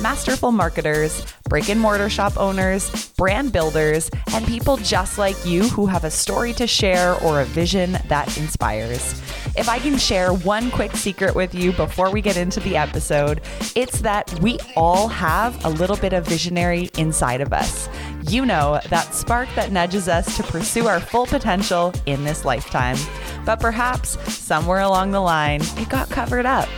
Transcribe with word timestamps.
masterful 0.00 0.52
marketers, 0.52 1.26
brick 1.48 1.68
and 1.68 1.80
mortar 1.80 2.08
shop 2.08 2.36
owners, 2.36 3.10
brand 3.16 3.52
builders, 3.52 4.10
and 4.32 4.46
people 4.46 4.76
just 4.78 5.18
like 5.18 5.36
you 5.44 5.68
who 5.68 5.86
have 5.86 6.04
a 6.04 6.10
story 6.10 6.52
to 6.54 6.66
share 6.66 7.14
or 7.22 7.40
a 7.40 7.44
vision 7.44 7.98
that 8.08 8.36
inspires. 8.38 9.20
If 9.56 9.68
I 9.68 9.78
can 9.78 9.98
share 9.98 10.32
one 10.32 10.70
quick 10.70 10.92
secret 10.92 11.34
with 11.34 11.54
you 11.54 11.72
before 11.72 12.10
we 12.10 12.22
get 12.22 12.36
into 12.36 12.60
the 12.60 12.76
episode, 12.76 13.42
it's 13.76 14.00
that 14.00 14.32
we 14.40 14.58
all 14.76 15.08
have 15.08 15.64
a 15.64 15.68
little 15.68 15.96
bit 15.96 16.12
of 16.12 16.26
visionary 16.26 16.90
inside 16.96 17.40
of 17.40 17.52
us. 17.52 17.88
You 18.28 18.46
know, 18.46 18.80
that 18.88 19.14
spark 19.14 19.48
that 19.56 19.72
nudges 19.72 20.08
us 20.08 20.36
to 20.36 20.42
pursue 20.42 20.86
our 20.86 21.00
full 21.00 21.26
potential 21.26 21.92
in 22.06 22.24
this 22.24 22.44
lifetime. 22.44 22.96
But 23.44 23.60
perhaps 23.60 24.18
somewhere 24.32 24.80
along 24.80 25.10
the 25.10 25.20
line, 25.20 25.60
it 25.76 25.88
got 25.88 26.08
covered 26.10 26.46
up. 26.46 26.68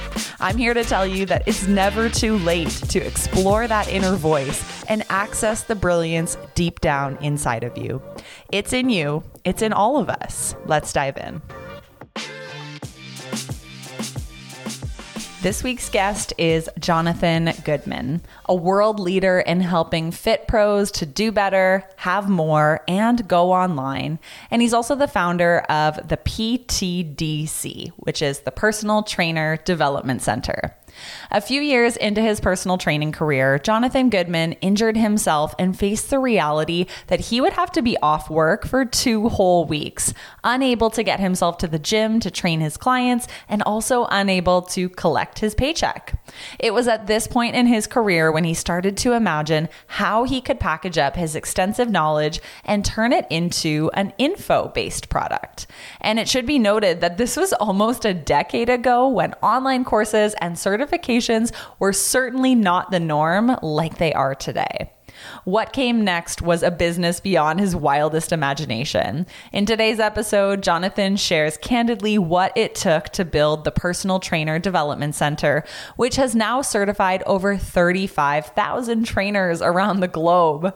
I'm 0.41 0.57
here 0.57 0.75
to 0.75 0.85
tell 0.85 1.07
you 1.07 1.27
that 1.27 1.47
it's 1.47 1.67
never 1.67 2.09
too 2.09 2.39
late 2.39 2.71
to 2.71 2.99
explore 2.99 3.67
that 3.67 3.89
inner 3.89 4.17
voice 4.17 4.65
and 4.89 5.05
access 5.09 5.63
the 5.63 5.75
brilliance 5.75 6.37
deep 6.55 6.81
down 6.81 7.17
inside 7.23 7.65
of 7.65 7.77
you. 7.79 8.03
It's 8.53 8.73
in 8.73 8.91
you, 8.91 9.23
it's 9.45 9.63
in 9.63 9.73
all 9.73 9.99
of 9.99 10.09
us. 10.09 10.55
Let's 10.67 10.93
dive 10.93 11.17
in. 11.19 11.43
This 15.45 15.63
week's 15.63 15.91
guest 15.91 16.33
is 16.39 16.71
Jonathan 16.79 17.53
Goodman, 17.65 18.23
a 18.47 18.55
world 18.55 18.99
leader 18.99 19.41
in 19.41 19.61
helping 19.61 20.11
fit 20.11 20.49
pros 20.49 20.91
to 20.93 21.05
do 21.05 21.31
better, 21.33 21.85
have 21.97 22.31
more, 22.31 22.81
and 22.89 23.29
go 23.29 23.53
online. 23.53 24.21
And 24.51 24.63
he's 24.63 24.73
also 24.73 24.95
the 24.95 25.07
founder 25.07 25.59
of 25.69 25.97
the 26.09 26.17
PTDC, 26.17 27.91
which 27.99 28.23
is 28.23 28.39
the 28.41 28.53
Personal 28.53 29.03
Trainer 29.03 29.59
Development 29.67 30.23
Center. 30.23 30.75
A 31.31 31.41
few 31.41 31.61
years 31.61 31.97
into 31.97 32.21
his 32.21 32.41
personal 32.41 32.79
training 32.79 33.13
career, 33.13 33.59
Jonathan 33.59 34.11
Goodman 34.11 34.53
injured 34.55 34.97
himself 34.97 35.55
and 35.59 35.77
faced 35.77 36.11
the 36.11 36.19
reality 36.19 36.87
that 37.09 37.21
he 37.21 37.41
would 37.41 37.55
have 37.55 37.73
to 37.73 37.83
be 37.83 37.97
off 37.99 38.31
work 38.31 38.67
for 38.67 38.85
two 38.85 39.29
whole 39.29 39.65
weeks, 39.65 40.15
unable 40.45 40.91
to 40.91 41.03
get 41.03 41.21
himself 41.21 41.59
to 41.59 41.67
the 41.67 41.79
gym 41.79 42.21
to 42.21 42.31
train 42.31 42.61
his 42.61 42.77
clients, 42.77 43.27
and 43.49 43.63
also 43.63 44.07
unable 44.11 44.63
to 44.63 44.89
collect 44.91 45.41
his 45.41 45.55
paycheck. 45.55 46.19
It 46.59 46.73
was 46.73 46.87
at 46.89 47.07
this 47.07 47.27
point 47.27 47.57
in 47.57 47.67
his 47.67 47.87
career 47.87 48.31
when 48.31 48.45
he 48.45 48.55
started 48.55 48.97
to 48.99 49.13
imagine 49.13 49.69
how 49.89 50.25
he 50.25 50.41
could 50.41 50.61
package 50.61 50.99
up 50.99 51.17
his 51.17 51.35
extensive 51.35 51.91
knowledge 51.91 52.41
and 52.65 52.85
turn 52.85 53.13
it 53.13 53.27
into 53.31 53.91
an 53.95 54.13
info 54.19 54.69
based 54.69 55.09
product. 55.09 55.67
And 56.01 56.19
it 56.19 56.29
should 56.29 56.47
be 56.47 56.59
noted 56.59 57.01
that 57.01 57.19
this 57.19 57.37
was 57.37 57.53
almost 57.55 58.05
a 58.05 58.15
decade 58.15 58.69
ago 58.69 59.09
when 59.09 59.35
online 59.35 59.85
courses 59.85 60.35
and 60.41 60.55
certifications 60.55 60.84
were 61.79 61.93
certainly 61.93 62.55
not 62.55 62.91
the 62.91 63.01
norm 63.01 63.57
like 63.63 63.99
they 63.99 64.13
are 64.13 64.35
today. 64.35 64.94
What 65.45 65.73
came 65.73 66.05
next 66.05 66.43
was 66.43 66.63
a 66.63 66.71
business 66.71 67.21
beyond 67.21 67.61
his 67.61 67.77
wildest 67.77 68.33
imagination. 68.33 69.27
In 69.53 69.67
today's 69.67 70.01
episode, 70.01 70.63
Jonathan 70.63 71.17
shares 71.17 71.57
candidly 71.57 72.19
what 72.19 72.57
it 72.57 72.75
took 72.75 73.11
to 73.11 73.25
build 73.25 73.65
the 73.65 73.71
Personal 73.71 74.21
Trainer 74.21 74.59
Development 74.59 75.15
Center, 75.15 75.65
which 75.97 76.17
has 76.17 76.35
now 76.35 76.63
certified 76.63 77.23
over 77.25 77.57
35,000 77.57 79.05
trainers 79.05 79.61
around 79.61 80.01
the 80.01 80.09
globe. 80.09 80.75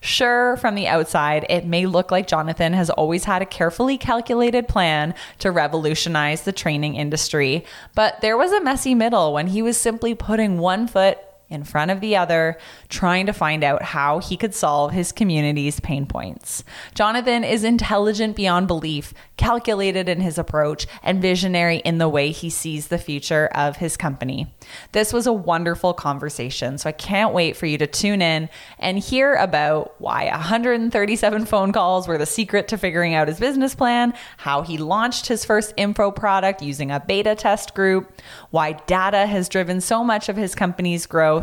Sure, 0.00 0.56
from 0.56 0.74
the 0.74 0.88
outside, 0.88 1.44
it 1.50 1.66
may 1.66 1.84
look 1.84 2.10
like 2.10 2.26
Jonathan 2.26 2.72
has 2.72 2.88
always 2.90 3.24
had 3.24 3.42
a 3.42 3.46
carefully 3.46 3.98
calculated 3.98 4.66
plan 4.66 5.14
to 5.38 5.50
revolutionize 5.50 6.42
the 6.42 6.52
training 6.52 6.94
industry, 6.94 7.64
but 7.94 8.20
there 8.22 8.36
was 8.36 8.52
a 8.52 8.62
messy 8.62 8.94
middle 8.94 9.34
when 9.34 9.48
he 9.48 9.60
was 9.60 9.76
simply 9.76 10.14
putting 10.14 10.58
one 10.58 10.86
foot 10.86 11.18
in 11.50 11.64
front 11.64 11.90
of 11.90 12.00
the 12.00 12.16
other, 12.16 12.56
trying 12.88 13.26
to 13.26 13.32
find 13.32 13.64
out 13.64 13.82
how 13.82 14.20
he 14.20 14.36
could 14.36 14.54
solve 14.54 14.92
his 14.92 15.12
community's 15.12 15.80
pain 15.80 16.06
points. 16.06 16.64
Jonathan 16.94 17.42
is 17.42 17.64
intelligent 17.64 18.36
beyond 18.36 18.68
belief, 18.68 19.12
calculated 19.36 20.08
in 20.08 20.20
his 20.20 20.38
approach, 20.38 20.86
and 21.02 21.20
visionary 21.20 21.78
in 21.78 21.98
the 21.98 22.08
way 22.08 22.30
he 22.30 22.48
sees 22.48 22.88
the 22.88 22.98
future 22.98 23.48
of 23.54 23.78
his 23.78 23.96
company. 23.96 24.54
This 24.92 25.12
was 25.12 25.26
a 25.26 25.32
wonderful 25.32 25.92
conversation, 25.92 26.78
so 26.78 26.88
I 26.88 26.92
can't 26.92 27.34
wait 27.34 27.56
for 27.56 27.66
you 27.66 27.76
to 27.78 27.86
tune 27.86 28.22
in 28.22 28.48
and 28.78 28.98
hear 28.98 29.34
about 29.34 29.94
why 30.00 30.26
137 30.26 31.46
phone 31.46 31.72
calls 31.72 32.06
were 32.06 32.18
the 32.18 32.26
secret 32.26 32.68
to 32.68 32.78
figuring 32.78 33.14
out 33.14 33.28
his 33.28 33.40
business 33.40 33.74
plan, 33.74 34.14
how 34.36 34.62
he 34.62 34.78
launched 34.78 35.26
his 35.26 35.44
first 35.44 35.74
info 35.76 36.10
product 36.10 36.62
using 36.62 36.90
a 36.90 37.00
beta 37.00 37.34
test 37.34 37.74
group, 37.74 38.20
why 38.50 38.72
data 38.86 39.26
has 39.26 39.48
driven 39.48 39.80
so 39.80 40.04
much 40.04 40.28
of 40.28 40.36
his 40.36 40.54
company's 40.54 41.06
growth 41.06 41.39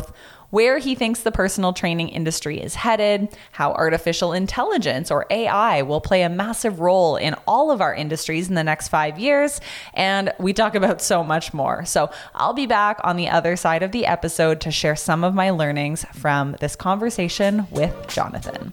where 0.50 0.78
he 0.78 0.94
thinks 0.94 1.20
the 1.20 1.32
personal 1.32 1.72
training 1.72 2.08
industry 2.08 2.60
is 2.60 2.74
headed, 2.74 3.28
how 3.52 3.72
artificial 3.72 4.32
intelligence 4.32 5.10
or 5.10 5.26
AI 5.30 5.82
will 5.82 6.00
play 6.00 6.22
a 6.22 6.28
massive 6.28 6.80
role 6.80 7.16
in 7.16 7.34
all 7.46 7.70
of 7.70 7.80
our 7.80 7.94
industries 7.94 8.48
in 8.48 8.54
the 8.54 8.64
next 8.64 8.88
five 8.88 9.18
years. 9.18 9.60
And 9.94 10.32
we 10.38 10.52
talk 10.52 10.74
about 10.74 11.02
so 11.02 11.22
much 11.22 11.52
more. 11.52 11.84
So 11.84 12.10
I'll 12.34 12.54
be 12.54 12.66
back 12.66 13.00
on 13.04 13.16
the 13.16 13.28
other 13.28 13.56
side 13.56 13.82
of 13.82 13.92
the 13.92 14.06
episode 14.06 14.60
to 14.62 14.70
share 14.70 14.96
some 14.96 15.24
of 15.24 15.34
my 15.34 15.50
learnings 15.50 16.04
from 16.14 16.56
this 16.60 16.76
conversation 16.76 17.66
with 17.70 17.94
Jonathan. 18.08 18.72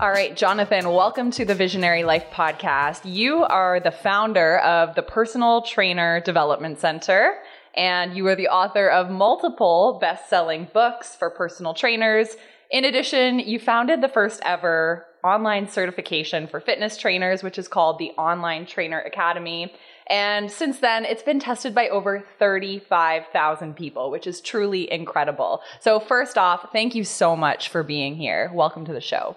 All 0.00 0.10
right, 0.10 0.34
Jonathan, 0.34 0.88
welcome 0.88 1.30
to 1.32 1.44
the 1.44 1.54
Visionary 1.54 2.04
Life 2.04 2.24
podcast. 2.32 3.02
You 3.04 3.44
are 3.44 3.80
the 3.80 3.90
founder 3.90 4.56
of 4.60 4.94
the 4.94 5.02
Personal 5.02 5.60
Trainer 5.60 6.20
Development 6.20 6.78
Center, 6.78 7.34
and 7.74 8.16
you 8.16 8.26
are 8.28 8.34
the 8.34 8.48
author 8.48 8.88
of 8.88 9.10
multiple 9.10 9.98
best 10.00 10.30
selling 10.30 10.68
books 10.72 11.14
for 11.14 11.28
personal 11.28 11.74
trainers. 11.74 12.34
In 12.70 12.86
addition, 12.86 13.40
you 13.40 13.58
founded 13.58 14.00
the 14.00 14.08
first 14.08 14.40
ever 14.42 15.04
online 15.22 15.68
certification 15.68 16.46
for 16.46 16.60
fitness 16.60 16.96
trainers, 16.96 17.42
which 17.42 17.58
is 17.58 17.68
called 17.68 17.98
the 17.98 18.12
Online 18.12 18.64
Trainer 18.64 19.00
Academy. 19.00 19.70
And 20.06 20.50
since 20.50 20.78
then, 20.78 21.04
it's 21.04 21.22
been 21.22 21.40
tested 21.40 21.74
by 21.74 21.90
over 21.90 22.24
35,000 22.38 23.76
people, 23.76 24.10
which 24.10 24.26
is 24.26 24.40
truly 24.40 24.90
incredible. 24.90 25.60
So, 25.80 26.00
first 26.00 26.38
off, 26.38 26.72
thank 26.72 26.94
you 26.94 27.04
so 27.04 27.36
much 27.36 27.68
for 27.68 27.82
being 27.82 28.16
here. 28.16 28.50
Welcome 28.54 28.86
to 28.86 28.94
the 28.94 29.02
show. 29.02 29.36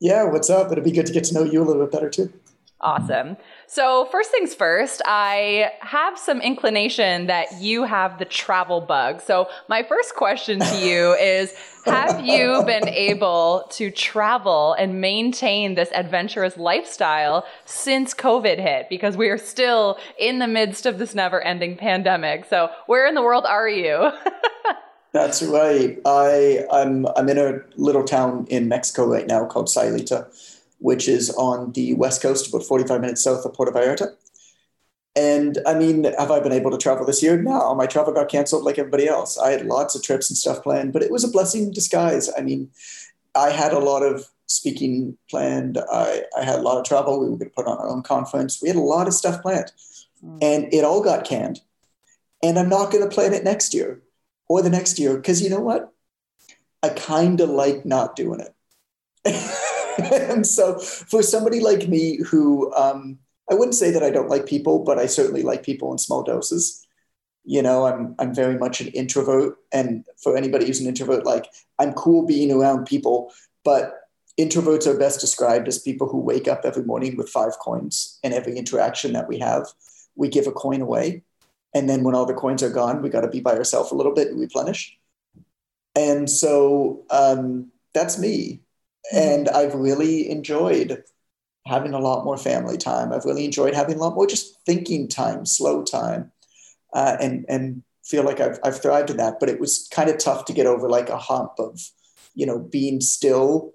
Yeah, 0.00 0.24
what's 0.24 0.48
up? 0.48 0.70
It'd 0.70 0.84
be 0.84 0.92
good 0.92 1.06
to 1.06 1.12
get 1.12 1.24
to 1.24 1.34
know 1.34 1.44
you 1.44 1.62
a 1.62 1.64
little 1.64 1.82
bit 1.84 1.92
better 1.92 2.10
too. 2.10 2.32
Awesome. 2.80 3.36
So, 3.66 4.06
first 4.12 4.30
things 4.30 4.54
first, 4.54 5.02
I 5.04 5.72
have 5.80 6.16
some 6.16 6.40
inclination 6.40 7.26
that 7.26 7.60
you 7.60 7.82
have 7.82 8.20
the 8.20 8.24
travel 8.24 8.80
bug. 8.80 9.20
So, 9.20 9.48
my 9.68 9.82
first 9.82 10.14
question 10.14 10.60
to 10.60 10.76
you 10.76 11.14
is 11.20 11.52
Have 11.86 12.24
you 12.24 12.62
been 12.64 12.86
able 12.88 13.66
to 13.70 13.90
travel 13.90 14.74
and 14.74 15.00
maintain 15.00 15.74
this 15.74 15.88
adventurous 15.92 16.56
lifestyle 16.56 17.44
since 17.64 18.14
COVID 18.14 18.60
hit? 18.60 18.88
Because 18.88 19.16
we 19.16 19.28
are 19.28 19.38
still 19.38 19.98
in 20.16 20.38
the 20.38 20.46
midst 20.46 20.86
of 20.86 20.98
this 20.98 21.16
never 21.16 21.40
ending 21.42 21.76
pandemic. 21.76 22.44
So, 22.44 22.70
where 22.86 23.08
in 23.08 23.16
the 23.16 23.22
world 23.22 23.44
are 23.44 23.68
you? 23.68 24.12
That's 25.12 25.42
right. 25.42 25.98
I 26.04 26.64
I'm 26.70 27.06
I'm 27.16 27.28
in 27.28 27.38
a 27.38 27.60
little 27.76 28.04
town 28.04 28.46
in 28.50 28.68
Mexico 28.68 29.06
right 29.06 29.26
now 29.26 29.46
called 29.46 29.66
Sayulita, 29.66 30.26
which 30.78 31.08
is 31.08 31.30
on 31.30 31.72
the 31.72 31.94
west 31.94 32.20
coast, 32.20 32.48
about 32.48 32.64
45 32.64 33.00
minutes 33.00 33.24
south 33.24 33.44
of 33.44 33.54
Puerto 33.54 33.72
Vallarta. 33.72 34.14
And 35.16 35.58
I 35.66 35.74
mean, 35.74 36.04
have 36.04 36.30
I 36.30 36.40
been 36.40 36.52
able 36.52 36.70
to 36.70 36.78
travel 36.78 37.06
this 37.06 37.22
year? 37.22 37.40
No, 37.40 37.74
my 37.74 37.86
travel 37.86 38.12
got 38.12 38.28
canceled 38.28 38.64
like 38.64 38.78
everybody 38.78 39.08
else. 39.08 39.38
I 39.38 39.50
had 39.50 39.66
lots 39.66 39.96
of 39.96 40.02
trips 40.02 40.30
and 40.30 40.36
stuff 40.36 40.62
planned, 40.62 40.92
but 40.92 41.02
it 41.02 41.10
was 41.10 41.24
a 41.24 41.28
blessing 41.28 41.64
in 41.64 41.72
disguise. 41.72 42.30
I 42.36 42.42
mean, 42.42 42.70
I 43.34 43.50
had 43.50 43.72
a 43.72 43.80
lot 43.80 44.02
of 44.02 44.26
speaking 44.46 45.16
planned. 45.28 45.78
I, 45.90 46.22
I 46.38 46.44
had 46.44 46.60
a 46.60 46.62
lot 46.62 46.78
of 46.78 46.84
travel. 46.84 47.18
We 47.18 47.30
were 47.30 47.36
going 47.36 47.50
to 47.50 47.54
put 47.54 47.66
on 47.66 47.78
our 47.78 47.88
own 47.88 48.02
conference. 48.02 48.62
We 48.62 48.68
had 48.68 48.76
a 48.76 48.80
lot 48.80 49.08
of 49.08 49.14
stuff 49.14 49.42
planned, 49.42 49.72
mm. 50.24 50.38
and 50.42 50.72
it 50.72 50.84
all 50.84 51.02
got 51.02 51.24
canned. 51.24 51.60
And 52.42 52.58
I'm 52.58 52.68
not 52.68 52.92
going 52.92 53.02
to 53.02 53.12
plan 53.12 53.32
it 53.32 53.42
next 53.42 53.74
year 53.74 54.00
or 54.48 54.62
the 54.62 54.70
next 54.70 54.98
year 54.98 55.16
because 55.16 55.42
you 55.42 55.50
know 55.50 55.60
what? 55.60 55.92
I 56.82 56.90
kind 56.90 57.40
of 57.40 57.50
like 57.50 57.84
not 57.84 58.16
doing 58.16 58.40
it. 58.40 58.54
and 60.28 60.46
so 60.46 60.78
for 60.78 61.22
somebody 61.22 61.60
like 61.60 61.88
me 61.88 62.20
who 62.24 62.72
um, 62.74 63.18
I 63.50 63.54
wouldn't 63.54 63.74
say 63.74 63.90
that 63.90 64.02
I 64.02 64.10
don't 64.10 64.28
like 64.28 64.46
people, 64.46 64.80
but 64.80 64.98
I 64.98 65.06
certainly 65.06 65.42
like 65.42 65.62
people 65.62 65.92
in 65.92 65.98
small 65.98 66.22
doses. 66.22 66.86
You 67.44 67.62
know, 67.62 67.86
I'm 67.86 68.14
I'm 68.18 68.34
very 68.34 68.58
much 68.58 68.80
an 68.80 68.88
introvert, 68.88 69.56
and 69.72 70.04
for 70.22 70.36
anybody 70.36 70.66
who's 70.66 70.80
an 70.80 70.86
introvert, 70.86 71.24
like 71.24 71.46
I'm 71.78 71.94
cool 71.94 72.26
being 72.26 72.52
around 72.52 72.86
people, 72.86 73.32
but 73.64 73.94
introverts 74.38 74.86
are 74.86 74.98
best 74.98 75.20
described 75.20 75.66
as 75.66 75.78
people 75.78 76.08
who 76.08 76.18
wake 76.18 76.46
up 76.46 76.60
every 76.64 76.84
morning 76.84 77.16
with 77.16 77.28
five 77.28 77.58
coins, 77.58 78.18
and 78.22 78.34
every 78.34 78.56
interaction 78.56 79.14
that 79.14 79.28
we 79.28 79.38
have, 79.38 79.66
we 80.14 80.28
give 80.28 80.46
a 80.46 80.52
coin 80.52 80.82
away. 80.82 81.22
And 81.74 81.88
then 81.88 82.02
when 82.02 82.14
all 82.14 82.26
the 82.26 82.34
coins 82.34 82.62
are 82.62 82.70
gone, 82.70 83.02
we 83.02 83.10
got 83.10 83.20
to 83.22 83.28
be 83.28 83.40
by 83.40 83.56
ourselves 83.56 83.90
a 83.90 83.94
little 83.94 84.14
bit 84.14 84.28
and 84.28 84.40
replenish. 84.40 84.96
And 85.94 86.30
so 86.30 87.04
um, 87.10 87.70
that's 87.94 88.18
me. 88.18 88.60
And 89.12 89.48
I've 89.48 89.74
really 89.74 90.30
enjoyed 90.30 91.02
having 91.66 91.92
a 91.92 91.98
lot 91.98 92.24
more 92.24 92.36
family 92.36 92.78
time. 92.78 93.12
I've 93.12 93.24
really 93.24 93.44
enjoyed 93.44 93.74
having 93.74 93.96
a 93.96 93.98
lot 93.98 94.14
more 94.14 94.26
just 94.26 94.60
thinking 94.64 95.08
time, 95.08 95.44
slow 95.44 95.82
time, 95.82 96.32
uh, 96.92 97.16
and 97.20 97.44
and 97.48 97.82
feel 98.04 98.24
like 98.24 98.40
I've 98.40 98.58
I've 98.64 98.80
thrived 98.80 99.10
in 99.10 99.18
that. 99.18 99.38
But 99.40 99.48
it 99.48 99.60
was 99.60 99.88
kind 99.92 100.08
of 100.10 100.18
tough 100.18 100.44
to 100.46 100.52
get 100.52 100.66
over 100.66 100.88
like 100.88 101.08
a 101.08 101.18
hump 101.18 101.52
of, 101.58 101.80
you 102.34 102.46
know, 102.46 102.58
being 102.58 103.00
still 103.00 103.74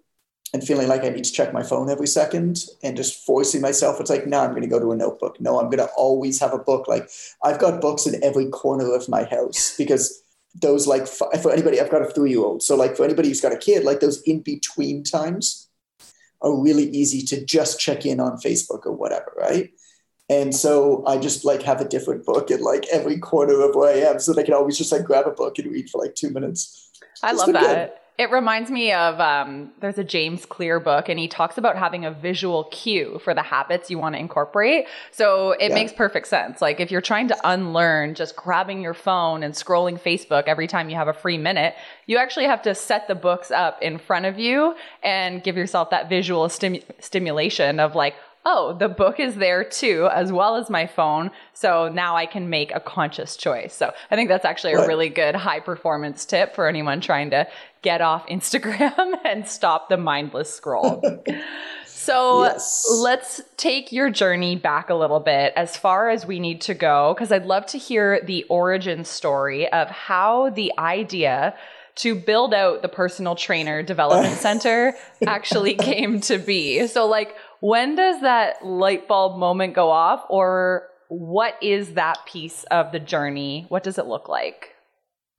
and 0.53 0.63
feeling 0.63 0.87
like 0.87 1.03
I 1.03 1.09
need 1.09 1.23
to 1.23 1.31
check 1.31 1.51
my 1.51 1.63
phone 1.63 1.89
every 1.89 2.05
second 2.05 2.65
and 2.83 2.95
just 2.95 3.25
forcing 3.25 3.61
myself. 3.61 3.99
It's 3.99 4.09
like, 4.09 4.27
no, 4.27 4.39
I'm 4.39 4.51
going 4.51 4.61
to 4.61 4.67
go 4.67 4.79
to 4.79 4.91
a 4.91 4.95
notebook. 4.95 5.41
No, 5.41 5.59
I'm 5.59 5.65
going 5.65 5.79
to 5.79 5.89
always 5.97 6.39
have 6.39 6.53
a 6.53 6.59
book. 6.59 6.87
Like 6.87 7.09
I've 7.43 7.59
got 7.59 7.81
books 7.81 8.05
in 8.05 8.23
every 8.23 8.49
corner 8.49 8.93
of 8.93 9.09
my 9.09 9.23
house 9.23 9.75
because 9.77 10.21
those 10.53 10.85
like 10.85 11.07
for 11.07 11.51
anybody, 11.51 11.81
I've 11.81 11.89
got 11.89 12.03
a 12.03 12.11
three 12.11 12.29
year 12.29 12.41
old. 12.41 12.61
So 12.61 12.75
like 12.75 12.95
for 12.95 13.03
anybody 13.03 13.29
who's 13.29 13.41
got 13.41 13.51
a 13.53 13.57
kid, 13.57 13.83
like 13.83 13.99
those 13.99 14.21
in 14.23 14.41
between 14.41 15.03
times 15.03 15.69
are 16.43 16.55
really 16.55 16.89
easy 16.89 17.23
to 17.23 17.43
just 17.43 17.79
check 17.79 18.05
in 18.05 18.19
on 18.19 18.37
Facebook 18.37 18.85
or 18.85 18.91
whatever, 18.91 19.33
right? 19.35 19.71
And 20.29 20.55
so 20.55 21.03
I 21.07 21.17
just 21.17 21.43
like 21.43 21.63
have 21.63 21.81
a 21.81 21.87
different 21.87 22.25
book 22.25 22.51
in 22.51 22.61
like 22.61 22.85
every 22.91 23.17
corner 23.17 23.61
of 23.61 23.75
where 23.75 23.93
I 23.93 24.09
am, 24.09 24.19
so 24.19 24.33
that 24.33 24.41
I 24.41 24.43
can 24.43 24.53
always 24.53 24.77
just 24.77 24.91
like 24.91 25.03
grab 25.03 25.27
a 25.27 25.31
book 25.31 25.57
and 25.57 25.71
read 25.71 25.89
for 25.89 26.01
like 26.01 26.15
two 26.15 26.29
minutes. 26.29 26.91
I 27.21 27.33
love 27.33 27.51
that. 27.53 27.89
Good. 27.89 27.99
It 28.15 28.29
reminds 28.29 28.69
me 28.69 28.93
of 28.93 29.19
um, 29.19 29.71
there's 29.79 29.97
a 29.97 30.03
James 30.03 30.45
Clear 30.45 30.79
book, 30.79 31.09
and 31.09 31.17
he 31.19 31.27
talks 31.27 31.57
about 31.57 31.75
having 31.75 32.05
a 32.05 32.11
visual 32.11 32.65
cue 32.65 33.19
for 33.23 33.33
the 33.33 33.41
habits 33.41 33.89
you 33.89 33.97
want 33.97 34.13
to 34.13 34.19
incorporate. 34.19 34.85
So 35.11 35.53
it 35.53 35.69
yeah. 35.69 35.75
makes 35.75 35.91
perfect 35.91 36.27
sense. 36.27 36.61
Like 36.61 36.79
if 36.79 36.91
you're 36.91 37.01
trying 37.01 37.27
to 37.29 37.37
unlearn 37.43 38.13
just 38.13 38.35
grabbing 38.35 38.81
your 38.81 38.93
phone 38.93 39.41
and 39.41 39.55
scrolling 39.55 39.99
Facebook 39.99 40.43
every 40.43 40.67
time 40.67 40.91
you 40.91 40.95
have 40.95 41.07
a 41.07 41.13
free 41.13 41.39
minute, 41.39 41.73
you 42.05 42.17
actually 42.17 42.45
have 42.45 42.61
to 42.63 42.75
set 42.75 43.07
the 43.07 43.15
books 43.15 43.49
up 43.49 43.81
in 43.81 43.97
front 43.97 44.27
of 44.27 44.37
you 44.37 44.75
and 45.01 45.41
give 45.43 45.57
yourself 45.57 45.89
that 45.89 46.07
visual 46.07 46.47
stimu- 46.49 46.83
stimulation 46.99 47.79
of 47.79 47.95
like, 47.95 48.13
oh, 48.45 48.73
the 48.77 48.89
book 48.89 49.19
is 49.19 49.35
there 49.35 49.63
too, 49.63 50.09
as 50.13 50.31
well 50.31 50.55
as 50.55 50.69
my 50.69 50.85
phone. 50.85 51.31
So 51.53 51.89
now 51.89 52.15
I 52.15 52.25
can 52.25 52.49
make 52.49 52.73
a 52.73 52.79
conscious 52.79 53.37
choice. 53.37 53.73
So 53.73 53.93
I 54.11 54.15
think 54.15 54.29
that's 54.29 54.45
actually 54.45 54.73
a 54.73 54.87
really 54.87 55.09
good 55.09 55.35
high 55.35 55.59
performance 55.59 56.25
tip 56.25 56.53
for 56.53 56.67
anyone 56.67 56.99
trying 57.01 57.29
to 57.31 57.47
get 57.81 58.01
off 58.01 58.27
Instagram 58.29 59.13
and 59.23 59.47
stop 59.47 59.89
the 59.89 59.97
mindless 59.97 60.53
scroll. 60.53 61.01
So 62.03 62.43
yes. 62.43 62.85
let's 62.99 63.39
take 63.55 63.93
your 63.93 64.09
journey 64.09 64.57
back 64.57 64.89
a 64.89 64.93
little 64.93 65.21
bit 65.21 65.53
as 65.55 65.77
far 65.77 66.09
as 66.09 66.25
we 66.25 66.37
need 66.37 66.59
to 66.61 66.73
go, 66.73 67.13
because 67.13 67.31
I'd 67.31 67.45
love 67.45 67.65
to 67.67 67.77
hear 67.77 68.19
the 68.21 68.43
origin 68.49 69.05
story 69.05 69.71
of 69.71 69.87
how 69.89 70.49
the 70.49 70.73
idea 70.77 71.55
to 71.95 72.15
build 72.15 72.53
out 72.53 72.81
the 72.81 72.89
personal 72.89 73.35
trainer 73.35 73.83
development 73.93 74.35
center 74.35 74.95
actually 75.25 75.75
came 75.75 76.19
to 76.21 76.37
be. 76.37 76.87
So, 76.87 77.07
like, 77.07 77.37
when 77.63 77.95
does 77.95 78.19
that 78.19 78.65
light 78.65 79.07
bulb 79.07 79.39
moment 79.39 79.73
go 79.73 79.89
off, 79.89 80.25
or 80.27 80.89
what 81.07 81.57
is 81.61 81.93
that 81.93 82.17
piece 82.25 82.65
of 82.65 82.91
the 82.91 82.99
journey? 82.99 83.67
What 83.69 83.83
does 83.83 83.97
it 83.97 84.05
look 84.05 84.27
like? 84.27 84.75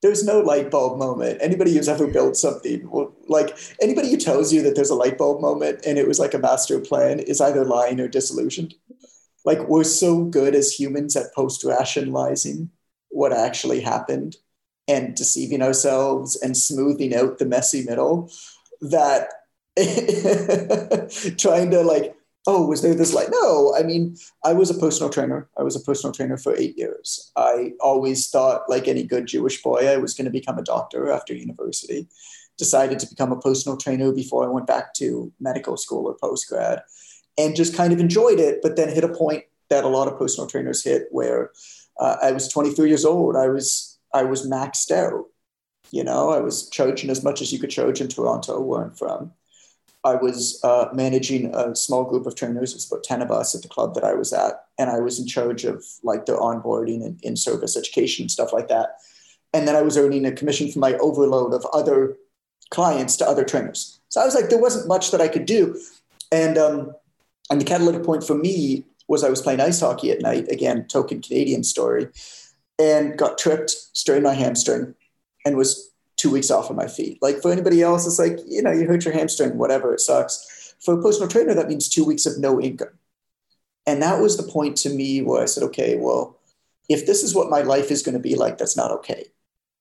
There's 0.01 0.25
no 0.25 0.39
light 0.39 0.71
bulb 0.71 0.97
moment. 0.97 1.37
Anybody 1.39 1.75
who's 1.75 1.87
ever 1.87 2.07
built 2.07 2.35
something, 2.35 2.89
like 3.27 3.55
anybody 3.79 4.09
who 4.09 4.17
tells 4.17 4.51
you 4.51 4.63
that 4.63 4.75
there's 4.75 4.89
a 4.89 4.95
light 4.95 5.19
bulb 5.19 5.39
moment 5.39 5.85
and 5.85 5.99
it 5.99 6.07
was 6.07 6.17
like 6.17 6.33
a 6.33 6.39
master 6.39 6.79
plan, 6.79 7.19
is 7.19 7.39
either 7.39 7.63
lying 7.63 7.99
or 7.99 8.07
disillusioned. 8.07 8.73
Like 9.45 9.67
we're 9.67 9.83
so 9.83 10.23
good 10.23 10.55
as 10.55 10.71
humans 10.71 11.15
at 11.15 11.31
post 11.35 11.63
rationalizing 11.63 12.71
what 13.09 13.33
actually 13.33 13.81
happened 13.81 14.35
and 14.87 15.13
deceiving 15.13 15.61
ourselves 15.61 16.35
and 16.41 16.57
smoothing 16.57 17.13
out 17.13 17.37
the 17.37 17.45
messy 17.45 17.85
middle 17.85 18.31
that 18.81 19.29
trying 21.37 21.69
to 21.69 21.81
like 21.81 22.14
oh 22.47 22.65
was 22.65 22.81
there 22.81 22.93
this 22.93 23.13
like 23.13 23.29
no 23.31 23.75
i 23.75 23.83
mean 23.83 24.15
i 24.43 24.53
was 24.53 24.69
a 24.69 24.79
personal 24.79 25.09
trainer 25.09 25.49
i 25.57 25.63
was 25.63 25.75
a 25.75 25.79
personal 25.79 26.13
trainer 26.13 26.37
for 26.37 26.55
eight 26.55 26.77
years 26.77 27.31
i 27.35 27.73
always 27.79 28.29
thought 28.29 28.69
like 28.69 28.87
any 28.87 29.03
good 29.03 29.25
jewish 29.25 29.61
boy 29.61 29.87
i 29.87 29.97
was 29.97 30.13
going 30.13 30.25
to 30.25 30.31
become 30.31 30.57
a 30.57 30.63
doctor 30.63 31.11
after 31.11 31.33
university 31.33 32.07
decided 32.57 32.99
to 32.99 33.07
become 33.07 33.31
a 33.31 33.39
personal 33.39 33.77
trainer 33.77 34.11
before 34.11 34.43
i 34.45 34.51
went 34.51 34.67
back 34.67 34.93
to 34.93 35.31
medical 35.39 35.77
school 35.77 36.07
or 36.07 36.17
post 36.21 36.47
grad 36.47 36.81
and 37.37 37.55
just 37.55 37.75
kind 37.75 37.91
of 37.91 37.99
enjoyed 37.99 38.39
it 38.39 38.59
but 38.61 38.75
then 38.75 38.89
hit 38.89 39.03
a 39.03 39.09
point 39.09 39.43
that 39.69 39.83
a 39.83 39.87
lot 39.89 40.07
of 40.07 40.17
personal 40.17 40.47
trainers 40.47 40.83
hit 40.83 41.07
where 41.11 41.51
uh, 41.99 42.17
i 42.21 42.31
was 42.31 42.47
23 42.47 42.87
years 42.87 43.05
old 43.05 43.35
i 43.35 43.47
was 43.47 43.95
I 44.15 44.23
was 44.23 44.47
maxed 44.47 44.91
out. 44.91 45.25
You 45.91 46.03
know, 46.03 46.31
I 46.31 46.39
was 46.39 46.69
charging 46.69 47.09
as 47.09 47.23
much 47.23 47.41
as 47.41 47.51
you 47.51 47.59
could 47.59 47.69
charge 47.69 48.01
in 48.01 48.07
Toronto, 48.07 48.59
where 48.59 48.81
I'm 48.81 48.93
from. 48.93 49.33
I 50.05 50.15
was 50.15 50.59
uh, 50.63 50.89
managing 50.93 51.53
a 51.55 51.75
small 51.75 52.03
group 52.03 52.27
of 52.27 52.35
trainers. 52.35 52.71
It 52.71 52.75
was 52.75 52.91
about 52.91 53.03
10 53.03 53.23
of 53.23 53.31
us 53.31 53.55
at 53.55 53.63
the 53.63 53.67
club 53.67 53.95
that 53.95 54.03
I 54.03 54.13
was 54.13 54.31
at. 54.31 54.65
And 54.77 54.89
I 54.89 54.99
was 54.99 55.19
in 55.19 55.25
charge 55.25 55.65
of 55.65 55.83
like 56.03 56.27
their 56.27 56.37
onboarding 56.37 57.03
and 57.03 57.19
in 57.23 57.35
service 57.35 57.75
education 57.75 58.23
and 58.23 58.31
stuff 58.31 58.53
like 58.53 58.67
that. 58.67 58.99
And 59.51 59.67
then 59.67 59.75
I 59.75 59.81
was 59.81 59.97
earning 59.97 60.25
a 60.25 60.31
commission 60.31 60.71
from 60.71 60.81
my 60.81 60.93
overload 60.97 61.53
of 61.53 61.65
other 61.73 62.17
clients 62.69 63.17
to 63.17 63.27
other 63.27 63.43
trainers. 63.43 63.99
So 64.09 64.21
I 64.21 64.25
was 64.25 64.35
like, 64.35 64.49
there 64.49 64.61
wasn't 64.61 64.87
much 64.87 65.09
that 65.09 65.21
I 65.21 65.27
could 65.27 65.47
do. 65.47 65.81
And, 66.31 66.57
um, 66.57 66.93
and 67.49 67.59
the 67.59 67.65
catalytic 67.65 68.03
point 68.03 68.23
for 68.23 68.35
me 68.35 68.85
was 69.07 69.23
I 69.23 69.29
was 69.29 69.41
playing 69.41 69.59
ice 69.59 69.79
hockey 69.79 70.11
at 70.11 70.21
night. 70.21 70.51
Again, 70.51 70.85
token 70.87 71.21
Canadian 71.21 71.63
story 71.63 72.09
and 72.77 73.17
got 73.17 73.39
tripped, 73.39 73.71
strained 73.71 74.23
my 74.23 74.33
hamstring, 74.33 74.93
and 75.45 75.57
was 75.57 75.91
two 76.25 76.31
weeks 76.31 76.49
off 76.49 76.71
of 76.71 76.75
my 76.75 76.87
feet. 76.87 77.19
Like 77.21 77.39
for 77.39 77.51
anybody 77.51 77.83
else, 77.83 78.07
it's 78.07 78.17
like, 78.17 78.39
you 78.47 78.63
know, 78.63 78.71
you 78.71 78.87
hurt 78.87 79.05
your 79.05 79.13
hamstring, 79.13 79.59
whatever, 79.59 79.93
it 79.93 79.99
sucks. 79.99 80.73
For 80.83 80.97
a 80.97 81.01
personal 81.01 81.29
trainer, 81.29 81.53
that 81.53 81.67
means 81.67 81.87
two 81.87 82.03
weeks 82.03 82.25
of 82.25 82.39
no 82.39 82.59
income. 82.59 82.97
And 83.85 84.01
that 84.01 84.19
was 84.19 84.35
the 84.35 84.51
point 84.51 84.75
to 84.77 84.89
me 84.89 85.21
where 85.21 85.43
I 85.43 85.45
said, 85.45 85.61
okay, 85.65 85.97
well, 85.97 86.39
if 86.89 87.05
this 87.05 87.21
is 87.21 87.35
what 87.35 87.51
my 87.51 87.61
life 87.61 87.91
is 87.91 88.01
going 88.01 88.13
to 88.13 88.19
be 88.19 88.33
like, 88.33 88.57
that's 88.57 88.75
not 88.75 88.89
okay. 88.91 89.25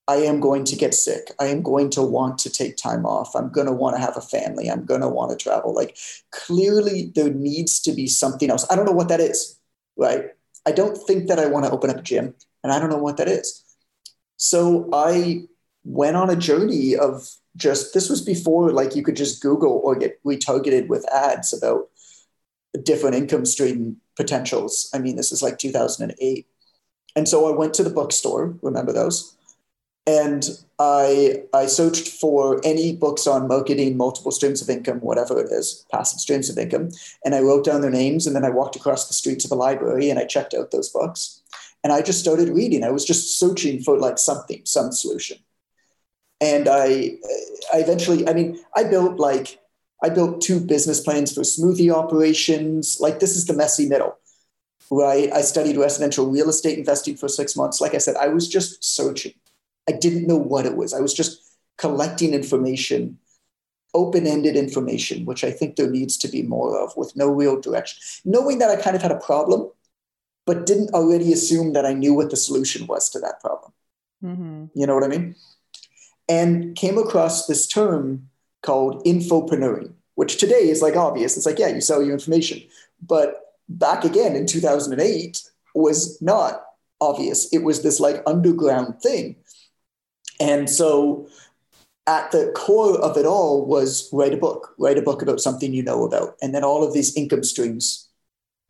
I 0.07 0.17
am 0.17 0.39
going 0.39 0.65
to 0.65 0.77
get 0.77 0.93
sick. 0.93 1.33
I 1.41 1.47
am 1.47 1.63
going 1.63 1.89
to 1.91 2.03
want 2.03 2.37
to 2.41 2.51
take 2.51 2.77
time 2.77 3.07
off. 3.07 3.35
I'm 3.35 3.51
going 3.51 3.67
to 3.67 3.73
want 3.73 3.97
to 3.97 4.03
have 4.03 4.19
a 4.19 4.21
family. 4.21 4.71
I'm 4.71 4.85
going 4.85 5.01
to 5.01 5.09
want 5.09 5.31
to 5.31 5.43
travel. 5.43 5.75
Like 5.75 5.97
clearly, 6.31 7.11
there 7.15 7.31
needs 7.31 7.81
to 7.81 7.93
be 7.93 8.07
something 8.07 8.51
else. 8.51 8.67
I 8.71 8.77
don't 8.77 8.85
know 8.85 8.93
what 8.93 9.09
that 9.09 9.21
is, 9.21 9.59
right? 9.97 10.27
I 10.67 10.73
don't 10.73 10.99
think 10.99 11.29
that 11.29 11.39
I 11.39 11.47
want 11.47 11.65
to 11.65 11.73
open 11.73 11.89
up 11.89 11.97
a 11.97 12.03
gym 12.03 12.35
and 12.63 12.71
I 12.71 12.79
don't 12.79 12.91
know 12.91 12.99
what 12.99 13.17
that 13.17 13.29
is. 13.29 13.63
So 14.37 14.91
I 14.93 15.47
went 15.85 16.17
on 16.17 16.31
a 16.31 16.37
journey 16.37 16.97
of 16.97 17.29
just 17.57 17.95
this 17.95 18.09
was 18.09 18.21
before 18.21 18.73
like 18.73 18.97
you 18.97 19.03
could 19.03 19.17
just 19.17 19.43
Google 19.43 19.81
or 19.85 19.95
get 19.95 20.23
retargeted 20.25 20.89
with 20.89 21.09
ads 21.13 21.53
about 21.53 21.89
different 22.83 23.17
income 23.17 23.45
stream 23.45 23.99
potentials. 24.17 24.91
I 24.93 24.99
mean, 24.99 25.17
this 25.17 25.31
is 25.31 25.43
like 25.43 25.59
2008. 25.59 26.47
And 27.17 27.29
so 27.29 27.53
I 27.53 27.57
went 27.57 27.75
to 27.75 27.85
the 27.85 27.91
bookstore, 27.91 28.57
remember 28.63 28.93
those? 28.93 29.37
And 30.07 30.45
I 30.79 31.45
I 31.55 31.67
searched 31.67 32.09
for 32.09 32.61
any 32.65 32.95
books 32.95 33.27
on 33.27 33.49
marketing, 33.49 33.97
multiple 33.97 34.33
streams 34.33 34.61
of 34.61 34.69
income, 34.69 34.99
whatever 34.99 35.41
it 35.41 35.51
is, 35.51 35.87
passive 35.91 36.21
streams 36.21 36.51
of 36.51 36.59
income. 36.59 36.91
And 37.25 37.35
I 37.35 37.41
wrote 37.41 37.65
down 37.65 37.81
their 37.81 37.91
names 37.91 38.27
and 38.27 38.37
then 38.37 38.45
I 38.45 38.51
walked 38.51 38.77
across 38.77 39.09
the 39.09 39.15
street 39.15 39.39
to 39.41 39.49
the 39.49 39.55
library 39.55 40.11
and 40.11 40.19
I 40.19 40.27
checked 40.27 40.53
out 40.53 40.73
those 40.73 40.91
books 40.91 41.43
and 41.83 41.93
I 41.93 42.03
just 42.03 42.21
started 42.21 42.49
reading. 42.49 42.83
I 42.83 42.91
was 42.91 43.05
just 43.05 43.39
searching 43.39 43.83
for 43.83 43.99
like 43.99 44.19
something, 44.19 44.63
some 44.65 44.91
solution. 44.91 45.39
And 46.45 46.69
I, 46.69 47.17
I 47.73 47.79
eventually, 47.79 48.29
I 48.29 48.35
mean, 48.35 48.51
I 48.77 48.85
built 48.85 49.19
like, 49.19 49.59
I 50.03 50.11
built 50.11 50.43
two 50.43 50.61
business 50.61 51.01
plans 51.01 51.33
for 51.33 51.41
smoothie 51.41 51.93
operations. 51.93 52.99
Like 53.01 53.19
this 53.19 53.35
is 53.35 53.47
the 53.47 53.55
messy 53.55 53.89
middle, 53.89 54.19
right? 54.91 55.33
I 55.33 55.41
studied 55.41 55.79
residential 55.79 56.31
real 56.31 56.51
estate 56.51 56.79
investing 56.79 57.17
for 57.17 57.29
six 57.29 57.57
months. 57.57 57.81
Like 57.81 57.95
I 57.95 57.99
said, 57.99 58.17
I 58.17 58.29
was 58.29 58.47
just 58.47 58.85
searching. 58.85 59.33
I 59.89 59.93
didn't 59.93 60.27
know 60.27 60.37
what 60.37 60.67
it 60.67 60.77
was. 60.77 60.93
I 60.93 61.01
was 61.01 61.15
just 61.15 61.41
collecting 61.79 62.35
information, 62.35 63.19
open-ended 63.95 64.57
information, 64.57 65.25
which 65.25 65.45
I 65.45 65.51
think 65.51 65.77
there 65.77 65.91
needs 65.91 66.19
to 66.19 66.29
be 66.29 66.43
more 66.43 66.79
of 66.79 66.93
with 66.97 67.17
no 67.17 67.29
real 67.31 67.59
direction. 67.59 67.99
Knowing 68.27 68.59
that 68.59 68.71
I 68.71 68.77
kind 68.77 68.97
of 68.97 69.03
had 69.03 69.13
a 69.13 69.27
problem 69.31 69.71
but 70.47 70.67
didn't 70.67 70.93
already 70.93 71.33
assume 71.33 71.73
that 71.73 71.87
I 71.87 71.95
knew 71.95 72.13
what 72.13 72.29
the 72.29 72.37
solution 72.37 72.87
was 72.87 73.09
to 73.11 73.19
that 73.21 73.41
problem. 73.41 73.73
Mm-hmm. 74.23 74.79
You 74.79 74.87
know 74.87 74.95
what 74.95 75.05
I 75.05 75.09
mean? 75.09 75.37
And 76.29 76.75
came 76.75 76.99
across 76.99 77.47
this 77.47 77.67
term 77.67 78.29
called 78.63 79.05
infopreneuring, 79.05 79.93
which 80.15 80.39
today 80.39 80.69
is 80.69 80.81
like 80.81 80.97
obvious. 80.97 81.37
It's 81.37 81.47
like, 81.47 81.59
yeah, 81.59 81.69
you 81.69 81.81
sell 81.81 82.03
your 82.03 82.15
information. 82.15 82.63
But 83.07 83.55
back 83.69 84.05
again 84.05 84.35
in 84.35 84.47
2008 84.47 85.43
was 85.75 86.21
not 86.23 86.65
obvious. 87.01 87.53
It 87.53 87.59
was 87.59 87.83
this 87.83 88.01
like 88.01 88.23
underground 88.27 89.01
thing. 89.01 89.37
And 90.41 90.69
so 90.69 91.29
at 92.07 92.31
the 92.33 92.53
core 92.55 92.99
of 93.01 93.17
it 93.17 93.27
all 93.27 93.67
was 93.67 94.09
write 94.13 94.35
a 94.35 94.39
book, 94.39 94.75
write 94.79 94.99
a 94.99 95.03
book 95.03 95.23
about 95.23 95.41
something 95.41 95.73
you 95.73 95.83
know 95.83 96.05
about. 96.05 96.37
And 96.43 96.55
then 96.55 96.65
all 96.65 96.83
of 96.83 96.93
these 96.93 97.17
income 97.17 97.45
streams 97.45 98.09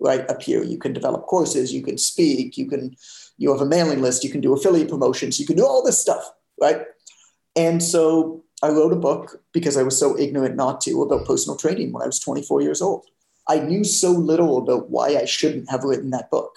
right 0.01 0.29
appear. 0.31 0.63
You 0.63 0.79
can 0.79 0.93
develop 0.93 1.27
courses, 1.27 1.73
you 1.73 1.83
can 1.83 1.99
speak, 1.99 2.57
you 2.57 2.69
can 2.69 2.97
you 3.37 3.51
have 3.51 3.61
a 3.61 3.67
mailing 3.67 4.01
list, 4.01 4.23
you 4.23 4.31
can 4.31 4.41
do 4.41 4.53
affiliate 4.53 4.89
promotions, 4.89 5.41
you 5.41 5.47
can 5.47 5.57
do 5.57 5.67
all 5.67 5.83
this 5.83 5.99
stuff, 5.99 6.31
right? 6.61 6.83
And 7.57 7.83
so 7.83 8.45
I 8.63 8.69
wrote 8.69 8.93
a 8.93 8.97
book 8.97 9.43
because 9.53 9.77
I 9.77 9.83
was 9.83 9.99
so 9.99 10.19
ignorant 10.19 10.57
not 10.57 10.81
to 10.83 11.03
about 11.03 11.27
personal 11.27 11.57
training 11.57 11.93
when 11.93 12.03
I 12.03 12.07
was 12.07 12.19
24 12.19 12.63
years 12.63 12.83
old. 12.83 13.07
I 13.49 13.59
knew 13.59 13.85
so 13.85 14.11
little 14.11 14.59
about 14.59 14.91
why 14.91 15.17
I 15.17 15.27
shouldn't 15.27 15.71
have 15.71 15.85
written 15.85 16.11
that 16.11 16.31
book 16.31 16.57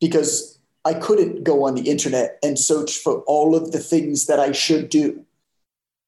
because 0.00 0.58
I 0.84 0.94
couldn't 0.94 1.44
go 1.44 1.64
on 1.64 1.74
the 1.74 1.88
internet 1.88 2.38
and 2.42 2.58
search 2.58 2.98
for 2.98 3.20
all 3.22 3.54
of 3.54 3.72
the 3.72 3.78
things 3.78 4.26
that 4.26 4.38
I 4.38 4.52
should 4.52 4.88
do 4.88 5.24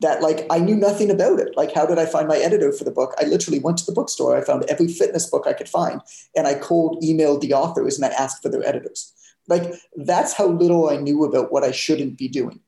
that 0.01 0.21
like 0.21 0.47
I 0.51 0.59
knew 0.59 0.77
nothing 0.77 1.11
about 1.11 1.41
it. 1.41 1.57
Like, 1.57 1.73
how 1.73 1.87
did 1.87 1.99
I 1.99 2.07
find 2.07 2.29
my 2.29 2.37
editor 2.37 2.73
for 2.73 2.85
the 2.85 2.91
book? 2.91 3.15
I 3.19 3.25
literally 3.25 3.59
went 3.59 3.79
to 3.79 3.87
the 3.87 3.93
bookstore. 3.93 4.37
I 4.37 4.43
found 4.43 4.65
every 4.65 4.89
fitness 4.89 5.27
book 5.27 5.47
I 5.47 5.55
could 5.55 5.69
find, 5.69 6.01
and 6.37 6.47
I 6.47 6.55
cold 6.55 7.03
emailed 7.03 7.41
the 7.41 7.55
authors 7.55 7.97
and 7.97 8.05
I 8.05 8.09
asked 8.09 8.43
for 8.43 8.51
their 8.51 8.67
editors. 8.67 9.13
Like, 9.49 9.73
that's 9.97 10.33
how 10.33 10.49
little 10.49 10.91
I 10.91 10.97
knew 10.97 11.25
about 11.25 11.53
what 11.53 11.65
I 11.65 11.71
shouldn't 11.71 12.19
be 12.19 12.29
doing. 12.29 12.61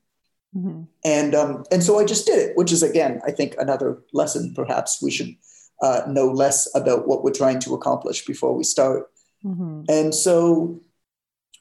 Mm-hmm. 0.56 0.82
And 1.04 1.34
um, 1.34 1.64
and 1.70 1.82
so 1.82 1.98
I 1.98 2.04
just 2.04 2.26
did 2.26 2.38
it, 2.38 2.56
which 2.56 2.72
is 2.72 2.82
again, 2.82 3.20
I 3.26 3.30
think, 3.30 3.54
another 3.58 4.02
lesson. 4.12 4.54
Perhaps 4.54 5.02
we 5.02 5.10
should 5.10 5.34
uh, 5.82 6.02
know 6.08 6.26
less 6.26 6.68
about 6.74 7.06
what 7.06 7.22
we're 7.22 7.32
trying 7.32 7.60
to 7.60 7.74
accomplish 7.74 8.24
before 8.24 8.56
we 8.56 8.64
start. 8.64 9.10
Mm-hmm. 9.44 9.82
And 9.88 10.14
so, 10.14 10.80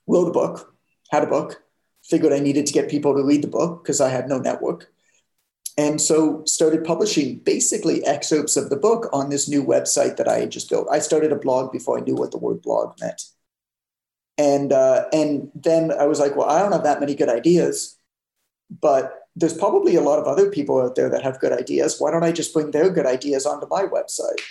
wrote 0.08 0.30
a 0.30 0.32
book, 0.32 0.74
had 1.12 1.24
a 1.24 1.28
book, 1.28 1.62
figured 2.04 2.34
I 2.34 2.40
needed 2.40 2.66
to 2.68 2.74
get 2.74 2.90
people 2.90 3.16
to 3.16 3.24
read 3.24 3.44
the 3.44 3.50
book 3.50 3.84
because 3.84 4.02
I 4.02 4.10
had 4.10 4.30
no 4.30 4.38
network 4.38 4.90
and 5.78 6.02
so 6.02 6.44
started 6.46 6.84
publishing 6.84 7.38
basically 7.40 8.04
excerpts 8.06 8.58
of 8.58 8.70
the 8.70 8.76
book 8.76 9.08
on 9.14 9.30
this 9.30 9.48
new 9.48 9.64
website 9.64 10.18
that 10.18 10.28
I 10.28 10.40
had 10.40 10.50
just 10.50 10.70
built. 10.70 10.88
I 10.92 11.00
started 11.00 11.32
a 11.32 11.36
blog 11.36 11.72
before 11.72 11.98
I 11.98 12.02
knew 12.02 12.16
what 12.16 12.32
the 12.32 12.40
word 12.40 12.64
blog 12.64 13.00
meant. 13.00 13.22
And 14.40 14.74
uh, 14.74 15.06
and 15.14 15.52
then 15.54 15.92
I 15.92 16.06
was 16.06 16.20
like, 16.20 16.36
well, 16.36 16.50
I 16.50 16.60
don't 16.60 16.72
have 16.72 16.84
that 16.84 17.00
many 17.00 17.16
good 17.16 17.30
ideas, 17.30 17.97
but 18.70 19.28
there's 19.36 19.58
probably 19.58 19.96
a 19.96 20.02
lot 20.02 20.20
of 20.20 20.26
other 20.26 20.50
people 20.50 20.82
out 20.82 20.96
there 20.96 21.10
that 21.10 21.24
have 21.24 21.40
good 21.40 21.54
ideas. 21.54 21.98
Why 22.00 22.12
don't 22.12 22.24
I 22.24 22.32
just 22.32 22.54
bring 22.54 22.72
their 22.72 22.90
good 22.90 23.06
ideas 23.06 23.46
onto 23.46 23.68
my 23.68 23.84
website? 23.84 24.42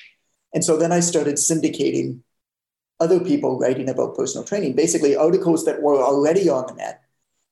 And 0.55 0.65
so 0.65 0.77
then 0.77 0.93
I 0.93 1.01
started 1.01 1.37
syndicating 1.37 2.21
other 3.01 3.21
people 3.21 3.59
writing 3.59 3.89
about 3.89 4.17
personal 4.17 4.47
training, 4.47 4.75
basically 4.75 5.17
articles 5.17 5.65
that 5.65 5.83
were 5.83 6.03
already 6.03 6.49
on 6.49 6.67
the 6.67 6.75
net 6.75 7.03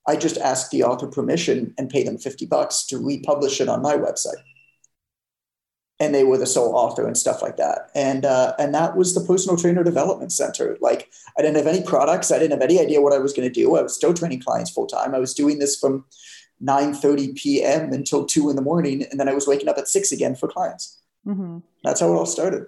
I 0.06 0.16
just 0.16 0.37
ask 0.38 0.71
the 0.71 0.85
author 0.85 1.06
permission 1.06 1.75
and 1.78 1.88
pay 1.88 2.02
them 2.02 2.18
50 2.18 2.47
bucks 2.47 2.85
to 2.87 2.99
republish 2.99 3.61
it 3.61 3.68
on 3.68 3.83
my 3.83 3.97
website. 3.97 4.42
And 6.00 6.14
they 6.14 6.25
were 6.25 6.37
the 6.37 6.47
sole 6.47 6.75
author 6.75 7.06
and 7.06 7.16
stuff 7.16 7.40
like 7.40 7.56
that. 7.56 7.90
And 7.94 8.25
uh, 8.25 8.54
and 8.59 8.75
that 8.75 8.97
was 8.97 9.14
the 9.14 9.25
personal 9.25 9.56
trainer 9.56 9.85
development 9.85 10.33
center. 10.33 10.76
Like 10.80 11.09
I 11.38 11.42
didn't 11.42 11.56
have 11.56 11.68
any 11.68 11.83
products. 11.83 12.33
I 12.33 12.38
didn't 12.38 12.50
have 12.50 12.68
any 12.68 12.80
idea 12.80 13.00
what 13.00 13.12
I 13.12 13.18
was 13.18 13.33
going 13.33 13.49
to 13.49 13.52
do. 13.52 13.76
I 13.76 13.83
was 13.83 13.94
still 13.94 14.12
training 14.12 14.42
clients 14.42 14.73
full 14.73 14.88
time. 14.88 15.14
I 15.14 15.21
was 15.21 15.35
doing 15.35 15.61
this 15.61 15.78
from 15.78 16.04
9:30 16.64 17.37
p.m. 17.37 17.92
until 17.92 18.25
two 18.25 18.50
in 18.50 18.56
the 18.56 18.62
morning, 18.62 19.04
and 19.11 19.21
then 19.21 19.28
I 19.28 19.35
was 19.35 19.47
waking 19.47 19.68
up 19.68 19.78
at 19.78 19.88
six 19.88 20.12
again 20.12 20.35
for 20.35 20.49
clients. 20.49 21.00
Mm-hmm. 21.26 21.59
That's 21.83 22.00
how 22.00 22.12
it 22.12 22.16
all 22.16 22.26
started. 22.26 22.66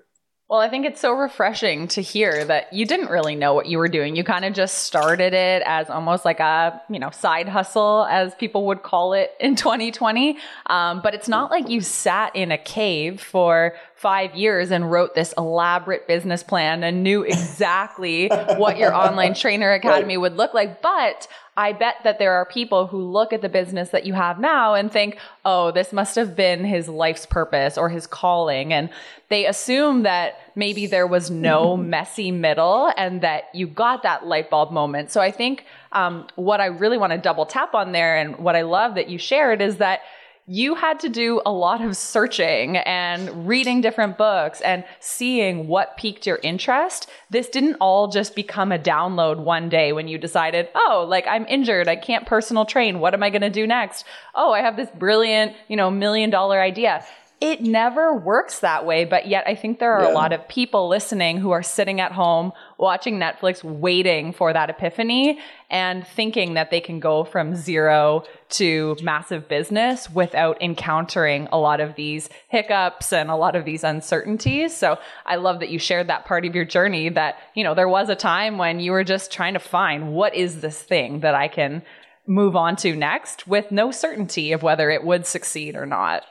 Well, 0.49 0.61
I 0.61 0.69
think 0.69 0.87
it's 0.87 1.01
so 1.01 1.11
refreshing 1.11 1.89
to 1.89 2.01
hear 2.01 2.45
that 2.45 2.73
you 2.73 2.87
didn't 2.87 3.11
really 3.11 3.35
know 3.35 3.53
what 3.53 3.67
you 3.67 3.79
were 3.79 3.89
doing. 3.89 4.15
You 4.15 4.23
kind 4.23 4.45
of 4.45 4.55
just 4.55 4.85
started 4.85 5.35
it 5.35 5.61
as 5.67 5.91
almost 5.91 6.25
like 6.25 6.39
a, 6.39 6.81
you 6.89 7.01
know, 7.01 7.11
side 7.11 7.49
hustle, 7.49 8.07
as 8.09 8.33
people 8.37 8.67
would 8.67 8.85
call 8.85 9.13
it 9.13 9.33
in 9.41 9.57
2020. 9.57 10.39
Um, 10.67 11.01
but 11.03 11.15
it's 11.15 11.27
not 11.27 11.51
like 11.51 11.69
you 11.69 11.81
sat 11.81 12.37
in 12.37 12.53
a 12.53 12.59
cave 12.59 13.21
for 13.21 13.75
five 13.97 14.37
years 14.37 14.71
and 14.71 14.89
wrote 14.89 15.17
this 15.17 15.35
elaborate 15.37 16.07
business 16.07 16.45
plan 16.45 16.85
and 16.85 17.03
knew 17.03 17.23
exactly 17.23 18.29
what 18.57 18.79
your 18.79 18.95
online 18.95 19.35
trainer 19.35 19.73
academy 19.73 20.17
right. 20.17 20.21
would 20.21 20.37
look 20.37 20.55
like. 20.55 20.81
But 20.81 21.27
I 21.57 21.73
bet 21.73 21.97
that 22.05 22.19
there 22.19 22.35
are 22.35 22.45
people 22.45 22.87
who 22.87 23.03
look 23.03 23.33
at 23.33 23.41
the 23.41 23.49
business 23.49 23.89
that 23.91 24.05
you 24.05 24.13
have 24.13 24.39
now 24.39 24.75
and 24.75 24.93
think, 24.93 25.19
oh, 25.45 25.71
this 25.71 25.91
must 25.93 26.15
have 26.17 26.37
been 26.37 26.65
his 26.65 26.87
life's 26.87 27.25
purpose 27.25 27.79
or 27.79 27.89
his 27.89 28.07
calling. 28.07 28.75
And 28.75 28.91
they 29.31 29.47
assume 29.47 30.03
that 30.03 30.35
maybe 30.55 30.87
there 30.87 31.07
was 31.07 31.31
no 31.31 31.77
messy 31.77 32.31
middle 32.31 32.93
and 32.97 33.23
that 33.23 33.45
you 33.55 33.67
got 33.67 34.03
that 34.03 34.27
light 34.27 34.51
bulb 34.51 34.71
moment. 34.71 35.11
So 35.11 35.23
I 35.23 35.31
think 35.31 35.65
um, 35.93 36.27
what 36.35 36.61
I 36.61 36.67
really 36.67 36.99
want 36.99 37.13
to 37.13 37.19
double 37.19 37.47
tap 37.47 37.75
on 37.75 37.93
there 37.93 38.19
and 38.19 38.37
what 38.37 38.55
I 38.55 38.63
love 38.63 38.95
that 38.97 39.09
you 39.09 39.17
shared 39.17 39.63
is 39.63 39.79
that 39.79 40.01
you 40.49 40.77
had 40.77 41.01
to 41.01 41.09
do 41.09 41.43
a 41.45 41.51
lot 41.51 41.81
of 41.81 41.97
searching 41.97 42.77
and 42.77 43.49
reading 43.49 43.81
different 43.81 44.17
books 44.17 44.61
and 44.61 44.85
seeing 45.01 45.67
what 45.67 45.97
piqued 45.97 46.25
your 46.25 46.39
interest. 46.43 47.11
This 47.31 47.49
didn't 47.49 47.77
all 47.81 48.07
just 48.07 48.37
become 48.37 48.71
a 48.71 48.79
download 48.79 49.39
one 49.39 49.69
day 49.69 49.93
when 49.93 50.07
you 50.07 50.19
decided, 50.19 50.69
oh, 50.77 51.05
like 51.09 51.27
I'm 51.27 51.47
injured. 51.47 51.89
I 51.89 51.97
can't 51.97 52.27
personal 52.27 52.65
train. 52.65 53.01
What 53.01 53.13
am 53.13 53.25
I 53.25 53.31
going 53.31 53.43
to 53.43 53.51
do 53.51 53.67
next? 53.67 54.05
Oh, 54.37 54.53
I 54.53 54.61
have 54.61 54.77
this 54.77 54.89
brilliant, 54.97 55.55
you 55.67 55.77
know, 55.77 55.91
million 55.91 56.31
dollar 56.31 56.61
idea 56.61 57.05
it 57.41 57.61
never 57.61 58.15
works 58.15 58.61
that 58.61 58.87
way. 58.87 59.05
But 59.05 59.27
yet, 59.27 59.45
I 59.47 59.55
think 59.55 59.79
there 59.79 59.93
are 59.93 60.05
yeah. 60.05 60.13
a 60.13 60.15
lot 60.15 60.33
of 60.33 60.49
people 60.49 60.89
listening 60.89 61.39
who 61.39 61.51
are 61.51 61.63
sitting 61.63 62.01
at 62.01 62.13
home 62.13 62.53
watching 62.79 63.19
Netflix, 63.19 63.65
waiting 63.65 64.33
for 64.33 64.53
that 64.53 64.71
epiphany 64.71 65.39
and 65.71 66.07
thinking 66.07 66.55
that 66.55 66.71
they 66.71 66.81
can 66.81 67.01
go 67.01 67.25
from 67.25 67.55
zero 67.55 68.25
to 68.51 68.97
massive 69.03 69.49
business 69.49 70.11
without 70.11 70.61
encountering 70.61 71.49
a 71.51 71.59
lot 71.59 71.81
of 71.81 71.95
these 71.97 72.29
hiccups 72.49 73.13
and 73.13 73.31
a 73.31 73.37
lot 73.37 73.57
of 73.57 73.65
these 73.65 73.83
uncertainties. 73.83 74.77
So 74.77 74.99
I 75.25 75.37
love 75.37 75.61
that 75.61 75.71
you 75.71 75.79
shared 75.79 76.09
that 76.09 76.27
part 76.27 76.45
of 76.45 76.55
your 76.55 76.67
journey 76.67 77.09
that, 77.09 77.37
you 77.55 77.65
know, 77.65 77.75
there 77.75 77.89
was 77.89 78.09
a 78.09 78.15
time 78.15 78.59
when 78.59 78.79
you 78.79 78.93
were 78.93 79.05
just 79.05 79.33
trying 79.33 79.55
to 79.55 79.61
find 79.61 80.13
what 80.13 80.35
is 80.35 80.61
this 80.61 80.81
thing 80.81 81.21
that 81.21 81.35
I 81.35 81.49
can 81.49 81.83
move 82.27 82.57
on 82.57 82.77
to 82.77 82.95
next 82.95 83.47
with 83.47 83.71
no 83.71 83.91
certainty 83.91 84.53
of 84.53 84.63
whether 84.63 84.91
it 84.91 85.05
would 85.05 85.27
succeed 85.27 85.77
or 85.77 85.87
not. 85.87 86.25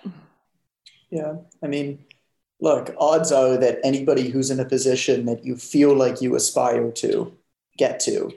Yeah. 1.10 1.36
I 1.64 1.68
mean, 1.68 2.05
look, 2.60 2.94
odds 2.98 3.32
are 3.32 3.58
that 3.58 3.80
anybody 3.84 4.30
who's 4.30 4.50
in 4.50 4.60
a 4.60 4.66
position 4.66 5.26
that 5.26 5.46
you 5.46 5.56
feel 5.56 5.96
like 5.96 6.22
you 6.22 6.36
aspire 6.36 6.92
to 6.92 7.36
get 7.78 8.00
to 8.02 8.32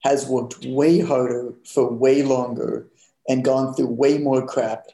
has 0.00 0.26
worked 0.26 0.64
way 0.64 1.00
harder 1.00 1.52
for 1.64 1.92
way 1.92 2.22
longer 2.22 2.86
and 3.28 3.44
gone 3.44 3.74
through 3.74 3.88
way 3.88 4.18
more 4.18 4.46
crap 4.46 4.86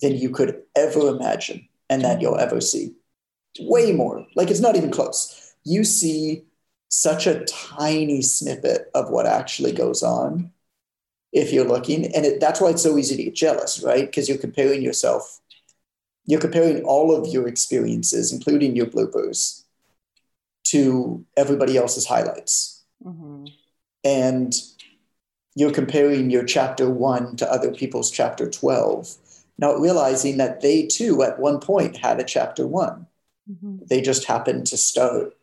than 0.00 0.16
you 0.16 0.30
could 0.30 0.62
ever 0.76 1.08
imagine 1.08 1.68
and 1.88 2.02
that 2.02 2.20
you'll 2.20 2.38
ever 2.38 2.60
see. 2.60 2.92
Way 3.60 3.92
more. 3.92 4.26
Like 4.34 4.50
it's 4.50 4.60
not 4.60 4.76
even 4.76 4.90
close. 4.90 5.54
You 5.64 5.84
see 5.84 6.44
such 6.88 7.26
a 7.26 7.44
tiny 7.44 8.22
snippet 8.22 8.90
of 8.94 9.10
what 9.10 9.26
actually 9.26 9.72
goes 9.72 10.02
on 10.02 10.50
if 11.32 11.52
you're 11.52 11.66
looking. 11.68 12.06
And 12.14 12.26
it, 12.26 12.40
that's 12.40 12.60
why 12.60 12.70
it's 12.70 12.82
so 12.82 12.98
easy 12.98 13.16
to 13.16 13.24
get 13.24 13.34
jealous, 13.34 13.82
right? 13.82 14.06
Because 14.06 14.28
you're 14.28 14.38
comparing 14.38 14.82
yourself 14.82 15.40
you're 16.30 16.40
comparing 16.40 16.84
all 16.84 17.14
of 17.14 17.26
your 17.32 17.48
experiences, 17.48 18.32
including 18.32 18.76
your 18.76 18.86
bloopers, 18.86 19.64
to 20.62 21.24
everybody 21.36 21.76
else's 21.76 22.06
highlights. 22.06 22.84
Mm-hmm. 23.04 23.46
And 24.04 24.54
you're 25.56 25.72
comparing 25.72 26.30
your 26.30 26.44
chapter 26.44 26.88
one 26.88 27.34
to 27.36 27.52
other 27.52 27.72
people's 27.72 28.12
chapter 28.12 28.48
12, 28.48 29.16
not 29.58 29.80
realizing 29.80 30.36
that 30.36 30.60
they 30.60 30.86
too, 30.86 31.22
at 31.24 31.40
one 31.40 31.58
point, 31.58 31.96
had 31.96 32.20
a 32.20 32.24
chapter 32.24 32.64
one. 32.64 33.08
Mm-hmm. 33.50 33.78
They 33.88 34.00
just 34.00 34.24
happened 34.26 34.68
to 34.68 34.76
start, 34.76 35.36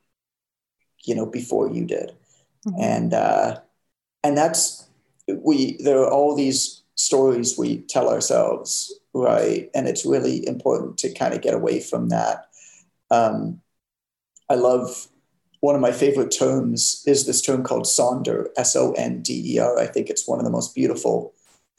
you 1.03 1.15
know, 1.15 1.25
before 1.25 1.69
you 1.69 1.83
did. 1.83 2.13
Mm-hmm. 2.65 2.81
And, 2.81 3.13
uh, 3.13 3.59
and 4.23 4.37
that's, 4.37 4.87
we, 5.27 5.75
there 5.83 5.99
are 5.99 6.09
all 6.09 6.33
these 6.33 6.76
stories 6.97 7.57
we 7.57 7.79
tell 7.83 8.09
ourselves 8.09 8.93
right? 9.17 9.69
And 9.73 9.87
it's 9.87 10.05
really 10.05 10.47
important 10.47 10.97
to 10.99 11.13
kind 11.13 11.33
of 11.33 11.41
get 11.41 11.53
away 11.53 11.79
from 11.79 12.09
that. 12.09 12.47
Um, 13.11 13.61
I 14.49 14.55
love 14.55 15.07
one 15.59 15.75
of 15.75 15.81
my 15.81 15.91
favorite 15.91 16.31
terms 16.31 17.03
is 17.07 17.25
this 17.25 17.41
term 17.41 17.63
called 17.63 17.85
sonder, 17.85 18.47
S 18.57 18.75
O 18.75 18.93
N 18.93 19.21
D 19.21 19.55
E 19.55 19.59
R. 19.59 19.79
I 19.79 19.87
think 19.87 20.09
it's 20.09 20.27
one 20.27 20.39
of 20.39 20.45
the 20.45 20.51
most 20.51 20.75
beautiful 20.75 21.33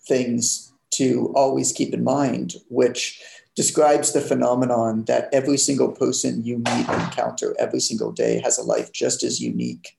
things 0.06 0.72
to 0.90 1.32
always 1.34 1.72
keep 1.72 1.94
in 1.94 2.02
mind, 2.02 2.56
which 2.68 3.22
describes 3.54 4.12
the 4.12 4.20
phenomenon 4.20 5.04
that 5.04 5.28
every 5.32 5.58
single 5.58 5.92
person 5.92 6.44
you 6.44 6.58
meet 6.58 6.88
and 6.88 7.02
encounter 7.02 7.54
every 7.58 7.80
single 7.80 8.12
day 8.12 8.40
has 8.40 8.58
a 8.58 8.62
life 8.62 8.92
just 8.92 9.22
as 9.22 9.40
unique 9.40 9.96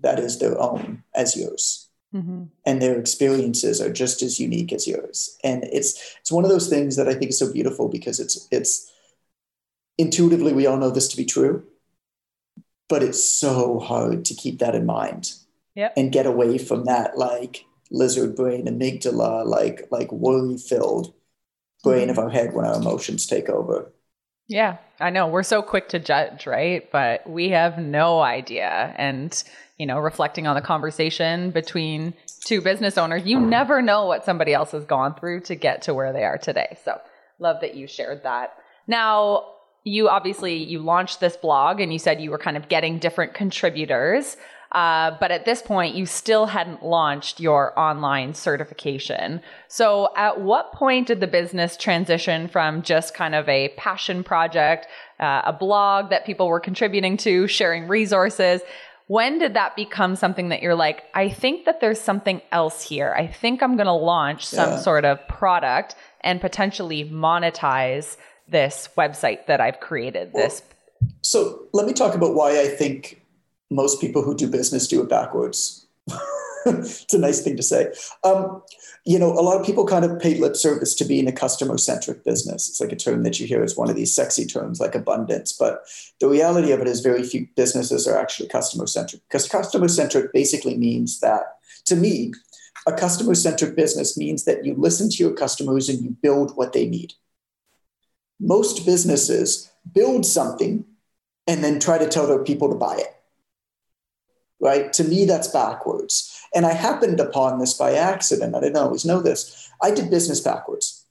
that 0.00 0.18
is 0.18 0.38
their 0.38 0.58
own 0.60 1.02
as 1.14 1.36
yours. 1.36 1.77
Mm-hmm. 2.14 2.44
And 2.64 2.80
their 2.80 2.98
experiences 2.98 3.80
are 3.80 3.92
just 3.92 4.22
as 4.22 4.40
unique 4.40 4.72
as 4.72 4.86
yours. 4.86 5.36
And 5.44 5.64
it's 5.64 6.16
it's 6.20 6.32
one 6.32 6.44
of 6.44 6.50
those 6.50 6.68
things 6.68 6.96
that 6.96 7.08
I 7.08 7.14
think 7.14 7.30
is 7.30 7.38
so 7.38 7.52
beautiful 7.52 7.88
because 7.88 8.18
it's 8.18 8.48
it's 8.50 8.90
intuitively 9.98 10.52
we 10.52 10.66
all 10.66 10.78
know 10.78 10.90
this 10.90 11.08
to 11.08 11.16
be 11.16 11.26
true, 11.26 11.64
but 12.88 13.02
it's 13.02 13.22
so 13.22 13.78
hard 13.78 14.24
to 14.26 14.34
keep 14.34 14.58
that 14.60 14.74
in 14.74 14.86
mind 14.86 15.32
yep. 15.74 15.92
and 15.96 16.12
get 16.12 16.24
away 16.24 16.56
from 16.56 16.84
that 16.86 17.18
like 17.18 17.66
lizard 17.90 18.34
brain 18.36 18.66
amygdala, 18.66 19.44
like 19.44 19.86
like 19.90 20.10
worry 20.10 20.56
filled 20.56 21.12
brain 21.84 22.10
of 22.10 22.18
our 22.18 22.30
head 22.30 22.54
when 22.54 22.64
our 22.64 22.76
emotions 22.76 23.26
take 23.26 23.48
over. 23.48 23.92
Yeah, 24.48 24.78
I 24.98 25.10
know. 25.10 25.28
We're 25.28 25.42
so 25.42 25.60
quick 25.60 25.90
to 25.90 25.98
judge, 25.98 26.46
right? 26.46 26.90
But 26.90 27.28
we 27.28 27.50
have 27.50 27.78
no 27.78 28.20
idea. 28.20 28.94
And, 28.96 29.42
you 29.78 29.86
know, 29.86 29.98
reflecting 29.98 30.46
on 30.46 30.56
the 30.56 30.60
conversation 30.60 31.50
between 31.52 32.14
two 32.44 32.60
business 32.60 32.98
owners, 32.98 33.24
you 33.24 33.38
never 33.38 33.80
know 33.80 34.06
what 34.06 34.24
somebody 34.24 34.52
else 34.52 34.72
has 34.72 34.84
gone 34.84 35.14
through 35.14 35.40
to 35.42 35.54
get 35.54 35.82
to 35.82 35.94
where 35.94 36.12
they 36.12 36.24
are 36.24 36.38
today. 36.38 36.76
So, 36.84 37.00
love 37.38 37.60
that 37.60 37.76
you 37.76 37.86
shared 37.86 38.24
that. 38.24 38.54
Now, 38.88 39.54
you 39.84 40.08
obviously 40.08 40.56
you 40.56 40.80
launched 40.80 41.20
this 41.20 41.36
blog 41.36 41.80
and 41.80 41.92
you 41.92 41.98
said 41.98 42.20
you 42.20 42.30
were 42.30 42.38
kind 42.38 42.56
of 42.56 42.68
getting 42.68 42.98
different 42.98 43.34
contributors. 43.34 44.36
Uh, 44.72 45.16
but 45.18 45.30
at 45.30 45.46
this 45.46 45.62
point, 45.62 45.94
you 45.94 46.04
still 46.04 46.44
hadn't 46.44 46.84
launched 46.84 47.40
your 47.40 47.78
online 47.78 48.34
certification. 48.34 49.40
So, 49.68 50.10
at 50.14 50.42
what 50.42 50.72
point 50.72 51.06
did 51.06 51.20
the 51.20 51.26
business 51.26 51.74
transition 51.74 52.48
from 52.48 52.82
just 52.82 53.14
kind 53.14 53.34
of 53.34 53.48
a 53.48 53.70
passion 53.78 54.22
project, 54.22 54.86
uh, 55.20 55.40
a 55.46 55.54
blog 55.54 56.10
that 56.10 56.26
people 56.26 56.48
were 56.48 56.60
contributing 56.60 57.16
to, 57.18 57.46
sharing 57.46 57.88
resources? 57.88 58.60
When 59.08 59.38
did 59.38 59.54
that 59.54 59.74
become 59.74 60.16
something 60.16 60.50
that 60.50 60.62
you're 60.62 60.74
like, 60.74 61.04
I 61.14 61.30
think 61.30 61.64
that 61.64 61.80
there's 61.80 62.00
something 62.00 62.42
else 62.52 62.82
here? 62.82 63.14
I 63.16 63.26
think 63.26 63.62
I'm 63.62 63.76
going 63.76 63.86
to 63.86 63.92
launch 63.92 64.46
some 64.46 64.70
yeah. 64.70 64.78
sort 64.78 65.04
of 65.04 65.26
product 65.28 65.96
and 66.20 66.40
potentially 66.40 67.08
monetize 67.08 68.16
this 68.48 68.88
website 68.96 69.46
that 69.46 69.60
I've 69.60 69.80
created. 69.80 70.30
Well, 70.32 70.44
this. 70.44 70.62
So, 71.22 71.66
let 71.72 71.86
me 71.86 71.92
talk 71.92 72.14
about 72.14 72.34
why 72.34 72.60
I 72.60 72.68
think 72.68 73.22
most 73.70 74.00
people 74.00 74.22
who 74.22 74.34
do 74.34 74.48
business 74.48 74.86
do 74.86 75.02
it 75.02 75.08
backwards. 75.08 75.86
it's 76.66 77.14
a 77.14 77.18
nice 77.18 77.42
thing 77.42 77.56
to 77.56 77.62
say. 77.62 77.92
Um, 78.24 78.62
you 79.04 79.18
know, 79.18 79.32
a 79.32 79.40
lot 79.40 79.58
of 79.58 79.66
people 79.66 79.86
kind 79.86 80.04
of 80.04 80.18
pay 80.18 80.38
lip 80.38 80.56
service 80.56 80.94
to 80.96 81.04
being 81.04 81.28
a 81.28 81.32
customer 81.32 81.78
centric 81.78 82.24
business. 82.24 82.68
It's 82.68 82.80
like 82.80 82.92
a 82.92 82.96
term 82.96 83.22
that 83.22 83.40
you 83.40 83.46
hear 83.46 83.62
as 83.62 83.76
one 83.76 83.88
of 83.88 83.96
these 83.96 84.14
sexy 84.14 84.44
terms 84.44 84.80
like 84.80 84.94
abundance. 84.94 85.52
But 85.52 85.84
the 86.20 86.28
reality 86.28 86.72
of 86.72 86.80
it 86.80 86.88
is, 86.88 87.00
very 87.00 87.22
few 87.22 87.48
businesses 87.56 88.06
are 88.06 88.18
actually 88.18 88.48
customer 88.48 88.86
centric 88.86 89.22
because 89.28 89.48
customer 89.48 89.88
centric 89.88 90.32
basically 90.32 90.76
means 90.76 91.20
that, 91.20 91.58
to 91.86 91.96
me, 91.96 92.32
a 92.86 92.92
customer 92.92 93.34
centric 93.34 93.76
business 93.76 94.16
means 94.16 94.44
that 94.44 94.64
you 94.64 94.74
listen 94.74 95.10
to 95.10 95.16
your 95.16 95.32
customers 95.32 95.88
and 95.88 96.02
you 96.02 96.10
build 96.10 96.56
what 96.56 96.72
they 96.72 96.86
need. 96.86 97.14
Most 98.40 98.84
businesses 98.84 99.70
build 99.92 100.24
something 100.26 100.84
and 101.46 101.64
then 101.64 101.80
try 101.80 101.98
to 101.98 102.08
tell 102.08 102.26
their 102.26 102.44
people 102.44 102.68
to 102.68 102.76
buy 102.76 102.96
it 102.96 103.14
right? 104.60 104.92
To 104.94 105.04
me, 105.04 105.24
that's 105.24 105.48
backwards. 105.48 106.37
And 106.54 106.64
I 106.66 106.72
happened 106.72 107.20
upon 107.20 107.58
this 107.58 107.74
by 107.74 107.94
accident. 107.94 108.54
I 108.54 108.60
didn't 108.60 108.76
always 108.76 109.04
know 109.04 109.20
this. 109.20 109.70
I 109.82 109.90
did 109.90 110.10
business 110.10 110.40
backwards. 110.40 111.04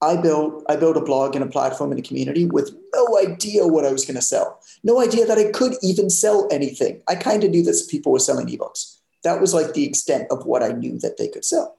I 0.00 0.16
built 0.16 0.64
I 0.68 0.76
built 0.76 0.96
a 0.96 1.00
blog 1.00 1.34
and 1.34 1.44
a 1.44 1.48
platform 1.48 1.90
and 1.90 1.98
a 1.98 2.02
community 2.02 2.44
with 2.44 2.74
no 2.92 3.18
idea 3.18 3.66
what 3.66 3.86
I 3.86 3.92
was 3.92 4.04
going 4.04 4.16
to 4.16 4.22
sell. 4.22 4.60
No 4.82 5.00
idea 5.00 5.24
that 5.26 5.38
I 5.38 5.50
could 5.50 5.74
even 5.82 6.10
sell 6.10 6.48
anything. 6.50 7.02
I 7.08 7.14
kind 7.14 7.44
of 7.44 7.50
knew 7.50 7.62
that 7.62 7.88
people 7.90 8.12
were 8.12 8.18
selling 8.18 8.46
ebooks. 8.48 8.98
That 9.22 9.40
was 9.40 9.54
like 9.54 9.72
the 9.72 9.86
extent 9.86 10.26
of 10.30 10.44
what 10.44 10.62
I 10.62 10.72
knew 10.72 10.98
that 10.98 11.16
they 11.16 11.28
could 11.28 11.44
sell. 11.44 11.76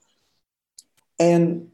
And 1.19 1.69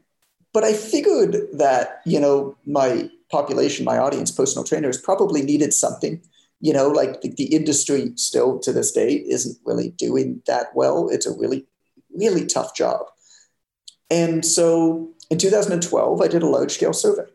but 0.52 0.64
I 0.64 0.74
figured 0.74 1.36
that, 1.54 2.02
you 2.04 2.20
know, 2.20 2.56
my 2.66 3.10
population, 3.30 3.86
my 3.86 3.96
audience, 3.96 4.30
personal 4.30 4.64
trainers 4.64 5.00
probably 5.00 5.42
needed 5.42 5.72
something 5.72 6.20
you 6.62 6.72
know, 6.72 6.86
like 6.86 7.20
the, 7.20 7.34
the 7.36 7.54
industry 7.54 8.12
still 8.14 8.58
to 8.60 8.72
this 8.72 8.92
day 8.92 9.14
isn't 9.28 9.58
really 9.64 9.90
doing 9.90 10.40
that 10.46 10.68
well. 10.74 11.08
It's 11.10 11.26
a 11.26 11.36
really, 11.36 11.66
really 12.16 12.46
tough 12.46 12.74
job. 12.74 13.00
And 14.10 14.46
so 14.46 15.10
in 15.28 15.38
2012, 15.38 16.22
I 16.22 16.28
did 16.28 16.42
a 16.42 16.46
large 16.46 16.70
scale 16.70 16.92
survey. 16.92 17.28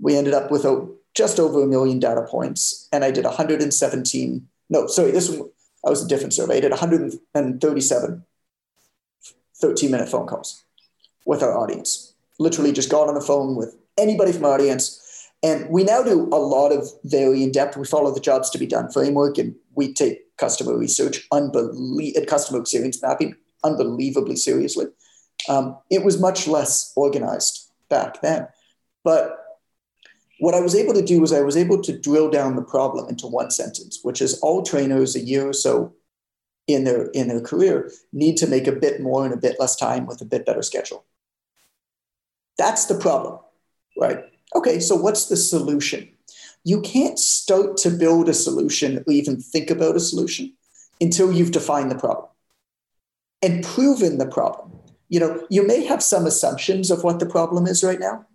We 0.00 0.16
ended 0.16 0.34
up 0.34 0.50
with 0.50 0.64
a, 0.64 0.92
just 1.14 1.38
over 1.38 1.62
a 1.62 1.66
million 1.66 2.00
data 2.00 2.22
points, 2.22 2.88
and 2.92 3.04
I 3.04 3.12
did 3.12 3.24
117. 3.24 4.48
No, 4.68 4.86
sorry, 4.88 5.12
this 5.12 5.30
was, 5.30 5.48
I 5.86 5.90
was 5.90 6.04
a 6.04 6.08
different 6.08 6.34
survey. 6.34 6.56
I 6.56 6.60
did 6.60 6.72
137 6.72 8.24
13 9.58 9.90
minute 9.90 10.08
phone 10.08 10.26
calls 10.26 10.64
with 11.24 11.42
our 11.42 11.56
audience. 11.56 12.14
Literally 12.38 12.72
just 12.72 12.90
got 12.90 13.08
on 13.08 13.14
the 13.14 13.20
phone 13.20 13.54
with 13.54 13.76
anybody 13.96 14.32
from 14.32 14.44
our 14.44 14.54
audience 14.54 15.05
and 15.42 15.68
we 15.68 15.84
now 15.84 16.02
do 16.02 16.24
a 16.32 16.40
lot 16.40 16.72
of 16.72 16.88
very 17.04 17.42
in 17.42 17.52
depth. 17.52 17.76
We 17.76 17.86
follow 17.86 18.12
the 18.12 18.20
jobs 18.20 18.50
to 18.50 18.58
be 18.58 18.66
done 18.66 18.90
framework, 18.90 19.38
and 19.38 19.54
we 19.74 19.92
take 19.92 20.36
customer 20.36 20.76
research, 20.76 21.26
unbelie- 21.32 22.16
and 22.16 22.26
customer 22.26 22.60
experience 22.60 23.02
mapping 23.02 23.34
unbelievably 23.64 24.36
seriously. 24.36 24.86
Um, 25.48 25.76
it 25.90 26.04
was 26.04 26.20
much 26.20 26.46
less 26.46 26.92
organized 26.96 27.70
back 27.88 28.20
then, 28.22 28.48
but 29.04 29.38
what 30.38 30.54
I 30.54 30.60
was 30.60 30.74
able 30.74 30.94
to 30.94 31.02
do 31.02 31.20
was 31.20 31.32
I 31.32 31.40
was 31.40 31.56
able 31.56 31.80
to 31.82 31.98
drill 31.98 32.30
down 32.30 32.56
the 32.56 32.62
problem 32.62 33.08
into 33.08 33.26
one 33.26 33.50
sentence, 33.50 34.00
which 34.02 34.20
is 34.20 34.38
all 34.40 34.62
trainers 34.62 35.16
a 35.16 35.20
year 35.20 35.48
or 35.48 35.52
so 35.52 35.94
in 36.66 36.84
their 36.84 37.06
in 37.06 37.28
their 37.28 37.40
career 37.40 37.90
need 38.12 38.36
to 38.38 38.46
make 38.46 38.66
a 38.66 38.72
bit 38.72 39.00
more 39.00 39.24
in 39.24 39.32
a 39.32 39.36
bit 39.36 39.56
less 39.60 39.76
time 39.76 40.06
with 40.06 40.20
a 40.20 40.24
bit 40.24 40.44
better 40.44 40.62
schedule. 40.62 41.04
That's 42.58 42.86
the 42.86 42.98
problem, 42.98 43.38
right? 43.98 44.24
Okay, 44.56 44.80
so 44.80 44.96
what's 44.96 45.26
the 45.26 45.36
solution? 45.36 46.08
You 46.64 46.80
can't 46.80 47.18
start 47.18 47.76
to 47.78 47.90
build 47.90 48.28
a 48.28 48.34
solution 48.34 49.04
or 49.06 49.12
even 49.12 49.40
think 49.40 49.70
about 49.70 49.96
a 49.96 50.00
solution 50.00 50.52
until 51.00 51.32
you've 51.32 51.52
defined 51.52 51.90
the 51.90 51.98
problem 51.98 52.28
and 53.42 53.64
proven 53.64 54.18
the 54.18 54.26
problem. 54.26 54.72
You 55.08 55.20
know, 55.20 55.46
you 55.50 55.64
may 55.64 55.84
have 55.84 56.02
some 56.02 56.26
assumptions 56.26 56.90
of 56.90 57.04
what 57.04 57.20
the 57.20 57.26
problem 57.26 57.66
is 57.66 57.84
right 57.84 58.00
now, 58.00 58.26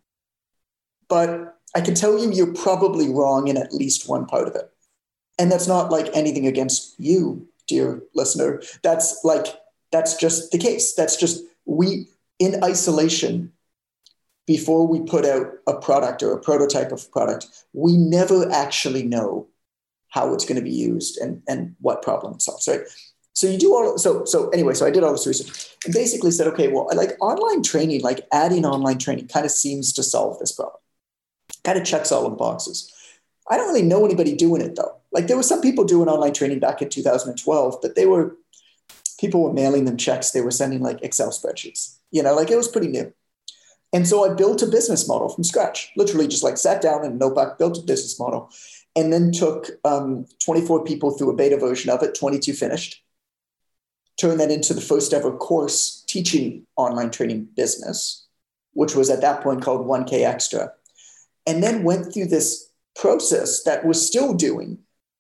but 1.10 1.58
I 1.76 1.82
can 1.82 1.96
tell 1.96 2.18
you 2.18 2.32
you're 2.32 2.54
probably 2.54 3.10
wrong 3.10 3.48
in 3.48 3.58
at 3.58 3.74
least 3.74 4.08
one 4.08 4.26
part 4.26 4.48
of 4.48 4.56
it. 4.56 4.70
And 5.38 5.52
that's 5.52 5.68
not 5.68 5.92
like 5.92 6.10
anything 6.14 6.48
against 6.48 6.98
you, 7.00 7.48
dear 7.68 8.02
listener. 8.14 8.62
That's 8.84 9.24
like, 9.24 9.48
that's 9.92 10.16
just 10.16 10.52
the 10.52 10.58
case. 10.58 10.94
That's 10.94 11.18
just 11.18 11.44
we, 11.66 12.08
in 12.40 12.64
isolation, 12.64 13.52
before 14.48 14.88
we 14.88 15.02
put 15.02 15.26
out 15.26 15.48
a 15.68 15.80
product 15.80 16.24
or 16.24 16.34
a 16.34 16.40
prototype 16.42 16.92
of 16.92 17.12
product, 17.12 17.48
we 17.74 17.96
never 17.96 18.52
actually 18.52 19.04
know 19.04 19.48
how 20.10 20.34
it's 20.34 20.46
going 20.46 20.58
to 20.58 20.64
be 20.64 20.72
used 20.72 21.18
and, 21.20 21.42
and 21.48 21.76
what 21.80 22.02
problem 22.02 22.34
it 22.34 22.42
solves, 22.42 22.68
right? 22.68 22.82
So 23.34 23.48
you 23.48 23.58
do 23.58 23.74
all 23.74 23.98
so 23.98 24.26
so 24.26 24.50
anyway, 24.50 24.74
so 24.74 24.86
I 24.86 24.92
did 24.92 25.04
all 25.04 25.14
this 25.14 25.26
research 25.26 25.70
and 25.86 25.94
basically 25.94 26.32
said, 26.32 26.48
okay, 26.48 26.68
well, 26.68 26.88
like 26.94 27.12
online 27.22 27.64
training, 27.64 28.02
like 28.02 28.28
adding 28.34 28.66
online 28.66 28.98
training 28.98 29.30
kind 29.30 29.46
of 29.46 29.52
seems 29.52 29.94
to 29.94 30.04
solve 30.04 30.38
this 30.40 30.52
problem. 30.52 30.76
Kind 31.64 31.80
of 31.80 31.86
checks 31.86 32.12
all 32.12 32.30
the 32.30 32.36
boxes. 32.36 32.94
I 33.50 33.58
don't 33.58 33.68
really 33.68 33.82
know 33.82 34.06
anybody 34.06 34.36
doing 34.36 34.62
it 34.62 34.76
though. 34.76 34.98
Like 35.12 35.28
there 35.28 35.38
were 35.38 35.44
some 35.44 35.62
people 35.62 35.86
doing 35.86 36.10
online 36.10 36.34
training 36.34 36.60
back 36.60 36.82
in 36.82 36.90
2012, 36.90 37.78
but 37.82 37.96
they 37.96 38.06
were 38.06 38.36
people 39.20 39.44
were 39.44 39.54
mailing 39.54 39.86
them 39.86 39.98
checks, 39.98 40.32
they 40.32 40.42
were 40.42 40.52
sending 40.52 40.82
like 40.82 41.02
Excel 41.02 41.30
spreadsheets. 41.30 41.98
You 42.12 42.24
know, 42.24 42.36
like 42.36 42.52
it 42.52 42.58
was 42.58 42.68
pretty 42.68 42.88
new. 42.88 43.14
And 43.94 44.08
so 44.08 44.30
I 44.30 44.34
built 44.34 44.62
a 44.62 44.68
business 44.68 45.08
model 45.08 45.30
from 45.30 45.44
scratch, 45.44 45.92
literally 45.98 46.28
just 46.28 46.44
like 46.44 46.58
sat 46.58 46.82
down 46.82 47.04
in 47.04 47.12
a 47.12 47.16
notebook, 47.16 47.58
built 47.58 47.78
a 47.78 47.82
business 47.82 48.18
model, 48.20 48.50
and 48.96 49.12
then 49.12 49.32
took 49.32 49.70
um, 49.84 50.26
24 50.44 50.84
people 50.84 51.12
through 51.12 51.32
a 51.32 51.36
beta 51.36 51.58
version 51.58 51.90
of 51.90 52.02
it, 52.04 52.16
22 52.16 52.54
finished, 52.54 53.04
turned 54.20 54.40
that 54.40 54.52
into 54.52 54.74
the 54.74 54.82
first 54.82 55.14
ever 55.14 55.36
course 55.36 56.04
teaching 56.08 56.66
online 56.78 57.12
training 57.12 57.48
business, 57.56 58.28
which 58.74 58.96
was 58.96 59.10
at 59.10 59.22
that 59.22 59.42
point 59.42 59.62
called 59.62 59.86
1K 59.86 60.26
Extra, 60.26 60.72
and 61.46 61.62
then 61.64 61.84
went 61.84 62.14
through 62.14 62.28
this 62.28 62.70
process 62.96 63.64
that 63.64 63.86
was 63.86 64.06
still 64.06 64.34
doing 64.34 64.78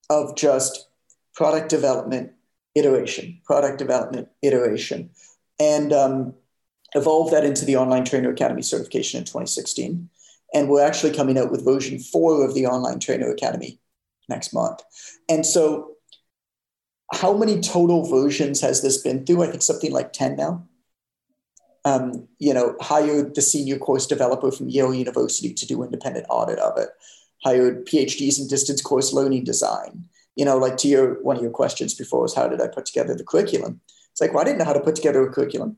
of 0.10 0.36
just 0.36 0.88
product 1.34 1.70
development, 1.70 2.32
iteration, 2.76 3.40
product 3.46 3.78
development, 3.78 4.28
iteration. 4.42 5.10
And 5.60 5.94
um, 5.94 6.34
evolved 6.96 7.34
that 7.34 7.46
into 7.46 7.66
the 7.66 7.78
Online 7.78 8.04
Trainer 8.04 8.32
Academy 8.32 8.62
certification 8.62 9.20
in 9.20 9.26
2016. 9.26 10.10
And 10.54 10.70
we're 10.70 10.86
actually 10.86 11.16
coming 11.16 11.38
out 11.38 11.52
with 11.52 11.64
version 11.64 12.00
four 12.00 12.46
of 12.46 12.54
the 12.54 12.68
Online 12.68 13.00
Trainer 13.00 13.32
Academy 13.32 13.80
next 14.28 14.54
month. 14.54 14.82
And 15.30 15.46
so, 15.46 15.96
how 17.14 17.36
many 17.36 17.60
total 17.60 18.10
versions 18.10 18.62
has 18.62 18.82
this 18.82 18.98
been 18.98 19.26
through? 19.26 19.44
I 19.44 19.48
think 19.48 19.62
something 19.62 19.92
like 19.92 20.14
10 20.14 20.38
now. 20.38 20.66
Um, 21.84 22.28
you 22.38 22.54
know, 22.54 22.76
hired 22.80 23.36
the 23.36 23.42
senior 23.42 23.78
course 23.78 24.06
developer 24.06 24.52
from 24.52 24.70
Yale 24.70 24.94
University 24.94 25.54
to 25.54 25.66
do 25.66 25.84
independent 25.84 26.28
audit 26.30 26.60
of 26.60 26.78
it, 26.78 26.90
hired 27.44 27.88
PhDs 27.88 28.40
in 28.40 28.48
distance 28.48 28.82
course 28.82 29.14
learning 29.14 29.46
design. 29.46 30.06
You 30.36 30.46
know, 30.46 30.58
like 30.58 30.78
to 30.78 30.88
your 30.88 31.22
one 31.24 31.38
of 31.38 31.42
your 31.42 31.52
questions 31.52 31.94
before 31.94 32.22
was 32.22 32.36
how 32.36 32.48
did 32.48 32.62
I 32.62 32.68
put 32.68 32.86
together 32.86 33.16
the 33.16 33.24
curriculum? 33.24 33.82
It's 34.12 34.22
like, 34.22 34.34
well, 34.34 34.42
I 34.42 34.46
didn't 34.46 34.60
know 34.60 34.66
how 34.66 34.74
to 34.74 34.80
put 34.80 34.96
together 34.96 35.26
a 35.28 35.32
curriculum. 35.32 35.78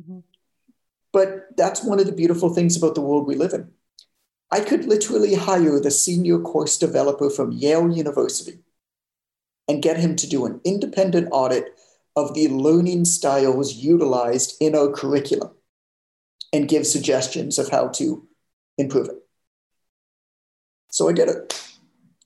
Mm-hmm. 0.00 0.20
But 1.12 1.56
that's 1.56 1.84
one 1.84 2.00
of 2.00 2.06
the 2.06 2.12
beautiful 2.12 2.54
things 2.54 2.76
about 2.76 2.94
the 2.94 3.00
world 3.02 3.26
we 3.26 3.34
live 3.36 3.52
in. 3.52 3.70
I 4.50 4.60
could 4.60 4.84
literally 4.86 5.34
hire 5.34 5.80
the 5.80 5.90
senior 5.90 6.38
course 6.38 6.78
developer 6.78 7.30
from 7.30 7.52
Yale 7.52 7.90
University 7.90 8.60
and 9.68 9.82
get 9.82 9.96
him 9.98 10.16
to 10.16 10.28
do 10.28 10.44
an 10.46 10.60
independent 10.64 11.28
audit 11.32 11.74
of 12.16 12.34
the 12.34 12.48
learning 12.48 13.04
styles 13.06 13.74
utilized 13.74 14.56
in 14.60 14.74
our 14.74 14.90
curriculum. 14.90 15.50
and 16.52 16.68
give 16.68 16.86
suggestions 16.86 17.58
of 17.58 17.68
how 17.70 17.88
to 17.88 18.26
improve 18.78 19.08
it. 19.08 19.16
So 20.90 21.08
I 21.08 21.12
did 21.12 21.28
it. 21.28 21.58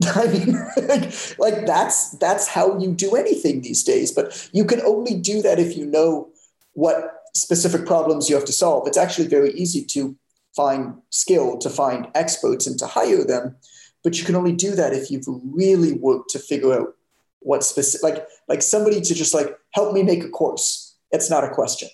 I 0.04 0.26
mean, 0.26 0.58
like, 0.88 1.38
like 1.38 1.66
that's 1.66 2.10
that's 2.18 2.48
how 2.48 2.78
you 2.78 2.92
do 2.92 3.14
anything 3.16 3.62
these 3.62 3.82
days. 3.84 4.12
But 4.12 4.48
you 4.52 4.64
can 4.64 4.80
only 4.82 5.14
do 5.14 5.42
that 5.42 5.58
if 5.58 5.76
you 5.76 5.86
know 5.86 6.28
what 6.72 7.15
specific 7.40 7.86
problems 7.86 8.28
you 8.28 8.34
have 8.34 8.44
to 8.46 8.52
solve. 8.52 8.86
It's 8.86 8.96
actually 8.96 9.28
very 9.28 9.52
easy 9.52 9.84
to 9.84 10.16
find 10.54 10.94
skill, 11.10 11.58
to 11.58 11.70
find 11.70 12.08
experts, 12.14 12.66
and 12.66 12.78
to 12.78 12.86
hire 12.86 13.24
them. 13.24 13.56
But 14.02 14.18
you 14.18 14.24
can 14.24 14.36
only 14.36 14.52
do 14.52 14.74
that 14.74 14.92
if 14.92 15.10
you've 15.10 15.26
really 15.44 15.92
worked 15.92 16.30
to 16.30 16.38
figure 16.38 16.72
out 16.72 16.94
what 17.40 17.64
specific, 17.64 18.02
like 18.02 18.26
like 18.48 18.62
somebody 18.62 19.00
to 19.00 19.14
just 19.14 19.34
like 19.34 19.56
help 19.72 19.92
me 19.92 20.02
make 20.02 20.24
a 20.24 20.28
course. 20.28 20.96
It's 21.10 21.30
not 21.30 21.44
a 21.44 21.50
question, 21.50 21.88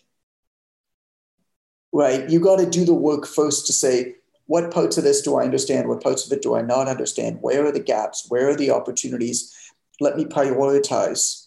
right? 1.92 2.28
You 2.28 2.40
got 2.40 2.58
to 2.58 2.68
do 2.68 2.84
the 2.84 2.94
work 2.94 3.26
first 3.26 3.66
to 3.66 3.72
say 3.72 4.16
what 4.46 4.70
parts 4.70 4.98
of 4.98 5.04
this 5.04 5.22
do 5.22 5.36
I 5.36 5.44
understand? 5.44 5.88
What 5.88 6.02
parts 6.02 6.26
of 6.26 6.32
it 6.32 6.42
do 6.42 6.54
I 6.54 6.62
not 6.62 6.88
understand? 6.88 7.38
Where 7.40 7.64
are 7.66 7.72
the 7.72 7.80
gaps? 7.80 8.26
Where 8.28 8.50
are 8.50 8.56
the 8.56 8.70
opportunities? 8.70 9.54
Let 10.00 10.16
me 10.16 10.24
prioritize 10.24 11.46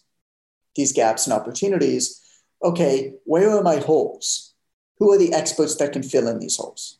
these 0.74 0.92
gaps 0.92 1.26
and 1.26 1.34
opportunities. 1.34 2.20
Okay, 2.66 3.14
where 3.26 3.50
are 3.56 3.62
my 3.62 3.76
holes? 3.76 4.52
Who 4.98 5.12
are 5.12 5.18
the 5.18 5.32
experts 5.32 5.76
that 5.76 5.92
can 5.92 6.02
fill 6.02 6.26
in 6.26 6.40
these 6.40 6.56
holes? 6.56 6.98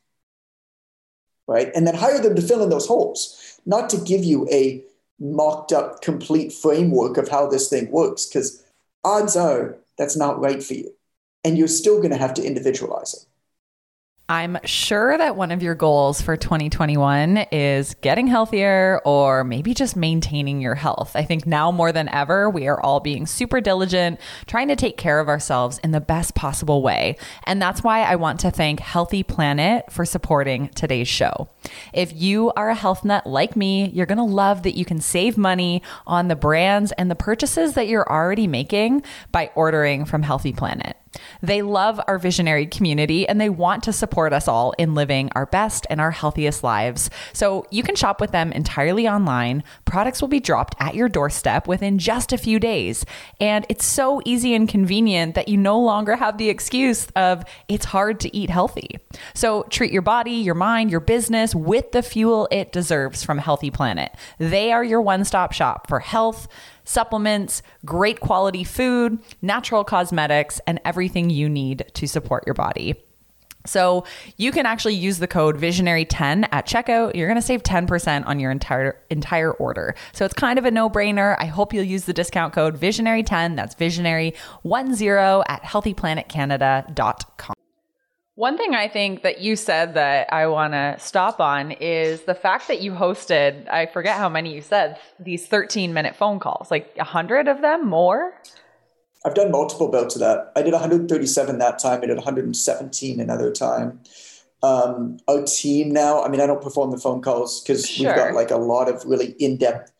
Right? 1.48 1.72
And 1.74 1.84
then 1.84 1.96
hire 1.96 2.22
them 2.22 2.36
to 2.36 2.42
fill 2.42 2.62
in 2.62 2.70
those 2.70 2.86
holes, 2.86 3.60
not 3.66 3.90
to 3.90 3.96
give 3.96 4.22
you 4.22 4.48
a 4.48 4.84
mocked 5.18 5.72
up 5.72 6.02
complete 6.02 6.52
framework 6.52 7.16
of 7.16 7.28
how 7.28 7.48
this 7.48 7.68
thing 7.68 7.90
works, 7.90 8.26
because 8.26 8.62
odds 9.02 9.34
are 9.36 9.76
that's 9.98 10.16
not 10.16 10.38
right 10.40 10.62
for 10.62 10.74
you. 10.74 10.92
And 11.42 11.58
you're 11.58 11.66
still 11.66 11.96
going 11.96 12.10
to 12.10 12.16
have 12.16 12.34
to 12.34 12.44
individualize 12.44 13.14
it. 13.14 13.26
I'm 14.28 14.58
sure 14.64 15.16
that 15.16 15.36
one 15.36 15.52
of 15.52 15.62
your 15.62 15.76
goals 15.76 16.20
for 16.20 16.36
2021 16.36 17.46
is 17.52 17.94
getting 18.00 18.26
healthier 18.26 19.00
or 19.04 19.44
maybe 19.44 19.72
just 19.72 19.94
maintaining 19.94 20.60
your 20.60 20.74
health. 20.74 21.14
I 21.14 21.22
think 21.22 21.46
now 21.46 21.70
more 21.70 21.92
than 21.92 22.08
ever, 22.08 22.50
we 22.50 22.66
are 22.66 22.80
all 22.80 22.98
being 22.98 23.26
super 23.26 23.60
diligent, 23.60 24.18
trying 24.48 24.66
to 24.66 24.74
take 24.74 24.96
care 24.96 25.20
of 25.20 25.28
ourselves 25.28 25.78
in 25.84 25.92
the 25.92 26.00
best 26.00 26.34
possible 26.34 26.82
way. 26.82 27.16
And 27.44 27.62
that's 27.62 27.84
why 27.84 28.02
I 28.02 28.16
want 28.16 28.40
to 28.40 28.50
thank 28.50 28.80
Healthy 28.80 29.22
Planet 29.22 29.92
for 29.92 30.04
supporting 30.04 30.70
today's 30.70 31.06
show. 31.06 31.48
If 31.92 32.12
you 32.12 32.50
are 32.56 32.70
a 32.70 32.74
health 32.74 33.04
nut 33.04 33.28
like 33.28 33.54
me, 33.54 33.90
you're 33.90 34.06
going 34.06 34.18
to 34.18 34.24
love 34.24 34.64
that 34.64 34.76
you 34.76 34.84
can 34.84 35.00
save 35.00 35.38
money 35.38 35.82
on 36.04 36.26
the 36.26 36.34
brands 36.34 36.90
and 36.98 37.08
the 37.08 37.14
purchases 37.14 37.74
that 37.74 37.86
you're 37.86 38.10
already 38.10 38.48
making 38.48 39.04
by 39.30 39.52
ordering 39.54 40.04
from 40.04 40.24
Healthy 40.24 40.52
Planet. 40.52 40.96
They 41.42 41.62
love 41.62 42.00
our 42.06 42.18
visionary 42.18 42.66
community 42.66 43.28
and 43.28 43.40
they 43.40 43.48
want 43.48 43.82
to 43.84 43.92
support 43.92 44.32
us 44.32 44.48
all 44.48 44.72
in 44.78 44.94
living 44.94 45.30
our 45.34 45.46
best 45.46 45.86
and 45.90 46.00
our 46.00 46.10
healthiest 46.10 46.62
lives. 46.62 47.10
So 47.32 47.66
you 47.70 47.82
can 47.82 47.96
shop 47.96 48.20
with 48.20 48.32
them 48.32 48.52
entirely 48.52 49.08
online. 49.08 49.62
Products 49.84 50.20
will 50.20 50.28
be 50.28 50.40
dropped 50.40 50.74
at 50.80 50.94
your 50.94 51.08
doorstep 51.08 51.66
within 51.66 51.98
just 51.98 52.32
a 52.32 52.38
few 52.38 52.58
days. 52.58 53.04
And 53.40 53.66
it's 53.68 53.84
so 53.84 54.20
easy 54.24 54.54
and 54.54 54.68
convenient 54.68 55.34
that 55.34 55.48
you 55.48 55.56
no 55.56 55.78
longer 55.80 56.16
have 56.16 56.38
the 56.38 56.48
excuse 56.48 57.06
of 57.16 57.44
it's 57.68 57.86
hard 57.86 58.20
to 58.20 58.36
eat 58.36 58.50
healthy. 58.50 58.98
So 59.34 59.64
treat 59.64 59.92
your 59.92 60.02
body, 60.02 60.32
your 60.32 60.54
mind, 60.54 60.90
your 60.90 61.00
business 61.00 61.54
with 61.54 61.92
the 61.92 62.02
fuel 62.02 62.48
it 62.50 62.72
deserves 62.72 63.22
from 63.22 63.38
Healthy 63.38 63.70
Planet. 63.70 64.14
They 64.38 64.72
are 64.72 64.84
your 64.84 65.00
one 65.00 65.24
stop 65.24 65.52
shop 65.52 65.88
for 65.88 66.00
health 66.00 66.48
supplements, 66.86 67.60
great 67.84 68.20
quality 68.20 68.64
food, 68.64 69.18
natural 69.42 69.84
cosmetics, 69.84 70.58
and 70.66 70.80
everything 70.86 71.28
you 71.28 71.50
need 71.50 71.84
to 71.92 72.08
support 72.08 72.44
your 72.46 72.54
body. 72.54 72.94
So 73.66 74.04
you 74.36 74.52
can 74.52 74.64
actually 74.64 74.94
use 74.94 75.18
the 75.18 75.26
code 75.26 75.58
visionary10 75.58 76.48
at 76.52 76.66
checkout. 76.66 77.14
You're 77.14 77.26
going 77.28 77.40
to 77.40 77.46
save 77.46 77.62
10% 77.62 78.26
on 78.26 78.40
your 78.40 78.50
entire 78.50 78.98
entire 79.10 79.52
order. 79.52 79.94
So 80.12 80.24
it's 80.24 80.34
kind 80.34 80.58
of 80.58 80.64
a 80.64 80.70
no-brainer. 80.70 81.36
I 81.38 81.46
hope 81.46 81.74
you'll 81.74 81.84
use 81.84 82.04
the 82.04 82.12
discount 82.12 82.54
code 82.54 82.80
visionary10. 82.80 83.56
That's 83.56 83.74
visionary10 83.74 85.44
at 85.48 85.62
healthyplanetcanada.com. 85.64 87.54
One 88.36 88.58
thing 88.58 88.74
I 88.74 88.86
think 88.86 89.22
that 89.22 89.40
you 89.40 89.56
said 89.56 89.94
that 89.94 90.30
I 90.30 90.46
want 90.46 90.74
to 90.74 90.96
stop 90.98 91.40
on 91.40 91.72
is 91.72 92.24
the 92.24 92.34
fact 92.34 92.68
that 92.68 92.82
you 92.82 92.92
hosted, 92.92 93.66
I 93.66 93.86
forget 93.86 94.18
how 94.18 94.28
many 94.28 94.54
you 94.54 94.60
said, 94.60 94.98
these 95.18 95.46
13 95.46 95.94
minute 95.94 96.14
phone 96.14 96.38
calls, 96.38 96.70
like 96.70 96.94
100 96.96 97.48
of 97.48 97.62
them 97.62 97.86
more? 97.86 98.38
I've 99.24 99.34
done 99.34 99.50
multiple 99.50 99.88
bouts 99.88 100.16
of 100.16 100.20
that. 100.20 100.52
I 100.54 100.60
did 100.60 100.72
137 100.72 101.58
that 101.58 101.78
time. 101.78 102.02
I 102.02 102.06
did 102.06 102.16
117 102.16 103.20
another 103.20 103.50
time. 103.50 104.00
Um, 104.62 105.16
our 105.28 105.42
team 105.42 105.90
now, 105.90 106.22
I 106.22 106.28
mean, 106.28 106.42
I 106.42 106.46
don't 106.46 106.62
perform 106.62 106.90
the 106.90 106.98
phone 106.98 107.22
calls 107.22 107.62
because 107.62 107.88
sure. 107.88 108.08
we've 108.08 108.16
got 108.16 108.34
like 108.34 108.50
a 108.50 108.58
lot 108.58 108.90
of 108.90 109.02
really 109.06 109.34
in 109.38 109.56
depth 109.56 109.92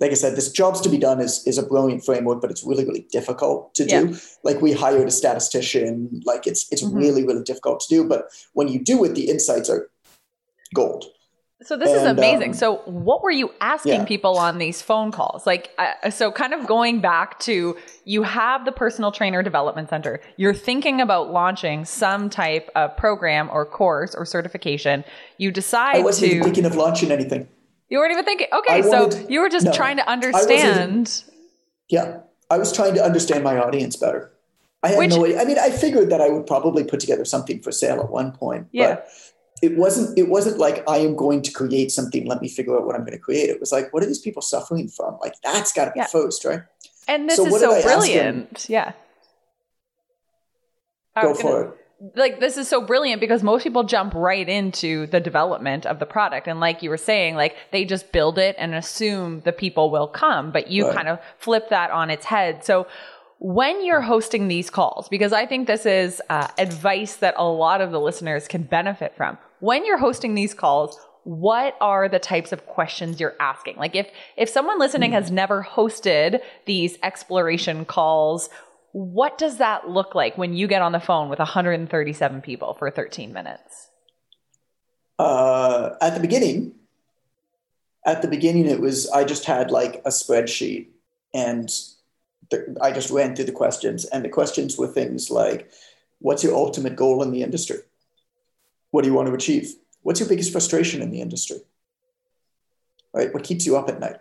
like 0.00 0.10
I 0.10 0.14
said, 0.14 0.36
this 0.36 0.50
jobs 0.50 0.80
to 0.82 0.88
be 0.88 0.98
done 0.98 1.20
is 1.20 1.42
is 1.46 1.58
a 1.58 1.62
brilliant 1.62 2.04
framework, 2.04 2.40
but 2.40 2.50
it's 2.50 2.64
really 2.64 2.84
really 2.84 3.06
difficult 3.10 3.74
to 3.74 3.86
do. 3.86 4.16
Like 4.44 4.60
we 4.60 4.72
hired 4.72 5.08
a 5.08 5.10
statistician, 5.10 6.22
like 6.24 6.46
it's 6.46 6.70
it's 6.70 6.82
mm-hmm. 6.82 6.96
really 6.96 7.26
really 7.26 7.42
difficult 7.42 7.80
to 7.80 7.88
do. 7.88 8.04
But 8.04 8.26
when 8.52 8.68
you 8.68 8.82
do 8.82 9.04
it, 9.04 9.14
the 9.14 9.28
insights 9.28 9.70
are 9.70 9.88
gold. 10.74 11.06
So 11.62 11.76
this 11.76 11.88
and, 11.88 11.96
is 11.96 12.04
amazing. 12.04 12.50
Um, 12.50 12.54
so 12.54 12.76
what 12.84 13.22
were 13.22 13.30
you 13.30 13.50
asking 13.62 14.00
yeah. 14.00 14.04
people 14.04 14.36
on 14.36 14.58
these 14.58 14.82
phone 14.82 15.10
calls? 15.10 15.46
Like, 15.46 15.70
uh, 15.78 16.10
so 16.10 16.30
kind 16.30 16.52
of 16.52 16.66
going 16.66 17.00
back 17.00 17.40
to 17.40 17.76
you 18.04 18.22
have 18.24 18.66
the 18.66 18.72
personal 18.72 19.10
trainer 19.10 19.42
development 19.42 19.88
center. 19.88 20.20
You're 20.36 20.52
thinking 20.52 21.00
about 21.00 21.32
launching 21.32 21.86
some 21.86 22.28
type 22.28 22.70
of 22.76 22.94
program 22.98 23.48
or 23.50 23.64
course 23.64 24.14
or 24.14 24.26
certification. 24.26 25.02
You 25.38 25.50
decide 25.50 25.96
I 25.96 26.00
wasn't 26.00 26.32
to 26.32 26.42
thinking 26.42 26.66
of 26.66 26.76
launching 26.76 27.10
anything. 27.10 27.48
You 27.88 27.98
weren't 27.98 28.12
even 28.12 28.24
thinking. 28.24 28.48
Okay, 28.52 28.82
so 28.82 29.10
you 29.28 29.40
were 29.40 29.48
just 29.48 29.66
no, 29.66 29.72
trying 29.72 29.96
to 29.96 30.08
understand. 30.08 31.22
Yeah, 31.88 32.20
I 32.50 32.58
was 32.58 32.72
trying 32.72 32.94
to 32.94 33.04
understand 33.04 33.44
my 33.44 33.58
audience 33.58 33.96
better. 33.96 34.32
I 34.82 34.88
had 34.88 34.98
Which, 34.98 35.10
no. 35.10 35.24
Idea. 35.24 35.40
I 35.40 35.44
mean, 35.44 35.58
I 35.58 35.70
figured 35.70 36.10
that 36.10 36.20
I 36.20 36.28
would 36.28 36.46
probably 36.46 36.84
put 36.84 37.00
together 37.00 37.24
something 37.24 37.60
for 37.60 37.72
sale 37.72 38.00
at 38.00 38.10
one 38.10 38.32
point. 38.32 38.68
Yeah. 38.72 38.96
But 38.96 39.08
it 39.62 39.76
wasn't. 39.76 40.18
It 40.18 40.28
wasn't 40.28 40.58
like 40.58 40.88
I 40.88 40.98
am 40.98 41.16
going 41.16 41.42
to 41.42 41.52
create 41.52 41.90
something. 41.90 42.26
Let 42.26 42.42
me 42.42 42.48
figure 42.48 42.76
out 42.76 42.86
what 42.86 42.94
I'm 42.94 43.02
going 43.02 43.12
to 43.12 43.18
create. 43.18 43.48
It 43.48 43.60
was 43.60 43.72
like, 43.72 43.92
what 43.92 44.02
are 44.02 44.06
these 44.06 44.18
people 44.18 44.42
suffering 44.42 44.88
from? 44.88 45.18
Like 45.20 45.34
that's 45.42 45.72
got 45.72 45.86
to 45.86 45.90
be 45.92 46.00
yeah. 46.00 46.06
first, 46.06 46.44
right? 46.44 46.62
And 47.08 47.28
this 47.28 47.36
so 47.36 47.46
is 47.46 47.60
so 47.60 47.82
brilliant. 47.82 48.66
Yeah. 48.68 48.92
Go 51.22 51.34
for 51.34 51.42
gonna, 51.42 51.68
it 51.70 51.85
like 52.14 52.40
this 52.40 52.58
is 52.58 52.68
so 52.68 52.80
brilliant 52.80 53.20
because 53.20 53.42
most 53.42 53.62
people 53.62 53.82
jump 53.82 54.14
right 54.14 54.48
into 54.48 55.06
the 55.06 55.20
development 55.20 55.86
of 55.86 55.98
the 55.98 56.06
product 56.06 56.46
and 56.46 56.60
like 56.60 56.82
you 56.82 56.90
were 56.90 56.96
saying 56.96 57.34
like 57.36 57.56
they 57.72 57.84
just 57.84 58.12
build 58.12 58.38
it 58.38 58.54
and 58.58 58.74
assume 58.74 59.40
the 59.40 59.52
people 59.52 59.90
will 59.90 60.08
come 60.08 60.50
but 60.50 60.68
you 60.68 60.86
right. 60.86 60.94
kind 60.94 61.08
of 61.08 61.18
flip 61.38 61.70
that 61.70 61.90
on 61.90 62.10
its 62.10 62.26
head 62.26 62.62
so 62.64 62.86
when 63.38 63.84
you're 63.84 64.02
hosting 64.02 64.48
these 64.48 64.68
calls 64.68 65.08
because 65.08 65.32
i 65.32 65.46
think 65.46 65.66
this 65.66 65.86
is 65.86 66.20
uh, 66.28 66.48
advice 66.58 67.16
that 67.16 67.34
a 67.38 67.44
lot 67.44 67.80
of 67.80 67.92
the 67.92 68.00
listeners 68.00 68.46
can 68.46 68.62
benefit 68.62 69.16
from 69.16 69.38
when 69.60 69.84
you're 69.86 69.98
hosting 69.98 70.34
these 70.34 70.52
calls 70.52 70.98
what 71.24 71.76
are 71.80 72.08
the 72.08 72.18
types 72.18 72.52
of 72.52 72.66
questions 72.66 73.18
you're 73.18 73.34
asking 73.40 73.76
like 73.76 73.96
if 73.96 74.08
if 74.36 74.50
someone 74.50 74.78
listening 74.78 75.12
mm. 75.12 75.14
has 75.14 75.30
never 75.30 75.66
hosted 75.68 76.40
these 76.66 76.98
exploration 77.02 77.86
calls 77.86 78.50
what 78.96 79.36
does 79.36 79.58
that 79.58 79.90
look 79.90 80.14
like 80.14 80.38
when 80.38 80.54
you 80.54 80.66
get 80.66 80.80
on 80.80 80.92
the 80.92 81.00
phone 81.00 81.28
with 81.28 81.38
137 81.38 82.40
people 82.40 82.72
for 82.72 82.90
13 82.90 83.30
minutes? 83.30 83.90
Uh, 85.18 85.90
at 86.00 86.14
the 86.14 86.20
beginning, 86.20 86.72
at 88.06 88.22
the 88.22 88.28
beginning, 88.28 88.64
it 88.64 88.80
was 88.80 89.06
I 89.10 89.24
just 89.24 89.44
had 89.44 89.70
like 89.70 89.96
a 90.06 90.08
spreadsheet 90.08 90.86
and 91.34 91.68
the, 92.48 92.74
I 92.80 92.90
just 92.90 93.10
ran 93.10 93.36
through 93.36 93.44
the 93.44 93.52
questions, 93.52 94.06
and 94.06 94.24
the 94.24 94.30
questions 94.30 94.78
were 94.78 94.86
things 94.86 95.30
like, 95.30 95.70
"What's 96.20 96.42
your 96.42 96.54
ultimate 96.54 96.96
goal 96.96 97.22
in 97.22 97.32
the 97.32 97.42
industry? 97.42 97.80
What 98.92 99.02
do 99.02 99.10
you 99.10 99.14
want 99.14 99.28
to 99.28 99.34
achieve? 99.34 99.74
What's 100.00 100.20
your 100.20 100.28
biggest 100.28 100.52
frustration 100.52 101.02
in 101.02 101.10
the 101.10 101.20
industry? 101.20 101.58
Right? 103.12 103.34
What 103.34 103.44
keeps 103.44 103.66
you 103.66 103.76
up 103.76 103.90
at 103.90 104.00
night?" 104.00 104.20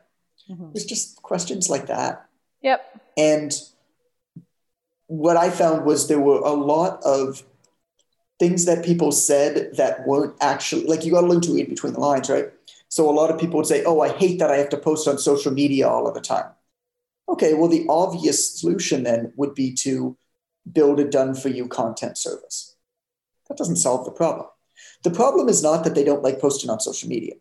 Mm-hmm. 0.50 0.72
It's 0.74 0.84
just 0.84 1.22
questions 1.22 1.70
like 1.70 1.88
that. 1.88 2.26
Yep. 2.62 3.02
And 3.16 3.54
what 5.08 5.38
I 5.38 5.50
found 5.50 5.86
was 5.86 6.08
there 6.08 6.20
were 6.20 6.40
a 6.40 6.54
lot 6.54 7.02
of 7.04 7.44
things 8.40 8.66
that 8.66 8.86
people 8.86 9.12
said 9.12 9.76
that 9.78 10.06
weren't 10.06 10.36
actually 10.42 10.86
like 10.86 11.06
you 11.06 11.12
got 11.12 11.22
to 11.22 11.28
learn 11.28 11.42
to 11.42 11.54
read 11.54 11.70
between 11.70 11.94
the 11.94 12.00
lines, 12.00 12.30
right? 12.30 12.52
So 12.90 13.10
a 13.10 13.12
lot 13.12 13.32
of 13.32 13.40
people 13.40 13.58
would 13.58 13.68
say, 13.68 13.84
"Oh, 13.84 14.02
I 14.02 14.10
hate 14.10 14.40
that 14.40 14.52
I 14.52 14.58
have 14.58 14.70
to 14.70 14.78
post 14.78 15.08
on 15.08 15.18
social 15.18 15.52
media 15.52 15.88
all 15.88 16.08
of 16.08 16.14
the 16.14 16.22
time." 16.22 16.52
Okay, 17.30 17.54
well, 17.54 17.68
the 17.68 17.86
obvious 17.90 18.60
solution 18.60 19.04
then 19.04 19.34
would 19.36 19.56
be 19.56 19.74
to 19.74 20.18
build 20.72 21.00
a 21.00 21.06
done 21.06 21.34
for 21.34 21.50
you 21.50 21.68
content 21.68 22.18
service. 22.18 22.76
That 23.48 23.58
doesn't 23.58 23.78
solve 23.78 24.06
the 24.06 24.12
problem. 24.12 24.48
The 25.04 25.12
problem 25.12 25.50
is 25.50 25.64
not 25.64 25.84
that 25.84 25.96
they 25.96 26.04
don't 26.04 26.24
like 26.24 26.40
posting 26.40 26.70
on 26.70 26.80
social 26.80 27.10
media, 27.10 27.36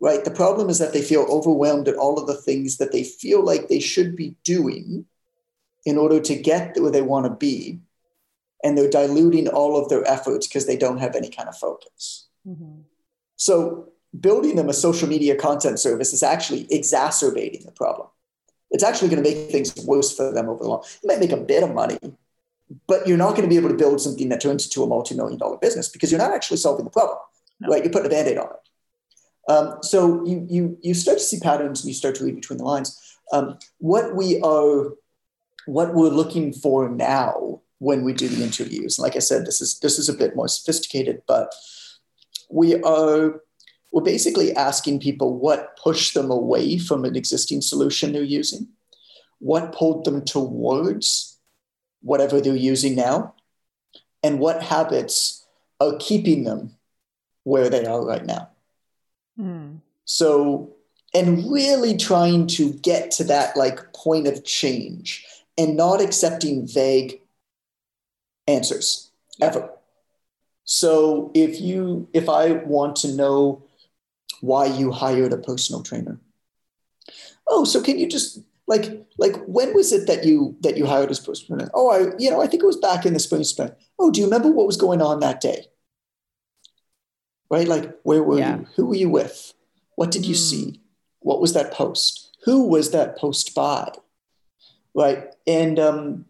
right? 0.00 0.24
The 0.24 0.30
problem 0.30 0.68
is 0.68 0.78
that 0.78 0.92
they 0.92 1.02
feel 1.02 1.26
overwhelmed 1.28 1.88
at 1.88 1.96
all 1.96 2.18
of 2.18 2.26
the 2.26 2.40
things 2.40 2.76
that 2.78 2.92
they 2.92 3.04
feel 3.04 3.44
like 3.44 3.68
they 3.68 3.80
should 3.80 4.16
be 4.16 4.36
doing 4.44 5.06
in 5.86 5.96
order 5.96 6.20
to 6.20 6.34
get 6.36 6.76
where 6.78 6.90
they 6.92 7.00
want 7.02 7.24
to 7.24 7.30
be. 7.30 7.80
and 8.66 8.76
they're 8.76 8.90
diluting 8.90 9.48
all 9.48 9.80
of 9.80 9.88
their 9.88 10.06
efforts 10.08 10.46
because 10.46 10.66
they 10.66 10.76
don't 10.76 10.98
have 10.98 11.14
any 11.14 11.30
kind 11.30 11.48
of 11.48 11.56
focus. 11.56 12.26
Mm-hmm. 12.46 12.80
So 13.36 13.88
building 14.18 14.56
them 14.56 14.68
a 14.68 14.72
social 14.72 15.08
media 15.08 15.36
content 15.36 15.78
service 15.78 16.12
is 16.12 16.22
actually 16.22 16.66
exacerbating 16.70 17.64
the 17.64 17.72
problem. 17.72 18.08
It's 18.70 18.82
actually 18.82 19.10
going 19.10 19.22
to 19.22 19.30
make 19.30 19.50
things 19.50 19.74
worse 19.84 20.14
for 20.16 20.32
them 20.32 20.48
over 20.48 20.64
the 20.64 20.68
long. 20.68 20.82
You 21.02 21.08
might 21.08 21.20
make 21.20 21.32
a 21.32 21.36
bit 21.36 21.62
of 21.62 21.72
money, 21.74 21.98
but 22.88 23.06
you're 23.06 23.16
not 23.16 23.36
going 23.36 23.42
to 23.42 23.48
be 23.48 23.56
able 23.56 23.68
to 23.68 23.76
build 23.76 24.00
something 24.00 24.28
that 24.30 24.40
turns 24.40 24.64
into 24.64 24.82
a 24.82 24.86
multi-million 24.86 25.38
dollar 25.38 25.58
business 25.58 25.88
because 25.88 26.10
you're 26.10 26.18
not 26.18 26.32
actually 26.32 26.56
solving 26.56 26.84
the 26.84 26.90
problem, 26.90 27.18
no. 27.60 27.68
right? 27.68 27.84
You're 27.84 27.92
putting 27.92 28.06
a 28.06 28.10
band-aid 28.10 28.38
on 28.38 28.48
it. 28.48 29.52
Um, 29.52 29.78
so 29.82 30.24
you, 30.26 30.44
you, 30.50 30.78
you 30.82 30.94
start 30.94 31.18
to 31.18 31.24
see 31.24 31.38
patterns 31.38 31.82
and 31.82 31.88
you 31.88 31.94
start 31.94 32.16
to 32.16 32.24
read 32.24 32.34
between 32.34 32.58
the 32.58 32.64
lines. 32.64 33.00
Um, 33.32 33.58
what 33.78 34.16
we 34.16 34.40
are, 34.40 34.94
what 35.66 35.94
we're 35.94 36.08
looking 36.08 36.52
for 36.52 36.88
now 36.88 37.60
when 37.78 38.04
we 38.04 38.12
do 38.12 38.28
the 38.28 38.42
interviews, 38.42 38.98
like 38.98 39.16
I 39.16 39.20
said, 39.20 39.44
this 39.44 39.60
is 39.60 39.78
this 39.80 39.98
is 39.98 40.08
a 40.08 40.14
bit 40.14 40.34
more 40.34 40.48
sophisticated, 40.48 41.22
but 41.26 41.52
we 42.50 42.80
are 42.82 43.42
we're 43.92 44.02
basically 44.02 44.54
asking 44.54 45.00
people 45.00 45.38
what 45.38 45.76
pushed 45.82 46.14
them 46.14 46.30
away 46.30 46.78
from 46.78 47.04
an 47.04 47.16
existing 47.16 47.60
solution 47.60 48.12
they're 48.12 48.22
using, 48.22 48.68
what 49.38 49.72
pulled 49.72 50.04
them 50.04 50.24
towards 50.24 51.38
whatever 52.02 52.40
they're 52.40 52.56
using 52.56 52.94
now, 52.94 53.34
and 54.22 54.38
what 54.38 54.62
habits 54.62 55.46
are 55.80 55.96
keeping 55.98 56.44
them 56.44 56.72
where 57.44 57.68
they 57.68 57.84
are 57.86 58.04
right 58.04 58.24
now. 58.24 58.48
Mm. 59.38 59.80
So, 60.04 60.74
and 61.14 61.50
really 61.50 61.96
trying 61.96 62.46
to 62.48 62.72
get 62.72 63.10
to 63.12 63.24
that 63.24 63.56
like 63.56 63.92
point 63.92 64.26
of 64.26 64.44
change 64.44 65.24
and 65.58 65.76
not 65.76 66.00
accepting 66.00 66.66
vague 66.66 67.20
answers 68.46 69.10
ever. 69.40 69.70
So 70.64 71.30
if 71.34 71.60
you 71.60 72.08
if 72.12 72.28
I 72.28 72.52
want 72.52 72.96
to 72.96 73.12
know 73.12 73.62
why 74.40 74.66
you 74.66 74.90
hired 74.90 75.32
a 75.32 75.38
personal 75.38 75.82
trainer. 75.82 76.20
Oh, 77.46 77.64
so 77.64 77.80
can 77.80 77.98
you 77.98 78.08
just 78.08 78.40
like 78.66 79.06
like 79.18 79.36
when 79.46 79.74
was 79.74 79.92
it 79.92 80.06
that 80.08 80.24
you 80.24 80.56
that 80.60 80.76
you 80.76 80.86
hired 80.86 81.10
as 81.10 81.20
personal 81.20 81.58
trainer? 81.58 81.70
Oh, 81.72 81.90
I 81.90 82.14
you 82.18 82.30
know 82.30 82.42
I 82.42 82.46
think 82.46 82.62
it 82.62 82.66
was 82.66 82.76
back 82.76 83.06
in 83.06 83.12
the 83.12 83.20
spring 83.20 83.44
spring. 83.44 83.70
Oh, 83.98 84.10
do 84.10 84.20
you 84.20 84.26
remember 84.26 84.50
what 84.50 84.66
was 84.66 84.76
going 84.76 85.00
on 85.00 85.20
that 85.20 85.40
day? 85.40 85.66
Right, 87.48 87.68
like 87.68 87.96
where 88.02 88.22
were 88.22 88.38
yeah. 88.38 88.58
you? 88.58 88.66
Who 88.74 88.86
were 88.86 88.96
you 88.96 89.08
with? 89.08 89.54
What 89.94 90.10
did 90.10 90.26
you 90.26 90.34
mm. 90.34 90.38
see? 90.38 90.80
What 91.20 91.40
was 91.40 91.52
that 91.54 91.72
post? 91.72 92.36
Who 92.44 92.66
was 92.66 92.90
that 92.90 93.16
post 93.16 93.54
by? 93.54 93.92
Right, 94.96 95.26
and 95.46 95.78
um, 95.78 96.24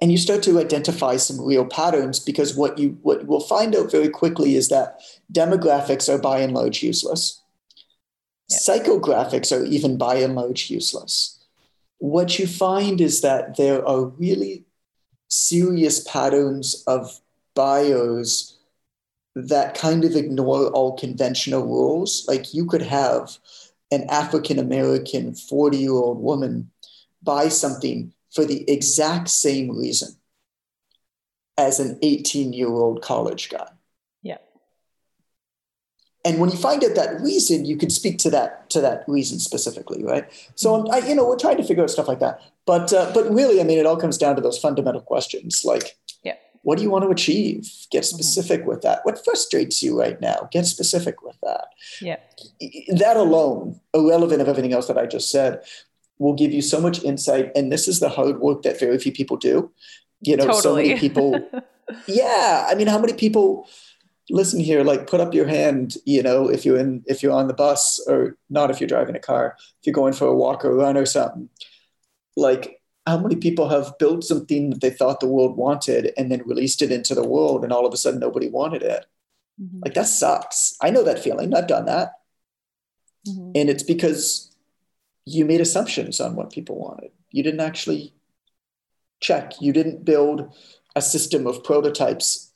and 0.00 0.10
you 0.10 0.16
start 0.16 0.42
to 0.44 0.58
identify 0.58 1.16
some 1.16 1.38
real 1.38 1.66
patterns 1.66 2.18
because 2.18 2.56
what 2.56 2.78
you 2.78 2.98
what 3.02 3.26
will 3.26 3.40
find 3.40 3.76
out 3.76 3.90
very 3.90 4.08
quickly 4.08 4.54
is 4.54 4.68
that 4.68 5.00
demographics 5.30 6.08
are 6.08 6.18
by 6.18 6.40
and 6.40 6.54
large 6.54 6.82
useless. 6.82 7.42
Yep. 8.48 8.60
psychographics 8.60 9.54
are 9.54 9.66
even 9.66 9.98
by 9.98 10.14
and 10.14 10.34
large 10.34 10.70
useless. 10.70 11.44
What 11.98 12.38
you 12.38 12.46
find 12.46 12.98
is 12.98 13.20
that 13.20 13.58
there 13.58 13.86
are 13.86 14.06
really 14.06 14.64
serious 15.28 16.02
patterns 16.08 16.82
of 16.86 17.20
bios 17.54 18.56
that 19.34 19.74
kind 19.74 20.06
of 20.06 20.16
ignore 20.16 20.68
all 20.70 20.96
conventional 20.96 21.66
rules. 21.66 22.24
Like 22.26 22.54
you 22.54 22.64
could 22.64 22.82
have 22.82 23.36
an 23.90 24.04
african 24.10 24.58
american 24.58 25.34
40 25.34 25.78
year 25.78 25.92
old 25.92 26.18
woman 26.18 26.70
buy 27.22 27.48
something 27.48 28.12
for 28.32 28.44
the 28.44 28.68
exact 28.70 29.28
same 29.28 29.76
reason 29.76 30.10
as 31.56 31.80
an 31.80 31.98
18 32.02 32.52
year 32.52 32.68
old 32.68 33.02
college 33.02 33.50
guy. 33.50 33.68
Yeah. 34.22 34.38
And 36.24 36.38
when 36.38 36.50
you 36.50 36.56
find 36.56 36.84
out 36.84 36.94
that 36.94 37.20
reason, 37.20 37.64
you 37.64 37.76
can 37.76 37.90
speak 37.90 38.18
to 38.18 38.30
that 38.30 38.70
to 38.70 38.80
that 38.80 39.04
reason 39.08 39.38
specifically, 39.38 40.04
right? 40.04 40.30
So. 40.54 40.86
I, 40.88 40.98
you 40.98 41.14
know, 41.14 41.26
we're 41.26 41.36
trying 41.36 41.56
to 41.56 41.64
figure 41.64 41.82
out 41.82 41.90
stuff 41.90 42.08
like 42.08 42.20
that. 42.20 42.40
But 42.68 42.92
uh, 42.92 43.10
but 43.14 43.32
really, 43.32 43.62
I 43.62 43.64
mean, 43.64 43.78
it 43.78 43.86
all 43.86 43.96
comes 43.96 44.18
down 44.18 44.36
to 44.36 44.42
those 44.42 44.58
fundamental 44.58 45.00
questions, 45.00 45.62
like, 45.64 45.96
yeah. 46.22 46.34
what 46.64 46.76
do 46.76 46.84
you 46.84 46.90
want 46.90 47.02
to 47.04 47.10
achieve? 47.10 47.66
Get 47.90 48.02
mm-hmm. 48.02 48.14
specific 48.14 48.60
mm-hmm. 48.60 48.68
with 48.68 48.82
that. 48.82 49.00
What 49.04 49.24
frustrates 49.24 49.82
you 49.82 49.98
right 49.98 50.20
now? 50.20 50.50
Get 50.52 50.66
specific 50.66 51.22
with 51.22 51.36
that. 51.42 51.68
Yeah. 52.02 52.18
That 52.98 53.16
alone, 53.16 53.80
irrelevant 53.94 54.42
of 54.42 54.48
everything 54.48 54.74
else 54.74 54.86
that 54.88 54.98
I 54.98 55.06
just 55.06 55.30
said, 55.30 55.62
will 56.18 56.34
give 56.34 56.52
you 56.52 56.62
so 56.62 56.80
much 56.80 57.02
insight. 57.04 57.52
And 57.54 57.70
this 57.70 57.88
is 57.88 58.00
the 58.00 58.08
hard 58.08 58.40
work 58.40 58.62
that 58.62 58.80
very 58.80 58.98
few 58.98 59.12
people 59.12 59.36
do. 59.36 59.70
You 60.20 60.36
know, 60.36 60.46
totally. 60.46 60.62
so 60.62 60.74
many 60.74 60.98
people. 60.98 61.48
yeah. 62.06 62.66
I 62.68 62.74
mean, 62.74 62.88
how 62.88 62.98
many 62.98 63.12
people 63.12 63.68
listen 64.30 64.60
here, 64.60 64.84
like 64.84 65.08
put 65.08 65.20
up 65.20 65.32
your 65.32 65.46
hand, 65.46 65.96
you 66.04 66.22
know, 66.22 66.48
if 66.48 66.64
you're 66.64 66.78
in, 66.78 67.02
if 67.06 67.22
you're 67.22 67.32
on 67.32 67.48
the 67.48 67.54
bus 67.54 68.04
or 68.06 68.36
not, 68.50 68.70
if 68.70 68.80
you're 68.80 68.88
driving 68.88 69.16
a 69.16 69.20
car, 69.20 69.56
if 69.58 69.86
you're 69.86 69.94
going 69.94 70.12
for 70.12 70.26
a 70.26 70.34
walk 70.34 70.64
or 70.64 70.74
run 70.74 70.96
or 70.96 71.06
something, 71.06 71.48
like 72.36 72.80
how 73.06 73.18
many 73.18 73.36
people 73.36 73.68
have 73.68 73.96
built 73.98 74.22
something 74.22 74.70
that 74.70 74.80
they 74.80 74.90
thought 74.90 75.20
the 75.20 75.28
world 75.28 75.56
wanted 75.56 76.12
and 76.18 76.30
then 76.30 76.42
released 76.44 76.82
it 76.82 76.92
into 76.92 77.14
the 77.14 77.26
world 77.26 77.64
and 77.64 77.72
all 77.72 77.86
of 77.86 77.94
a 77.94 77.96
sudden 77.96 78.20
nobody 78.20 78.48
wanted 78.48 78.82
it. 78.82 79.06
Mm-hmm. 79.60 79.80
Like 79.84 79.94
that 79.94 80.08
sucks. 80.08 80.76
I 80.82 80.90
know 80.90 81.02
that 81.04 81.18
feeling. 81.18 81.54
I've 81.54 81.66
done 81.66 81.86
that. 81.86 82.14
Mm-hmm. 83.26 83.52
And 83.54 83.70
it's 83.70 83.82
because 83.82 84.47
you 85.28 85.44
made 85.44 85.60
assumptions 85.60 86.20
on 86.20 86.34
what 86.34 86.52
people 86.52 86.78
wanted. 86.78 87.10
You 87.30 87.42
didn't 87.42 87.60
actually 87.60 88.14
check. 89.20 89.60
You 89.60 89.72
didn't 89.72 90.04
build 90.04 90.54
a 90.96 91.02
system 91.02 91.46
of 91.46 91.64
prototypes, 91.64 92.52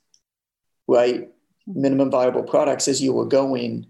right? 0.87 1.29
Minimum 1.67 2.11
viable 2.11 2.43
products 2.43 2.89
as 2.89 3.03
you 3.03 3.13
were 3.13 3.27
going. 3.27 3.87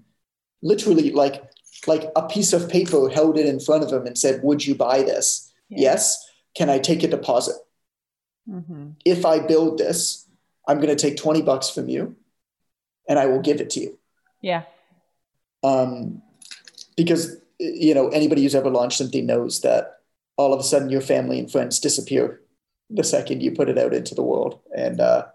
Literally, 0.63 1.11
like 1.11 1.43
like 1.87 2.11
a 2.15 2.27
piece 2.29 2.53
of 2.53 2.69
paper, 2.69 3.09
held 3.09 3.39
it 3.39 3.47
in 3.47 3.59
front 3.61 3.83
of 3.83 3.91
them 3.91 4.07
and 4.07 4.19
said, 4.19 4.43
"Would 4.43 4.67
you 4.67 4.75
buy 4.75 5.03
this? 5.03 5.53
Yeah. 5.69 5.81
Yes. 5.81 6.29
Can 6.55 6.69
I 6.69 6.79
take 6.79 7.03
a 7.03 7.09
deposit? 7.09 7.57
Mm-hmm. 8.49 8.91
If 9.05 9.25
I 9.25 9.41
build 9.41 9.79
this, 9.79 10.29
I'm 10.69 10.79
going 10.79 10.95
to 10.95 11.03
take 11.03 11.17
twenty 11.17 11.43
bucks 11.43 11.71
from 11.71 11.89
you, 11.89 12.17
and 13.09 13.19
I 13.19 13.27
will 13.27 13.41
give 13.41 13.61
it 13.61 13.71
to 13.71 13.81
you." 13.81 13.99
Yeah. 14.43 14.65
Um, 15.63 16.23
because 16.97 17.42
you 17.59 17.95
know, 17.95 18.09
anybody 18.09 18.43
who's 18.43 18.55
ever 18.55 18.71
launched 18.71 18.99
something 18.99 19.27
knows 19.27 19.61
that 19.61 19.99
all 20.37 20.53
of 20.53 20.61
a 20.61 20.65
sudden 20.65 20.91
your 20.91 21.01
family 21.01 21.39
and 21.39 21.51
friends 21.51 21.79
disappear 21.79 22.41
the 22.91 23.05
second 23.05 23.43
you 23.43 23.53
put 23.53 23.69
it 23.69 23.79
out 23.79 23.95
into 23.95 24.15
the 24.15 24.23
world. 24.23 24.61
And 24.77 25.01
uh, 25.01 25.27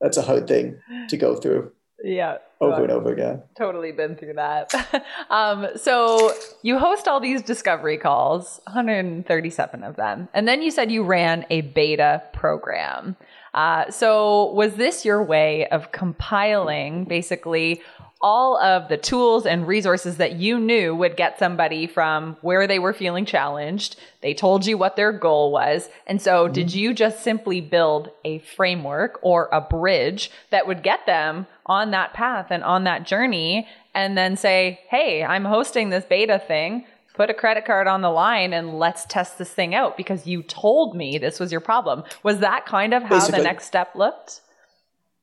that's 0.00 0.16
a 0.16 0.22
hard 0.22 0.46
thing 0.46 0.80
to 1.08 1.16
go 1.16 1.36
through. 1.36 1.72
Yeah. 2.02 2.38
Over 2.60 2.82
and 2.82 2.92
over 2.92 3.12
again. 3.12 3.42
Totally 3.56 3.92
been 3.92 4.16
through 4.16 4.34
that. 4.34 4.72
um, 5.30 5.68
so 5.76 6.32
you 6.62 6.78
host 6.78 7.08
all 7.08 7.20
these 7.20 7.42
discovery 7.42 7.96
calls, 7.96 8.60
137 8.64 9.82
of 9.82 9.96
them. 9.96 10.28
And 10.34 10.46
then 10.46 10.62
you 10.62 10.70
said 10.70 10.90
you 10.90 11.04
ran 11.04 11.46
a 11.50 11.62
beta 11.62 12.22
program. 12.32 13.16
Uh, 13.54 13.90
so 13.90 14.52
was 14.52 14.74
this 14.74 15.04
your 15.04 15.22
way 15.22 15.68
of 15.68 15.92
compiling 15.92 17.04
basically 17.04 17.82
all 18.22 18.56
of 18.58 18.88
the 18.88 18.96
tools 18.96 19.46
and 19.46 19.66
resources 19.66 20.18
that 20.18 20.36
you 20.36 20.60
knew 20.60 20.94
would 20.94 21.16
get 21.16 21.38
somebody 21.38 21.86
from 21.86 22.36
where 22.40 22.66
they 22.66 22.78
were 22.78 22.92
feeling 22.92 23.26
challenged. 23.26 23.96
They 24.20 24.32
told 24.32 24.64
you 24.64 24.78
what 24.78 24.94
their 24.94 25.12
goal 25.12 25.50
was. 25.50 25.88
And 26.06 26.22
so 26.22 26.44
mm-hmm. 26.44 26.52
did 26.52 26.72
you 26.74 26.94
just 26.94 27.22
simply 27.22 27.60
build 27.60 28.10
a 28.24 28.38
framework 28.38 29.18
or 29.22 29.48
a 29.50 29.60
bridge 29.60 30.30
that 30.50 30.66
would 30.66 30.82
get 30.82 31.04
them 31.04 31.46
on 31.66 31.90
that 31.90 32.12
path 32.12 32.46
and 32.50 32.62
on 32.62 32.84
that 32.84 33.06
journey 33.06 33.66
and 33.94 34.16
then 34.16 34.36
say, 34.36 34.80
Hey, 34.88 35.24
I'm 35.24 35.44
hosting 35.44 35.90
this 35.90 36.04
beta 36.04 36.38
thing. 36.38 36.86
Put 37.14 37.28
a 37.28 37.34
credit 37.34 37.66
card 37.66 37.88
on 37.88 38.00
the 38.00 38.10
line 38.10 38.54
and 38.54 38.78
let's 38.78 39.04
test 39.04 39.36
this 39.36 39.50
thing 39.50 39.74
out 39.74 39.96
because 39.96 40.26
you 40.26 40.42
told 40.42 40.96
me 40.96 41.18
this 41.18 41.38
was 41.38 41.52
your 41.52 41.60
problem. 41.60 42.04
Was 42.22 42.38
that 42.38 42.64
kind 42.66 42.94
of 42.94 43.02
how 43.02 43.16
Basically. 43.16 43.38
the 43.38 43.44
next 43.44 43.66
step 43.66 43.94
looked? 43.94 44.40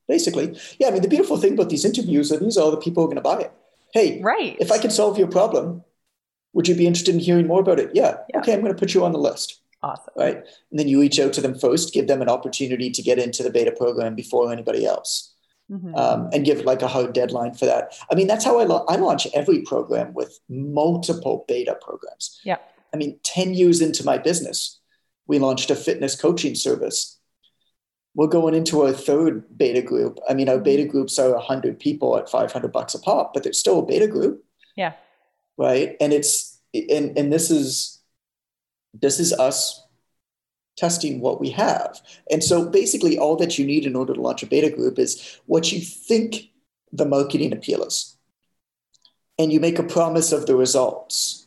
Basically. 0.10 0.60
Yeah, 0.80 0.88
I 0.88 0.92
mean, 0.92 1.04
the 1.04 1.08
beautiful 1.08 1.38
thing 1.38 1.54
about 1.54 1.70
these 1.70 1.86
interviews 1.86 2.34
are 2.34 2.38
these 2.38 2.58
are 2.58 2.72
the 2.72 2.78
people 2.78 3.02
who 3.02 3.06
are 3.06 3.14
going 3.14 3.24
to 3.24 3.30
buy 3.30 3.40
it. 3.40 3.54
Hey, 3.94 4.20
right. 4.22 4.58
if 4.60 4.72
I 4.72 4.78
can 4.78 4.92
solve 4.92 5.18
your 5.18 5.30
problem, 5.30 5.84
would 6.54 6.68
you 6.68 6.76
be 6.76 6.88
interested 6.88 7.14
in 7.14 7.22
hearing 7.22 7.48
more 7.48 7.62
about 7.62 7.80
it? 7.80 7.92
Yeah. 7.94 8.18
yeah. 8.30 8.40
Okay, 8.40 8.54
I'm 8.54 8.62
going 8.62 8.74
to 8.74 8.78
put 8.78 8.94
you 8.94 9.06
on 9.06 9.14
the 9.14 9.20
list. 9.20 9.62
Awesome. 9.82 10.14
Right. 10.18 10.36
And 10.36 10.80
then 10.80 10.90
you 10.90 11.00
reach 11.00 11.20
out 11.20 11.32
to 11.34 11.42
them 11.42 11.58
first, 11.58 11.94
give 11.94 12.08
them 12.08 12.22
an 12.22 12.28
opportunity 12.28 12.90
to 12.90 13.02
get 13.02 13.18
into 13.18 13.44
the 13.44 13.50
beta 13.50 13.72
program 13.72 14.14
before 14.16 14.52
anybody 14.52 14.86
else. 14.86 15.34
Mm-hmm. 15.72 15.94
Um, 15.94 16.30
and 16.34 16.44
give 16.44 16.66
like 16.66 16.82
a 16.82 16.88
hard 16.88 17.14
deadline 17.14 17.54
for 17.54 17.68
that. 17.68 17.94
I 18.12 18.16
mean, 18.16 18.26
that's 18.26 18.44
how 18.44 18.58
I, 18.58 18.64
I 18.92 18.98
launch 18.98 19.28
every 19.36 19.62
program 19.62 20.16
with 20.16 20.40
multiple 20.50 21.46
beta 21.48 21.78
programs. 21.80 22.42
Yeah. 22.44 22.58
I 22.92 22.98
mean, 22.98 23.20
10 23.24 23.54
years 23.54 23.80
into 23.80 24.04
my 24.04 24.18
business, 24.18 24.80
we 25.28 25.38
launched 25.38 25.70
a 25.70 25.76
fitness 25.76 26.20
coaching 26.20 26.56
service 26.56 27.19
we're 28.20 28.28
going 28.28 28.54
into 28.54 28.82
a 28.82 28.92
third 28.92 29.46
beta 29.58 29.82
group. 29.82 30.20
I 30.30 30.34
mean, 30.34 30.50
our 30.50 30.56
mm-hmm. 30.56 30.64
beta 30.64 30.84
groups 30.84 31.18
are 31.18 31.32
100 31.36 31.80
people 31.80 32.18
at 32.18 32.30
500 32.30 32.70
bucks 32.70 32.94
a 32.94 33.00
pop, 33.00 33.34
but 33.34 33.44
they're 33.44 33.54
still 33.54 33.80
a 33.80 33.86
beta 33.86 34.08
group. 34.08 34.44
Yeah. 34.76 34.96
Right. 35.58 35.96
And 36.02 36.12
it's, 36.12 36.60
and, 36.74 37.18
and 37.18 37.32
this 37.32 37.50
is, 37.50 38.02
this 38.94 39.22
is 39.22 39.32
us 39.32 39.86
testing 40.76 41.22
what 41.22 41.40
we 41.40 41.50
have. 41.52 42.02
And 42.30 42.44
so 42.44 42.68
basically, 42.68 43.18
all 43.18 43.38
that 43.38 43.58
you 43.58 43.66
need 43.66 43.86
in 43.86 43.96
order 43.96 44.14
to 44.14 44.20
launch 44.20 44.44
a 44.44 44.48
beta 44.48 44.70
group 44.70 45.00
is 45.00 45.40
what 45.46 45.72
you 45.72 45.80
think 45.80 46.50
the 46.92 47.06
marketing 47.06 47.54
appeal 47.54 47.86
is. 47.86 48.18
And 49.38 49.54
you 49.54 49.62
make 49.62 49.80
a 49.80 49.84
promise 49.84 50.34
of 50.34 50.46
the 50.46 50.58
results. 50.58 51.39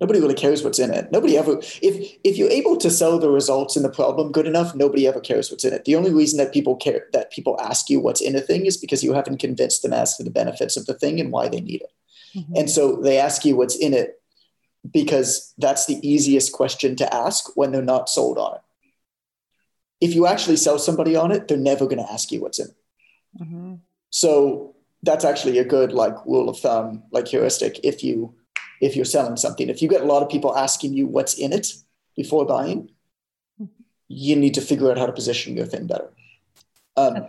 Nobody 0.00 0.20
really 0.20 0.34
cares 0.34 0.62
what's 0.62 0.78
in 0.78 0.94
it. 0.94 1.10
Nobody 1.10 1.36
ever, 1.36 1.58
if 1.82 2.18
if 2.22 2.36
you're 2.36 2.50
able 2.50 2.76
to 2.76 2.90
sell 2.90 3.18
the 3.18 3.30
results 3.30 3.74
and 3.74 3.84
the 3.84 3.90
problem 3.90 4.30
good 4.30 4.46
enough, 4.46 4.74
nobody 4.74 5.08
ever 5.08 5.20
cares 5.20 5.50
what's 5.50 5.64
in 5.64 5.72
it. 5.72 5.84
The 5.84 5.96
only 5.96 6.12
reason 6.12 6.38
that 6.38 6.52
people 6.52 6.76
care 6.76 7.06
that 7.12 7.32
people 7.32 7.60
ask 7.60 7.90
you 7.90 7.98
what's 7.98 8.20
in 8.20 8.36
a 8.36 8.40
thing 8.40 8.66
is 8.66 8.76
because 8.76 9.02
you 9.02 9.12
haven't 9.12 9.38
convinced 9.38 9.82
them 9.82 9.92
as 9.92 10.16
to 10.16 10.22
the 10.22 10.30
benefits 10.30 10.76
of 10.76 10.86
the 10.86 10.94
thing 10.94 11.18
and 11.18 11.32
why 11.32 11.48
they 11.48 11.60
need 11.60 11.82
it. 11.82 11.92
Mm-hmm. 12.38 12.52
And 12.56 12.70
so 12.70 12.96
they 12.96 13.18
ask 13.18 13.44
you 13.44 13.56
what's 13.56 13.76
in 13.76 13.92
it 13.92 14.22
because 14.88 15.52
that's 15.58 15.86
the 15.86 15.98
easiest 16.08 16.52
question 16.52 16.94
to 16.96 17.14
ask 17.14 17.56
when 17.56 17.72
they're 17.72 17.82
not 17.82 18.08
sold 18.08 18.38
on 18.38 18.54
it. 18.54 18.60
If 20.00 20.14
you 20.14 20.26
actually 20.26 20.56
sell 20.56 20.78
somebody 20.78 21.16
on 21.16 21.32
it, 21.32 21.48
they're 21.48 21.56
never 21.56 21.86
going 21.86 21.98
to 21.98 22.12
ask 22.12 22.30
you 22.30 22.40
what's 22.40 22.60
in 22.60 22.68
it. 22.68 23.42
Mm-hmm. 23.42 23.74
So 24.10 24.76
that's 25.02 25.24
actually 25.24 25.58
a 25.58 25.64
good 25.64 25.92
like 25.92 26.14
rule 26.24 26.48
of 26.48 26.58
thumb, 26.58 27.02
like 27.10 27.26
heuristic. 27.26 27.80
If 27.82 28.04
you 28.04 28.34
if 28.80 28.96
you're 28.96 29.04
selling 29.04 29.36
something, 29.36 29.68
if 29.68 29.82
you 29.82 29.88
get 29.88 30.02
a 30.02 30.06
lot 30.06 30.22
of 30.22 30.28
people 30.28 30.56
asking 30.56 30.94
you 30.94 31.06
what's 31.06 31.34
in 31.34 31.52
it 31.52 31.74
before 32.16 32.46
buying, 32.46 32.90
you 34.08 34.36
need 34.36 34.54
to 34.54 34.60
figure 34.60 34.90
out 34.90 34.98
how 34.98 35.06
to 35.06 35.12
position 35.12 35.56
your 35.56 35.66
thing 35.66 35.86
better. 35.86 36.10
Um, 36.96 37.26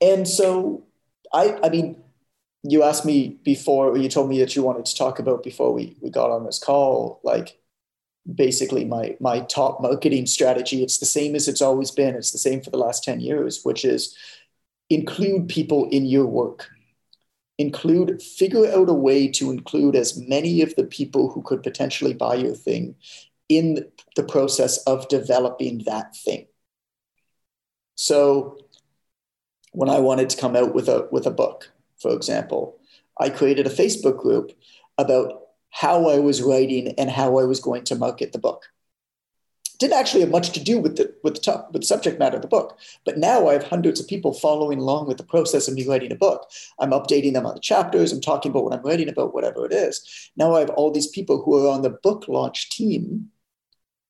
and 0.00 0.26
so 0.26 0.84
I 1.32 1.58
I 1.62 1.68
mean 1.68 2.02
you 2.62 2.82
asked 2.82 3.04
me 3.04 3.38
before, 3.42 3.88
or 3.88 3.98
you 3.98 4.08
told 4.08 4.28
me 4.28 4.38
that 4.38 4.54
you 4.54 4.62
wanted 4.62 4.84
to 4.86 4.96
talk 4.96 5.18
about 5.18 5.42
before 5.42 5.72
we, 5.72 5.96
we 6.00 6.10
got 6.10 6.30
on 6.30 6.44
this 6.44 6.58
call, 6.58 7.20
like 7.24 7.58
basically 8.32 8.84
my 8.84 9.16
my 9.20 9.40
top 9.40 9.82
marketing 9.82 10.26
strategy. 10.26 10.82
It's 10.82 10.98
the 10.98 11.06
same 11.06 11.34
as 11.34 11.48
it's 11.48 11.62
always 11.62 11.90
been. 11.90 12.14
It's 12.14 12.30
the 12.30 12.38
same 12.38 12.62
for 12.62 12.70
the 12.70 12.78
last 12.78 13.02
10 13.02 13.20
years, 13.20 13.62
which 13.64 13.84
is 13.84 14.16
include 14.90 15.48
people 15.48 15.88
in 15.90 16.04
your 16.04 16.26
work. 16.26 16.68
Include, 17.62 18.20
figure 18.20 18.66
out 18.76 18.88
a 18.88 18.92
way 19.08 19.28
to 19.28 19.52
include 19.52 19.94
as 19.94 20.16
many 20.16 20.62
of 20.62 20.74
the 20.74 20.84
people 20.84 21.30
who 21.30 21.42
could 21.42 21.62
potentially 21.62 22.12
buy 22.12 22.34
your 22.34 22.56
thing 22.56 22.96
in 23.48 23.86
the 24.16 24.24
process 24.24 24.78
of 24.78 25.08
developing 25.08 25.82
that 25.84 26.16
thing. 26.16 26.46
So 27.94 28.58
when 29.70 29.88
I 29.88 30.00
wanted 30.00 30.28
to 30.30 30.40
come 30.40 30.56
out 30.56 30.74
with 30.74 30.88
a 30.88 31.08
with 31.12 31.24
a 31.26 31.30
book, 31.30 31.70
for 32.00 32.12
example, 32.12 32.80
I 33.20 33.30
created 33.30 33.66
a 33.68 33.78
Facebook 33.82 34.18
group 34.18 34.50
about 34.98 35.26
how 35.70 36.08
I 36.08 36.18
was 36.18 36.42
writing 36.42 36.94
and 36.98 37.10
how 37.10 37.38
I 37.38 37.44
was 37.44 37.60
going 37.60 37.84
to 37.84 37.94
market 37.94 38.32
the 38.32 38.44
book. 38.48 38.62
Didn't 39.82 39.98
actually 39.98 40.20
have 40.20 40.30
much 40.30 40.50
to 40.50 40.62
do 40.62 40.78
with 40.78 40.96
the 40.96 41.14
with 41.22 41.34
the, 41.34 41.40
top, 41.40 41.72
with 41.72 41.82
the 41.82 41.86
subject 41.86 42.18
matter 42.18 42.36
of 42.36 42.42
the 42.42 42.48
book, 42.48 42.78
but 43.04 43.18
now 43.18 43.48
I 43.48 43.54
have 43.54 43.64
hundreds 43.64 44.00
of 44.00 44.06
people 44.06 44.32
following 44.32 44.78
along 44.78 45.08
with 45.08 45.16
the 45.16 45.24
process 45.24 45.68
of 45.68 45.74
me 45.74 45.86
writing 45.86 46.12
a 46.12 46.16
book. 46.16 46.48
I'm 46.78 46.90
updating 46.90 47.32
them 47.32 47.46
on 47.46 47.54
the 47.54 47.60
chapters. 47.60 48.12
I'm 48.12 48.20
talking 48.20 48.50
about 48.50 48.64
what 48.64 48.72
I'm 48.72 48.82
writing 48.82 49.08
about, 49.08 49.34
whatever 49.34 49.66
it 49.66 49.72
is. 49.72 50.30
Now 50.36 50.54
I 50.54 50.60
have 50.60 50.70
all 50.70 50.90
these 50.90 51.08
people 51.08 51.42
who 51.42 51.66
are 51.66 51.72
on 51.72 51.82
the 51.82 51.90
book 51.90 52.26
launch 52.28 52.70
team 52.70 53.30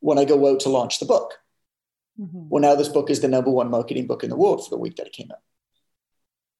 when 0.00 0.18
I 0.18 0.24
go 0.24 0.52
out 0.52 0.60
to 0.60 0.68
launch 0.68 0.98
the 0.98 1.06
book. 1.06 1.38
Mm-hmm. 2.20 2.48
Well, 2.50 2.62
now 2.62 2.74
this 2.74 2.88
book 2.88 3.08
is 3.10 3.20
the 3.20 3.28
number 3.28 3.50
one 3.50 3.70
marketing 3.70 4.06
book 4.06 4.22
in 4.22 4.30
the 4.30 4.36
world 4.36 4.62
for 4.62 4.70
the 4.70 4.78
week 4.78 4.96
that 4.96 5.06
it 5.06 5.12
came 5.12 5.30
out 5.32 5.38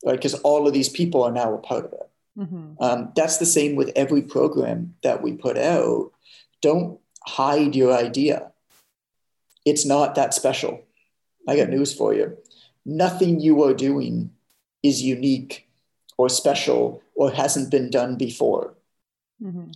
right? 0.04 0.16
Because 0.16 0.34
all 0.34 0.66
of 0.66 0.72
these 0.72 0.88
people 0.88 1.22
are 1.22 1.32
now 1.32 1.54
a 1.54 1.58
part 1.58 1.84
of 1.84 1.92
it. 1.92 2.10
Mm-hmm. 2.38 2.82
Um, 2.82 3.12
that's 3.14 3.38
the 3.38 3.46
same 3.46 3.76
with 3.76 3.92
every 3.94 4.22
program 4.22 4.94
that 5.02 5.22
we 5.22 5.32
put 5.32 5.58
out. 5.58 6.12
Don't 6.60 6.98
hide 7.26 7.76
your 7.76 7.92
idea. 7.92 8.51
It's 9.64 9.86
not 9.86 10.14
that 10.14 10.34
special. 10.34 10.82
I 11.48 11.56
got 11.56 11.68
news 11.68 11.94
for 11.94 12.14
you. 12.14 12.36
Nothing 12.84 13.40
you 13.40 13.62
are 13.62 13.74
doing 13.74 14.30
is 14.82 15.02
unique 15.02 15.68
or 16.18 16.28
special 16.28 17.02
or 17.14 17.30
hasn't 17.30 17.70
been 17.70 17.90
done 17.90 18.16
before. 18.16 18.74
Mm-hmm. 19.42 19.70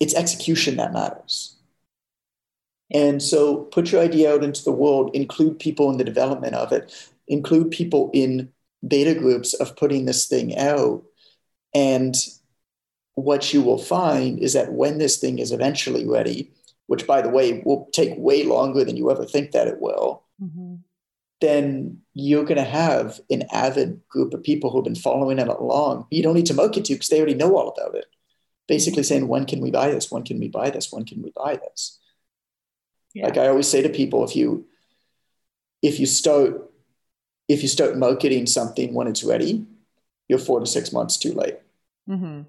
It's 0.00 0.14
execution 0.14 0.76
that 0.76 0.92
matters. 0.92 1.56
And 2.92 3.22
so 3.22 3.56
put 3.56 3.90
your 3.90 4.02
idea 4.02 4.32
out 4.34 4.44
into 4.44 4.62
the 4.62 4.72
world, 4.72 5.14
include 5.14 5.58
people 5.58 5.90
in 5.90 5.96
the 5.96 6.04
development 6.04 6.54
of 6.54 6.72
it, 6.72 7.10
include 7.26 7.70
people 7.70 8.10
in 8.12 8.52
beta 8.86 9.14
groups 9.14 9.54
of 9.54 9.76
putting 9.76 10.04
this 10.04 10.26
thing 10.26 10.56
out. 10.58 11.02
And 11.74 12.14
what 13.14 13.54
you 13.54 13.62
will 13.62 13.78
find 13.78 14.38
is 14.38 14.52
that 14.52 14.72
when 14.72 14.98
this 14.98 15.18
thing 15.18 15.38
is 15.38 15.52
eventually 15.52 16.06
ready, 16.06 16.50
which 16.92 17.06
by 17.06 17.22
the 17.22 17.30
way 17.30 17.62
will 17.64 17.88
take 17.94 18.12
way 18.18 18.44
longer 18.44 18.84
than 18.84 18.98
you 18.98 19.10
ever 19.10 19.24
think 19.24 19.52
that 19.52 19.66
it 19.66 19.80
will, 19.80 20.24
mm-hmm. 20.38 20.74
then 21.40 22.02
you're 22.12 22.44
going 22.44 22.62
to 22.62 22.70
have 22.82 23.18
an 23.30 23.44
avid 23.50 23.98
group 24.10 24.34
of 24.34 24.42
people 24.42 24.68
who've 24.68 24.84
been 24.84 24.94
following 24.94 25.38
it 25.38 25.48
along. 25.48 26.06
You 26.10 26.22
don't 26.22 26.34
need 26.34 26.44
to 26.48 26.54
market 26.54 26.84
to 26.84 26.92
because 26.92 27.08
they 27.08 27.16
already 27.16 27.32
know 27.32 27.56
all 27.56 27.70
about 27.70 27.94
it. 27.94 28.04
Basically 28.68 29.04
saying, 29.04 29.26
when 29.26 29.46
can 29.46 29.62
we 29.62 29.70
buy 29.70 29.90
this? 29.90 30.10
When 30.10 30.22
can 30.22 30.38
we 30.38 30.48
buy 30.48 30.68
this? 30.68 30.92
When 30.92 31.06
can 31.06 31.22
we 31.22 31.32
buy 31.34 31.56
this? 31.56 31.98
Yeah. 33.14 33.24
Like 33.24 33.38
I 33.38 33.48
always 33.48 33.68
say 33.68 33.80
to 33.80 33.88
people, 33.88 34.22
if 34.24 34.36
you 34.36 34.66
if 35.80 35.98
you 35.98 36.04
start 36.04 36.70
if 37.48 37.62
you 37.62 37.68
start 37.68 37.96
marketing 37.96 38.44
something 38.44 38.92
when 38.92 39.06
it's 39.06 39.24
ready, 39.24 39.64
you're 40.28 40.38
four 40.38 40.60
to 40.60 40.66
six 40.66 40.92
months 40.92 41.16
too 41.16 41.32
late. 41.32 41.56
Mm-hmm. 42.06 42.42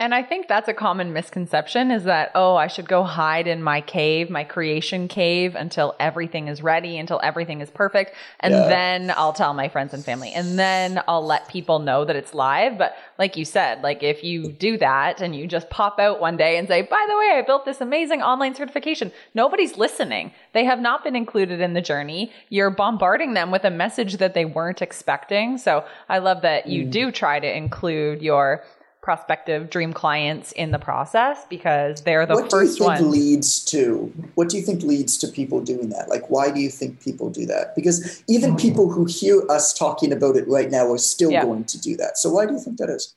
And 0.00 0.14
I 0.14 0.22
think 0.22 0.48
that's 0.48 0.66
a 0.66 0.72
common 0.72 1.12
misconception 1.12 1.90
is 1.90 2.04
that, 2.04 2.30
oh, 2.34 2.56
I 2.56 2.68
should 2.68 2.88
go 2.88 3.02
hide 3.02 3.46
in 3.46 3.62
my 3.62 3.82
cave, 3.82 4.30
my 4.30 4.44
creation 4.44 5.08
cave 5.08 5.54
until 5.54 5.94
everything 6.00 6.48
is 6.48 6.62
ready, 6.62 6.96
until 6.96 7.20
everything 7.22 7.60
is 7.60 7.70
perfect. 7.70 8.14
And 8.40 8.54
yeah. 8.54 8.66
then 8.66 9.12
I'll 9.14 9.34
tell 9.34 9.52
my 9.52 9.68
friends 9.68 9.92
and 9.92 10.02
family. 10.02 10.32
And 10.32 10.58
then 10.58 11.02
I'll 11.06 11.26
let 11.26 11.50
people 11.50 11.80
know 11.80 12.06
that 12.06 12.16
it's 12.16 12.32
live. 12.32 12.78
But 12.78 12.96
like 13.18 13.36
you 13.36 13.44
said, 13.44 13.82
like 13.82 14.02
if 14.02 14.24
you 14.24 14.50
do 14.50 14.78
that 14.78 15.20
and 15.20 15.36
you 15.36 15.46
just 15.46 15.68
pop 15.68 15.98
out 15.98 16.18
one 16.18 16.38
day 16.38 16.56
and 16.56 16.66
say, 16.66 16.80
by 16.80 17.04
the 17.06 17.18
way, 17.18 17.32
I 17.34 17.42
built 17.46 17.66
this 17.66 17.82
amazing 17.82 18.22
online 18.22 18.54
certification, 18.54 19.12
nobody's 19.34 19.76
listening. 19.76 20.32
They 20.54 20.64
have 20.64 20.80
not 20.80 21.04
been 21.04 21.14
included 21.14 21.60
in 21.60 21.74
the 21.74 21.82
journey. 21.82 22.32
You're 22.48 22.70
bombarding 22.70 23.34
them 23.34 23.50
with 23.50 23.64
a 23.64 23.70
message 23.70 24.16
that 24.16 24.32
they 24.32 24.46
weren't 24.46 24.80
expecting. 24.80 25.58
So 25.58 25.84
I 26.08 26.20
love 26.20 26.40
that 26.40 26.68
you 26.68 26.86
mm. 26.86 26.90
do 26.90 27.12
try 27.12 27.38
to 27.38 27.54
include 27.54 28.22
your 28.22 28.64
prospective 29.02 29.70
dream 29.70 29.92
clients 29.92 30.52
in 30.52 30.70
the 30.70 30.78
process 30.78 31.46
because 31.48 32.02
they're 32.02 32.26
the 32.26 32.34
what 32.34 32.50
first 32.50 32.80
one. 32.80 33.10
leads 33.10 33.64
to 33.64 34.12
what 34.34 34.48
do 34.48 34.56
you 34.56 34.62
think 34.62 34.82
leads 34.82 35.16
to 35.18 35.28
people 35.28 35.60
doing 35.60 35.88
that? 35.90 36.08
Like, 36.08 36.28
why 36.28 36.50
do 36.50 36.60
you 36.60 36.70
think 36.70 37.02
people 37.02 37.30
do 37.30 37.46
that? 37.46 37.74
Because 37.74 38.22
even 38.28 38.50
mm-hmm. 38.50 38.58
people 38.58 38.90
who 38.90 39.06
hear 39.06 39.42
us 39.50 39.72
talking 39.72 40.12
about 40.12 40.36
it 40.36 40.46
right 40.48 40.70
now 40.70 40.90
are 40.92 40.98
still 40.98 41.30
yeah. 41.30 41.44
going 41.44 41.64
to 41.64 41.80
do 41.80 41.96
that. 41.96 42.18
So 42.18 42.30
why 42.30 42.46
do 42.46 42.52
you 42.52 42.60
think 42.60 42.78
that 42.78 42.90
is? 42.90 43.14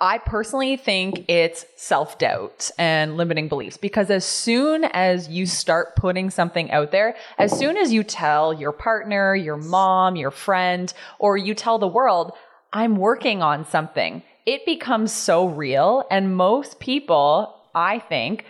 I 0.00 0.18
personally 0.18 0.76
think 0.76 1.24
it's 1.28 1.64
self 1.76 2.18
doubt 2.18 2.72
and 2.76 3.16
limiting 3.16 3.48
beliefs 3.48 3.76
because 3.76 4.10
as 4.10 4.24
soon 4.24 4.84
as 4.84 5.28
you 5.28 5.46
start 5.46 5.94
putting 5.94 6.28
something 6.30 6.70
out 6.72 6.90
there, 6.90 7.14
as 7.38 7.56
soon 7.56 7.76
as 7.76 7.92
you 7.92 8.02
tell 8.02 8.52
your 8.52 8.72
partner, 8.72 9.36
your 9.36 9.56
mom, 9.56 10.16
your 10.16 10.32
friend, 10.32 10.92
or 11.20 11.36
you 11.36 11.54
tell 11.54 11.78
the 11.78 11.86
world, 11.86 12.32
I'm 12.72 12.96
working 12.96 13.42
on 13.42 13.64
something, 13.64 14.22
it 14.46 14.64
becomes 14.64 15.12
so 15.12 15.48
real. 15.48 16.06
And 16.10 16.36
most 16.36 16.78
people, 16.78 17.54
I 17.74 17.98
think, 17.98 18.44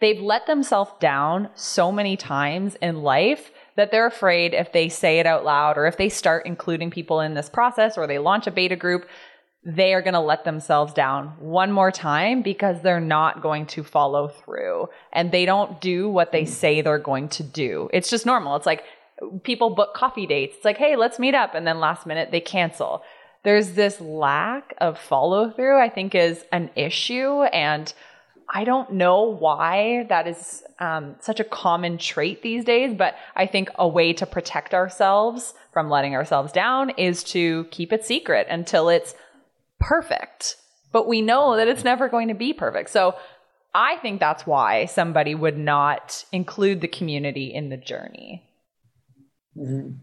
they've 0.00 0.20
let 0.20 0.46
themselves 0.46 0.90
down 0.98 1.50
so 1.54 1.92
many 1.92 2.16
times 2.16 2.76
in 2.82 3.02
life 3.02 3.52
that 3.76 3.90
they're 3.90 4.06
afraid 4.06 4.54
if 4.54 4.72
they 4.72 4.88
say 4.88 5.18
it 5.18 5.26
out 5.26 5.44
loud 5.44 5.78
or 5.78 5.86
if 5.86 5.96
they 5.96 6.08
start 6.08 6.46
including 6.46 6.90
people 6.90 7.20
in 7.20 7.34
this 7.34 7.48
process 7.48 7.96
or 7.96 8.06
they 8.06 8.18
launch 8.18 8.46
a 8.46 8.50
beta 8.50 8.76
group, 8.76 9.06
they 9.64 9.94
are 9.94 10.02
going 10.02 10.14
to 10.14 10.20
let 10.20 10.44
themselves 10.44 10.92
down 10.92 11.28
one 11.38 11.70
more 11.70 11.92
time 11.92 12.42
because 12.42 12.82
they're 12.82 13.00
not 13.00 13.42
going 13.42 13.64
to 13.64 13.84
follow 13.84 14.28
through 14.28 14.88
and 15.12 15.30
they 15.30 15.46
don't 15.46 15.80
do 15.80 16.08
what 16.08 16.32
they 16.32 16.44
say 16.44 16.80
they're 16.80 16.98
going 16.98 17.28
to 17.28 17.44
do. 17.44 17.88
It's 17.92 18.10
just 18.10 18.26
normal. 18.26 18.56
It's 18.56 18.66
like 18.66 18.82
people 19.44 19.70
book 19.70 19.94
coffee 19.94 20.26
dates. 20.26 20.56
It's 20.56 20.64
like, 20.64 20.78
hey, 20.78 20.96
let's 20.96 21.20
meet 21.20 21.34
up. 21.34 21.54
And 21.54 21.66
then 21.66 21.78
last 21.78 22.06
minute 22.06 22.30
they 22.32 22.40
cancel 22.40 23.04
there's 23.44 23.72
this 23.72 24.00
lack 24.00 24.74
of 24.78 24.98
follow 24.98 25.50
through, 25.50 25.80
I 25.80 25.88
think, 25.88 26.14
is 26.14 26.44
an 26.52 26.70
issue. 26.76 27.42
And 27.42 27.92
I 28.48 28.64
don't 28.64 28.92
know 28.92 29.22
why 29.22 30.06
that 30.08 30.26
is 30.26 30.62
um, 30.78 31.16
such 31.20 31.40
a 31.40 31.44
common 31.44 31.98
trait 31.98 32.42
these 32.42 32.64
days, 32.64 32.94
but 32.94 33.14
I 33.34 33.46
think 33.46 33.70
a 33.76 33.88
way 33.88 34.12
to 34.14 34.26
protect 34.26 34.74
ourselves 34.74 35.54
from 35.72 35.88
letting 35.88 36.14
ourselves 36.14 36.52
down 36.52 36.90
is 36.90 37.24
to 37.24 37.64
keep 37.70 37.92
it 37.92 38.04
secret 38.04 38.46
until 38.50 38.88
it's 38.88 39.14
perfect. 39.80 40.56
But 40.92 41.08
we 41.08 41.22
know 41.22 41.56
that 41.56 41.68
it's 41.68 41.84
never 41.84 42.08
going 42.08 42.28
to 42.28 42.34
be 42.34 42.52
perfect. 42.52 42.90
So 42.90 43.14
I 43.74 43.96
think 43.96 44.20
that's 44.20 44.46
why 44.46 44.84
somebody 44.84 45.34
would 45.34 45.56
not 45.56 46.26
include 46.30 46.82
the 46.82 46.88
community 46.88 47.52
in 47.52 47.70
the 47.70 47.78
journey. 47.78 48.42
Mm-hmm. 49.56 49.96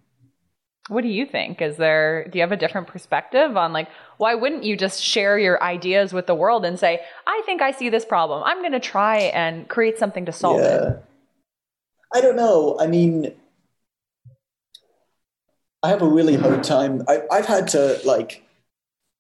What 0.90 1.04
do 1.04 1.08
you 1.08 1.26
think? 1.26 1.62
Is 1.62 1.78
there, 1.78 2.28
do 2.30 2.40
you 2.40 2.42
have 2.42 2.52
a 2.52 2.58
different 2.58 2.88
perspective 2.88 3.56
on 3.56 3.72
like, 3.72 3.88
why 4.18 4.36
wouldn't 4.36 4.64
you 4.64 4.76
just 4.76 5.02
share 5.02 5.38
your 5.38 5.62
ideas 5.64 6.14
with 6.14 6.26
the 6.28 6.36
world 6.36 6.66
and 6.66 6.78
say, 6.80 7.02
I 7.28 7.42
think 7.46 7.62
I 7.62 7.72
see 7.72 7.90
this 7.90 8.06
problem. 8.06 8.44
I'm 8.44 8.60
going 8.60 8.74
to 8.74 8.80
try 8.80 9.18
and 9.18 9.68
create 9.70 10.00
something 10.00 10.26
to 10.26 10.32
solve 10.32 10.62
yeah. 10.62 10.90
it? 10.90 11.04
I 12.14 12.22
don't 12.22 12.36
know. 12.36 12.76
I 12.80 12.88
mean, 12.88 13.32
I 15.84 15.90
have 15.90 16.02
a 16.02 16.08
really 16.08 16.36
hard 16.36 16.64
time. 16.64 17.04
I, 17.08 17.22
I've 17.32 17.46
had 17.46 17.68
to 17.70 18.00
like, 18.04 18.44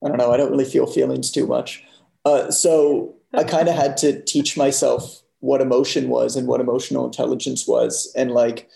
I 0.04 0.08
don't 0.08 0.18
know. 0.18 0.32
I 0.32 0.38
don't 0.38 0.52
really 0.52 0.66
feel 0.66 0.88
feelings 0.88 1.32
too 1.32 1.46
much. 1.46 1.84
Uh, 2.26 2.50
so 2.52 3.16
I 3.34 3.44
kind 3.56 3.70
of 3.70 3.76
had 3.76 3.96
to 3.98 4.22
teach 4.24 4.58
myself 4.58 5.22
what 5.40 5.62
emotion 5.62 6.10
was 6.10 6.36
and 6.36 6.48
what 6.48 6.60
emotional 6.62 7.06
intelligence 7.06 7.66
was, 7.66 8.12
and 8.16 8.32
like, 8.32 8.68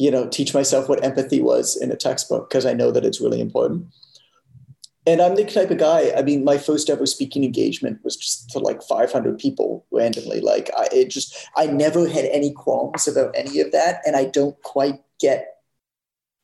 you 0.00 0.10
know, 0.10 0.26
teach 0.26 0.54
myself 0.54 0.88
what 0.88 1.04
empathy 1.04 1.42
was 1.42 1.76
in 1.76 1.92
a 1.92 1.96
textbook 1.96 2.48
because 2.48 2.64
I 2.64 2.72
know 2.72 2.90
that 2.90 3.04
it's 3.04 3.20
really 3.20 3.38
important. 3.38 3.84
And 5.06 5.20
I'm 5.20 5.34
the 5.34 5.44
type 5.44 5.70
of 5.70 5.76
guy. 5.76 6.10
I 6.16 6.22
mean, 6.22 6.42
my 6.42 6.56
first 6.56 6.88
ever 6.88 7.04
speaking 7.04 7.44
engagement 7.44 8.02
was 8.02 8.16
just 8.16 8.48
to 8.50 8.60
like 8.60 8.82
500 8.82 9.38
people 9.38 9.84
randomly. 9.90 10.40
Like, 10.40 10.70
I 10.74 10.88
it 10.90 11.10
just 11.10 11.36
I 11.54 11.66
never 11.66 12.08
had 12.08 12.24
any 12.26 12.50
qualms 12.50 13.08
about 13.08 13.34
any 13.36 13.60
of 13.60 13.72
that, 13.72 14.00
and 14.06 14.16
I 14.16 14.24
don't 14.24 14.58
quite 14.62 15.02
get 15.20 15.56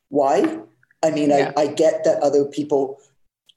why. 0.09 0.59
I 1.03 1.09
mean, 1.09 1.31
yeah. 1.31 1.51
I, 1.57 1.61
I 1.63 1.67
get 1.67 2.03
that 2.03 2.21
other 2.21 2.45
people 2.45 2.99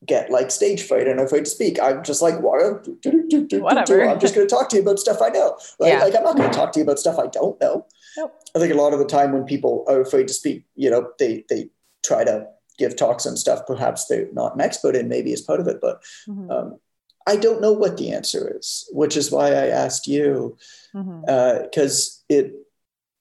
get 0.07 0.31
like 0.31 0.51
stage 0.51 0.83
fright 0.83 1.09
and 1.09 1.21
afraid 1.21 1.45
to 1.45 1.51
speak. 1.51 1.79
I'm 1.79 2.03
just 2.03 2.23
like, 2.23 2.41
what? 2.41 2.89
Whatever. 3.05 4.09
I'm 4.09 4.19
just 4.19 4.35
going 4.35 4.49
to 4.49 4.55
talk 4.55 4.71
to 4.71 4.77
you 4.77 4.83
about 4.83 4.99
stuff 4.99 5.21
I 5.21 5.29
know. 5.29 5.59
Right? 5.79 5.93
Yeah. 5.93 6.05
Like, 6.05 6.17
I'm 6.17 6.25
not 6.25 6.39
going 6.39 6.51
to 6.51 6.57
talk 6.57 6.73
to 6.73 6.79
you 6.79 6.85
about 6.85 6.99
stuff 6.99 7.19
I 7.19 7.27
don't 7.27 7.61
know. 7.61 7.87
Nope. 8.17 8.35
I 8.55 8.59
think 8.59 8.73
a 8.73 8.77
lot 8.77 8.93
of 8.93 8.99
the 8.99 9.07
time 9.07 9.33
when 9.33 9.45
people 9.45 9.85
are 9.89 10.01
afraid 10.01 10.29
to 10.29 10.35
speak, 10.35 10.65
you 10.75 10.91
know, 10.91 11.11
they 11.19 11.45
they 11.49 11.71
try 12.05 12.25
to 12.25 12.47
give 12.79 12.97
talks 12.97 13.27
and 13.27 13.39
stuff. 13.39 13.67
Perhaps 13.67 14.07
they're 14.07 14.29
not 14.33 14.55
an 14.55 14.61
expert 14.61 14.97
in, 14.97 15.09
maybe 15.09 15.33
as 15.33 15.43
part 15.43 15.61
of 15.61 15.69
it, 15.69 15.81
but 15.81 16.03
mm-hmm. 16.29 16.51
um, 16.51 16.81
I 17.27 17.37
don't 17.37 17.61
know 17.61 17.73
what 17.73 17.99
the 17.99 18.13
answer 18.13 18.57
is, 18.59 18.89
which 18.93 19.17
is 19.17 19.31
why 19.31 19.49
I 19.49 19.67
asked 19.67 20.07
you, 20.07 20.57
because 20.93 21.07
mm-hmm. 21.07 21.25
uh, 21.29 22.37
it 22.37 22.55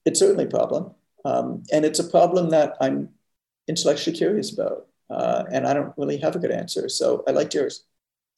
it's 0.06 0.20
certainly 0.20 0.46
a 0.46 0.50
problem, 0.50 0.92
um, 1.26 1.64
and 1.72 1.86
it's 1.86 2.00
a 2.00 2.10
problem 2.10 2.50
that 2.50 2.78
I'm 2.82 3.10
intellectually 3.68 4.18
curious 4.18 4.52
about. 4.52 4.88
Uh, 5.10 5.44
and 5.52 5.66
I 5.66 5.74
don't 5.74 5.94
really 5.98 6.18
have 6.18 6.36
a 6.36 6.40
good 6.40 6.52
answer. 6.52 6.88
So 6.88 7.24
I 7.28 7.32
liked 7.32 7.56
yours. 7.56 7.84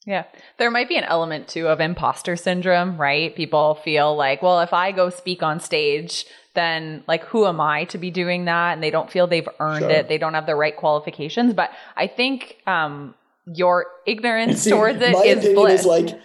Yeah. 0.06 0.24
There 0.58 0.72
might 0.72 0.90
be 0.90 0.98
an 0.98 1.04
element 1.04 1.48
too 1.48 1.68
of 1.68 1.80
imposter 1.80 2.36
syndrome, 2.36 2.98
right? 2.98 3.36
People 3.36 3.76
feel 3.76 4.16
like, 4.16 4.42
well, 4.42 4.62
if 4.62 4.74
I 4.74 4.92
go 4.92 5.10
speak 5.10 5.44
on 5.44 5.60
stage, 5.60 6.26
then 6.54 7.04
like 7.08 7.24
who 7.26 7.46
am 7.46 7.62
I 7.62 7.86
to 7.86 7.98
be 7.98 8.12
doing 8.12 8.46
that? 8.46 8.74
And 8.74 8.84
they 8.84 8.92
don't 8.92 9.12
feel 9.12 9.28
they've 9.28 9.48
earned 9.60 9.82
sure. 9.82 9.90
it. 9.90 10.08
They 10.08 10.18
don't 10.18 10.34
have 10.34 10.46
the 10.46 10.56
right 10.56 10.76
qualifications. 10.76 11.54
But 11.54 11.72
I 11.96 12.08
think 12.08 12.58
um, 12.68 13.16
your 13.46 13.88
ignorance 14.06 14.62
See, 14.64 14.72
towards 14.72 15.02
it 15.02 15.14
is 15.14 15.54
bliss. 15.54 15.82
Is 15.82 15.86
like, 15.86 16.20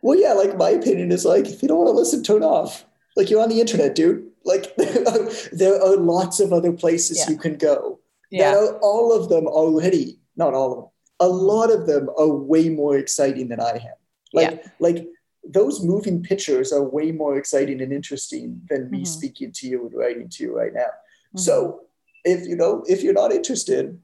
well, 0.00 0.18
yeah, 0.18 0.32
like 0.32 0.56
my 0.56 0.70
opinion 0.70 1.12
is 1.12 1.24
like, 1.24 1.46
if 1.46 1.62
you 1.62 1.68
don't 1.68 1.78
want 1.78 1.88
to 1.88 1.92
listen, 1.92 2.22
turn 2.22 2.42
off. 2.42 2.84
Like 3.16 3.30
you're 3.30 3.42
on 3.42 3.50
the 3.50 3.60
internet, 3.60 3.94
dude. 3.94 4.28
Like 4.44 4.74
there 4.76 5.80
are 5.82 5.96
lots 5.96 6.40
of 6.40 6.52
other 6.52 6.72
places 6.72 7.18
yeah. 7.18 7.30
you 7.30 7.38
can 7.38 7.56
go 7.56 8.00
yeah. 8.32 8.56
Are, 8.56 8.78
all 8.78 9.12
of 9.12 9.28
them 9.28 9.46
already, 9.46 10.18
not 10.36 10.54
all 10.54 10.72
of 10.72 10.78
them, 10.78 10.88
a 11.20 11.28
lot 11.28 11.70
of 11.70 11.86
them 11.86 12.08
are 12.18 12.28
way 12.28 12.70
more 12.70 12.96
exciting 12.96 13.48
than 13.48 13.60
I 13.60 13.72
am. 13.72 13.94
Like, 14.32 14.50
yeah. 14.50 14.70
like 14.80 15.06
those 15.44 15.82
moving 15.82 16.22
pictures 16.22 16.72
are 16.72 16.82
way 16.82 17.12
more 17.12 17.36
exciting 17.36 17.80
and 17.80 17.92
interesting 17.92 18.60
than 18.68 18.90
me 18.90 18.98
mm-hmm. 18.98 19.04
speaking 19.04 19.52
to 19.52 19.66
you 19.66 19.86
and 19.86 19.94
writing 19.94 20.28
to 20.28 20.44
you 20.44 20.56
right 20.56 20.72
now. 20.72 20.80
Mm-hmm. 20.80 21.38
So 21.38 21.80
if 22.24 22.46
you 22.46 22.56
know, 22.56 22.84
if 22.86 23.02
you're 23.02 23.12
not 23.12 23.32
interested, 23.32 23.98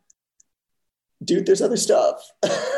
dude, 1.22 1.46
there's 1.46 1.62
other 1.62 1.76
stuff. 1.76 2.30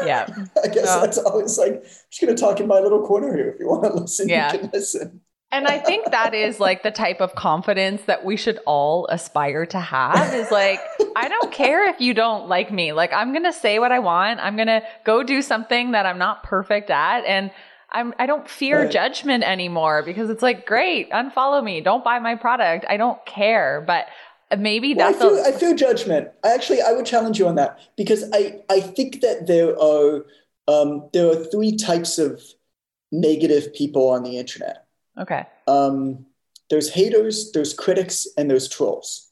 Yeah. 0.05 0.27
I 0.65 0.69
guess 0.69 0.97
that's 1.01 1.19
always 1.19 1.59
like, 1.59 1.75
I'm 1.75 1.83
just 1.83 2.21
going 2.21 2.35
to 2.35 2.41
talk 2.41 2.61
in 2.61 2.67
my 2.67 2.81
little 2.81 3.07
corner 3.07 3.35
here. 3.35 3.51
If 3.51 3.61
you 3.61 3.69
want 3.69 3.85
to 3.85 3.93
listen, 3.95 4.29
yeah. 4.29 4.53
you 4.53 4.59
can 4.59 4.71
listen. 4.73 5.21
And 5.53 5.67
I 5.67 5.79
think 5.79 6.13
that 6.13 6.33
is 6.33 6.61
like 6.61 6.85
the 6.85 6.93
type 6.93 7.21
of 7.21 7.35
confidence 7.35 8.03
that 8.03 8.25
we 8.25 8.37
should 8.37 8.61
all 8.67 9.09
aspire 9.09 9.67
to 9.67 9.81
have 9.81 10.33
is 10.33 10.49
like, 10.53 10.79
I 11.17 11.29
don't 11.29 11.51
care 11.51 11.89
if 11.91 12.01
you 12.01 12.15
don't 12.15 12.49
like 12.49 12.71
me. 12.71 12.93
Like, 12.93 13.13
I'm 13.13 13.33
going 13.33 13.45
to 13.45 13.53
say 13.53 13.81
what 13.81 13.91
I 13.91 13.99
want. 13.99 14.39
I'm 14.39 14.55
going 14.55 14.69
to 14.69 14.83
go 15.05 15.25
do 15.25 15.43
something 15.43 15.91
that 15.91 16.07
I'm 16.07 16.19
not 16.19 16.45
perfect 16.45 16.89
at. 16.89 17.25
And 17.25 17.51
I'm, 17.93 18.15
I 18.19 18.27
don't 18.27 18.49
fear 18.49 18.83
right. 18.83 18.91
judgment 18.91 19.45
anymore 19.45 20.03
because 20.03 20.31
it's 20.31 20.43
like, 20.43 20.67
great, 20.67 21.11
unfollow 21.11 21.63
me. 21.63 21.81
Don't 21.81 22.05
buy 22.05 22.19
my 22.19 22.35
product. 22.35 22.85
I 22.89 22.97
don't 22.97 23.25
care. 23.27 23.83
But 23.87 24.07
maybe 24.59 24.95
well, 24.95 25.13
that's 25.13 25.23
I 25.23 25.29
feel, 25.29 25.39
a- 25.39 25.49
I 25.49 25.53
feel 25.53 25.75
judgment. 25.75 26.29
I 26.45 26.55
actually, 26.55 26.83
I 26.83 26.93
would 26.93 27.07
challenge 27.07 27.39
you 27.39 27.49
on 27.49 27.57
that 27.57 27.79
because 27.97 28.25
I, 28.33 28.61
I 28.71 28.81
think 28.81 29.21
that 29.21 29.47
there 29.47 29.79
are, 29.81 30.27
um, 30.69 31.09
there 31.13 31.29
are 31.29 31.37
three 31.37 31.77
types 31.77 32.19
of 32.19 32.43
negative 33.13 33.75
people 33.75 34.09
on 34.09 34.23
the 34.23 34.39
internet 34.39 34.87
Okay. 35.19 35.45
Um, 35.67 36.27
there's 36.71 36.93
haters, 36.93 37.53
there's 37.53 37.75
critics, 37.75 38.27
and 38.37 38.51
there's 38.51 38.69
trolls. 38.69 39.29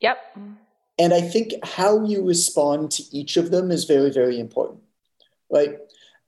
Yep. 0.00 0.18
And 0.98 1.14
I 1.14 1.20
think 1.20 1.52
how 1.64 2.04
you 2.04 2.24
respond 2.24 2.90
to 2.92 3.02
each 3.10 3.36
of 3.36 3.50
them 3.50 3.70
is 3.70 3.84
very, 3.84 4.10
very 4.10 4.38
important. 4.38 4.80
Right? 5.50 5.78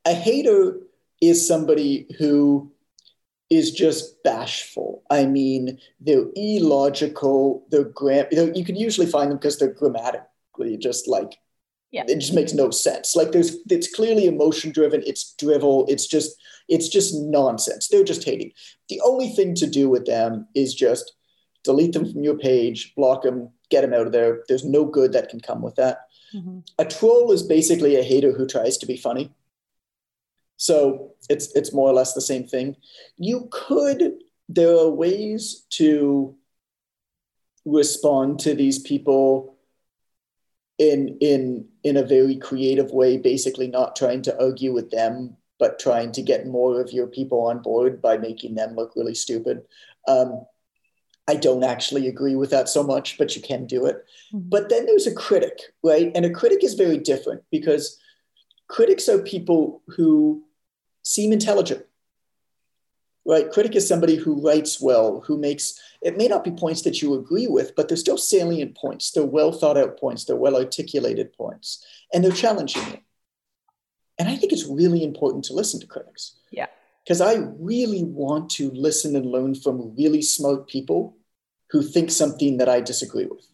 A 0.05 0.15
hater 0.15 0.79
is 1.29 1.47
somebody 1.47 2.07
who 2.19 2.73
is 3.51 3.73
just 3.73 4.23
bashful. 4.23 5.03
I 5.11 5.27
mean, 5.27 5.79
they're 6.01 6.27
illogical. 6.35 7.67
They're 7.71 7.85
gram. 7.85 8.27
You, 8.31 8.37
know, 8.47 8.53
you 8.55 8.65
can 8.65 8.77
usually 8.77 9.07
find 9.07 9.31
them 9.31 9.39
because 9.39 9.59
they're 9.59 9.73
grammatically 9.73 10.77
just 10.79 11.07
like 11.09 11.39
yeah. 11.91 12.05
it 12.09 12.19
just 12.19 12.35
makes 12.35 12.53
no 12.53 12.71
sense. 12.71 13.15
Like 13.15 13.33
there's, 13.33 13.57
it's 13.71 13.95
clearly 13.95 14.27
emotion 14.27 14.73
driven. 14.73 15.03
It's 15.07 15.35
drivel. 15.39 15.87
It's 15.89 16.07
just 16.07 16.37
it's 16.69 16.89
just 16.89 17.15
nonsense. 17.15 17.89
They're 17.89 18.05
just 18.05 18.25
hating. 18.25 18.53
The 18.89 19.01
only 19.05 19.29
thing 19.29 19.55
to 19.57 19.67
do 19.67 19.89
with 19.89 20.07
them 20.07 20.49
is 20.55 20.75
just 20.75 21.15
delete 21.63 21.93
them 21.93 22.11
from 22.11 22.23
your 22.23 22.39
page, 22.39 22.95
block 22.97 23.23
them, 23.23 23.51
get 23.71 23.83
them 23.83 23.95
out 23.95 24.07
of 24.07 24.13
there. 24.13 24.43
There's 24.49 24.65
no 24.65 24.85
good 24.85 25.13
that 25.13 25.29
can 25.29 25.41
come 25.41 25.63
with 25.63 25.77
that. 25.77 25.99
Mm-hmm. 26.35 26.61
A 26.79 26.85
troll 26.85 27.33
is 27.33 27.43
basically 27.43 27.97
a 27.97 28.03
hater 28.03 28.33
who 28.33 28.47
tries 28.47 28.79
to 28.79 28.87
be 28.87 28.97
funny. 28.97 29.31
So 30.57 31.13
it's 31.29 31.55
it's 31.55 31.73
more 31.73 31.89
or 31.89 31.95
less 31.95 32.15
the 32.15 32.21
same 32.21 32.47
thing. 32.47 32.77
You 33.17 33.49
could 33.51 34.15
there 34.49 34.77
are 34.77 34.91
ways 34.91 35.65
to 35.71 36.37
respond 37.65 38.39
to 38.41 38.55
these 38.55 38.79
people 38.79 39.57
in 40.79 41.17
in 41.21 41.67
in 41.83 41.97
a 41.97 42.05
very 42.05 42.37
creative 42.37 42.91
way 42.91 43.17
basically 43.17 43.69
not 43.69 43.97
trying 43.97 44.21
to 44.23 44.43
argue 44.43 44.73
with 44.73 44.91
them 44.91 45.37
but 45.59 45.79
trying 45.79 46.13
to 46.13 46.23
get 46.23 46.47
more 46.47 46.81
of 46.81 46.93
your 46.93 47.07
people 47.07 47.47
on 47.47 47.63
board 47.63 48.03
by 48.03 48.19
making 48.19 48.55
them 48.55 48.75
look 48.75 48.93
really 48.97 49.15
stupid. 49.15 49.63
Um, 50.09 50.45
I 51.27 51.37
don't 51.37 51.65
actually 51.65 52.07
agree 52.09 52.35
with 52.35 52.51
that 52.51 52.69
so 52.69 52.83
much, 52.83 53.17
but 53.17 53.35
you 53.35 53.41
can 53.41 53.67
do 53.67 53.87
it. 53.87 54.05
Mm-hmm. 54.35 54.49
But 54.49 54.69
then 54.69 54.85
there's 54.85 55.07
a 55.07 55.15
critic, 55.15 55.59
right? 55.83 56.13
And 56.15 56.27
a 56.27 56.31
critic 56.31 56.63
is 56.63 56.75
very 56.75 56.99
different 56.99 57.43
because 57.51 57.99
critics 58.69 59.09
are 59.09 59.23
people 59.23 59.83
who 59.89 60.44
seem 61.05 61.33
intelligent, 61.33 61.87
right? 63.25 63.51
Critic 63.53 63.77
is 63.77 63.87
somebody 63.87 64.17
who 64.17 64.45
writes 64.45 64.81
well, 64.81 65.21
who 65.21 65.39
makes 65.39 65.79
it 66.03 66.17
may 66.19 66.27
not 66.27 66.43
be 66.43 66.51
points 66.51 66.83
that 66.83 67.01
you 67.01 67.15
agree 67.15 67.47
with, 67.47 67.77
but 67.77 67.87
they're 67.87 67.97
still 67.97 68.19
salient 68.19 68.77
points. 68.77 69.13
They're 69.13 69.25
well 69.25 69.53
thought 69.53 69.79
out 69.79 69.99
points. 69.99 70.25
They're 70.25 70.35
well 70.37 70.57
articulated 70.57 71.33
points, 71.33 71.87
and 72.13 72.25
they're 72.25 72.33
challenging 72.33 72.83
you. 72.89 72.99
And 74.19 74.29
I 74.29 74.37
think 74.37 74.53
it's 74.53 74.67
really 74.67 75.03
important 75.03 75.45
to 75.45 75.55
listen 75.55 75.81
to 75.81 75.87
critics. 75.87 76.37
Yeah. 76.51 76.67
Because 77.05 77.21
I 77.21 77.35
really 77.59 78.05
want 78.05 78.51
to 78.53 78.71
listen 78.71 79.17
and 79.17 79.27
learn 79.27 79.55
from 79.55 79.95
really 79.97 80.23
smart 80.23 80.69
people 80.69 81.17
who 81.71 81.83
think 81.83 82.11
something 82.11 82.59
that 82.59 82.69
I 82.69 82.81
disagree 82.81 83.27
with. 83.27 83.47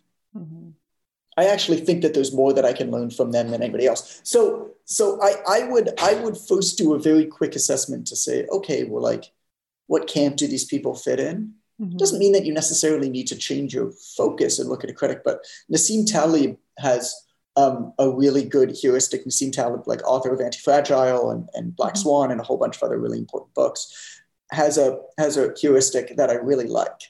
I 1.36 1.46
actually 1.46 1.80
think 1.80 2.02
that 2.02 2.14
there's 2.14 2.34
more 2.34 2.52
that 2.52 2.64
I 2.64 2.72
can 2.72 2.90
learn 2.90 3.10
from 3.10 3.32
them 3.32 3.50
than 3.50 3.62
anybody 3.62 3.86
else. 3.86 4.20
So, 4.24 4.70
so 4.84 5.20
I, 5.22 5.34
I 5.48 5.64
would, 5.68 5.90
I 6.00 6.14
would 6.14 6.36
first 6.36 6.76
do 6.76 6.94
a 6.94 6.98
very 6.98 7.24
quick 7.24 7.54
assessment 7.54 8.06
to 8.08 8.16
say, 8.16 8.46
okay, 8.46 8.84
well, 8.84 9.02
like, 9.02 9.32
what 9.86 10.06
camp 10.06 10.36
do 10.36 10.46
these 10.46 10.64
people 10.64 10.94
fit 10.94 11.20
in? 11.20 11.54
Mm-hmm. 11.80 11.96
Doesn't 11.96 12.18
mean 12.18 12.32
that 12.32 12.44
you 12.44 12.52
necessarily 12.52 13.08
need 13.08 13.26
to 13.28 13.36
change 13.36 13.72
your 13.72 13.92
focus 14.16 14.58
and 14.58 14.68
look 14.68 14.84
at 14.84 14.90
a 14.90 14.94
critic, 14.94 15.22
but 15.24 15.40
Nassim 15.72 16.04
Taleb 16.10 16.56
has 16.78 17.14
um, 17.56 17.92
a 17.98 18.10
really 18.10 18.44
good 18.44 18.70
heuristic. 18.70 19.24
Nassim 19.24 19.52
Taleb, 19.52 19.86
like 19.86 20.06
author 20.06 20.32
of 20.32 20.40
Antifragile 20.40 21.32
and, 21.32 21.48
and 21.54 21.74
Black 21.74 21.94
mm-hmm. 21.94 22.02
Swan 22.02 22.30
and 22.30 22.40
a 22.40 22.44
whole 22.44 22.58
bunch 22.58 22.76
of 22.76 22.82
other 22.82 22.98
really 22.98 23.18
important 23.18 23.54
books, 23.54 24.20
has 24.52 24.78
a 24.78 24.98
has 25.16 25.36
a 25.36 25.54
heuristic 25.58 26.16
that 26.16 26.30
I 26.30 26.34
really 26.34 26.66
like, 26.66 27.00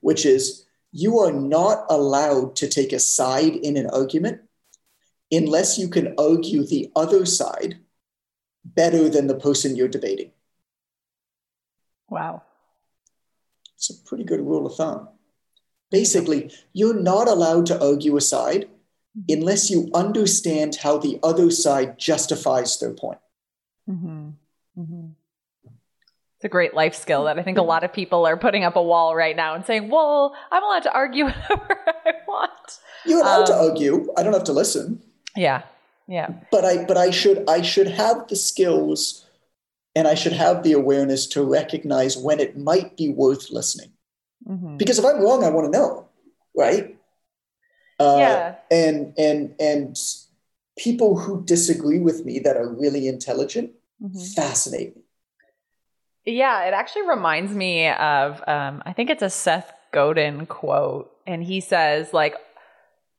which 0.00 0.24
is 0.24 0.66
you 0.92 1.18
are 1.18 1.32
not 1.32 1.86
allowed 1.88 2.56
to 2.56 2.68
take 2.68 2.92
a 2.92 2.98
side 2.98 3.54
in 3.54 3.76
an 3.76 3.88
argument 3.90 4.40
unless 5.30 5.78
you 5.78 5.88
can 5.88 6.14
argue 6.18 6.66
the 6.66 6.90
other 6.96 7.24
side 7.24 7.78
better 8.64 9.08
than 9.08 9.26
the 9.26 9.38
person 9.38 9.76
you're 9.76 9.88
debating. 9.88 10.32
Wow. 12.08 12.42
It's 13.76 13.90
a 13.90 13.94
pretty 14.08 14.24
good 14.24 14.40
rule 14.40 14.66
of 14.66 14.74
thumb. 14.74 15.08
Basically, 15.90 16.52
you're 16.72 17.00
not 17.00 17.28
allowed 17.28 17.66
to 17.66 17.80
argue 17.82 18.16
a 18.16 18.20
side 18.20 18.68
unless 19.28 19.70
you 19.70 19.90
understand 19.94 20.76
how 20.76 20.98
the 20.98 21.18
other 21.22 21.50
side 21.50 21.98
justifies 21.98 22.78
their 22.78 22.92
point. 22.92 23.18
Mm-hmm. 23.88 24.30
It's 26.40 26.46
a 26.46 26.48
great 26.48 26.72
life 26.72 26.94
skill 26.94 27.24
that 27.24 27.38
I 27.38 27.42
think 27.42 27.58
a 27.58 27.62
lot 27.62 27.84
of 27.84 27.92
people 27.92 28.26
are 28.26 28.34
putting 28.34 28.64
up 28.64 28.74
a 28.74 28.82
wall 28.82 29.14
right 29.14 29.36
now 29.36 29.54
and 29.54 29.62
saying, 29.66 29.90
"Well, 29.90 30.34
I'm 30.50 30.62
allowed 30.62 30.84
to 30.84 30.92
argue 30.94 31.24
whatever 31.48 31.78
I 32.06 32.12
want." 32.26 32.78
You're 33.04 33.20
allowed 33.20 33.40
um, 33.40 33.46
to 33.48 33.56
argue. 33.56 34.08
I 34.16 34.22
don't 34.22 34.32
have 34.32 34.44
to 34.44 34.54
listen. 34.54 35.02
Yeah, 35.36 35.64
yeah. 36.08 36.30
But 36.50 36.64
I, 36.64 36.86
but 36.86 36.96
I 36.96 37.10
should, 37.10 37.44
I 37.46 37.60
should 37.60 37.88
have 37.88 38.26
the 38.28 38.36
skills, 38.36 39.26
and 39.94 40.08
I 40.08 40.14
should 40.14 40.32
have 40.32 40.62
the 40.62 40.72
awareness 40.72 41.26
to 41.26 41.42
recognize 41.42 42.16
when 42.16 42.40
it 42.40 42.56
might 42.56 42.96
be 42.96 43.10
worth 43.10 43.50
listening. 43.50 43.92
Mm-hmm. 44.48 44.78
Because 44.78 44.98
if 44.98 45.04
I'm 45.04 45.20
wrong, 45.20 45.44
I 45.44 45.50
want 45.50 45.70
to 45.70 45.78
know, 45.78 46.08
right? 46.56 46.96
Uh, 47.98 48.16
yeah. 48.18 48.54
And 48.70 49.12
and 49.18 49.54
and 49.60 49.98
people 50.78 51.18
who 51.18 51.44
disagree 51.44 51.98
with 51.98 52.24
me 52.24 52.38
that 52.38 52.56
are 52.56 52.72
really 52.72 53.08
intelligent 53.08 53.72
mm-hmm. 54.02 54.18
fascinate 54.18 54.96
me. 54.96 54.99
Yeah, 56.26 56.64
it 56.64 56.74
actually 56.74 57.08
reminds 57.08 57.52
me 57.52 57.88
of 57.88 58.42
um, 58.46 58.82
I 58.84 58.92
think 58.92 59.10
it's 59.10 59.22
a 59.22 59.30
Seth 59.30 59.72
Godin 59.92 60.46
quote, 60.46 61.10
and 61.26 61.42
he 61.42 61.60
says 61.60 62.12
like 62.12 62.36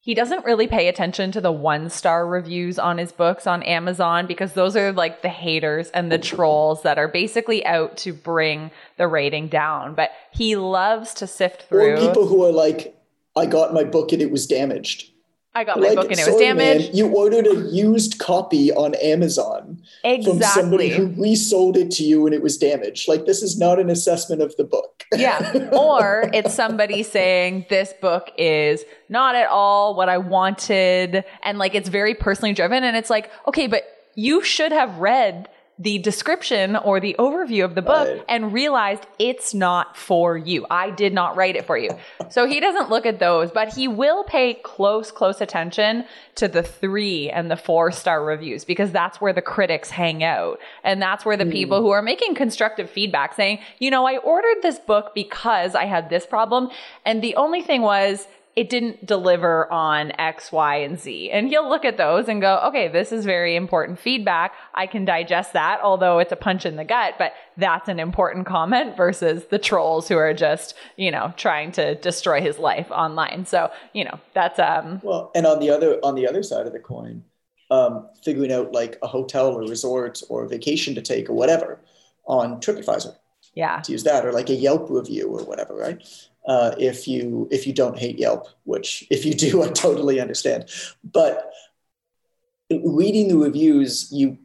he 0.03 0.15
doesn't 0.15 0.45
really 0.45 0.67
pay 0.67 0.87
attention 0.87 1.31
to 1.31 1.41
the 1.41 1.51
one 1.51 1.87
star 1.87 2.25
reviews 2.25 2.79
on 2.79 2.97
his 2.97 3.11
books 3.11 3.45
on 3.45 3.61
Amazon 3.61 4.25
because 4.25 4.53
those 4.53 4.75
are 4.75 4.91
like 4.91 5.21
the 5.21 5.29
haters 5.29 5.91
and 5.91 6.11
the 6.11 6.17
trolls 6.17 6.81
that 6.81 6.97
are 6.97 7.07
basically 7.07 7.63
out 7.67 7.97
to 7.97 8.11
bring 8.11 8.71
the 8.97 9.07
rating 9.07 9.47
down. 9.47 9.93
But 9.93 10.09
he 10.31 10.55
loves 10.55 11.13
to 11.15 11.27
sift 11.27 11.69
through. 11.69 11.93
Or 11.93 12.07
people 12.07 12.25
who 12.25 12.43
are 12.43 12.51
like, 12.51 12.95
I 13.35 13.45
got 13.45 13.75
my 13.75 13.83
book 13.83 14.11
and 14.11 14.23
it 14.23 14.31
was 14.31 14.47
damaged. 14.47 15.10
I 15.53 15.65
got 15.65 15.79
my 15.79 15.87
like, 15.87 15.95
book 15.95 16.11
and 16.11 16.19
it 16.19 16.25
was 16.25 16.37
damaged. 16.37 16.87
Man, 16.87 16.95
you 16.95 17.07
ordered 17.07 17.45
a 17.45 17.55
used 17.69 18.19
copy 18.19 18.71
on 18.71 18.95
Amazon 18.95 19.81
exactly. 20.03 20.39
from 20.39 20.41
somebody 20.49 20.89
who 20.89 21.07
resold 21.21 21.75
it 21.75 21.91
to 21.91 22.03
you 22.03 22.25
and 22.25 22.33
it 22.33 22.41
was 22.41 22.57
damaged. 22.57 23.09
Like 23.09 23.25
this 23.25 23.41
is 23.41 23.59
not 23.59 23.77
an 23.77 23.89
assessment 23.89 24.41
of 24.41 24.55
the 24.55 24.63
book. 24.63 25.05
yeah. 25.13 25.69
Or 25.73 26.29
it's 26.33 26.53
somebody 26.53 27.03
saying 27.03 27.65
this 27.69 27.93
book 28.01 28.31
is 28.37 28.85
not 29.09 29.35
at 29.35 29.49
all 29.49 29.93
what 29.95 30.07
I 30.07 30.19
wanted 30.19 31.25
and 31.43 31.57
like 31.57 31.75
it's 31.75 31.89
very 31.89 32.15
personally 32.15 32.53
driven 32.53 32.85
and 32.85 32.95
it's 32.95 33.09
like, 33.09 33.29
okay, 33.45 33.67
but 33.67 33.83
you 34.15 34.43
should 34.43 34.71
have 34.71 34.97
read 34.99 35.49
the 35.79 35.97
description 35.97 36.75
or 36.75 36.99
the 36.99 37.15
overview 37.17 37.65
of 37.65 37.73
the 37.73 37.81
book 37.81 38.07
right. 38.07 38.25
and 38.29 38.53
realized 38.53 39.05
it's 39.17 39.53
not 39.53 39.97
for 39.97 40.37
you. 40.37 40.65
I 40.69 40.91
did 40.91 41.13
not 41.13 41.35
write 41.35 41.55
it 41.55 41.65
for 41.65 41.77
you. 41.77 41.89
So 42.29 42.45
he 42.45 42.59
doesn't 42.59 42.89
look 42.89 43.05
at 43.05 43.19
those, 43.19 43.51
but 43.51 43.73
he 43.73 43.87
will 43.87 44.23
pay 44.23 44.53
close, 44.53 45.11
close 45.11 45.41
attention 45.41 46.05
to 46.35 46.47
the 46.47 46.61
three 46.61 47.31
and 47.31 47.49
the 47.49 47.57
four 47.57 47.91
star 47.91 48.23
reviews 48.23 48.63
because 48.63 48.91
that's 48.91 49.19
where 49.19 49.33
the 49.33 49.41
critics 49.41 49.89
hang 49.89 50.23
out. 50.23 50.59
And 50.83 51.01
that's 51.01 51.25
where 51.25 51.37
the 51.37 51.45
mm. 51.45 51.51
people 51.51 51.81
who 51.81 51.89
are 51.89 52.01
making 52.01 52.35
constructive 52.35 52.89
feedback 52.89 53.33
saying, 53.33 53.59
you 53.79 53.89
know, 53.89 54.05
I 54.05 54.17
ordered 54.17 54.61
this 54.61 54.77
book 54.77 55.13
because 55.15 55.73
I 55.73 55.85
had 55.85 56.09
this 56.09 56.25
problem. 56.25 56.69
And 57.05 57.23
the 57.23 57.35
only 57.35 57.61
thing 57.61 57.81
was, 57.81 58.27
it 58.55 58.69
didn't 58.69 59.05
deliver 59.05 59.71
on 59.71 60.11
X, 60.19 60.51
Y, 60.51 60.77
and 60.77 60.99
Z. 60.99 61.31
And 61.31 61.47
he'll 61.47 61.69
look 61.69 61.85
at 61.85 61.97
those 61.97 62.27
and 62.27 62.41
go, 62.41 62.61
okay, 62.65 62.87
this 62.87 63.11
is 63.11 63.25
very 63.25 63.55
important 63.55 63.99
feedback. 63.99 64.53
I 64.73 64.87
can 64.87 65.05
digest 65.05 65.53
that, 65.53 65.79
although 65.81 66.19
it's 66.19 66.31
a 66.31 66.35
punch 66.35 66.65
in 66.65 66.75
the 66.75 66.83
gut, 66.83 67.15
but 67.17 67.33
that's 67.57 67.87
an 67.87 67.99
important 67.99 68.45
comment 68.45 68.97
versus 68.97 69.45
the 69.45 69.59
trolls 69.59 70.07
who 70.07 70.17
are 70.17 70.33
just, 70.33 70.75
you 70.97 71.11
know, 71.11 71.33
trying 71.37 71.71
to 71.73 71.95
destroy 71.95 72.41
his 72.41 72.59
life 72.59 72.91
online. 72.91 73.45
So, 73.45 73.71
you 73.93 74.03
know, 74.03 74.19
that's 74.33 74.59
um 74.59 74.99
Well, 75.03 75.31
and 75.33 75.45
on 75.45 75.59
the 75.59 75.69
other 75.69 75.99
on 76.03 76.15
the 76.15 76.27
other 76.27 76.43
side 76.43 76.67
of 76.67 76.73
the 76.73 76.79
coin, 76.79 77.23
um, 77.69 78.09
figuring 78.23 78.51
out 78.51 78.73
like 78.73 78.97
a 79.01 79.07
hotel 79.07 79.47
or 79.47 79.61
resort 79.61 80.21
or 80.29 80.45
vacation 80.45 80.93
to 80.95 81.01
take 81.01 81.29
or 81.29 81.33
whatever 81.33 81.79
on 82.25 82.59
TripAdvisor. 82.59 83.15
Yeah. 83.55 83.79
To 83.81 83.91
use 83.91 84.03
that 84.03 84.25
or 84.25 84.31
like 84.31 84.49
a 84.49 84.55
Yelp 84.55 84.89
review 84.89 85.27
or 85.27 85.43
whatever, 85.43 85.75
right? 85.75 86.01
Uh, 86.47 86.75
if 86.79 87.07
you 87.07 87.47
if 87.51 87.67
you 87.67 87.73
don't 87.73 87.97
hate 87.97 88.17
Yelp, 88.17 88.47
which 88.63 89.05
if 89.09 89.25
you 89.25 89.33
do, 89.33 89.63
I 89.63 89.69
totally 89.69 90.19
understand. 90.19 90.69
But 91.03 91.51
reading 92.69 93.27
the 93.27 93.37
reviews, 93.37 94.11
you 94.11 94.37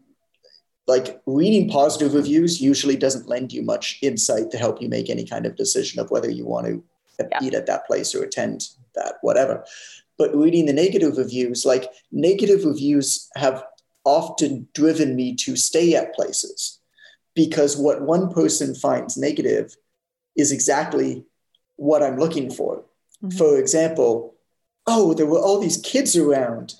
like 0.87 1.21
reading 1.27 1.69
positive 1.69 2.15
reviews 2.15 2.61
usually 2.61 2.97
doesn't 2.97 3.29
lend 3.29 3.53
you 3.53 3.63
much 3.63 3.99
insight 4.03 4.51
to 4.51 4.59
help 4.59 4.81
you 4.81 4.89
make 4.89 5.11
any 5.11 5.27
kind 5.27 5.47
of 5.47 5.57
decision 5.57 6.01
of 6.01 6.11
whether 6.11 6.31
you 6.31 6.47
want 6.47 6.67
to 6.67 6.85
yeah. 7.19 7.39
eat 7.43 7.55
at 7.55 7.67
that 7.67 7.87
place 7.87 8.15
or 8.15 8.23
attend 8.23 8.69
that, 8.95 9.15
whatever. 9.23 9.65
But 10.19 10.35
reading 10.35 10.67
the 10.67 10.73
negative 10.73 11.19
reviews, 11.19 11.65
like 11.65 11.91
negative 12.13 12.65
reviews 12.65 13.29
have 13.37 13.65
often 14.05 14.69
driven 14.75 15.17
me 15.17 15.35
to 15.35 15.57
stay 15.57 15.95
at 15.95 16.15
places 16.15 16.79
because 17.35 17.77
what 17.77 18.03
one 18.03 18.33
person 18.33 18.75
finds 18.75 19.17
negative 19.17 19.77
is 20.37 20.53
exactly 20.53 21.25
what 21.77 22.03
I'm 22.03 22.18
looking 22.18 22.51
for. 22.51 22.83
Mm-hmm. 23.22 23.37
For 23.37 23.59
example, 23.59 24.35
oh, 24.87 25.14
there 25.14 25.27
were 25.27 25.39
all 25.39 25.61
these 25.61 25.79
kids 25.79 26.16
around. 26.16 26.74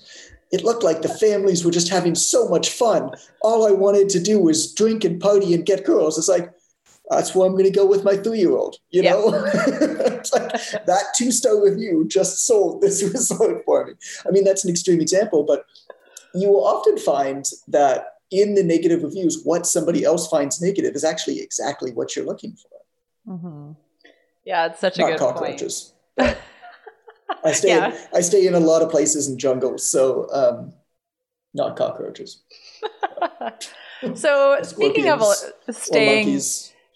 It 0.51 0.63
looked 0.63 0.83
like 0.83 1.01
the 1.01 1.09
families 1.09 1.65
were 1.65 1.71
just 1.71 1.89
having 1.89 2.15
so 2.15 2.47
much 2.47 2.69
fun. 2.69 3.11
All 3.41 3.67
I 3.67 3.71
wanted 3.71 4.09
to 4.09 4.19
do 4.19 4.39
was 4.39 4.73
drink 4.73 5.03
and 5.03 5.19
party 5.19 5.53
and 5.53 5.65
get 5.65 5.85
girls. 5.85 6.17
It's 6.17 6.29
like, 6.29 6.51
that's 7.09 7.33
where 7.33 7.47
I'm 7.47 7.53
going 7.53 7.65
to 7.65 7.71
go 7.71 7.85
with 7.85 8.03
my 8.03 8.17
three 8.17 8.39
year 8.39 8.55
old. 8.55 8.77
You 8.89 9.03
yep. 9.03 9.13
know, 9.13 9.25
like 10.33 10.51
that 10.85 11.03
two 11.15 11.31
star 11.31 11.61
review 11.63 12.05
just 12.07 12.45
sold 12.45 12.81
this 12.81 13.03
resort 13.13 13.63
for 13.65 13.85
me. 13.85 13.93
I 14.25 14.31
mean, 14.31 14.43
that's 14.43 14.63
an 14.63 14.69
extreme 14.69 15.01
example, 15.01 15.43
but 15.43 15.65
you 16.33 16.49
will 16.49 16.65
often 16.65 16.97
find 16.97 17.45
that 17.69 18.17
in 18.29 18.55
the 18.55 18.63
negative 18.63 19.03
reviews, 19.03 19.41
what 19.43 19.65
somebody 19.65 20.03
else 20.03 20.27
finds 20.27 20.61
negative 20.61 20.95
is 20.95 21.03
actually 21.03 21.41
exactly 21.41 21.91
what 21.91 22.15
you're 22.15 22.25
looking 22.25 22.55
for. 22.55 23.33
Mm-hmm. 23.33 23.71
Yeah, 24.47 24.67
it's 24.67 24.79
such 24.79 24.97
a 24.97 25.01
Not 25.01 25.09
good 25.09 25.19
cockroaches. 25.19 25.91
point. 26.17 26.37
I 27.43 27.51
stay 27.51 27.67
yeah. 27.67 27.97
I 28.13 28.21
stay 28.21 28.47
in 28.47 28.53
a 28.53 28.61
lot 28.61 28.81
of 28.81 28.89
places 28.89 29.27
in 29.27 29.37
jungles, 29.37 29.85
so 29.85 30.29
um, 30.31 30.73
not 31.53 31.75
cockroaches. 31.75 32.43
so 34.15 34.57
speaking 34.63 35.09
of 35.09 35.21
staying 35.69 36.39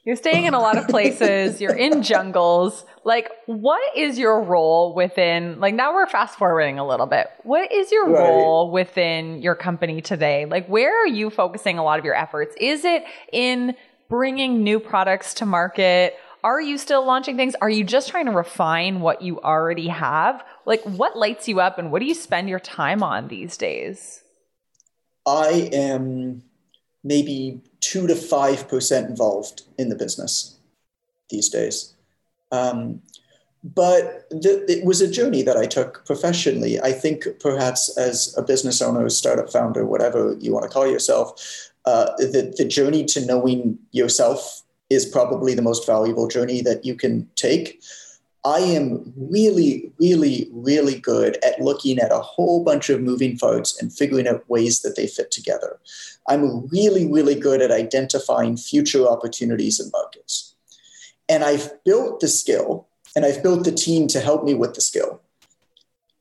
you're 0.04 0.16
staying 0.16 0.46
in 0.46 0.54
a 0.54 0.60
lot 0.60 0.78
of 0.78 0.88
places, 0.88 1.60
you're 1.60 1.76
in 1.76 2.02
jungles. 2.14 2.86
Like 3.04 3.30
what 3.48 3.82
is 3.98 4.18
your 4.18 4.42
role 4.42 4.96
within 4.96 5.60
like 5.60 5.76
now 5.76 5.94
we're 5.94 6.08
fast 6.08 6.38
forwarding 6.38 6.80
a 6.80 6.88
little 6.88 7.06
bit. 7.06 7.28
What 7.44 7.70
is 7.70 7.92
your 7.92 8.08
right. 8.08 8.30
role 8.30 8.72
within 8.72 9.42
your 9.42 9.56
company 9.56 10.02
today? 10.02 10.46
Like 10.46 10.68
where 10.68 11.04
are 11.04 11.08
you 11.08 11.30
focusing 11.30 11.78
a 11.78 11.84
lot 11.84 12.00
of 12.00 12.06
your 12.06 12.16
efforts? 12.16 12.56
Is 12.62 12.86
it 12.86 13.04
in 13.34 13.76
bringing 14.08 14.64
new 14.64 14.80
products 14.80 15.34
to 15.36 15.46
market? 15.46 16.16
Are 16.44 16.60
you 16.60 16.78
still 16.78 17.06
launching 17.06 17.38
things? 17.38 17.56
Are 17.62 17.70
you 17.70 17.84
just 17.84 18.10
trying 18.10 18.26
to 18.26 18.32
refine 18.32 19.02
what 19.02 19.22
you 19.22 19.40
already 19.42 19.88
have? 19.88 20.44
Like, 20.66 20.82
what 20.84 21.18
lights 21.18 21.48
you 21.48 21.60
up 21.60 21.78
and 21.78 21.92
what 21.92 22.00
do 22.00 22.06
you 22.06 22.16
spend 22.16 22.50
your 22.50 22.60
time 22.60 23.04
on 23.04 23.28
these 23.28 23.58
days? 23.58 24.24
I 25.26 25.70
am 25.72 26.42
maybe 27.04 27.62
two 27.80 28.08
to 28.08 28.14
5% 28.14 29.08
involved 29.08 29.64
in 29.78 29.90
the 29.90 29.96
business 29.96 30.58
these 31.30 31.50
days. 31.50 31.94
Um, 32.52 33.02
but 33.64 34.26
it 34.32 34.84
was 34.84 35.02
a 35.02 35.12
journey 35.12 35.44
that 35.44 35.56
I 35.56 35.68
took 35.68 36.04
professionally. 36.06 36.82
I 36.82 36.92
think 36.92 37.28
perhaps 37.40 37.96
as 37.98 38.36
a 38.36 38.42
business 38.42 38.82
owner, 38.82 39.08
startup 39.10 39.52
founder, 39.52 39.86
whatever 39.86 40.36
you 40.40 40.52
want 40.52 40.64
to 40.64 40.70
call 40.70 40.88
yourself, 40.88 41.70
uh, 41.86 42.06
the, 42.18 42.54
the 42.58 42.66
journey 42.66 43.06
to 43.06 43.26
knowing 43.26 43.78
yourself 43.92 44.61
is 44.92 45.06
probably 45.06 45.54
the 45.56 45.62
most 45.62 45.86
valuable 45.86 46.28
journey 46.28 46.62
that 46.62 46.84
you 46.84 46.96
can 46.96 47.30
take. 47.36 47.82
I 48.44 48.60
am 48.60 49.14
really, 49.16 49.92
really, 50.00 50.50
really 50.52 51.00
good 51.00 51.38
at 51.46 51.62
looking 51.62 52.00
at 52.00 52.12
a 52.12 52.20
whole 52.20 52.64
bunch 52.64 52.90
of 52.90 53.02
moving 53.02 53.38
parts 53.38 53.80
and 53.80 53.94
figuring 53.94 54.28
out 54.28 54.50
ways 54.50 54.82
that 54.82 54.96
they 54.96 55.08
fit 55.08 55.32
together. 55.32 55.80
I'm 56.28 56.68
really, 56.68 57.10
really 57.10 57.36
good 57.36 57.62
at 57.62 57.72
identifying 57.72 58.58
future 58.58 59.08
opportunities 59.08 59.80
and 59.80 59.92
markets. 59.92 60.56
And 61.30 61.44
I've 61.44 61.72
built 61.86 62.20
the 62.20 62.28
skill 62.28 62.88
and 63.16 63.26
I've 63.26 63.44
built 63.44 63.64
the 63.64 63.72
team 63.72 64.08
to 64.08 64.20
help 64.20 64.44
me 64.44 64.56
with 64.56 64.74
the 64.74 64.82
skill 64.82 65.22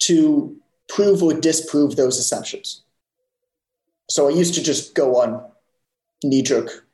to 0.00 0.56
prove 0.88 1.22
or 1.22 1.32
disprove 1.32 1.96
those 1.96 2.18
assumptions. 2.18 2.82
So 4.08 4.28
I 4.28 4.32
used 4.32 4.54
to 4.54 4.62
just 4.62 4.94
go 4.94 5.16
on 5.16 5.42
knee 6.22 6.42
jerk 6.42 6.86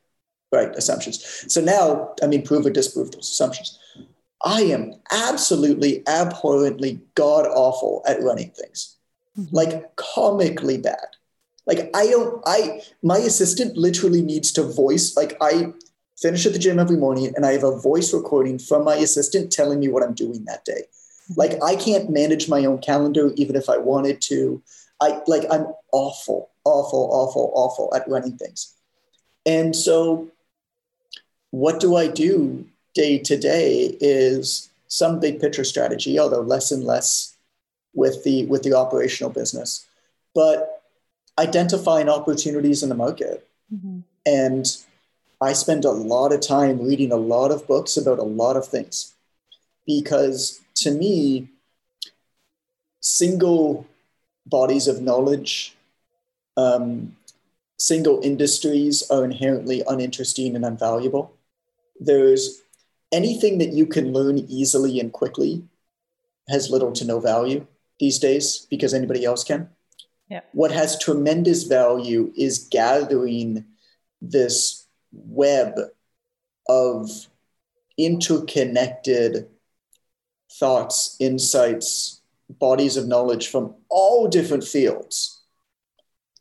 right 0.53 0.75
assumptions. 0.77 1.45
So 1.49 1.61
now, 1.61 2.15
I 2.23 2.27
mean, 2.27 2.43
prove 2.43 2.67
or 2.67 2.71
disprove 2.71 3.11
those 3.11 3.31
assumptions. 3.31 3.79
I 4.45 4.63
am 4.63 4.95
absolutely 5.11 6.07
abhorrently 6.07 7.01
god 7.15 7.47
awful 7.47 8.03
at 8.07 8.23
running 8.23 8.51
things, 8.51 8.97
mm-hmm. 9.39 9.55
like 9.55 9.97
comically 9.97 10.79
bad. 10.79 11.07
Like 11.67 11.91
I 11.95 12.07
don't, 12.07 12.43
I 12.47 12.83
my 13.03 13.19
assistant 13.19 13.77
literally 13.77 14.23
needs 14.23 14.53
to 14.53 14.63
voice. 14.63 15.17
Like 15.17 15.37
I 15.41 15.73
finish 16.17 16.47
at 16.47 16.53
the 16.53 16.59
gym 16.59 16.79
every 16.79 16.97
morning, 16.97 17.33
and 17.35 17.45
I 17.45 17.53
have 17.53 17.65
a 17.65 17.79
voice 17.79 18.13
recording 18.13 18.59
from 18.59 18.85
my 18.85 18.97
assistant 18.97 19.51
telling 19.51 19.81
me 19.81 19.89
what 19.89 20.03
I'm 20.03 20.15
doing 20.15 20.45
that 20.45 20.65
day. 20.65 20.83
Mm-hmm. 20.83 21.41
Like 21.41 21.63
I 21.65 21.75
can't 21.75 22.11
manage 22.11 22.49
my 22.49 22.65
own 22.67 22.79
calendar 22.79 23.33
even 23.37 23.57
if 23.57 23.69
I 23.69 23.79
wanted 23.79 24.21
to. 24.23 24.63
I 25.01 25.21
like 25.27 25.45
I'm 25.51 25.67
awful, 25.93 26.51
awful, 26.65 27.09
awful, 27.11 27.53
awful 27.55 27.95
at 27.95 28.09
running 28.09 28.37
things. 28.37 28.75
And 29.45 29.75
so 29.75 30.29
what 31.51 31.81
do 31.81 31.97
I 31.97 32.09
do 32.09 32.67
day 32.95 33.19
to 33.19 33.37
day 33.37 33.97
is 34.01 34.69
some 34.89 35.21
big 35.21 35.41
picture 35.41 35.65
strategy, 35.65 36.19
although 36.19 36.41
less 36.41 36.71
and 36.71 36.85
less 36.85 37.37
with 37.95 38.25
the 38.25 38.47
with 38.47 38.63
the 38.63 38.75
operational 38.75 39.31
business, 39.31 39.87
but 40.35 40.83
identifying 41.39 42.09
opportunities 42.09 42.83
in 42.83 42.89
the 42.89 42.95
market. 42.95 43.47
Mm-hmm. 43.73 44.01
And 44.25 44.77
I 45.41 45.53
spend 45.53 45.85
a 45.85 45.91
lot 45.91 46.33
of 46.33 46.41
time 46.41 46.81
reading 46.81 47.13
a 47.13 47.17
lot 47.17 47.51
of 47.51 47.67
books 47.67 47.97
about 47.97 48.19
a 48.19 48.23
lot 48.23 48.57
of 48.57 48.67
things 48.67 49.15
because 49.87 50.61
to 50.77 50.91
me, 50.91 51.49
single 53.01 53.87
bodies 54.47 54.87
of 54.89 55.03
knowledge, 55.03 55.77
um, 56.57 57.17
single 57.79 58.21
industries 58.23 59.09
are 59.11 59.25
inherently 59.25 59.83
uninteresting 59.87 60.57
and 60.57 60.65
unvaluable. 60.65 61.31
There's 62.01 62.63
anything 63.13 63.59
that 63.59 63.73
you 63.73 63.87
can 63.87 64.13
learn 64.13 64.39
easily 64.39 65.01
and 65.01 65.13
quickly 65.13 65.65
has 66.49 66.71
little 66.71 66.93
to 66.93 67.05
no 67.05 67.21
value 67.21 67.67
these 67.99 68.19
days 68.19 68.67
because 68.71 68.95
anybody 68.95 69.25
else 69.25 69.45
can. 69.45 69.69
Yeah. 70.29 70.41
What 70.53 70.73
has 70.73 70.99
tremendous 70.99 71.65
value 71.65 72.33
is 72.37 72.69
gathering 72.71 73.65
this 74.21 74.87
web 75.13 75.75
of 76.69 77.29
interconnected 77.97 79.49
thoughts, 80.53 81.17
insights, 81.21 82.21
bodies 82.49 82.97
of 82.97 83.07
knowledge 83.07 83.49
from 83.49 83.75
all 83.89 84.29
different 84.29 84.65
fields 84.65 85.43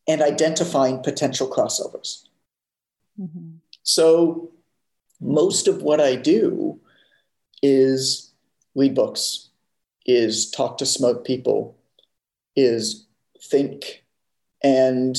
and 0.08 0.22
identifying 0.22 1.02
potential 1.02 1.50
crossovers. 1.50 2.26
Mm-hmm. 3.20 3.58
So, 3.84 4.52
most 5.20 5.68
of 5.68 5.82
what 5.82 6.00
I 6.00 6.16
do 6.16 6.80
is 7.62 8.32
read 8.76 8.96
books, 8.96 9.50
is 10.06 10.52
talk 10.52 10.78
to 10.78 10.86
smart 10.86 11.26
people, 11.26 11.78
is 12.56 13.06
think. 13.42 14.04
And 14.64 15.18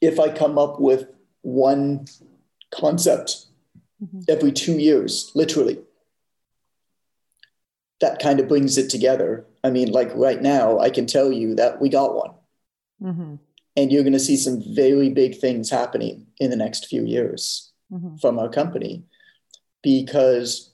if 0.00 0.18
I 0.18 0.30
come 0.30 0.58
up 0.58 0.80
with 0.80 1.06
one 1.42 2.06
concept 2.70 3.46
mm-hmm. 4.02 4.20
every 4.28 4.52
two 4.52 4.78
years, 4.78 5.30
literally, 5.34 5.78
that 8.00 8.20
kind 8.20 8.40
of 8.40 8.48
brings 8.48 8.76
it 8.78 8.90
together. 8.90 9.46
I 9.62 9.70
mean, 9.70 9.92
like 9.92 10.10
right 10.14 10.42
now, 10.42 10.78
I 10.80 10.90
can 10.90 11.06
tell 11.06 11.30
you 11.30 11.54
that 11.54 11.80
we 11.80 11.88
got 11.88 12.14
one. 12.14 12.32
Mm-hmm. 13.00 13.34
And 13.76 13.90
you're 13.90 14.02
going 14.02 14.12
to 14.12 14.20
see 14.20 14.36
some 14.36 14.62
very 14.74 15.08
big 15.08 15.38
things 15.38 15.70
happening 15.70 16.26
in 16.38 16.50
the 16.50 16.56
next 16.56 16.86
few 16.86 17.04
years 17.04 17.71
mm-hmm. 17.92 18.16
from 18.16 18.38
our 18.38 18.48
company 18.48 19.04
because 19.82 20.72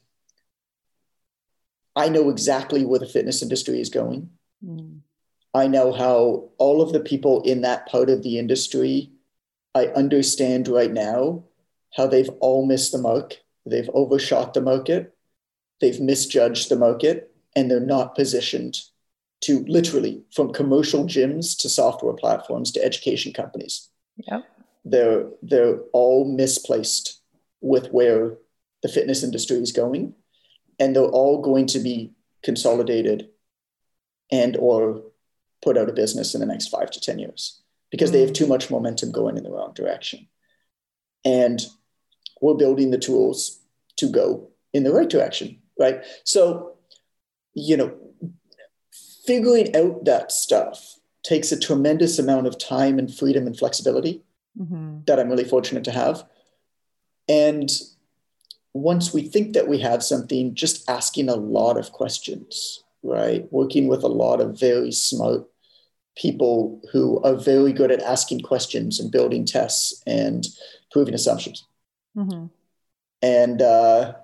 I 1.97 2.09
know 2.09 2.31
exactly 2.31 2.85
where 2.85 3.01
the 3.01 3.07
fitness 3.07 3.43
industry 3.43 3.81
is 3.81 3.91
going. 3.91 4.31
Mm. 4.65 5.01
I 5.55 5.67
know 5.67 5.93
how 5.93 6.51
all 6.59 6.81
of 6.81 6.93
the 6.93 7.01
people 7.01 7.43
in 7.43 7.63
that 7.63 7.87
part 7.89 8.11
of 8.11 8.23
the 8.23 8.39
industry, 8.39 9.11
I 9.75 9.87
understand 9.87 10.69
right 10.69 10.93
now 10.93 11.45
how 11.97 12.07
they've 12.07 12.31
all 12.41 12.67
missed 12.67 12.93
the 12.93 12.99
mark. 12.99 13.39
They've 13.67 13.91
overshot 13.93 14.55
the 14.55 14.61
market 14.61 15.15
they've 15.81 16.01
misjudged 16.01 16.69
the 16.69 16.77
market 16.77 17.35
and 17.55 17.71
they're 17.71 17.81
not 17.81 18.15
positioned 18.15 18.81
to 19.41 19.65
literally 19.67 20.23
from 20.33 20.53
commercial 20.53 21.05
gyms 21.05 21.57
to 21.61 21.69
software 21.69 22.15
platforms 22.15 22.73
to 22.73 22.85
education 22.85 23.33
companies. 23.33 23.89
Yep. 24.17 24.45
They're 24.91 25.27
they're 25.43 25.79
all 25.93 26.25
misplaced 26.25 27.21
with 27.61 27.89
where 27.89 28.37
the 28.83 28.89
fitness 28.89 29.23
industry 29.23 29.57
is 29.57 29.73
going 29.73 30.15
and 30.79 30.95
they're 30.95 31.03
all 31.03 31.43
going 31.43 31.67
to 31.67 31.81
be 31.81 32.13
consolidated 32.43 33.29
and 34.31 34.57
or 34.57 35.03
put 35.63 35.77
out 35.77 35.89
of 35.89 35.97
business 35.97 36.35
in 36.35 36.41
the 36.41 36.47
next 36.47 36.69
5 36.69 36.91
to 36.93 37.01
10 37.01 37.19
years 37.19 37.61
because 37.91 38.13
they 38.13 38.21
have 38.21 38.33
too 38.33 38.47
much 38.47 38.71
momentum 38.71 39.11
going 39.11 39.37
in 39.37 39.43
the 39.43 39.51
wrong 39.51 39.73
direction. 39.75 40.29
And 41.25 41.61
we're 42.41 42.55
building 42.55 42.93
the 42.93 42.99
tools 42.99 43.59
to 43.97 44.09
go 44.09 44.51
in 44.73 44.85
the 44.85 44.93
right 44.93 45.11
direction 45.11 45.61
right? 45.79 46.05
So, 46.25 46.77
you 47.55 47.77
know, 47.77 47.97
figuring 49.27 49.75
out 49.77 50.05
that 50.05 50.33
stuff 50.33 50.97
takes 51.23 51.53
a 51.53 51.59
tremendous 51.59 52.19
amount 52.19 52.47
of 52.47 52.59
time 52.59 52.99
and 52.99 53.13
freedom 53.13 53.47
and 53.47 53.57
flexibility 53.57 54.23
mm-hmm. 54.59 54.99
that 55.07 55.19
I'm 55.19 55.29
really 55.29 55.45
fortunate 55.45 55.85
to 55.85 55.93
have. 55.93 56.25
And 57.29 57.71
once 58.73 59.13
we 59.13 59.23
think 59.23 59.55
that 59.55 59.69
we 59.69 59.79
have 59.79 60.03
something, 60.03 60.55
just 60.55 60.89
asking 60.89 61.29
a 61.29 61.37
lot 61.37 61.77
of 61.77 61.93
questions, 61.93 62.83
right? 63.03 63.51
Working 63.53 63.89
with 63.89 64.03
a 64.03 64.09
lot 64.09 64.41
of 64.41 64.59
very 64.59 64.93
smart 64.93 65.47
people 66.17 66.81
who 66.93 67.23
are 67.23 67.37
very 67.37 67.73
good 67.73 67.93
at 67.93 68.03
asking 68.03 68.41
questions 68.41 68.99
and 68.99 69.13
building 69.13 69.45
tests 69.45 70.03
and 70.07 70.47
proving 70.91 71.15
assumptions. 71.15 71.65
Mm-hmm. 72.17 72.47
And 73.23 73.63
uh, 73.63 74.15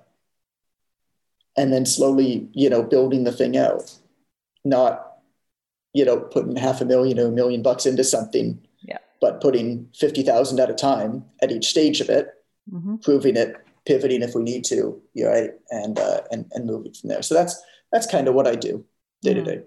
and 1.57 1.71
then 1.71 1.85
slowly, 1.85 2.49
you 2.53 2.69
know, 2.69 2.83
building 2.83 3.23
the 3.23 3.31
thing 3.31 3.57
out, 3.57 3.93
not, 4.63 5.17
you 5.93 6.03
know, 6.03 6.19
putting 6.19 6.55
half 6.55 6.81
a 6.81 6.85
million 6.85 7.19
or 7.19 7.27
a 7.27 7.31
million 7.31 7.61
bucks 7.61 7.85
into 7.85 8.03
something. 8.03 8.64
But 9.25 9.41
putting 9.41 9.89
50,000 9.95 10.59
at 10.59 10.69
a 10.69 10.73
time 10.75 11.25
at 11.41 11.51
each 11.51 11.65
stage 11.65 11.99
of 11.99 12.09
it, 12.09 12.29
mm-hmm. 12.71 12.97
proving 12.97 13.35
it, 13.35 13.55
pivoting 13.83 14.21
if 14.21 14.35
we 14.35 14.43
need 14.43 14.63
to, 14.65 15.01
right. 15.19 15.49
And, 15.71 15.97
uh, 15.97 16.21
and, 16.31 16.45
and 16.51 16.67
moving 16.67 16.93
from 16.93 17.09
there. 17.09 17.23
So 17.23 17.33
that's, 17.33 17.59
that's 17.91 18.05
kind 18.05 18.27
of 18.27 18.35
what 18.35 18.45
I 18.45 18.53
do 18.53 18.85
day 19.23 19.33
to 19.33 19.41
mm-hmm. 19.41 19.49
day. 19.49 19.63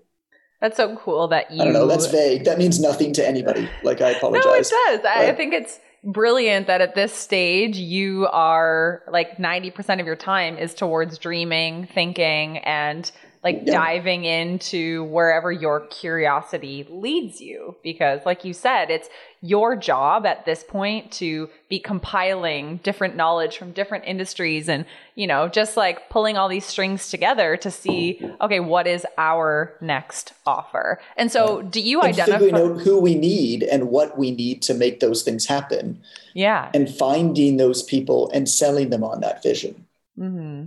That's 0.61 0.76
so 0.76 0.96
cool 0.96 1.26
that 1.28 1.50
you. 1.50 1.61
I 1.61 1.64
don't 1.64 1.72
know. 1.72 1.88
That's 1.88 2.06
vague. 2.06 2.44
That 2.44 2.59
means 2.59 2.78
nothing 2.78 3.12
to 3.14 3.26
anybody. 3.26 3.68
Like 3.82 4.00
I 4.00 4.11
apologize. 4.11 4.44
no, 4.46 4.54
it 4.54 4.70
does. 4.70 5.04
I 5.04 5.32
think 5.32 5.54
it's 5.54 5.80
brilliant 6.04 6.68
that 6.68 6.80
at 6.80 6.94
this 6.94 7.12
stage 7.12 7.76
you 7.76 8.28
are 8.28 9.02
like 9.11 9.38
90% 9.38 10.00
of 10.00 10.06
your 10.06 10.16
time 10.16 10.56
is 10.56 10.72
towards 10.74 11.18
dreaming, 11.18 11.86
thinking, 11.86 12.59
and 12.59 13.11
like 13.45 13.62
yeah. 13.64 13.72
diving 13.72 14.24
into 14.24 15.05
wherever 15.05 15.53
your 15.53 15.80
curiosity 15.80 16.86
leads 16.91 17.41
you. 17.41 17.76
Because, 17.82 18.20
like 18.26 18.45
you 18.45 18.53
said, 18.53 18.91
it's 18.91 19.09
your 19.41 19.76
job 19.76 20.26
at 20.26 20.45
this 20.45 20.64
point 20.64 21.12
to 21.12 21.49
be 21.68 21.78
compiling 21.78 22.78
different 22.78 23.14
knowledge 23.14 23.57
from 23.57 23.70
different 23.70 24.05
industries 24.05 24.68
and, 24.68 24.84
you 25.14 25.26
know, 25.26 25.49
just 25.49 25.76
like 25.76 26.11
pulling 26.11 26.36
all 26.36 26.49
these 26.49 26.64
strings 26.64 27.11
together 27.11 27.57
to 27.57 27.70
see, 27.70 28.20
okay, 28.41 28.59
what 28.59 28.89
is 28.89 29.07
our 29.16 29.74
next 29.80 30.32
offer? 30.45 31.01
And 31.16 31.30
so, 31.30 31.62
do 31.62 31.80
you 31.80 32.01
and 32.01 32.09
identify 32.09 32.39
figuring 32.39 32.72
out 32.76 32.80
who 32.82 33.01
we 33.01 33.14
need 33.14 33.62
and 33.62 33.89
what 33.89 34.18
we 34.18 34.32
need 34.32 34.62
to 34.62 34.74
make 34.74 34.99
those 34.99 35.22
things 35.22 35.47
happen? 35.47 36.01
Yeah. 36.34 36.70
And 36.74 36.91
finding 36.91 37.57
those 37.57 37.82
people 37.84 38.30
and 38.34 38.49
selling 38.49 38.91
them 38.91 39.05
on 39.05 39.20
that 39.20 39.43
vision. 39.43 39.86
Mm-hmm. 40.18 40.66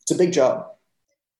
It's 0.00 0.10
a 0.12 0.16
big 0.16 0.32
job 0.32 0.71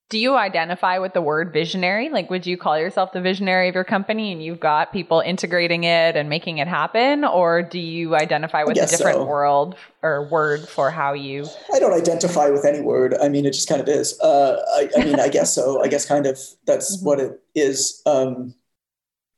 do 0.09 0.19
you 0.19 0.35
identify 0.35 0.99
with 0.99 1.13
the 1.13 1.21
word 1.21 1.51
visionary? 1.51 2.09
Like, 2.09 2.29
would 2.29 2.45
you 2.45 2.55
call 2.55 2.77
yourself 2.77 3.13
the 3.13 3.21
visionary 3.21 3.69
of 3.69 3.75
your 3.75 3.83
company 3.83 4.31
and 4.31 4.43
you've 4.43 4.59
got 4.59 4.93
people 4.93 5.21
integrating 5.21 5.85
it 5.85 6.15
and 6.15 6.29
making 6.29 6.59
it 6.59 6.67
happen? 6.67 7.25
Or 7.25 7.63
do 7.63 7.79
you 7.79 8.15
identify 8.15 8.63
with 8.63 8.77
a 8.77 8.85
different 8.85 9.17
so. 9.17 9.25
world 9.25 9.75
or 10.03 10.29
word 10.29 10.67
for 10.67 10.91
how 10.91 11.13
you? 11.13 11.47
I 11.73 11.79
don't 11.79 11.93
identify 11.93 12.49
with 12.49 12.63
any 12.63 12.81
word. 12.81 13.15
I 13.21 13.29
mean, 13.29 13.45
it 13.45 13.53
just 13.53 13.67
kind 13.67 13.81
of 13.81 13.87
is. 13.87 14.19
Uh, 14.19 14.61
I, 14.75 14.89
I, 14.95 15.03
mean, 15.03 15.19
I 15.19 15.29
guess 15.29 15.55
so. 15.55 15.81
I 15.83 15.87
guess 15.87 16.05
kind 16.05 16.27
of 16.27 16.39
that's 16.67 16.97
mm-hmm. 16.97 17.05
what 17.05 17.19
it 17.19 17.41
is. 17.55 18.01
Um, 18.05 18.53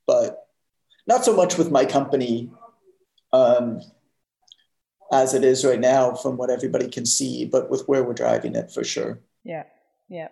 but 0.05 0.47
not 1.07 1.24
so 1.24 1.34
much 1.36 1.57
with 1.57 1.72
my 1.72 1.86
company 1.86 2.51
um, 3.32 3.82
as 5.11 5.34
it 5.34 5.43
is 5.43 5.63
right 5.63 5.80
now 5.80 6.16
from 6.16 6.38
what 6.38 6.49
everybody 6.49 6.89
can 6.89 7.05
see, 7.05 7.45
but 7.45 7.70
with 7.70 7.88
where 7.88 8.03
we're 8.03 8.13
driving 8.13 8.55
it 8.55 8.72
for 8.72 8.84
sure. 8.84 9.20
Yeah. 9.43 9.63
Yeah. 10.09 10.30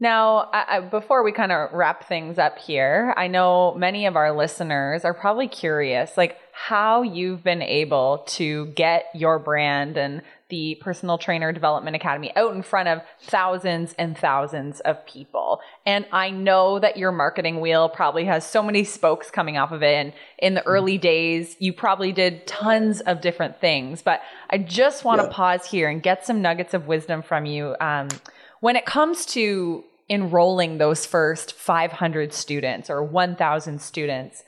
Now, 0.00 0.48
I, 0.52 0.78
before 0.80 1.24
we 1.24 1.32
kind 1.32 1.50
of 1.50 1.72
wrap 1.72 2.06
things 2.06 2.38
up 2.38 2.58
here, 2.58 3.12
I 3.16 3.26
know 3.26 3.74
many 3.74 4.06
of 4.06 4.14
our 4.14 4.36
listeners 4.36 5.04
are 5.04 5.12
probably 5.12 5.48
curious, 5.48 6.16
like 6.16 6.36
how 6.52 7.02
you've 7.02 7.42
been 7.42 7.62
able 7.62 8.18
to 8.28 8.66
get 8.66 9.06
your 9.12 9.40
brand 9.40 9.96
and 9.96 10.22
the 10.50 10.76
Personal 10.80 11.18
Trainer 11.18 11.52
Development 11.52 11.96
Academy 11.96 12.32
out 12.36 12.54
in 12.54 12.62
front 12.62 12.88
of 12.88 13.02
thousands 13.22 13.94
and 13.98 14.16
thousands 14.16 14.80
of 14.80 15.04
people. 15.04 15.60
And 15.84 16.06
I 16.12 16.30
know 16.30 16.78
that 16.78 16.96
your 16.96 17.12
marketing 17.12 17.60
wheel 17.60 17.88
probably 17.88 18.24
has 18.26 18.46
so 18.46 18.62
many 18.62 18.84
spokes 18.84 19.30
coming 19.30 19.58
off 19.58 19.72
of 19.72 19.82
it. 19.82 19.94
And 19.94 20.12
in 20.38 20.54
the 20.54 20.64
early 20.64 20.96
days, 20.96 21.56
you 21.58 21.72
probably 21.72 22.12
did 22.12 22.46
tons 22.46 23.00
of 23.00 23.20
different 23.20 23.60
things. 23.60 24.00
But 24.00 24.22
I 24.48 24.58
just 24.58 25.04
want 25.04 25.20
to 25.20 25.26
yeah. 25.26 25.32
pause 25.32 25.66
here 25.66 25.88
and 25.88 26.02
get 26.02 26.24
some 26.24 26.40
nuggets 26.40 26.72
of 26.72 26.86
wisdom 26.86 27.22
from 27.22 27.44
you. 27.44 27.74
Um, 27.80 28.08
when 28.60 28.76
it 28.76 28.86
comes 28.86 29.26
to 29.26 29.84
enrolling 30.08 30.78
those 30.78 31.04
first 31.04 31.52
500 31.52 32.32
students 32.32 32.88
or 32.90 33.02
1,000 33.02 33.80
students, 33.80 34.42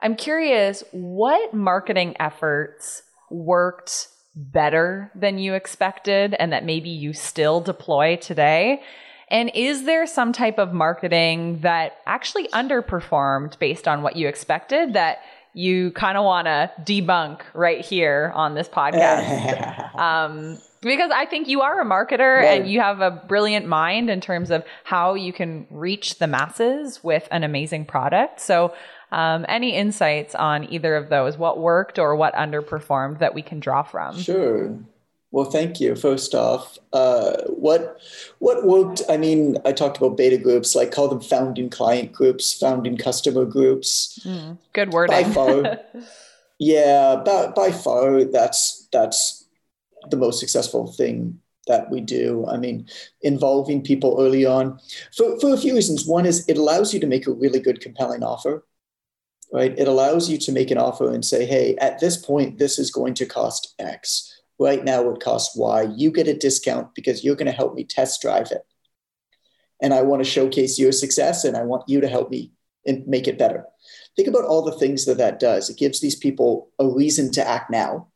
I'm 0.00 0.14
curious 0.14 0.84
what 0.92 1.54
marketing 1.54 2.16
efforts 2.20 3.02
worked 3.30 4.08
better 4.36 5.10
than 5.14 5.38
you 5.38 5.54
expected 5.54 6.34
and 6.34 6.52
that 6.52 6.64
maybe 6.64 6.90
you 6.90 7.12
still 7.12 7.60
deploy 7.60 8.16
today? 8.16 8.82
And 9.28 9.50
is 9.54 9.84
there 9.84 10.06
some 10.06 10.32
type 10.32 10.58
of 10.58 10.72
marketing 10.72 11.60
that 11.60 11.98
actually 12.06 12.48
underperformed 12.48 13.58
based 13.58 13.88
on 13.88 14.02
what 14.02 14.14
you 14.14 14.28
expected 14.28 14.92
that 14.92 15.18
you 15.54 15.90
kind 15.92 16.18
of 16.18 16.24
want 16.24 16.46
to 16.46 16.70
debunk 16.82 17.40
right 17.54 17.84
here 17.84 18.30
on 18.34 18.54
this 18.54 18.68
podcast? 18.68 19.94
um, 19.98 20.58
because 20.80 21.10
I 21.12 21.26
think 21.26 21.48
you 21.48 21.62
are 21.62 21.80
a 21.80 21.84
marketer 21.84 22.36
right. 22.36 22.60
and 22.60 22.70
you 22.70 22.80
have 22.80 23.00
a 23.00 23.10
brilliant 23.10 23.66
mind 23.66 24.10
in 24.10 24.20
terms 24.20 24.50
of 24.50 24.64
how 24.84 25.14
you 25.14 25.32
can 25.32 25.66
reach 25.70 26.18
the 26.18 26.26
masses 26.26 27.02
with 27.02 27.26
an 27.30 27.44
amazing 27.44 27.86
product. 27.86 28.40
So, 28.40 28.74
um, 29.12 29.46
any 29.48 29.74
insights 29.74 30.34
on 30.34 30.72
either 30.72 30.96
of 30.96 31.08
those? 31.08 31.38
What 31.38 31.58
worked 31.58 31.98
or 31.98 32.16
what 32.16 32.34
underperformed 32.34 33.20
that 33.20 33.34
we 33.34 33.42
can 33.42 33.60
draw 33.60 33.82
from? 33.82 34.18
Sure. 34.18 34.76
Well, 35.30 35.44
thank 35.44 35.80
you. 35.80 35.94
First 35.96 36.34
off, 36.34 36.78
uh, 36.92 37.36
what 37.48 38.00
what 38.38 38.64
worked? 38.64 39.02
I 39.08 39.16
mean, 39.16 39.58
I 39.64 39.72
talked 39.72 39.96
about 39.98 40.16
beta 40.16 40.38
groups, 40.38 40.74
like 40.74 40.92
call 40.92 41.08
them 41.08 41.20
founding 41.20 41.68
client 41.68 42.12
groups, 42.12 42.54
founding 42.54 42.96
customer 42.96 43.44
groups. 43.44 44.18
Mm, 44.24 44.58
good 44.72 44.92
wording. 44.92 45.14
By 45.14 45.30
far, 45.30 45.78
yeah, 46.58 47.16
by, 47.16 47.48
by 47.48 47.70
far, 47.70 48.24
that's 48.24 48.88
that's 48.92 49.45
the 50.10 50.16
most 50.16 50.40
successful 50.40 50.92
thing 50.92 51.40
that 51.66 51.90
we 51.90 52.00
do. 52.00 52.46
I 52.48 52.56
mean, 52.56 52.86
involving 53.22 53.82
people 53.82 54.16
early 54.20 54.44
on 54.44 54.78
for, 55.16 55.38
for 55.40 55.52
a 55.52 55.58
few 55.58 55.74
reasons. 55.74 56.06
One 56.06 56.26
is 56.26 56.48
it 56.48 56.58
allows 56.58 56.94
you 56.94 57.00
to 57.00 57.06
make 57.06 57.26
a 57.26 57.32
really 57.32 57.60
good, 57.60 57.80
compelling 57.80 58.22
offer, 58.22 58.64
right? 59.52 59.76
It 59.76 59.88
allows 59.88 60.30
you 60.30 60.38
to 60.38 60.52
make 60.52 60.70
an 60.70 60.78
offer 60.78 61.12
and 61.12 61.24
say, 61.24 61.44
hey, 61.44 61.76
at 61.76 61.98
this 61.98 62.16
point, 62.16 62.58
this 62.58 62.78
is 62.78 62.90
going 62.90 63.14
to 63.14 63.26
cost 63.26 63.74
X. 63.78 64.32
Right 64.58 64.84
now, 64.84 65.10
it 65.10 65.20
costs 65.20 65.56
Y. 65.56 65.88
You 65.96 66.10
get 66.10 66.28
a 66.28 66.34
discount 66.34 66.94
because 66.94 67.22
you're 67.22 67.36
going 67.36 67.46
to 67.46 67.52
help 67.52 67.74
me 67.74 67.84
test 67.84 68.22
drive 68.22 68.50
it. 68.52 68.62
And 69.82 69.92
I 69.92 70.02
want 70.02 70.24
to 70.24 70.30
showcase 70.30 70.78
your 70.78 70.92
success 70.92 71.44
and 71.44 71.56
I 71.56 71.62
want 71.62 71.88
you 71.88 72.00
to 72.00 72.08
help 72.08 72.30
me 72.30 72.52
and 72.86 73.06
make 73.06 73.28
it 73.28 73.38
better. 73.38 73.66
Think 74.14 74.28
about 74.28 74.44
all 74.44 74.62
the 74.62 74.78
things 74.78 75.04
that 75.04 75.18
that 75.18 75.38
does. 75.38 75.68
It 75.68 75.76
gives 75.76 76.00
these 76.00 76.16
people 76.16 76.70
a 76.78 76.88
reason 76.88 77.30
to 77.32 77.46
act 77.46 77.70
now 77.70 78.08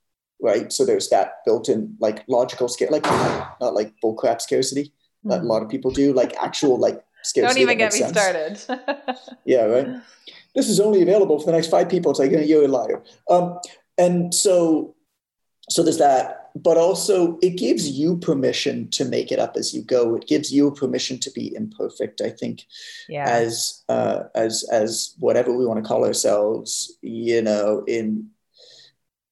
right? 0.43 0.72
So 0.72 0.84
there's 0.84 1.09
that 1.11 1.45
built-in 1.45 1.97
like 2.01 2.24
logical 2.28 2.68
scale, 2.68 2.88
like 2.91 3.05
not 3.05 3.74
like 3.74 3.95
bullcrap 4.03 4.41
scarcity 4.41 4.93
that 5.24 5.38
mm-hmm. 5.38 5.47
a 5.47 5.49
lot 5.49 5.62
of 5.62 5.68
people 5.68 5.91
do, 5.91 6.12
like 6.12 6.34
actual 6.43 6.78
like 6.78 7.03
scarcity. 7.22 7.61
Don't 7.61 7.62
even 7.62 7.78
get 7.78 7.93
me 7.93 8.01
sense. 8.01 8.62
started. 8.62 9.16
yeah, 9.45 9.64
right. 9.64 9.88
This 10.55 10.68
is 10.68 10.80
only 10.80 11.03
available 11.03 11.38
for 11.38 11.47
the 11.47 11.53
next 11.53 11.68
five 11.68 11.88
people. 11.88 12.11
It's 12.11 12.20
like 12.20 12.30
you're 12.30 12.64
a 12.64 12.68
liar. 12.68 13.03
Um, 13.28 13.59
and 13.99 14.34
so, 14.34 14.95
so 15.68 15.82
there's 15.82 15.99
that, 15.99 16.51
but 16.57 16.76
also 16.76 17.38
it 17.43 17.51
gives 17.51 17.88
you 17.88 18.16
permission 18.16 18.91
to 18.91 19.05
make 19.05 19.30
it 19.30 19.38
up 19.38 19.57
as 19.57 19.72
you 19.72 19.82
go. 19.82 20.16
It 20.16 20.26
gives 20.26 20.53
you 20.53 20.72
permission 20.72 21.18
to 21.20 21.30
be 21.30 21.55
imperfect. 21.55 22.20
I 22.20 22.30
think, 22.30 22.64
yeah. 23.09 23.28
as 23.28 23.82
uh, 23.88 24.24
as 24.34 24.64
as 24.72 25.14
whatever 25.18 25.57
we 25.57 25.66
want 25.66 25.82
to 25.82 25.88
call 25.88 26.05
ourselves, 26.05 26.97
you 27.03 27.43
know, 27.43 27.84
in 27.86 28.30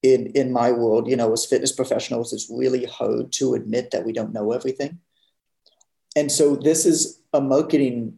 in 0.01 0.27
in 0.27 0.51
my 0.53 0.71
world, 0.71 1.07
you 1.07 1.15
know, 1.15 1.31
as 1.33 1.45
fitness 1.45 1.71
professionals, 1.71 2.33
it's 2.33 2.49
really 2.49 2.85
hard 2.85 3.31
to 3.33 3.53
admit 3.53 3.91
that 3.91 4.05
we 4.05 4.13
don't 4.13 4.33
know 4.33 4.51
everything. 4.51 4.99
And 6.15 6.31
so 6.31 6.55
this 6.55 6.85
is 6.85 7.21
a 7.33 7.41
marketing 7.41 8.17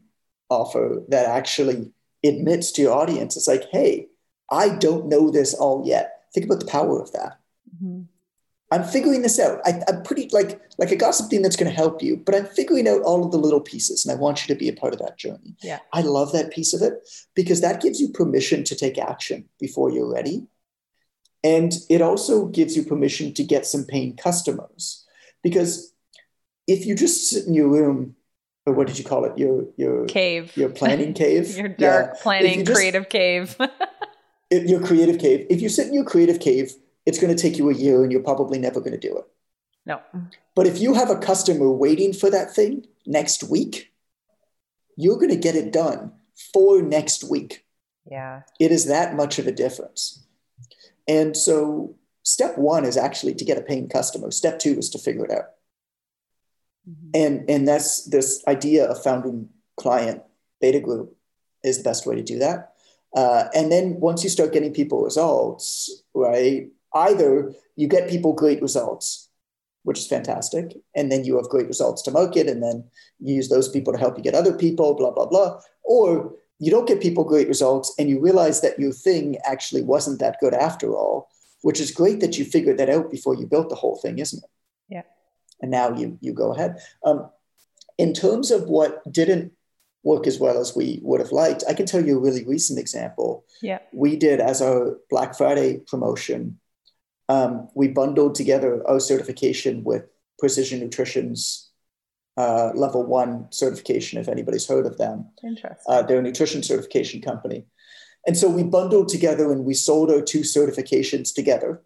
offer 0.50 1.04
that 1.10 1.26
actually 1.26 1.92
admits 2.24 2.72
to 2.74 2.82
your 2.82 2.94
audience, 2.94 3.36
it's 3.36 3.48
like, 3.48 3.66
hey, 3.72 4.08
I 4.50 4.70
don't 4.70 5.08
know 5.08 5.32
this 5.32 5.54
all 5.54 5.84
yet. 5.86 6.24
Think 6.34 6.46
about 6.46 6.60
the 6.60 6.68
power 6.68 7.02
of 7.02 7.12
that. 7.14 7.40
Mm-hmm. 7.76 8.02
I'm 8.74 8.86
figuring 8.86 9.22
this 9.22 9.38
out. 9.38 9.60
I, 9.66 9.82
am 9.90 10.04
pretty 10.04 10.30
like 10.32 10.62
like 10.78 10.92
I 10.92 10.96
got 10.96 11.14
something 11.14 11.42
that's 11.42 11.58
going 11.58 11.70
to 11.70 11.76
help 11.76 12.02
you, 12.02 12.16
but 12.16 12.34
I'm 12.34 12.46
figuring 12.46 12.88
out 12.88 13.02
all 13.02 13.26
of 13.26 13.32
the 13.32 13.38
little 13.38 13.60
pieces, 13.60 14.06
and 14.06 14.16
I 14.16 14.20
want 14.20 14.48
you 14.48 14.54
to 14.54 14.58
be 14.58 14.70
a 14.70 14.74
part 14.74 14.94
of 14.94 15.00
that 15.00 15.18
journey. 15.18 15.56
Yeah, 15.62 15.80
I 15.92 16.02
love 16.02 16.32
that 16.32 16.52
piece 16.52 16.74
of 16.74 16.82
it 16.82 17.08
because 17.36 17.60
that 17.62 17.82
gives 17.82 18.00
you 18.00 18.10
permission 18.10 18.64
to 18.66 18.76
take 18.76 18.98
action 18.98 19.50
before 19.60 19.92
you're 19.92 20.12
ready, 20.12 20.48
and 21.44 21.74
it 21.90 22.02
also 22.02 22.46
gives 22.46 22.76
you 22.76 22.84
permission 22.84 23.34
to 23.34 23.44
get 23.44 23.66
some 23.66 23.86
paying 23.86 24.16
customers. 24.16 25.06
Because 25.44 25.94
if 26.68 26.86
you 26.86 26.96
just 26.96 27.30
sit 27.30 27.48
in 27.48 27.54
your 27.54 27.68
room, 27.68 28.16
or 28.66 28.74
what 28.74 28.88
did 28.88 29.00
you 29.00 29.06
call 29.06 29.26
it? 29.26 29.38
Your 29.38 29.66
your 29.76 30.06
cave. 30.06 30.56
Your 30.56 30.70
planning 30.70 31.14
cave. 31.14 31.58
your 31.58 31.68
dark 31.68 32.12
yeah. 32.14 32.22
planning 32.22 32.66
just, 32.66 32.78
creative 32.78 33.10
cave. 33.10 33.58
it, 34.52 34.70
your 34.70 34.86
creative 34.86 35.20
cave. 35.20 35.48
If 35.50 35.62
you 35.62 35.70
sit 35.70 35.88
in 35.88 35.94
your 35.94 36.06
creative 36.06 36.40
cave, 36.40 36.74
it's 37.06 37.20
going 37.20 37.36
to 37.36 37.42
take 37.42 37.58
you 37.58 37.70
a 37.70 37.74
year 37.74 38.04
and 38.04 38.12
you're 38.12 38.22
probably 38.22 38.60
never 38.60 38.80
going 38.80 38.92
to 38.92 39.00
do 39.00 39.18
it. 39.18 39.26
No. 39.86 40.00
But 40.54 40.68
if 40.68 40.80
you 40.80 40.94
have 40.94 41.10
a 41.10 41.18
customer 41.18 41.72
waiting 41.72 42.14
for 42.14 42.30
that 42.30 42.54
thing 42.54 42.86
next 43.08 43.44
week, 43.44 43.92
you're 44.96 45.16
going 45.16 45.30
to 45.30 45.36
get 45.36 45.56
it 45.56 45.74
done 45.74 46.12
for 46.54 46.84
next 46.84 47.24
week. 47.24 47.66
Yeah. 48.10 48.42
It 48.60 48.72
is 48.72 48.86
that 48.86 49.16
much 49.16 49.40
of 49.40 49.48
a 49.48 49.52
difference. 49.52 50.24
And 51.08 51.36
so 51.36 51.96
step 52.24 52.58
one 52.58 52.86
is 52.86 52.98
actually 52.98 53.36
to 53.36 53.46
get 53.46 53.58
a 53.58 53.62
paying 53.62 53.90
customer. 53.90 54.32
Step 54.32 54.60
two 54.60 54.78
is 54.78 54.90
to 54.92 55.00
figure 55.00 55.26
it 55.26 55.32
out. 55.32 55.46
Mm-hmm. 56.90 57.10
And, 57.14 57.50
and 57.50 57.68
that's 57.68 58.06
this 58.06 58.44
idea 58.48 58.90
of 58.90 59.04
founding 59.04 59.50
client 59.78 60.22
beta 60.60 60.80
group 60.80 61.16
is 61.64 61.78
the 61.78 61.84
best 61.84 62.06
way 62.06 62.16
to 62.16 62.24
do 62.24 62.40
that. 62.40 62.74
Uh, 63.16 63.46
and 63.54 63.72
then 63.72 64.00
once 64.00 64.24
you 64.24 64.30
start 64.30 64.54
getting 64.54 64.74
people 64.74 65.04
results, 65.04 66.04
right, 66.14 66.70
either 66.94 67.54
you 67.76 67.88
get 67.88 68.10
people 68.10 68.34
great 68.34 68.62
results, 68.62 69.30
which 69.84 70.00
is 70.00 70.08
fantastic, 70.08 70.78
and 70.96 71.12
then 71.12 71.26
you 71.26 71.36
have 71.36 71.50
great 71.50 71.68
results 71.68 72.02
to 72.04 72.12
market, 72.12 72.48
and 72.48 72.64
then 72.64 72.84
you 73.20 73.36
use 73.36 73.50
those 73.50 73.68
people 73.68 73.92
to 73.92 74.00
help 74.00 74.16
you 74.16 74.24
get 74.24 74.36
other 74.36 74.56
people, 74.56 74.94
blah, 74.94 75.12
blah, 75.12 75.26
blah. 75.26 75.60
Or 75.84 76.36
you 76.62 76.70
don't 76.70 76.88
get 76.88 77.02
people 77.02 77.24
great 77.24 77.48
results 77.48 77.92
and 77.98 78.08
you 78.08 78.20
realize 78.20 78.62
that 78.62 78.80
your 78.80 78.92
thing 78.92 79.36
actually 79.44 79.82
wasn't 79.82 80.20
that 80.20 80.38
good 80.40 80.54
after 80.54 80.96
all, 80.96 81.28
which 81.64 81.80
is 81.80 81.90
great 81.90 82.20
that 82.20 82.38
you 82.38 82.46
figured 82.46 82.78
that 82.78 82.90
out 82.90 83.10
before 83.10 83.34
you 83.34 83.48
built 83.48 83.70
the 83.70 83.76
whole 83.76 83.98
thing, 83.98 84.20
isn't 84.20 84.44
it? 84.44 84.50
Yeah. 84.88 85.02
And 85.60 85.72
now 85.72 85.96
you 85.96 86.20
you 86.22 86.34
go 86.34 86.54
ahead. 86.54 86.78
Um, 87.04 87.32
in 87.98 88.14
terms 88.14 88.52
of 88.52 88.70
what 88.70 89.02
didn't 89.12 89.54
work 90.04 90.28
as 90.28 90.40
well 90.40 90.62
as 90.62 90.76
we 90.76 91.00
would 91.02 91.20
have 91.20 91.32
liked, 91.32 91.64
I 91.68 91.74
can 91.74 91.88
tell 91.88 92.06
you 92.06 92.18
a 92.18 92.22
really 92.22 92.46
recent 92.46 92.78
example. 92.78 93.44
Yeah. 93.64 93.80
We 93.92 94.16
did 94.16 94.40
as 94.40 94.62
our 94.62 95.00
Black 95.10 95.36
Friday 95.36 95.80
promotion. 95.88 96.60
Um, 97.28 97.70
we 97.74 97.88
bundled 97.88 98.36
together 98.36 98.88
our 98.88 99.00
certification 99.00 99.84
with 99.84 100.04
Precision 100.38 100.80
Nutrition's 100.80 101.71
uh, 102.38 102.72
level 102.74 103.06
one 103.06 103.48
certification, 103.52 104.20
if 104.20 104.28
anybody's 104.28 104.68
heard 104.68 104.86
of 104.86 104.98
them. 104.98 105.30
Interesting. 105.44 105.78
Uh, 105.88 106.02
they're 106.02 106.20
a 106.20 106.22
nutrition 106.22 106.64
certification 106.64 107.22
company. 107.22 107.66
And 108.26 108.38
so 108.38 108.50
we 108.50 108.64
bundled 108.64 109.10
together 109.10 109.52
and 109.52 109.66
we 109.66 109.74
sold 109.74 110.12
our 110.12 110.22
two 110.22 110.42
certifications 110.42 111.34
together. 111.34 111.82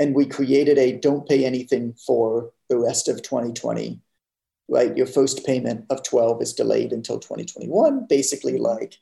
And 0.00 0.14
we 0.14 0.26
created 0.26 0.76
a 0.78 0.98
don't 0.98 1.28
pay 1.28 1.44
anything 1.44 1.94
for 2.06 2.50
the 2.68 2.78
rest 2.78 3.08
of 3.08 3.22
2020. 3.22 4.00
Right? 4.66 4.96
Your 4.96 5.06
first 5.06 5.44
payment 5.44 5.84
of 5.90 6.02
12 6.02 6.42
is 6.42 6.54
delayed 6.54 6.92
until 6.92 7.20
2021. 7.20 8.06
Basically, 8.08 8.58
like 8.58 8.96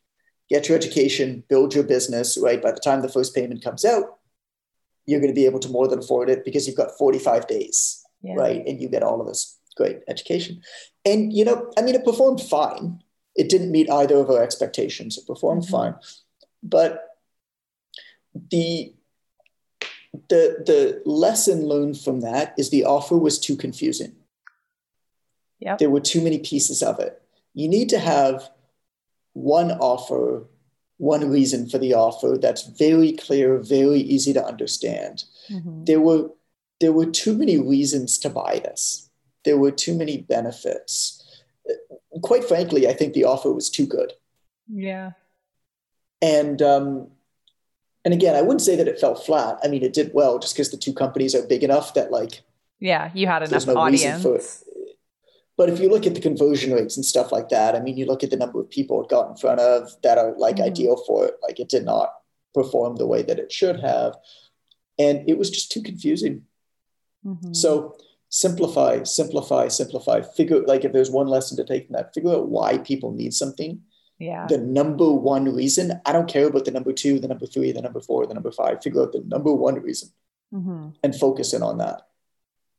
get 0.50 0.68
your 0.68 0.76
education, 0.76 1.44
build 1.48 1.74
your 1.74 1.84
business, 1.84 2.36
right? 2.36 2.60
By 2.60 2.72
the 2.72 2.80
time 2.80 3.00
the 3.00 3.08
first 3.08 3.34
payment 3.34 3.64
comes 3.64 3.84
out, 3.84 4.18
you're 5.06 5.20
going 5.20 5.32
to 5.32 5.40
be 5.40 5.46
able 5.46 5.60
to 5.60 5.68
more 5.68 5.88
than 5.88 6.00
afford 6.00 6.28
it 6.28 6.44
because 6.44 6.66
you've 6.66 6.76
got 6.76 6.98
45 6.98 7.46
days, 7.46 8.04
yeah. 8.22 8.34
right? 8.34 8.62
And 8.66 8.80
you 8.80 8.88
get 8.88 9.02
all 9.02 9.20
of 9.20 9.28
this 9.28 9.58
great 9.74 10.00
education. 10.08 10.62
And, 11.04 11.32
you 11.32 11.44
know, 11.44 11.70
I 11.76 11.82
mean, 11.82 11.94
it 11.94 12.04
performed 12.04 12.40
fine. 12.40 13.02
It 13.34 13.48
didn't 13.48 13.72
meet 13.72 13.90
either 13.90 14.16
of 14.16 14.30
our 14.30 14.42
expectations. 14.42 15.18
It 15.18 15.26
performed 15.26 15.62
mm-hmm. 15.62 15.72
fine. 15.72 15.94
But 16.62 17.08
the 18.50 18.94
the 20.28 20.62
the 20.66 21.02
lesson 21.06 21.66
learned 21.66 21.98
from 21.98 22.20
that 22.20 22.54
is 22.58 22.70
the 22.70 22.84
offer 22.84 23.16
was 23.16 23.38
too 23.38 23.56
confusing. 23.56 24.14
Yep. 25.60 25.78
There 25.78 25.90
were 25.90 26.00
too 26.00 26.20
many 26.20 26.38
pieces 26.38 26.82
of 26.82 26.98
it. 26.98 27.22
You 27.54 27.68
need 27.68 27.88
to 27.90 27.98
have 27.98 28.50
one 29.32 29.70
offer, 29.72 30.44
one 30.98 31.30
reason 31.30 31.68
for 31.68 31.78
the 31.78 31.94
offer 31.94 32.36
that's 32.40 32.66
very 32.66 33.12
clear, 33.12 33.58
very 33.58 34.00
easy 34.00 34.32
to 34.32 34.44
understand. 34.44 35.24
Mm-hmm. 35.48 35.84
There 35.84 36.00
were 36.00 36.30
there 36.80 36.92
were 36.92 37.06
too 37.06 37.36
many 37.36 37.58
reasons 37.58 38.18
to 38.18 38.28
buy 38.28 38.60
this 38.64 39.08
there 39.44 39.56
were 39.56 39.70
too 39.70 39.96
many 39.96 40.18
benefits. 40.18 41.42
Quite 42.22 42.44
frankly, 42.44 42.88
I 42.88 42.92
think 42.92 43.14
the 43.14 43.24
offer 43.24 43.52
was 43.52 43.70
too 43.70 43.86
good. 43.86 44.12
Yeah. 44.72 45.12
And 46.20 46.62
um, 46.62 47.08
and 48.04 48.14
again, 48.14 48.34
I 48.34 48.42
wouldn't 48.42 48.62
say 48.62 48.76
that 48.76 48.88
it 48.88 49.00
fell 49.00 49.14
flat. 49.14 49.58
I 49.64 49.68
mean, 49.68 49.82
it 49.82 49.92
did 49.92 50.12
well 50.14 50.38
just 50.38 50.54
because 50.54 50.70
the 50.70 50.76
two 50.76 50.92
companies 50.92 51.34
are 51.34 51.46
big 51.46 51.62
enough 51.62 51.94
that 51.94 52.10
like 52.10 52.42
yeah, 52.78 53.10
you 53.14 53.26
had 53.26 53.42
enough 53.42 53.66
no 53.66 53.76
audience. 53.76 54.22
For, 54.22 54.40
but 55.56 55.68
if 55.68 55.80
you 55.80 55.88
look 55.88 56.06
at 56.06 56.14
the 56.14 56.20
conversion 56.20 56.72
rates 56.72 56.96
and 56.96 57.04
stuff 57.04 57.32
like 57.32 57.48
that, 57.50 57.74
I 57.74 57.80
mean, 57.80 57.96
you 57.96 58.06
look 58.06 58.24
at 58.24 58.30
the 58.30 58.36
number 58.36 58.60
of 58.60 58.70
people 58.70 59.02
it 59.02 59.10
got 59.10 59.30
in 59.30 59.36
front 59.36 59.60
of 59.60 59.90
that 60.02 60.18
are 60.18 60.34
like 60.36 60.56
mm-hmm. 60.56 60.64
ideal 60.64 60.96
for 61.06 61.26
it. 61.26 61.34
Like 61.42 61.60
it 61.60 61.68
did 61.68 61.84
not 61.84 62.12
perform 62.54 62.96
the 62.96 63.06
way 63.06 63.22
that 63.22 63.38
it 63.38 63.52
should 63.52 63.80
have, 63.80 64.14
and 64.98 65.28
it 65.28 65.38
was 65.38 65.50
just 65.50 65.72
too 65.72 65.82
confusing 65.82 66.44
Mm-hmm. 67.24 67.52
So 67.52 67.96
simplify, 68.32 69.02
simplify, 69.02 69.68
simplify. 69.68 70.22
Figure 70.22 70.62
like 70.62 70.84
if 70.84 70.92
there's 70.92 71.10
one 71.10 71.28
lesson 71.28 71.56
to 71.58 71.64
take 71.64 71.86
from 71.86 71.94
that, 71.94 72.12
figure 72.14 72.32
out 72.32 72.48
why 72.48 72.78
people 72.78 73.12
need 73.12 73.34
something. 73.34 73.80
Yeah. 74.18 74.46
The 74.48 74.58
number 74.58 75.12
one 75.12 75.54
reason. 75.54 76.00
I 76.06 76.12
don't 76.12 76.28
care 76.28 76.46
about 76.46 76.64
the 76.64 76.70
number 76.70 76.92
two, 76.92 77.20
the 77.20 77.28
number 77.28 77.46
three, 77.46 77.72
the 77.72 77.82
number 77.82 78.00
four, 78.00 78.26
the 78.26 78.34
number 78.34 78.50
five. 78.50 78.82
Figure 78.82 79.02
out 79.02 79.12
the 79.12 79.22
number 79.26 79.52
one 79.52 79.80
reason 79.80 80.08
mm-hmm. 80.52 80.88
and 81.02 81.14
focus 81.14 81.52
in 81.52 81.62
on 81.62 81.78
that. 81.78 82.08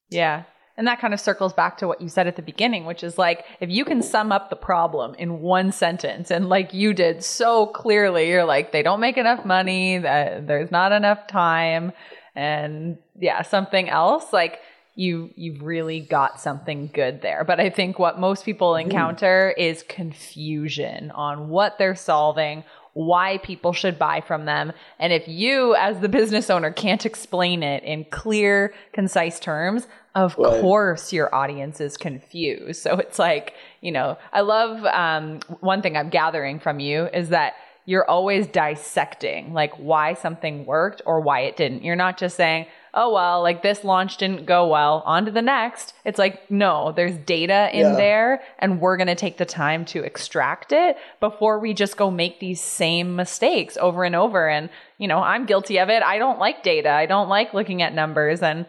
Yeah. 0.10 0.44
And 0.76 0.88
that 0.88 1.00
kind 1.00 1.14
of 1.14 1.20
circles 1.20 1.54
back 1.54 1.78
to 1.78 1.88
what 1.88 2.02
you 2.02 2.10
said 2.10 2.26
at 2.26 2.36
the 2.36 2.42
beginning, 2.42 2.86
which 2.86 3.04
is 3.04 3.20
like 3.20 3.46
if 3.60 3.70
you 3.70 3.86
can 3.86 4.02
sum 4.02 4.32
up 4.32 4.50
the 4.50 4.56
problem 4.56 5.14
in 5.20 5.42
one 5.42 5.72
sentence 5.72 6.32
and 6.32 6.50
like 6.50 6.74
you 6.74 6.96
did 6.96 7.24
so 7.24 7.68
clearly, 7.68 8.28
you're 8.30 8.46
like, 8.46 8.72
they 8.72 8.82
don't 8.82 9.00
make 9.00 9.18
enough 9.18 9.46
money, 9.46 10.00
that 10.00 10.48
there's 10.48 10.72
not 10.72 10.92
enough 10.92 11.28
time, 11.28 11.92
and 12.36 12.98
yeah, 13.20 13.44
something 13.44 13.88
else, 13.88 14.34
like 14.34 14.60
you 14.96 15.32
you've 15.36 15.62
really 15.64 16.00
got 16.00 16.40
something 16.40 16.90
good 16.94 17.22
there. 17.22 17.44
But 17.44 17.60
I 17.60 17.70
think 17.70 17.98
what 17.98 18.20
most 18.20 18.46
people 18.46 18.76
encounter 18.76 19.54
mm. 19.58 19.62
is 19.62 19.84
confusion 19.84 21.12
on 21.12 21.50
what 21.50 21.78
they're 21.80 21.96
solving, 21.96 22.64
why 22.94 23.40
people 23.40 23.74
should 23.74 23.98
buy 23.98 24.22
from 24.22 24.46
them. 24.46 24.72
And 25.00 25.12
if 25.12 25.28
you, 25.28 25.76
as 25.76 26.00
the 26.00 26.10
business 26.10 26.50
owner, 26.50 26.72
can't 26.72 27.06
explain 27.06 27.64
it 27.64 27.84
in 27.84 28.06
clear, 28.06 28.74
concise 28.94 29.40
terms, 29.40 29.88
of 30.14 30.38
right. 30.38 30.62
course 30.62 31.12
your 31.12 31.34
audience 31.34 31.82
is 31.82 31.98
confused. 31.98 32.82
So 32.82 32.98
it's 32.98 33.18
like, 33.18 33.56
you 33.82 33.92
know, 33.92 34.18
I 34.32 34.42
love 34.42 34.86
um, 34.86 35.40
one 35.60 35.82
thing 35.82 35.98
I'm 35.98 36.10
gathering 36.10 36.60
from 36.60 36.80
you 36.80 37.08
is 37.08 37.30
that 37.30 37.54
you're 37.86 38.10
always 38.10 38.48
dissecting 38.48 39.54
like 39.54 39.74
why 39.76 40.14
something 40.14 40.66
worked 40.66 41.02
or 41.06 41.20
why 41.20 41.42
it 41.42 41.58
didn't. 41.58 41.84
You're 41.84 41.96
not 41.96 42.18
just 42.18 42.38
saying, 42.38 42.68
oh, 42.94 43.14
well, 43.14 43.42
like 43.42 43.64
this 43.64 43.84
launch 43.84 44.18
didn't 44.18 44.46
go 44.46 44.68
well, 44.68 45.02
on 45.06 45.26
to 45.26 45.32
the 45.32 45.42
next. 45.42 45.94
It's 46.06 46.20
like, 46.20 46.50
no, 46.52 46.92
there's 46.92 47.18
data 47.18 47.70
in 47.74 47.88
yeah. 47.88 47.96
there 47.96 48.44
and 48.60 48.80
we're 48.80 48.98
going 48.98 49.08
to 49.08 49.16
take 49.16 49.38
the 49.38 49.46
time 49.46 49.84
to 49.86 50.04
extract 50.04 50.72
it 50.72 50.98
before 51.20 51.60
we 51.60 51.74
just 51.74 51.98
go 51.98 52.12
make 52.12 52.40
these 52.40 52.62
same 52.62 53.16
mistakes 53.16 53.78
over 53.78 54.04
and 54.04 54.16
over. 54.16 54.48
And, 54.48 54.70
you 54.98 55.08
know, 55.08 55.20
I'm 55.20 55.46
guilty 55.46 55.80
of 55.80 55.90
it. 55.90 56.04
I 56.04 56.20
don't 56.20 56.40
like 56.40 56.62
data. 56.62 56.92
I 56.92 57.06
don't 57.08 57.30
like 57.30 57.54
looking 57.54 57.82
at 57.82 57.96
numbers. 57.96 58.44
And 58.44 58.68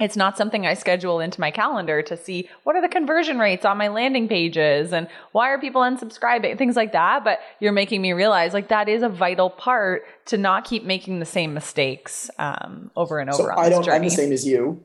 it's 0.00 0.16
not 0.16 0.36
something 0.36 0.66
I 0.66 0.74
schedule 0.74 1.18
into 1.18 1.40
my 1.40 1.50
calendar 1.50 2.02
to 2.02 2.16
see 2.16 2.48
what 2.62 2.76
are 2.76 2.80
the 2.80 2.88
conversion 2.88 3.38
rates 3.38 3.64
on 3.64 3.76
my 3.76 3.88
landing 3.88 4.28
pages 4.28 4.92
and 4.92 5.08
why 5.32 5.48
are 5.50 5.58
people 5.58 5.82
unsubscribing, 5.82 6.56
things 6.56 6.76
like 6.76 6.92
that. 6.92 7.24
But 7.24 7.40
you're 7.58 7.72
making 7.72 8.00
me 8.00 8.12
realize 8.12 8.54
like 8.54 8.68
that 8.68 8.88
is 8.88 9.02
a 9.02 9.08
vital 9.08 9.50
part 9.50 10.04
to 10.26 10.36
not 10.36 10.64
keep 10.64 10.84
making 10.84 11.18
the 11.18 11.26
same 11.26 11.52
mistakes 11.52 12.30
um, 12.38 12.90
over 12.94 13.18
and 13.18 13.30
over. 13.30 13.42
So 13.54 13.58
I 13.58 13.68
don't. 13.68 13.84
Journey. 13.84 13.96
I'm 13.96 14.02
the 14.04 14.10
same 14.10 14.32
as 14.32 14.46
you. 14.46 14.82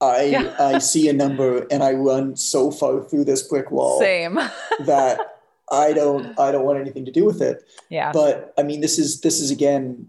I 0.00 0.22
yeah. 0.24 0.56
I 0.60 0.78
see 0.78 1.08
a 1.08 1.12
number 1.12 1.66
and 1.70 1.82
I 1.82 1.92
run 1.92 2.36
so 2.36 2.70
far 2.70 3.02
through 3.02 3.24
this 3.24 3.42
brick 3.42 3.70
wall. 3.70 3.98
Same. 3.98 4.34
that 4.80 5.38
I 5.70 5.92
don't 5.92 6.38
I 6.38 6.52
don't 6.52 6.64
want 6.64 6.78
anything 6.78 7.04
to 7.06 7.12
do 7.12 7.24
with 7.24 7.42
it. 7.42 7.64
Yeah. 7.88 8.12
But 8.12 8.54
I 8.56 8.62
mean, 8.62 8.80
this 8.80 8.98
is 8.98 9.22
this 9.22 9.40
is 9.40 9.50
again, 9.50 10.08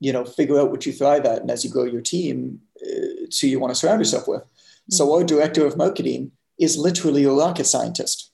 you 0.00 0.12
know, 0.12 0.24
figure 0.24 0.58
out 0.58 0.72
what 0.72 0.86
you 0.86 0.92
thrive 0.92 1.24
at, 1.24 1.42
and 1.42 1.50
as 1.52 1.64
you 1.64 1.70
grow 1.70 1.84
your 1.84 2.00
team, 2.00 2.62
it's 2.80 3.40
who 3.40 3.46
you 3.46 3.60
want 3.60 3.72
to 3.72 3.78
surround 3.78 4.00
yourself 4.00 4.26
with. 4.28 4.42
Mm-hmm. 4.42 4.92
So 4.92 5.14
our 5.14 5.24
director 5.24 5.66
of 5.66 5.76
marketing 5.76 6.32
is 6.58 6.78
literally 6.78 7.24
a 7.24 7.32
rocket 7.32 7.64
scientist. 7.64 8.30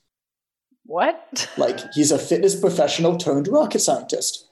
What? 0.84 1.50
like 1.56 1.80
he's 1.94 2.12
a 2.12 2.18
fitness 2.18 2.58
professional 2.58 3.16
turned 3.16 3.48
rocket 3.48 3.80
scientist. 3.80 4.44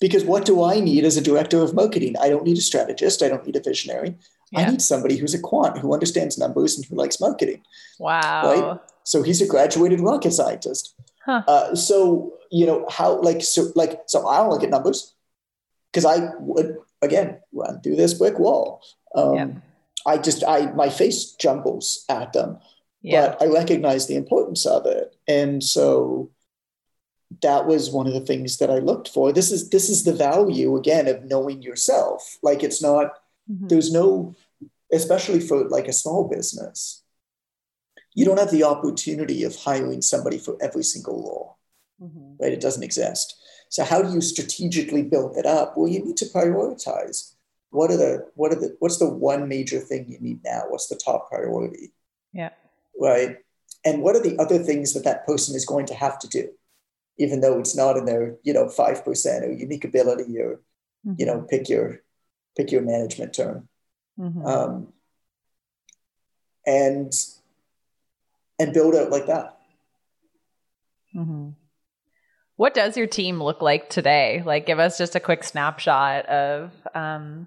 Because 0.00 0.24
what 0.24 0.44
do 0.44 0.62
I 0.62 0.78
need 0.78 1.04
as 1.04 1.16
a 1.16 1.20
director 1.20 1.60
of 1.60 1.74
marketing? 1.74 2.14
I 2.20 2.28
don't 2.28 2.44
need 2.44 2.56
a 2.56 2.60
strategist. 2.60 3.20
I 3.20 3.28
don't 3.28 3.44
need 3.44 3.56
a 3.56 3.60
visionary. 3.60 4.16
Yeah. 4.52 4.60
I 4.60 4.70
need 4.70 4.80
somebody 4.80 5.16
who's 5.16 5.34
a 5.34 5.40
quant 5.40 5.78
who 5.78 5.92
understands 5.92 6.38
numbers 6.38 6.76
and 6.76 6.86
who 6.86 6.94
likes 6.94 7.20
marketing. 7.20 7.62
Wow. 7.98 8.42
Right. 8.44 8.80
So 9.02 9.22
he's 9.22 9.42
a 9.42 9.46
graduated 9.46 10.00
rocket 10.00 10.32
scientist. 10.32 10.94
Huh. 11.24 11.42
Uh, 11.48 11.74
so 11.74 12.34
you 12.50 12.64
know 12.64 12.86
how 12.88 13.20
like 13.20 13.42
so 13.42 13.72
like 13.74 14.02
so 14.06 14.26
I 14.26 14.38
don't 14.38 14.50
look 14.50 14.62
at 14.62 14.70
numbers 14.70 15.14
because 15.92 16.04
I 16.04 16.30
would 16.38 16.78
again 17.02 17.40
run 17.52 17.80
through 17.80 17.96
this 17.96 18.14
brick 18.14 18.38
wall. 18.38 18.82
Um, 19.14 19.34
yeah. 19.34 19.48
I 20.06 20.18
just 20.18 20.44
I 20.44 20.72
my 20.72 20.88
face 20.88 21.32
jumbles 21.32 22.04
at 22.08 22.32
them, 22.32 22.58
yeah. 23.02 23.34
but 23.38 23.42
I 23.42 23.52
recognize 23.52 24.06
the 24.06 24.16
importance 24.16 24.64
of 24.66 24.86
it, 24.86 25.16
and 25.26 25.62
so 25.62 26.30
that 27.42 27.66
was 27.66 27.90
one 27.90 28.06
of 28.06 28.14
the 28.14 28.20
things 28.20 28.58
that 28.58 28.70
I 28.70 28.78
looked 28.78 29.08
for. 29.08 29.32
This 29.32 29.50
is 29.50 29.70
this 29.70 29.88
is 29.88 30.04
the 30.04 30.12
value 30.12 30.76
again 30.76 31.08
of 31.08 31.24
knowing 31.24 31.62
yourself. 31.62 32.38
Like 32.42 32.62
it's 32.62 32.82
not 32.82 33.14
mm-hmm. 33.50 33.68
there's 33.68 33.92
no 33.92 34.34
especially 34.92 35.40
for 35.40 35.68
like 35.68 35.88
a 35.88 35.92
small 35.92 36.28
business. 36.28 37.02
You 38.14 38.24
don't 38.24 38.38
have 38.38 38.50
the 38.50 38.64
opportunity 38.64 39.44
of 39.44 39.54
hiring 39.56 40.02
somebody 40.02 40.38
for 40.38 40.56
every 40.60 40.82
single 40.82 41.22
role. 41.22 41.58
Mm-hmm. 42.02 42.42
Right? 42.42 42.52
It 42.52 42.60
doesn't 42.60 42.82
exist. 42.82 43.36
So 43.68 43.84
how 43.84 44.02
do 44.02 44.12
you 44.12 44.20
strategically 44.20 45.02
build 45.02 45.36
it 45.36 45.46
up? 45.46 45.76
Well, 45.76 45.88
you 45.88 46.04
need 46.04 46.16
to 46.18 46.26
prioritize 46.26 47.34
what 47.70 47.90
are 47.90 47.96
the 47.96 48.26
what 48.34 48.52
are 48.52 48.60
the 48.60 48.76
what's 48.78 48.98
the 48.98 49.08
one 49.08 49.48
major 49.48 49.78
thing 49.78 50.06
you 50.08 50.18
need 50.20 50.40
now 50.44 50.62
what's 50.68 50.88
the 50.88 50.96
top 50.96 51.28
priority 51.30 51.92
yeah 52.32 52.50
right 53.00 53.38
and 53.84 54.02
what 54.02 54.16
are 54.16 54.22
the 54.22 54.38
other 54.38 54.58
things 54.58 54.94
that 54.94 55.04
that 55.04 55.26
person 55.26 55.54
is 55.54 55.66
going 55.66 55.86
to 55.86 55.94
have 55.94 56.18
to 56.18 56.28
do 56.28 56.48
even 57.18 57.40
though 57.40 57.58
it's 57.58 57.76
not 57.76 57.96
in 57.96 58.04
their 58.04 58.36
you 58.42 58.52
know 58.52 58.66
5% 58.66 59.42
or 59.42 59.52
unique 59.52 59.84
ability 59.84 60.38
or 60.38 60.60
mm-hmm. 61.06 61.14
you 61.18 61.26
know 61.26 61.42
pick 61.42 61.68
your 61.68 62.00
pick 62.56 62.72
your 62.72 62.82
management 62.82 63.34
term 63.34 63.68
mm-hmm. 64.18 64.44
um, 64.46 64.92
and 66.66 67.12
and 68.58 68.72
build 68.72 68.94
out 68.94 69.10
like 69.10 69.26
that 69.26 69.58
mm-hmm. 71.14 71.50
What 72.58 72.74
does 72.74 72.96
your 72.96 73.06
team 73.06 73.40
look 73.40 73.62
like 73.62 73.88
today? 73.88 74.42
Like 74.44 74.66
give 74.66 74.80
us 74.80 74.98
just 74.98 75.14
a 75.14 75.20
quick 75.20 75.44
snapshot 75.44 76.26
of 76.26 76.72
um, 76.92 77.46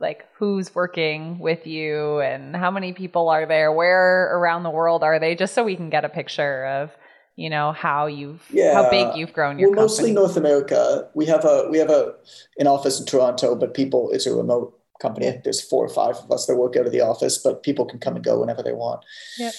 like 0.00 0.26
who's 0.38 0.74
working 0.74 1.38
with 1.38 1.66
you 1.66 2.20
and 2.20 2.56
how 2.56 2.70
many 2.70 2.94
people 2.94 3.28
are 3.28 3.44
there? 3.44 3.70
Where 3.70 4.34
around 4.34 4.62
the 4.62 4.70
world 4.70 5.04
are 5.04 5.18
they? 5.18 5.34
Just 5.34 5.54
so 5.54 5.62
we 5.62 5.76
can 5.76 5.90
get 5.90 6.06
a 6.06 6.08
picture 6.08 6.64
of 6.64 6.90
you 7.36 7.50
know 7.50 7.72
how 7.72 8.06
you've 8.06 8.42
yeah. 8.50 8.72
how 8.72 8.90
big 8.90 9.14
you've 9.14 9.34
grown 9.34 9.58
your 9.58 9.70
well, 9.70 9.82
mostly 9.82 10.10
north 10.10 10.38
america. 10.38 11.08
We 11.14 11.26
have 11.26 11.44
a 11.44 11.68
we 11.70 11.76
have 11.76 11.90
a 11.90 12.14
an 12.58 12.66
office 12.66 12.98
in 12.98 13.04
toronto 13.04 13.54
but 13.54 13.74
people 13.74 14.10
it's 14.10 14.26
a 14.26 14.34
remote 14.34 14.78
company. 15.02 15.38
There's 15.44 15.60
four 15.60 15.84
or 15.84 15.88
five 15.90 16.16
of 16.16 16.30
us 16.30 16.46
that 16.46 16.56
work 16.56 16.76
out 16.76 16.86
of 16.86 16.92
the 16.92 17.02
office 17.02 17.36
but 17.36 17.62
people 17.62 17.84
can 17.84 17.98
come 17.98 18.16
and 18.16 18.24
go 18.24 18.40
whenever 18.40 18.62
they 18.62 18.72
want. 18.72 19.04
Yep. 19.38 19.54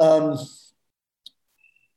um, 0.00 0.38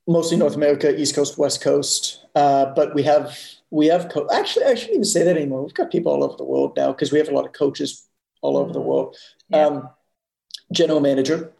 mostly 0.07 0.37
north 0.37 0.55
america 0.55 0.97
east 0.99 1.15
coast 1.15 1.37
west 1.37 1.61
coast 1.61 2.25
uh, 2.35 2.65
but 2.75 2.93
we 2.93 3.03
have 3.03 3.37
we 3.69 3.87
have 3.87 4.09
co- 4.09 4.27
actually 4.31 4.65
I 4.65 4.75
shouldn't 4.75 4.95
even 4.95 5.05
say 5.05 5.23
that 5.23 5.35
anymore. 5.37 5.63
We've 5.63 5.73
got 5.73 5.91
people 5.91 6.11
all 6.11 6.23
over 6.23 6.37
the 6.37 6.43
world 6.43 6.73
now 6.77 6.91
because 6.91 7.11
we 7.11 7.17
have 7.19 7.29
a 7.29 7.33
lot 7.33 7.45
of 7.45 7.53
coaches 7.53 8.07
all 8.41 8.57
over 8.57 8.71
the 8.71 8.79
mm-hmm. 8.79 8.87
world. 8.87 9.17
Yeah. 9.49 9.65
Um, 9.65 9.89
general 10.71 10.99
manager, 10.99 11.53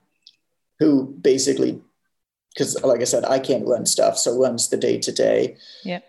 who 0.80 1.16
basically, 1.22 1.82
because 2.54 2.82
like 2.84 3.02
I 3.02 3.06
said, 3.06 3.26
I 3.26 3.40
can't 3.40 3.68
run 3.68 3.86
stuff, 3.86 4.18
so 4.18 4.40
runs 4.40 4.70
the 4.70 4.78
day 4.78 5.00
to 5.00 5.12
day. 5.12 5.58
Yeah. 5.84 6.00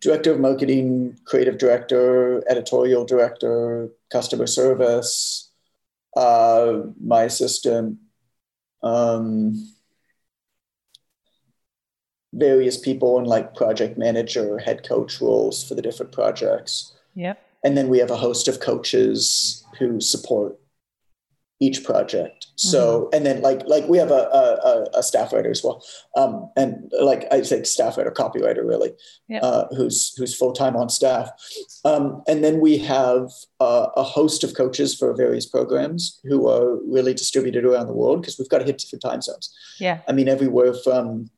Director 0.00 0.32
of 0.32 0.40
marketing, 0.40 1.18
creative 1.24 1.58
director, 1.58 2.42
editorial 2.48 3.04
director, 3.04 3.90
customer 4.10 4.46
service. 4.46 5.50
Uh, 6.16 6.82
my 7.02 7.24
assistant. 7.24 7.98
Um, 8.82 9.72
various 12.32 12.78
people 12.78 13.18
in 13.18 13.24
like 13.24 13.54
project 13.54 13.98
manager, 13.98 14.58
head 14.58 14.86
coach 14.86 15.20
roles 15.20 15.66
for 15.66 15.74
the 15.74 15.82
different 15.82 16.12
projects. 16.12 16.92
Yep. 17.14 17.42
And 17.64 17.76
then 17.76 17.88
we 17.88 17.98
have 17.98 18.10
a 18.10 18.16
host 18.16 18.48
of 18.48 18.60
coaches 18.60 19.64
who 19.78 20.00
support 20.00 20.58
each 21.62 21.84
project. 21.84 22.46
So, 22.56 23.02
mm-hmm. 23.02 23.16
and 23.16 23.26
then 23.26 23.42
like 23.42 23.62
like 23.66 23.86
we 23.86 23.98
have 23.98 24.10
a, 24.10 24.86
a, 24.94 24.98
a 24.98 25.02
staff 25.02 25.32
writer 25.32 25.50
as 25.50 25.62
well, 25.62 25.84
um, 26.16 26.50
and 26.56 26.90
like 27.00 27.26
I 27.30 27.42
say, 27.42 27.62
staff 27.64 27.98
writer, 27.98 28.10
copywriter, 28.10 28.66
really, 28.66 28.92
yep. 29.28 29.42
uh, 29.42 29.66
who's 29.76 30.14
who's 30.16 30.34
full 30.34 30.52
time 30.52 30.74
on 30.74 30.88
staff. 30.88 31.30
Um, 31.84 32.22
and 32.26 32.42
then 32.42 32.60
we 32.60 32.78
have 32.78 33.30
uh, 33.60 33.88
a 33.94 34.02
host 34.02 34.42
of 34.42 34.54
coaches 34.54 34.94
for 34.94 35.14
various 35.14 35.46
programs 35.46 36.18
who 36.24 36.48
are 36.48 36.76
really 36.86 37.12
distributed 37.12 37.64
around 37.64 37.86
the 37.88 37.94
world 37.94 38.22
because 38.22 38.38
we've 38.38 38.48
got 38.48 38.58
to 38.58 38.64
hit 38.64 38.78
different 38.78 39.02
time 39.02 39.20
zones. 39.20 39.54
Yeah, 39.78 40.00
I 40.08 40.12
mean 40.12 40.28
everywhere 40.28 40.74
from 40.82 41.30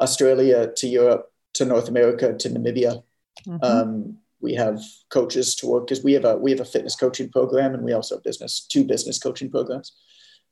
Australia 0.00 0.72
to 0.76 0.86
Europe 0.86 1.32
to 1.54 1.64
North 1.64 1.88
America 1.88 2.34
to 2.34 2.48
Namibia. 2.50 3.02
Mm-hmm. 3.46 3.64
Um, 3.64 4.18
we 4.40 4.54
have 4.54 4.80
coaches 5.10 5.54
to 5.56 5.66
work 5.66 5.86
because 5.86 6.02
we 6.02 6.12
have 6.14 6.24
a 6.24 6.36
we 6.36 6.50
have 6.50 6.60
a 6.60 6.64
fitness 6.64 6.96
coaching 6.96 7.30
program 7.30 7.74
and 7.74 7.84
we 7.84 7.92
also 7.92 8.16
have 8.16 8.24
business 8.24 8.66
two 8.66 8.84
business 8.84 9.18
coaching 9.18 9.50
programs. 9.50 9.92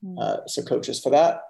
Mm-hmm. 0.05 0.18
Uh, 0.18 0.47
so 0.47 0.62
coaches 0.62 1.01
for 1.01 1.11
that. 1.11 1.43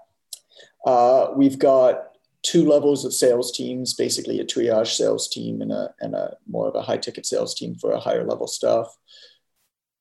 Uh, 0.86 1.28
we've 1.36 1.58
got 1.58 2.10
two 2.42 2.66
levels 2.66 3.04
of 3.04 3.12
sales 3.12 3.52
teams, 3.52 3.92
basically 3.94 4.40
a 4.40 4.44
triage 4.44 4.94
sales 4.96 5.28
team 5.28 5.60
and 5.60 5.72
a 5.72 5.94
and 6.00 6.14
a 6.14 6.36
more 6.48 6.68
of 6.68 6.74
a 6.74 6.82
high 6.82 6.96
ticket 6.96 7.26
sales 7.26 7.54
team 7.54 7.74
for 7.74 7.92
a 7.92 8.00
higher 8.00 8.24
level 8.24 8.46
stuff. 8.46 8.96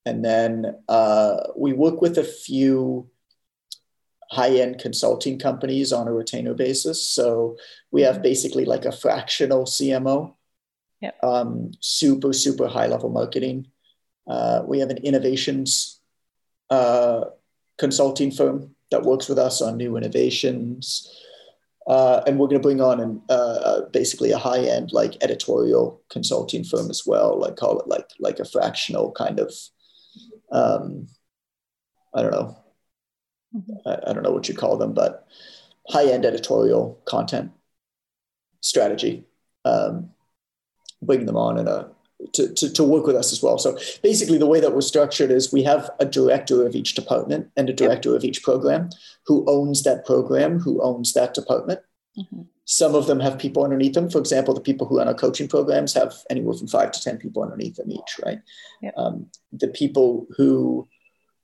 And 0.05 0.23
then 0.23 0.77
uh, 0.87 1.37
we 1.55 1.73
work 1.73 2.01
with 2.01 2.17
a 2.17 2.23
few 2.23 3.09
high 4.31 4.55
end 4.57 4.79
consulting 4.79 5.39
companies 5.39 5.91
on 5.91 6.07
a 6.07 6.13
retainer 6.13 6.53
basis. 6.53 7.07
So 7.07 7.57
we 7.91 8.01
have 8.03 8.21
basically 8.21 8.65
like 8.65 8.85
a 8.85 8.91
fractional 8.91 9.65
CMO, 9.65 10.35
Yep. 11.01 11.23
um, 11.23 11.71
super, 11.79 12.33
super 12.33 12.67
high 12.67 12.87
level 12.87 13.09
marketing. 13.09 13.67
Uh, 14.27 14.63
we 14.67 14.79
have 14.79 14.89
an 14.89 14.97
innovations 14.97 16.01
uh, 16.69 17.25
consulting 17.77 18.31
firm 18.31 18.75
that 18.91 19.03
works 19.03 19.29
with 19.29 19.39
us 19.39 19.61
on 19.61 19.77
new 19.77 19.97
innovations. 19.97 21.09
Uh, 21.87 22.21
and 22.27 22.37
we're 22.37 22.47
going 22.47 22.61
to 22.61 22.67
bring 22.67 22.81
on 22.81 22.99
an, 22.99 23.21
uh, 23.29 23.81
basically 23.91 24.31
a 24.31 24.37
high 24.37 24.59
end 24.59 24.91
like 24.91 25.15
editorial 25.21 26.03
consulting 26.11 26.63
firm 26.63 26.89
as 26.89 27.03
well, 27.07 27.39
like 27.39 27.55
call 27.55 27.79
it 27.79 27.87
like 27.87 28.05
like 28.19 28.39
a 28.39 28.45
fractional 28.45 29.11
kind 29.13 29.39
of, 29.39 29.51
um, 30.51 31.07
I 32.13 32.21
don't 32.21 32.31
know, 32.31 32.55
I, 33.85 33.97
I 34.07 34.13
don't 34.13 34.23
know 34.23 34.31
what 34.31 34.47
you 34.47 34.55
call 34.55 34.77
them, 34.77 34.93
but 34.93 35.27
high 35.89 36.05
end 36.05 36.25
editorial 36.25 36.99
content 37.05 37.51
strategy. 38.61 39.25
Um, 39.65 40.11
bring 41.01 41.25
them 41.25 41.37
on 41.37 41.57
and 41.57 41.67
a 41.67 41.89
to, 42.33 42.53
to, 42.53 42.73
to 42.73 42.83
work 42.83 43.07
with 43.07 43.15
us 43.15 43.31
as 43.31 43.41
well. 43.41 43.57
So 43.57 43.77
basically, 44.03 44.37
the 44.37 44.45
way 44.45 44.59
that 44.59 44.73
we're 44.73 44.81
structured 44.81 45.31
is 45.31 45.53
we 45.53 45.63
have 45.63 45.89
a 45.99 46.05
director 46.05 46.65
of 46.65 46.75
each 46.75 46.93
department 46.93 47.49
and 47.55 47.69
a 47.69 47.73
director 47.73 48.15
of 48.15 48.25
each 48.25 48.43
program 48.43 48.89
who 49.25 49.45
owns 49.47 49.83
that 49.83 50.05
program, 50.05 50.59
who 50.59 50.81
owns 50.81 51.13
that 51.13 51.33
department. 51.33 51.79
Mhm. 52.17 52.47
Some 52.65 52.93
of 52.93 53.07
them 53.07 53.19
have 53.19 53.39
people 53.39 53.63
underneath 53.63 53.93
them. 53.93 54.09
For 54.09 54.19
example, 54.19 54.53
the 54.53 54.61
people 54.61 54.85
who 54.85 54.97
run 54.97 55.07
our 55.07 55.13
coaching 55.13 55.47
programs 55.47 55.93
have 55.93 56.13
anywhere 56.29 56.55
from 56.55 56.67
five 56.67 56.91
to 56.91 57.01
10 57.01 57.17
people 57.17 57.41
underneath 57.41 57.77
them 57.77 57.89
each, 57.89 58.19
right? 58.23 58.39
Yep. 58.81 58.93
Um, 58.97 59.31
the 59.53 59.69
people 59.69 60.27
who 60.35 60.87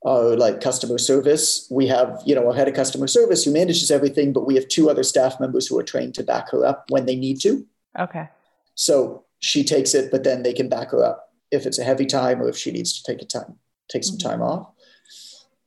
are 0.05 0.37
like 0.37 0.61
customer 0.61 0.99
service, 0.99 1.67
we 1.71 1.87
have, 1.87 2.21
you 2.25 2.35
know, 2.35 2.49
a 2.51 2.55
head 2.55 2.67
of 2.67 2.75
customer 2.75 3.07
service 3.07 3.43
who 3.43 3.51
manages 3.51 3.89
everything, 3.89 4.31
but 4.31 4.45
we 4.45 4.53
have 4.53 4.67
two 4.67 4.87
other 4.89 5.01
staff 5.01 5.39
members 5.39 5.65
who 5.67 5.77
are 5.79 5.83
trained 5.83 6.13
to 6.13 6.23
back 6.23 6.51
her 6.51 6.63
up 6.63 6.85
when 6.89 7.07
they 7.07 7.15
need 7.15 7.41
to. 7.41 7.65
Okay. 7.99 8.29
So 8.75 9.25
she 9.39 9.63
takes 9.63 9.95
it, 9.95 10.11
but 10.11 10.23
then 10.23 10.43
they 10.43 10.53
can 10.53 10.69
back 10.69 10.91
her 10.91 11.03
up 11.03 11.33
if 11.49 11.65
it's 11.65 11.79
a 11.79 11.83
heavy 11.83 12.05
time 12.05 12.39
or 12.39 12.47
if 12.47 12.55
she 12.55 12.71
needs 12.71 13.01
to 13.01 13.11
take 13.11 13.21
a 13.21 13.25
time, 13.25 13.57
take 13.89 14.03
some 14.03 14.17
Mhm. 14.17 14.23
time 14.23 14.41
off. 14.43 14.67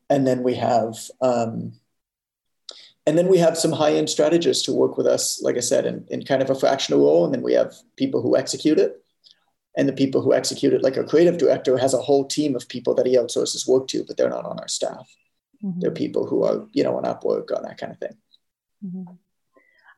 And 0.08 0.24
then 0.24 0.44
we 0.44 0.54
have, 0.54 1.10
um, 1.20 1.72
and 3.06 3.18
then 3.18 3.26
we 3.26 3.38
have 3.38 3.58
some 3.58 3.72
high-end 3.72 4.08
strategists 4.08 4.64
who 4.64 4.74
work 4.74 4.96
with 4.96 5.06
us, 5.06 5.42
like 5.42 5.56
I 5.56 5.60
said, 5.60 5.84
in, 5.84 6.04
in 6.08 6.24
kind 6.24 6.42
of 6.42 6.50
a 6.50 6.54
fractional 6.54 7.00
role. 7.00 7.24
And 7.24 7.34
then 7.34 7.42
we 7.42 7.54
have 7.54 7.74
people 7.96 8.22
who 8.22 8.36
execute 8.36 8.78
it. 8.78 9.02
And 9.78 9.88
the 9.88 9.92
people 9.92 10.20
who 10.20 10.34
execute 10.34 10.74
it, 10.74 10.82
like 10.82 10.98
our 10.98 11.04
creative 11.04 11.38
director, 11.38 11.78
has 11.78 11.94
a 11.94 12.02
whole 12.02 12.26
team 12.26 12.54
of 12.56 12.68
people 12.68 12.94
that 12.96 13.06
he 13.06 13.16
outsources 13.16 13.66
work 13.66 13.86
to, 13.88 14.04
but 14.04 14.16
they're 14.16 14.28
not 14.28 14.44
on 14.44 14.58
our 14.58 14.68
staff. 14.68 15.08
Mhm. 15.64 15.80
They're 15.80 15.90
people 15.92 16.26
who 16.26 16.42
are, 16.44 16.66
you 16.72 16.82
know, 16.82 16.96
on 16.96 17.04
Upwork, 17.04 17.56
on 17.56 17.62
that 17.62 17.78
kind 17.78 17.92
of 17.92 17.98
thing. 17.98 18.16
Mhm. 18.84 19.16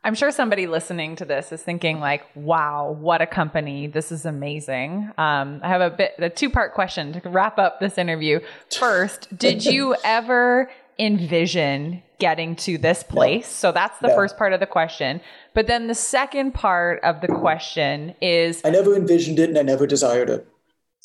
I'm 0.03 0.15
sure 0.15 0.31
somebody 0.31 0.67
listening 0.67 1.17
to 1.17 1.27
this 1.27 1.53
is 1.53 1.63
thinking 1.63 2.01
like, 2.01 2.23
"Wow, 2.35 2.97
what 2.99 3.21
a 3.21 3.27
company! 3.27 3.87
This 3.87 4.11
is 4.11 4.25
amazing." 4.25 5.11
Um, 5.19 5.61
I 5.63 5.69
have 5.69 5.83
a 5.83 5.91
bit 5.91 6.15
a 6.19 6.31
two 6.31 6.49
part 6.49 6.73
question 6.73 7.13
to 7.13 7.29
wrap 7.29 7.59
up 7.59 7.81
this 7.81 7.99
interview. 7.99 8.41
First, 8.71 9.37
did 9.37 9.65
you 9.73 9.95
ever 10.03 10.71
envision 11.01 12.03
getting 12.19 12.55
to 12.55 12.77
this 12.79 13.03
place? 13.03 13.47
So 13.49 13.73
that's 13.73 13.99
the 14.01 14.09
No. 14.09 14.15
first 14.15 14.37
part 14.37 14.53
of 14.53 14.61
the 14.61 14.67
question. 14.67 15.21
But 15.55 15.67
then 15.67 15.87
the 15.89 15.95
second 15.95 16.53
part 16.53 17.01
of 17.03 17.21
the 17.23 17.29
question 17.29 18.15
is 18.21 18.61
I 18.65 18.71
never 18.71 18.95
envisioned 18.95 19.39
it 19.39 19.49
and 19.49 19.59
I 19.59 19.63
never 19.63 19.87
desired 19.87 20.29
it. 20.31 20.47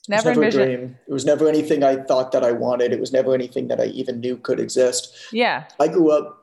never 0.07 0.31
it 0.31 0.37
was 0.37 0.55
never 0.55 0.63
a 0.63 0.77
dream. 0.77 0.97
It 1.07 1.13
was 1.13 1.25
never 1.25 1.47
anything 1.47 1.83
I 1.83 1.95
thought 1.95 2.31
that 2.33 2.43
I 2.43 2.51
wanted. 2.51 2.93
It 2.93 2.99
was 2.99 3.11
never 3.11 3.33
anything 3.33 3.69
that 3.69 3.79
I 3.79 3.85
even 3.85 4.19
knew 4.19 4.37
could 4.37 4.59
exist. 4.59 5.11
Yeah. 5.31 5.63
I 5.79 5.87
grew 5.87 6.11
up 6.11 6.41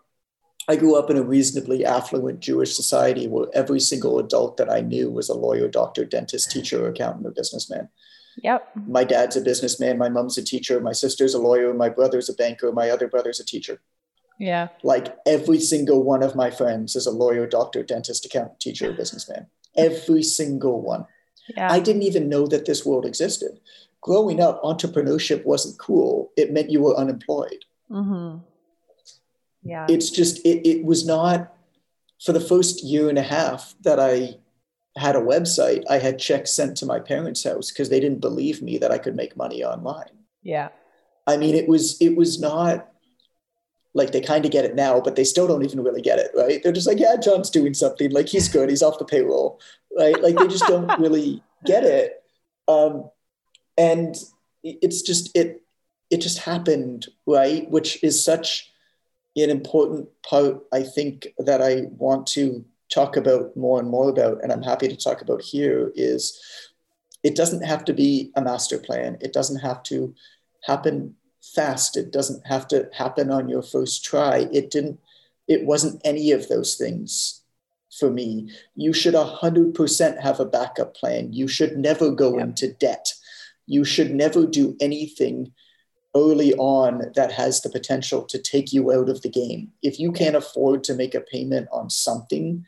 I 0.68 0.76
grew 0.76 0.94
up 0.96 1.10
in 1.10 1.16
a 1.16 1.22
reasonably 1.22 1.84
affluent 1.84 2.38
Jewish 2.38 2.74
society 2.74 3.26
where 3.26 3.46
every 3.52 3.80
single 3.80 4.18
adult 4.20 4.56
that 4.58 4.70
I 4.70 4.80
knew 4.80 5.10
was 5.10 5.28
a 5.28 5.34
lawyer, 5.34 5.66
doctor, 5.66 6.04
dentist, 6.04 6.52
teacher, 6.52 6.86
accountant, 6.88 7.26
or 7.26 7.32
businessman. 7.32 7.88
Yep. 8.36 8.70
My 8.86 9.04
dad's 9.04 9.36
a 9.36 9.40
businessman, 9.40 9.98
my 9.98 10.08
mom's 10.08 10.38
a 10.38 10.42
teacher, 10.42 10.80
my 10.80 10.92
sister's 10.92 11.34
a 11.34 11.38
lawyer, 11.38 11.74
my 11.74 11.88
brother's 11.88 12.28
a 12.28 12.34
banker, 12.34 12.72
my 12.72 12.90
other 12.90 13.06
brother's 13.06 13.40
a 13.40 13.44
teacher. 13.44 13.80
Yeah. 14.38 14.68
Like 14.82 15.16
every 15.26 15.60
single 15.60 16.02
one 16.02 16.22
of 16.22 16.34
my 16.34 16.50
friends 16.50 16.96
is 16.96 17.06
a 17.06 17.10
lawyer, 17.10 17.46
doctor, 17.46 17.82
dentist, 17.82 18.24
accountant, 18.24 18.60
teacher, 18.60 18.90
or 18.90 18.94
businessman. 18.94 19.46
Every 19.76 20.22
single 20.22 20.80
one. 20.80 21.06
Yeah. 21.56 21.70
I 21.70 21.80
didn't 21.80 22.02
even 22.02 22.28
know 22.28 22.46
that 22.46 22.66
this 22.66 22.84
world 22.84 23.04
existed. 23.04 23.60
Growing 24.00 24.40
up, 24.40 24.62
entrepreneurship 24.62 25.44
wasn't 25.44 25.78
cool. 25.78 26.32
It 26.36 26.52
meant 26.52 26.70
you 26.70 26.82
were 26.82 26.96
unemployed. 26.96 27.64
mm-hmm. 27.90 28.38
Yeah. 29.62 29.86
It's 29.88 30.10
just, 30.10 30.44
it, 30.44 30.68
it 30.68 30.84
was 30.84 31.06
not, 31.06 31.54
for 32.20 32.32
the 32.32 32.40
first 32.40 32.82
year 32.82 33.08
and 33.08 33.18
a 33.18 33.22
half 33.22 33.74
that 33.82 34.00
I 34.00 34.36
had 34.96 35.16
a 35.16 35.20
website, 35.20 35.84
I 35.88 35.98
had 35.98 36.18
checks 36.18 36.52
sent 36.52 36.76
to 36.78 36.86
my 36.86 37.00
parents' 37.00 37.44
house 37.44 37.70
because 37.70 37.88
they 37.88 38.00
didn't 38.00 38.20
believe 38.20 38.60
me 38.62 38.78
that 38.78 38.90
I 38.90 38.98
could 38.98 39.16
make 39.16 39.36
money 39.36 39.64
online. 39.64 40.10
yeah. 40.42 40.68
I 41.24 41.36
mean, 41.36 41.54
it 41.54 41.68
was, 41.68 41.96
it 42.00 42.16
was 42.16 42.40
not 42.40 42.88
like 43.94 44.10
they 44.10 44.20
kind 44.20 44.44
of 44.44 44.50
get 44.50 44.64
it 44.64 44.74
now, 44.74 45.00
but 45.00 45.14
they 45.14 45.22
still 45.22 45.46
don't 45.46 45.64
even 45.64 45.82
really 45.82 46.02
get 46.02 46.18
it, 46.18 46.32
right? 46.34 46.60
They're 46.62 46.72
just 46.72 46.88
like, 46.88 46.98
yeah, 46.98 47.16
John's 47.16 47.50
doing 47.50 47.74
something. 47.74 48.10
Like 48.10 48.28
he's 48.28 48.48
good. 48.48 48.68
He's 48.68 48.82
off 48.82 48.98
the 48.98 49.04
payroll, 49.04 49.60
right? 49.96 50.20
Like 50.20 50.36
they 50.36 50.48
just 50.48 50.66
don't 50.66 50.98
really 51.00 51.42
get 51.64 51.84
it. 51.84 52.24
Um, 52.66 53.10
and 53.78 54.16
it's 54.64 55.02
just, 55.02 55.36
it, 55.36 55.62
it 56.10 56.20
just 56.20 56.38
happened, 56.38 57.06
right? 57.26 57.70
Which 57.70 58.02
is 58.02 58.24
such 58.24 58.72
an 59.36 59.48
important 59.48 60.08
part, 60.28 60.62
I 60.72 60.82
think, 60.82 61.28
that 61.38 61.62
I 61.62 61.82
want 61.96 62.26
to 62.28 62.64
talk 62.92 63.16
about 63.16 63.56
more 63.56 63.80
and 63.80 63.88
more 63.88 64.10
about, 64.10 64.42
and 64.42 64.52
I'm 64.52 64.62
happy 64.62 64.88
to 64.88 64.96
talk 64.96 65.22
about 65.22 65.42
here 65.42 65.92
is 65.94 66.38
it 67.22 67.34
doesn't 67.34 67.64
have 67.64 67.84
to 67.86 67.92
be 67.92 68.30
a 68.36 68.42
master 68.42 68.78
plan. 68.78 69.16
It 69.20 69.32
doesn't 69.32 69.60
have 69.60 69.82
to 69.84 70.14
happen 70.64 71.14
fast. 71.40 71.96
It 71.96 72.12
doesn't 72.12 72.46
have 72.46 72.68
to 72.68 72.88
happen 72.92 73.30
on 73.30 73.48
your 73.48 73.62
first 73.62 74.04
try. 74.04 74.48
It 74.52 74.70
didn't, 74.70 75.00
it 75.48 75.64
wasn't 75.64 76.00
any 76.04 76.32
of 76.32 76.48
those 76.48 76.74
things 76.74 77.42
for 77.98 78.10
me. 78.10 78.50
You 78.74 78.92
should 78.92 79.14
100% 79.14 80.20
have 80.20 80.40
a 80.40 80.44
backup 80.44 80.94
plan. 80.94 81.32
You 81.32 81.48
should 81.48 81.76
never 81.76 82.10
go 82.10 82.38
Yep. 82.38 82.46
into 82.46 82.72
debt. 82.72 83.12
You 83.66 83.84
should 83.84 84.14
never 84.14 84.46
do 84.46 84.76
anything 84.80 85.52
early 86.14 86.52
on 86.54 87.10
that 87.14 87.32
has 87.32 87.60
the 87.62 87.70
potential 87.70 88.22
to 88.24 88.38
take 88.38 88.72
you 88.72 88.92
out 88.92 89.08
of 89.08 89.22
the 89.22 89.28
game. 89.30 89.72
If 89.82 89.98
you 89.98 90.12
can't 90.12 90.36
afford 90.36 90.84
to 90.84 90.94
make 90.94 91.14
a 91.14 91.20
payment 91.20 91.68
on 91.72 91.88
something, 91.90 92.64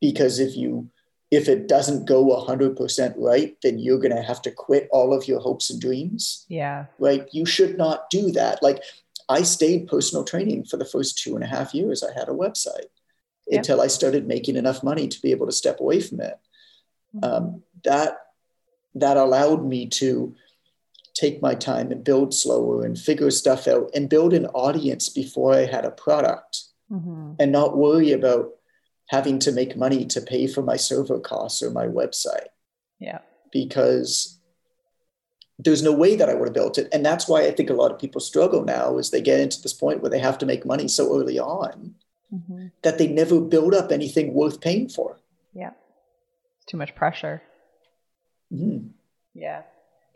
because 0.00 0.38
if 0.38 0.56
you 0.56 0.88
if 1.30 1.46
it 1.46 1.68
doesn't 1.68 2.06
go 2.06 2.24
100% 2.24 3.12
right, 3.18 3.54
then 3.62 3.78
you're 3.78 3.98
going 3.98 4.16
to 4.16 4.22
have 4.22 4.40
to 4.40 4.50
quit 4.50 4.88
all 4.90 5.12
of 5.12 5.28
your 5.28 5.38
hopes 5.40 5.68
and 5.68 5.78
dreams, 5.78 6.46
Yeah. 6.48 6.86
right? 6.98 7.28
You 7.32 7.44
should 7.44 7.76
not 7.76 8.08
do 8.08 8.30
that. 8.32 8.62
Like 8.62 8.82
I 9.28 9.42
stayed 9.42 9.88
personal 9.88 10.24
training 10.24 10.64
for 10.64 10.78
the 10.78 10.86
first 10.86 11.18
two 11.18 11.34
and 11.34 11.44
a 11.44 11.46
half 11.46 11.74
years. 11.74 12.02
I 12.02 12.18
had 12.18 12.30
a 12.30 12.32
website 12.32 12.86
Yeah. 13.46 13.58
until 13.58 13.82
I 13.82 13.88
started 13.88 14.26
making 14.26 14.56
enough 14.56 14.82
money 14.82 15.06
to 15.06 15.20
be 15.20 15.30
able 15.32 15.44
to 15.44 15.52
step 15.52 15.80
away 15.80 16.00
from 16.00 16.20
it. 16.22 16.38
Um, 17.22 17.62
that 17.84 18.20
that 18.94 19.18
allowed 19.18 19.66
me 19.66 19.86
to 19.86 20.34
take 21.18 21.42
my 21.42 21.54
time 21.54 21.90
and 21.92 22.04
build 22.04 22.32
slower 22.32 22.84
and 22.86 22.96
figure 23.08 23.30
stuff 23.30 23.66
out 23.66 23.90
and 23.94 24.08
build 24.08 24.32
an 24.34 24.46
audience 24.66 25.08
before 25.08 25.50
I 25.54 25.64
had 25.74 25.84
a 25.84 25.90
product 26.06 26.54
Mm-hmm. 26.90 27.32
and 27.38 27.52
not 27.52 27.76
worry 27.76 28.12
about 28.12 28.46
having 29.10 29.38
to 29.40 29.52
make 29.52 29.76
money 29.76 30.06
to 30.06 30.22
pay 30.22 30.46
for 30.46 30.62
my 30.62 30.76
server 30.76 31.20
costs 31.20 31.62
or 31.62 31.70
my 31.70 31.86
website 31.86 32.48
Yeah. 32.98 33.18
because 33.52 34.40
there's 35.58 35.82
no 35.82 35.92
way 35.92 36.16
that 36.16 36.30
I 36.30 36.34
would 36.34 36.48
have 36.48 36.54
built 36.54 36.78
it. 36.78 36.88
And 36.94 37.04
that's 37.04 37.28
why 37.28 37.40
I 37.46 37.50
think 37.50 37.68
a 37.68 37.74
lot 37.82 37.90
of 37.92 37.98
people 37.98 38.22
struggle 38.22 38.64
now 38.64 38.96
is 38.96 39.10
they 39.10 39.20
get 39.20 39.38
into 39.40 39.60
this 39.60 39.74
point 39.74 40.00
where 40.00 40.10
they 40.10 40.18
have 40.28 40.38
to 40.38 40.46
make 40.46 40.64
money 40.64 40.88
so 40.88 41.04
early 41.18 41.38
on 41.38 41.94
Mm-hmm. 42.32 42.66
that 42.84 42.96
they 42.98 43.08
never 43.08 43.40
build 43.40 43.74
up 43.74 43.90
anything 43.92 44.32
worth 44.34 44.60
paying 44.60 44.88
for. 44.88 45.18
Yeah. 45.54 45.72
It's 46.56 46.66
too 46.70 46.76
much 46.78 46.94
pressure. 46.94 47.42
Mhm. 48.52 48.90
Yeah. 49.34 49.62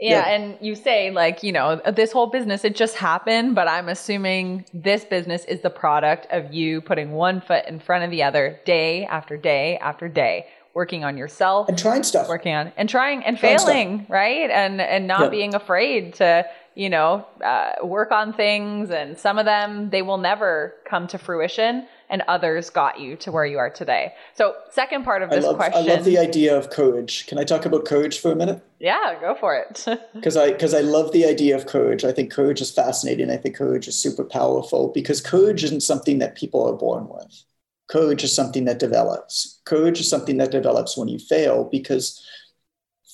Yeah. 0.03 0.27
Yeah, 0.27 0.35
and 0.35 0.59
you 0.61 0.75
say 0.75 1.11
like, 1.13 1.43
you 1.45 1.53
know, 1.53 1.81
this 1.95 2.11
whole 2.11 2.27
business 2.27 2.65
it 2.65 2.75
just 2.75 2.97
happened, 2.97 3.55
but 3.55 3.69
I'm 3.69 3.89
assuming 3.89 4.65
this 4.75 5.05
business 5.05 5.45
is 5.45 5.61
the 5.61 5.71
product 5.71 6.27
of 6.33 6.53
you 6.53 6.81
putting 6.81 7.13
one 7.13 7.41
foot 7.41 7.65
in 7.67 7.79
front 7.79 8.03
of 8.05 8.11
the 8.11 8.23
other 8.25 8.59
day 8.65 9.07
after 9.07 9.37
day 9.37 9.79
after 9.79 10.09
day, 10.09 10.47
working 10.75 11.05
on 11.05 11.17
yourself, 11.17 11.69
And 11.69 11.79
trying 11.79 12.03
stuff. 12.03 12.29
working 12.29 12.53
on 12.55 12.73
and 12.77 12.89
trying 12.89 13.23
and 13.25 13.39
Trying 13.39 13.59
stuff. 13.59 13.69
failing, 13.71 14.07
right? 14.09 14.51
And 14.51 14.81
and 14.81 15.07
not 15.07 15.21
Yeah. 15.23 15.29
being 15.29 15.55
afraid 15.55 16.15
to 16.15 16.47
you 16.75 16.89
know, 16.89 17.27
uh, 17.45 17.73
work 17.85 18.11
on 18.13 18.33
things, 18.33 18.89
and 18.91 19.19
some 19.19 19.37
of 19.39 19.45
them 19.45 19.91
they 19.91 20.01
will 20.01 20.17
never 20.17 20.73
come 20.87 21.07
to 21.07 21.19
fruition, 21.19 21.87
and 22.13 22.23
others 22.29 22.69
got 22.69 23.01
you 23.01 23.17
to 23.17 23.33
where 23.33 23.47
you 23.47 23.59
are 23.59 23.71
today. 23.71 24.13
So, 24.35 24.55
second 24.71 25.03
part 25.03 25.23
of 25.23 25.31
this 25.31 25.43
I 25.43 25.49
love, 25.49 25.57
question. 25.57 25.83
I 25.83 25.95
love 25.95 26.05
the 26.05 26.19
idea 26.19 26.57
of 26.57 26.69
courage. 26.69 27.27
Can 27.27 27.39
I 27.39 27.45
talk 27.45 27.65
about 27.65 27.87
courage 27.87 28.19
for 28.19 28.31
a 28.31 28.37
minute? 28.37 28.63
Yeah, 28.79 29.17
go 29.19 29.35
for 29.35 29.57
it. 29.57 29.85
Because 30.15 30.37
I 30.37 30.53
because 30.53 30.75
I 30.75 30.81
love 30.81 31.13
the 31.13 31.25
idea 31.25 31.57
of 31.57 31.67
courage. 31.67 32.05
I 32.05 32.13
think 32.13 32.31
courage 32.31 32.61
is 32.61 32.71
fascinating. 32.71 33.31
I 33.31 33.39
think 33.39 33.57
courage 33.57 33.89
is 33.89 33.97
super 33.97 34.25
powerful 34.25 34.93
because 34.93 35.21
courage 35.21 35.65
isn't 35.65 35.83
something 35.83 36.19
that 36.19 36.37
people 36.37 36.63
are 36.69 36.77
born 36.77 37.09
with. 37.09 37.45
Courage 37.89 38.23
is 38.23 38.35
something 38.35 38.67
that 38.67 38.79
develops. 38.79 39.61
Courage 39.65 39.99
is 39.99 40.09
something 40.09 40.37
that 40.37 40.51
develops 40.51 40.97
when 40.97 41.09
you 41.09 41.19
fail 41.19 41.65
because 41.65 42.25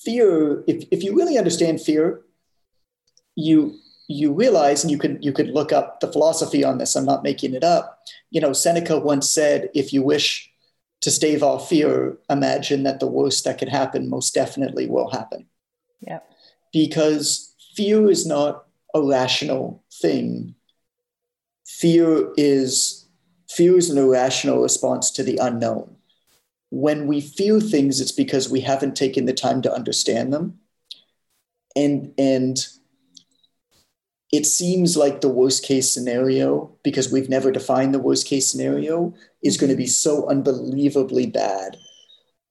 fear, 0.05 0.65
if, 0.67 0.85
if 0.91 1.03
you 1.05 1.17
really 1.17 1.39
understand 1.39 1.81
fear, 1.81 2.23
you 3.37 3.79
you 4.09 4.33
realize 4.33 4.83
and 4.83 4.91
you 4.91 4.99
could 4.99 5.19
you 5.23 5.33
could 5.33 5.51
look 5.51 5.71
up 5.71 6.01
the 6.01 6.11
philosophy 6.11 6.65
on 6.65 6.79
this 6.79 6.97
i'm 6.97 7.05
not 7.05 7.23
making 7.23 7.55
it 7.55 7.63
up. 7.63 8.03
You 8.31 8.41
know 8.41 8.53
seneca 8.53 8.99
once 8.99 9.31
said 9.31 9.71
if 9.75 9.93
you 9.93 10.03
wish 10.03 10.51
to 11.03 11.11
stave 11.11 11.43
off 11.43 11.69
fear 11.69 12.19
imagine 12.29 12.83
that 12.83 13.01
the 13.01 13.07
worst 13.07 13.45
that 13.45 13.59
could 13.59 13.69
happen 13.69 14.09
most 14.09 14.35
definitely 14.35 14.87
will 14.87 15.11
happen. 15.11 15.47
Yeah. 16.01 16.21
Because 16.73 17.55
fear 17.75 18.11
is 18.11 18.27
not 18.27 18.65
a 18.95 19.03
rational 19.03 19.85
thing. 19.93 20.55
Fear 21.67 22.33
is 22.37 23.07
fear 23.49 23.77
is 23.77 23.91
an 23.91 23.99
irrational 23.99 24.63
response 24.63 25.11
to 25.13 25.23
the 25.23 25.37
unknown. 25.37 25.97
When 26.71 27.07
we 27.07 27.21
fear 27.21 27.61
things 27.61 28.01
it's 28.01 28.13
because 28.13 28.49
we 28.49 28.61
haven't 28.61 28.97
taken 28.97 29.27
the 29.27 29.35
time 29.35 29.61
to 29.63 29.73
understand 29.73 30.33
them. 30.33 30.61
And 31.77 32.15
and 32.17 32.59
it 34.31 34.45
seems 34.45 34.97
like 34.97 35.20
the 35.20 35.29
worst 35.29 35.64
case 35.64 35.91
scenario 35.91 36.70
because 36.83 37.11
we've 37.11 37.31
never 37.31 37.51
defined 37.51 37.95
the 37.95 37.99
worst 37.99 38.26
case 38.26 38.51
scenario 38.51 39.14
is 39.43 39.57
going 39.57 39.70
to 39.70 39.76
be 39.76 39.87
so 39.87 40.29
unbelievably 40.29 41.26
bad 41.26 41.76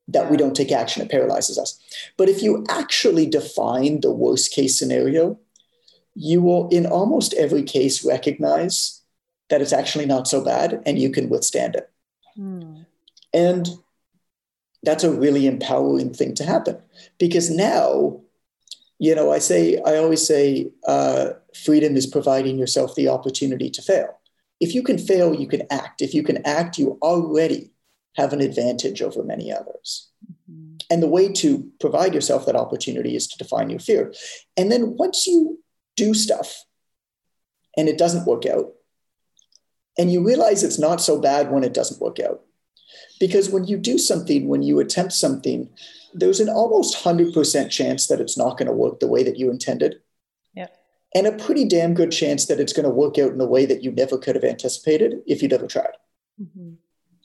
that 0.07 0.31
we 0.31 0.37
don't 0.37 0.55
take 0.55 0.71
action 0.71 1.01
it 1.03 1.11
paralyzes 1.11 1.57
us. 1.57 1.79
But 2.17 2.29
if 2.29 2.41
you 2.41 2.65
actually 2.69 3.27
define 3.27 4.01
the 4.01 4.11
worst 4.11 4.51
case 4.51 4.77
scenario 4.77 5.39
you 6.19 6.41
will 6.41 6.67
in 6.69 6.87
almost 6.87 7.35
every 7.35 7.61
case 7.61 8.03
recognize 8.03 9.03
that 9.49 9.61
it's 9.61 9.71
actually 9.71 10.07
not 10.07 10.27
so 10.27 10.43
bad 10.43 10.81
and 10.85 10.97
you 10.97 11.11
can 11.11 11.29
withstand 11.29 11.75
it. 11.75 11.89
Hmm. 12.35 12.81
and 13.33 13.67
that's 14.83 15.03
a 15.03 15.11
really 15.11 15.47
empowering 15.47 16.13
thing 16.13 16.35
to 16.35 16.43
happen 16.43 16.77
because 17.17 17.49
now 17.49 18.21
you 18.99 19.13
know 19.15 19.31
i 19.31 19.39
say 19.39 19.79
i 19.85 19.95
always 19.97 20.25
say 20.25 20.69
uh, 20.87 21.29
freedom 21.65 21.95
is 21.95 22.07
providing 22.07 22.57
yourself 22.57 22.95
the 22.95 23.07
opportunity 23.07 23.69
to 23.69 23.81
fail. 23.81 24.09
If 24.59 24.73
you 24.75 24.81
can 24.83 24.97
fail 24.97 25.35
you 25.35 25.47
can 25.47 25.63
act. 25.69 26.01
If 26.01 26.13
you 26.13 26.23
can 26.23 26.39
act 26.45 26.77
you 26.77 26.97
already 27.01 27.71
have 28.15 28.33
an 28.33 28.41
advantage 28.41 29.01
over 29.01 29.23
many 29.23 29.51
others. 29.51 30.09
Mhm. 30.49 30.81
and 30.89 31.03
the 31.03 31.07
way 31.17 31.25
to 31.41 31.49
provide 31.79 32.13
yourself 32.13 32.45
that 32.45 32.55
opportunity 32.55 33.13
is 33.15 33.27
to 33.27 33.37
define 33.37 33.69
your 33.69 33.79
fear. 33.79 34.13
And 34.55 34.71
then 34.71 34.95
once 34.97 35.27
you 35.27 35.59
do 35.95 36.13
stuff 36.13 36.49
and 37.77 37.89
it 37.89 37.97
doesn't 37.97 38.25
work 38.25 38.45
out 38.45 38.67
and 39.97 40.11
you 40.11 40.23
realize 40.25 40.63
it's 40.63 40.79
not 40.79 41.01
so 41.01 41.19
bad 41.19 41.51
when 41.51 41.63
it 41.63 41.73
doesn't 41.73 42.01
work 42.01 42.19
out 42.19 42.39
because 43.19 43.49
when 43.49 43.65
you 43.65 43.77
do 43.77 43.97
something 43.97 44.47
when 44.47 44.61
you 44.63 44.79
attempt 44.79 45.13
something 45.13 45.69
there's 46.19 46.39
an 46.39 46.49
almost 46.49 46.95
100% 47.03 47.69
chance 47.69 48.07
that 48.07 48.19
it's 48.21 48.37
not 48.37 48.57
going 48.57 48.67
to 48.67 48.73
work 48.73 48.99
the 48.99 49.07
way 49.07 49.23
that 49.23 49.37
you 49.37 49.49
intended 49.49 50.01
Yep. 50.55 50.75
and 51.15 51.27
a 51.27 51.31
pretty 51.33 51.65
damn 51.65 51.93
good 51.93 52.11
chance 52.11 52.45
that 52.45 52.59
it's 52.59 52.73
going 52.73 52.85
to 52.85 52.89
work 52.89 53.17
out 53.17 53.31
in 53.31 53.41
a 53.41 53.45
way 53.45 53.65
that 53.65 53.83
you 53.83 53.91
never 53.91 54.17
could 54.17 54.35
have 54.35 54.43
anticipated 54.43 55.21
if 55.27 55.41
you'd 55.41 55.53
ever 55.53 55.67
tried 55.67 55.95
Mhm. 56.41 56.77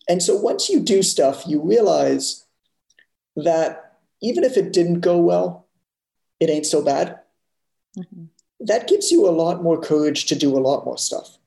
and 0.09 0.22
so 0.22 0.36
once 0.36 0.68
you 0.68 0.80
do 0.80 1.03
stuff, 1.03 1.45
you 1.47 1.61
realize 1.61 2.45
that 3.36 3.99
even 4.20 4.45
if 4.45 4.57
it 4.57 4.72
didn't 4.72 5.01
go 5.01 5.18
well, 5.18 5.66
it 6.38 6.51
ain't 6.51 6.66
so 6.66 6.82
bad. 6.82 7.18
Mhm. 7.97 8.28
That 8.61 8.86
gives 8.88 9.11
you 9.11 9.26
a 9.28 9.32
lot 9.43 9.62
more 9.62 9.80
courage 9.80 10.26
to 10.26 10.34
do 10.34 10.57
a 10.57 10.61
lot 10.61 10.84
more 10.84 10.99
stuff. 10.99 11.38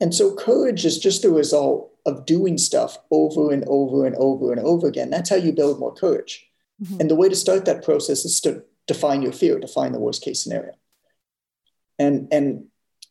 And 0.00 0.14
so 0.14 0.34
courage 0.34 0.84
is 0.84 0.98
just 0.98 1.22
the 1.22 1.30
result 1.30 1.90
of 2.06 2.26
doing 2.26 2.58
stuff 2.58 2.98
over 3.10 3.52
and 3.52 3.64
over 3.66 4.04
and 4.06 4.16
over 4.16 4.52
and 4.52 4.60
over 4.60 4.86
again. 4.88 5.10
That's 5.10 5.30
how 5.30 5.36
you 5.36 5.52
build 5.52 5.78
more 5.78 5.94
courage. 5.94 6.48
Mhm. 6.80 7.00
And 7.00 7.10
the 7.10 7.14
way 7.14 7.28
to 7.28 7.36
start 7.36 7.64
that 7.64 7.84
process 7.84 8.24
is 8.24 8.40
to 8.42 8.64
define 8.86 9.22
your 9.22 9.32
fear, 9.32 9.58
define 9.58 9.92
the 9.92 10.00
worst 10.00 10.22
case 10.22 10.42
scenario. 10.42 10.72
And 11.98 12.28
and 12.32 12.66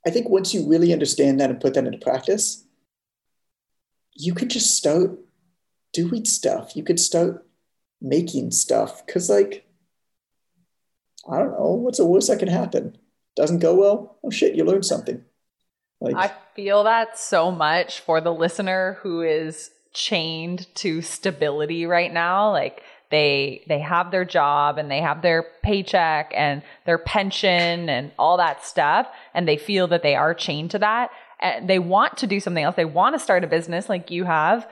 I 0.05 0.09
think 0.09 0.29
once 0.29 0.53
you 0.53 0.67
really 0.67 0.93
understand 0.93 1.39
that 1.39 1.49
and 1.49 1.59
put 1.59 1.75
that 1.75 1.85
into 1.85 1.99
practice, 1.99 2.65
you 4.13 4.33
could 4.33 4.49
just 4.49 4.75
start 4.75 5.19
doing 5.93 6.25
stuff. 6.25 6.75
You 6.75 6.83
could 6.83 6.99
start 6.99 7.47
making 8.01 8.51
stuff. 8.51 9.05
Cause 9.05 9.29
like, 9.29 9.65
I 11.29 11.37
don't 11.37 11.51
know, 11.51 11.73
what's 11.73 11.99
the 11.99 12.05
worst 12.05 12.29
that 12.29 12.39
can 12.39 12.47
happen? 12.47 12.97
Doesn't 13.35 13.59
go 13.59 13.75
well? 13.75 14.17
Oh 14.23 14.31
shit, 14.31 14.55
you 14.55 14.63
learned 14.63 14.85
something. 14.85 15.23
Like 16.01 16.15
I 16.15 16.31
feel 16.55 16.83
that 16.83 17.19
so 17.19 17.51
much 17.51 17.99
for 17.99 18.19
the 18.21 18.33
listener 18.33 18.97
who 19.01 19.21
is 19.21 19.69
chained 19.93 20.67
to 20.75 21.01
stability 21.01 21.85
right 21.85 22.11
now. 22.11 22.51
Like 22.51 22.81
they 23.11 23.63
they 23.67 23.79
have 23.79 24.11
their 24.11 24.25
job 24.25 24.77
and 24.77 24.89
they 24.89 25.01
have 25.01 25.21
their 25.21 25.45
paycheck 25.61 26.31
and 26.35 26.63
their 26.85 26.97
pension 26.97 27.89
and 27.89 28.11
all 28.17 28.37
that 28.37 28.65
stuff 28.65 29.07
and 29.33 29.47
they 29.47 29.57
feel 29.57 29.87
that 29.87 30.01
they 30.01 30.15
are 30.15 30.33
chained 30.33 30.71
to 30.71 30.79
that 30.79 31.11
and 31.39 31.69
they 31.69 31.79
want 31.79 32.17
to 32.17 32.27
do 32.27 32.39
something 32.39 32.63
else. 32.63 32.75
They 32.75 32.85
want 32.85 33.15
to 33.15 33.19
start 33.19 33.43
a 33.43 33.47
business 33.47 33.89
like 33.89 34.11
you 34.11 34.23
have, 34.23 34.67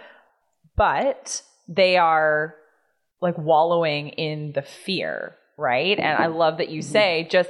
but 0.75 1.41
they 1.67 1.97
are 1.97 2.55
like 3.21 3.37
wallowing 3.37 4.09
in 4.09 4.53
the 4.53 4.61
fear, 4.61 5.35
right? 5.57 5.99
And 5.99 6.17
I 6.21 6.27
love 6.27 6.57
that 6.57 6.69
you 6.69 6.81
say 6.81 7.27
just 7.29 7.49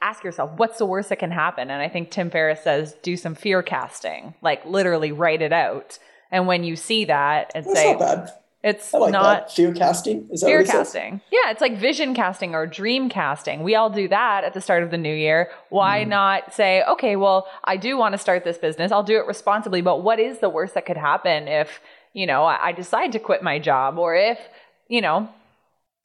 ask 0.00 0.22
yourself 0.22 0.50
what's 0.58 0.78
the 0.78 0.86
worst 0.86 1.08
that 1.08 1.18
can 1.18 1.32
happen 1.32 1.72
and 1.72 1.82
i 1.82 1.88
think 1.88 2.08
tim 2.08 2.30
ferriss 2.30 2.62
says 2.62 2.94
do 3.02 3.16
some 3.16 3.34
fear 3.34 3.64
casting 3.64 4.32
like 4.42 4.64
literally 4.64 5.10
write 5.10 5.42
it 5.42 5.52
out 5.52 5.98
and 6.30 6.46
when 6.46 6.62
you 6.62 6.76
see 6.76 7.04
that 7.06 7.50
and 7.54 7.64
that's 7.64 7.76
say 7.76 7.92
not 7.94 7.98
bad. 7.98 8.30
It's 8.64 8.92
like 8.92 9.12
not 9.12 9.22
that. 9.48 9.52
Fear 9.52 9.72
casting. 9.74 10.28
Is 10.32 10.40
that 10.40 10.46
fear 10.48 10.64
casting 10.64 11.20
yeah 11.30 11.50
it's 11.50 11.60
like 11.60 11.76
vision 11.78 12.12
casting 12.14 12.54
or 12.56 12.66
dream 12.66 13.08
casting 13.08 13.62
we 13.62 13.76
all 13.76 13.88
do 13.88 14.08
that 14.08 14.42
at 14.42 14.52
the 14.52 14.60
start 14.60 14.82
of 14.82 14.90
the 14.90 14.98
new 14.98 15.14
year 15.14 15.48
why 15.68 16.00
Mm-hmm. 16.00 16.10
not 16.10 16.52
say 16.54 16.82
okay 16.84 17.14
well 17.14 17.46
i 17.64 17.76
do 17.76 17.96
want 17.96 18.14
to 18.14 18.18
start 18.18 18.42
this 18.44 18.58
business 18.58 18.90
i'll 18.90 19.04
do 19.04 19.16
it 19.16 19.26
responsibly 19.26 19.80
but 19.80 20.02
what 20.02 20.18
is 20.18 20.40
the 20.40 20.48
worst 20.48 20.74
that 20.74 20.86
could 20.86 20.96
happen 20.96 21.46
if 21.46 21.80
you 22.14 22.26
know 22.26 22.44
i, 22.44 22.68
I 22.68 22.72
decide 22.72 23.12
to 23.12 23.20
quit 23.20 23.42
my 23.44 23.60
job 23.60 23.96
or 23.96 24.16
if 24.16 24.38
you 24.88 25.00
know 25.02 25.28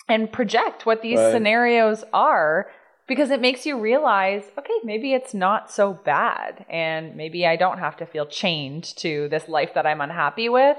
and 0.07 0.31
project 0.31 0.85
what 0.85 1.01
these 1.01 1.17
Right. 1.19 1.31
scenarios 1.31 2.03
are 2.13 2.69
because 3.07 3.31
it 3.31 3.41
makes 3.41 3.65
you 3.65 3.79
realize 3.79 4.43
okay 4.59 4.73
maybe 4.83 5.13
it's 5.13 5.33
not 5.33 5.71
so 5.71 5.93
bad 5.93 6.65
and 6.69 7.15
maybe 7.15 7.47
i 7.47 7.55
don't 7.55 7.79
have 7.79 7.97
to 7.97 8.05
feel 8.05 8.25
chained 8.27 8.83
to 8.97 9.27
this 9.29 9.47
life 9.49 9.73
that 9.73 9.85
i'm 9.87 10.01
unhappy 10.01 10.49
with 10.49 10.77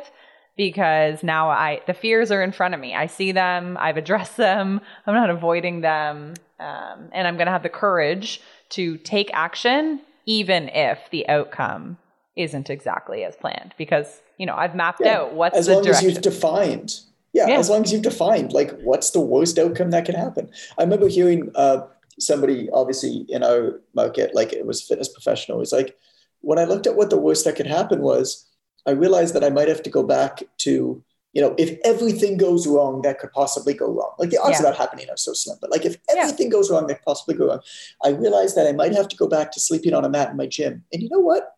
because 0.57 1.23
now 1.23 1.49
i 1.51 1.81
the 1.87 1.95
fears 1.95 2.31
are 2.31 2.43
in 2.43 2.53
front 2.53 2.75
of 2.75 2.81
me. 2.81 2.95
I 2.95 3.07
see 3.07 3.33
them 3.33 3.77
i've 3.81 3.97
addressed 3.97 4.37
them 4.37 4.81
i'm 5.07 5.15
not 5.15 5.31
avoiding 5.31 5.81
them 5.81 6.35
um, 6.61 7.09
and 7.13 7.27
i'm 7.27 7.37
going 7.37 7.47
to 7.47 7.53
have 7.53 7.63
the 7.63 7.69
courage 7.69 8.41
to 8.71 8.97
take 8.99 9.31
action 9.35 10.01
even 10.27 10.69
if 10.71 10.99
the 11.11 11.29
outcome 11.29 11.99
isn't 12.37 12.69
exactly 12.71 13.23
as 13.25 13.37
planned. 13.37 13.75
Because 13.79 14.21
you 14.39 14.47
know 14.47 14.55
i've 14.57 14.75
mapped 14.75 15.01
Yeah, 15.01 15.19
out 15.21 15.35
what's 15.35 15.57
as 15.57 15.67
the 15.67 15.75
long 15.75 15.87
as 15.89 16.03
you've 16.03 16.21
defined. 16.23 17.01
Yeah, 17.33 17.49
Yeah. 17.49 17.59
as 17.59 17.69
long 17.69 17.83
as 17.83 17.93
you've 17.93 18.03
defined 18.03 18.53
like 18.53 18.71
what's 18.83 19.11
the 19.11 19.21
worst 19.21 19.59
outcome 19.59 19.91
that 19.91 20.05
can 20.05 20.15
happen. 20.15 20.51
I 20.79 20.83
remember 20.85 21.09
hearing 21.09 21.51
uh, 21.57 21.87
somebody 22.19 22.69
obviously 22.73 23.27
in 23.29 23.43
our 23.43 23.81
market 23.95 24.35
like 24.35 24.53
it 24.53 24.67
was 24.67 24.83
a 24.83 24.87
fitness 24.87 25.09
professional 25.09 25.59
was 25.59 25.73
like 25.73 25.97
when 26.43 26.61
i 26.61 26.65
looked 26.65 26.87
at 26.87 26.95
what 26.95 27.11
the 27.11 27.17
worst 27.19 27.45
that 27.45 27.57
could 27.57 27.67
happen 27.67 28.01
was 28.03 28.47
i 28.87 28.91
realized 28.91 29.35
that 29.35 29.45
i 29.45 29.51
might 29.51 29.69
have 29.69 29.83
to 29.83 29.91
go 29.91 30.03
back 30.03 30.43
to 30.59 31.03
you 31.33 31.43
know 31.43 31.55
if 31.59 31.79
everything 31.85 32.37
goes 32.37 32.67
wrong 32.67 33.03
that 33.03 33.19
could 33.19 33.33
possibly 33.33 33.75
go 33.75 33.87
wrong. 33.87 34.13
Like 34.21 34.31
the 34.31 34.39
odds 34.39 34.53
Yeah. 34.53 34.59
of 34.59 34.65
that 34.65 34.77
happening 34.77 35.11
are 35.11 35.17
so 35.17 35.33
slim 35.33 35.57
but 35.61 35.71
like 35.71 35.85
if 35.85 35.97
Yeah. 36.09 36.23
everything 36.23 36.49
goes 36.49 36.71
wrong 36.71 36.87
that 36.87 36.95
could 36.99 37.05
possibly 37.07 37.35
go 37.35 37.47
wrong. 37.49 37.61
I 38.05 38.11
realized 38.11 38.57
that 38.57 38.67
i 38.69 38.73
might 38.73 38.95
have 38.95 39.09
to 39.09 39.17
go 39.17 39.27
back 39.27 39.51
to 39.53 39.61
sleeping 39.61 39.95
on 39.95 40.05
a 40.05 40.09
mat 40.09 40.31
in 40.31 40.37
my 40.37 40.47
gym. 40.47 40.85
And 40.93 41.03
you 41.03 41.09
know 41.11 41.19
what? 41.19 41.51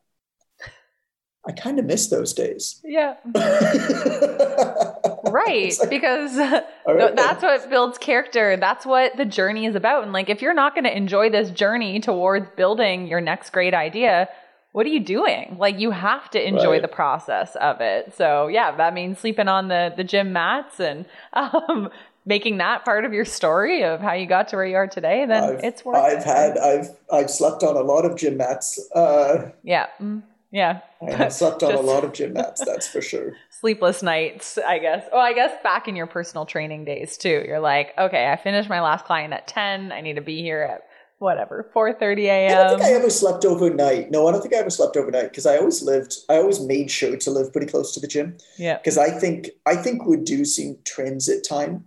I 1.48 1.52
kind 1.52 1.78
of 1.78 1.84
miss 1.84 2.08
those 2.08 2.32
days. 2.32 2.80
Yeah. 2.84 3.16
Right 5.28 5.76
like, 5.80 5.90
because 5.90 6.36
right, 6.86 7.16
that's 7.16 7.42
what 7.42 7.68
builds 7.68 7.98
character. 7.98 8.56
That's 8.56 8.86
what 8.86 9.16
the 9.16 9.24
journey 9.24 9.66
is 9.66 9.74
about. 9.74 10.04
And 10.04 10.12
like 10.12 10.28
if 10.30 10.40
you're 10.40 10.54
not 10.54 10.74
going 10.74 10.84
to 10.84 10.96
enjoy 10.96 11.30
this 11.30 11.50
journey 11.50 12.00
towards 12.00 12.48
building 12.56 13.06
your 13.08 13.20
next 13.20 13.50
great 13.50 13.74
idea 13.74 14.28
what 14.76 14.84
are 14.84 14.90
you 14.90 15.00
doing 15.00 15.56
like 15.58 15.78
you 15.80 15.90
have 15.90 16.28
to 16.30 16.46
enjoy 16.46 16.72
Right. 16.72 16.82
the 16.82 16.88
process 16.88 17.56
of 17.56 17.80
it 17.80 18.12
so 18.14 18.46
yeah 18.46 18.76
that 18.76 18.92
means 18.92 19.18
sleeping 19.18 19.48
on 19.48 19.68
the 19.68 19.90
the 19.96 20.04
gym 20.04 20.34
mats 20.34 20.78
and 20.80 21.06
um 21.32 21.88
making 22.26 22.58
that 22.58 22.84
part 22.84 23.04
of 23.06 23.12
your 23.14 23.24
story 23.24 23.84
of 23.84 24.00
how 24.00 24.12
you 24.12 24.26
got 24.26 24.48
to 24.48 24.56
where 24.56 24.66
you 24.66 24.74
are 24.74 24.88
today, 24.88 25.24
then 25.26 25.44
I've, 25.44 25.64
it's 25.64 25.84
worth 25.84 25.96
I've 25.96 26.18
it. 26.18 26.24
had 26.24 26.58
I've 26.58 26.88
I've 27.10 27.30
slept 27.30 27.62
on 27.62 27.76
a 27.76 27.80
lot 27.82 28.04
of 28.04 28.16
gym 28.18 28.36
mats. 28.36 28.80
Uh, 28.92 29.50
yeah. 29.62 29.86
Mm, 30.00 30.24
yeah. 30.50 30.80
I 31.06 31.12
have 31.12 31.32
slept 31.42 31.62
on 31.62 31.72
a 31.72 31.80
lot 31.80 32.02
of 32.02 32.12
gym 32.12 32.32
mats. 32.32 32.64
That's 32.66 32.88
for 32.88 33.00
sure. 33.00 33.34
Sleepless 33.60 34.02
nights, 34.02 34.58
I 34.58 34.80
guess. 34.80 35.04
Oh, 35.12 35.20
I 35.20 35.34
guess 35.34 35.52
back 35.62 35.86
in 35.86 35.94
your 35.94 36.08
personal 36.08 36.46
training 36.46 36.84
days 36.84 37.16
too. 37.16 37.44
You're 37.46 37.60
like, 37.60 37.94
okay, 37.96 38.28
I 38.28 38.34
finished 38.34 38.68
my 38.68 38.80
last 38.82 39.04
client 39.04 39.32
at 39.32 39.46
10. 39.46 39.92
I 39.92 40.00
need 40.00 40.16
to 40.16 40.20
be 40.20 40.42
here 40.42 40.62
at 40.62 40.82
whatever, 41.18 41.70
4:30 41.72 42.30
I 42.30 42.48
don't 42.48 42.68
think 42.70 42.82
I 42.82 42.90
a.m. 42.92 43.00
ever 43.00 43.10
slept 43.10 43.44
overnight. 43.44 44.10
No, 44.10 44.26
I 44.26 44.32
don't 44.32 44.40
think 44.42 44.54
I 44.54 44.58
ever 44.58 44.70
slept 44.70 44.96
overnight 44.96 45.30
because 45.30 45.46
I 45.46 45.56
always 45.58 45.82
lived. 45.82 46.14
I 46.28 46.36
always 46.36 46.60
made 46.60 46.90
sure 46.90 47.16
to 47.16 47.30
live 47.30 47.52
pretty 47.52 47.66
close 47.66 47.92
to 47.94 48.00
the 48.00 48.06
gym 48.08 48.36
Yeah. 48.58 48.78
because 48.78 48.98
I 48.98 49.10
think 49.10 49.50
I 49.66 49.76
think 49.76 50.02
reducing 50.06 50.78
transit 50.84 51.44
time 51.48 51.84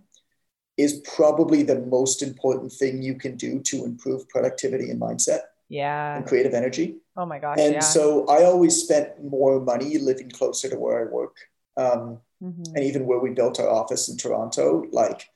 is 0.76 1.00
probably 1.16 1.62
the 1.62 1.78
most 1.80 2.22
important 2.22 2.72
thing 2.72 3.02
you 3.02 3.14
can 3.14 3.36
do 3.36 3.60
to 3.60 3.84
improve 3.84 4.28
productivity 4.28 4.90
and 4.90 5.00
mindset 5.00 5.40
Yeah. 5.68 6.16
and 6.16 6.26
creative 6.26 6.54
energy. 6.54 6.96
Oh 7.16 7.26
my 7.26 7.38
gosh. 7.38 7.58
And 7.60 7.74
yeah. 7.74 7.80
so 7.80 8.26
I 8.28 8.44
always 8.44 8.80
spent 8.82 9.22
more 9.22 9.60
money 9.60 9.98
living 9.98 10.30
closer 10.30 10.70
to 10.70 10.78
where 10.78 11.00
I 11.06 11.12
work. 11.12 11.36
Um, 11.76 12.20
Mhm. 12.42 12.68
and 12.74 12.84
even 12.84 13.04
where 13.06 13.18
we 13.18 13.30
built 13.30 13.60
our 13.60 13.68
office 13.68 14.08
in 14.08 14.16
Toronto, 14.16 14.84
like 14.92 15.28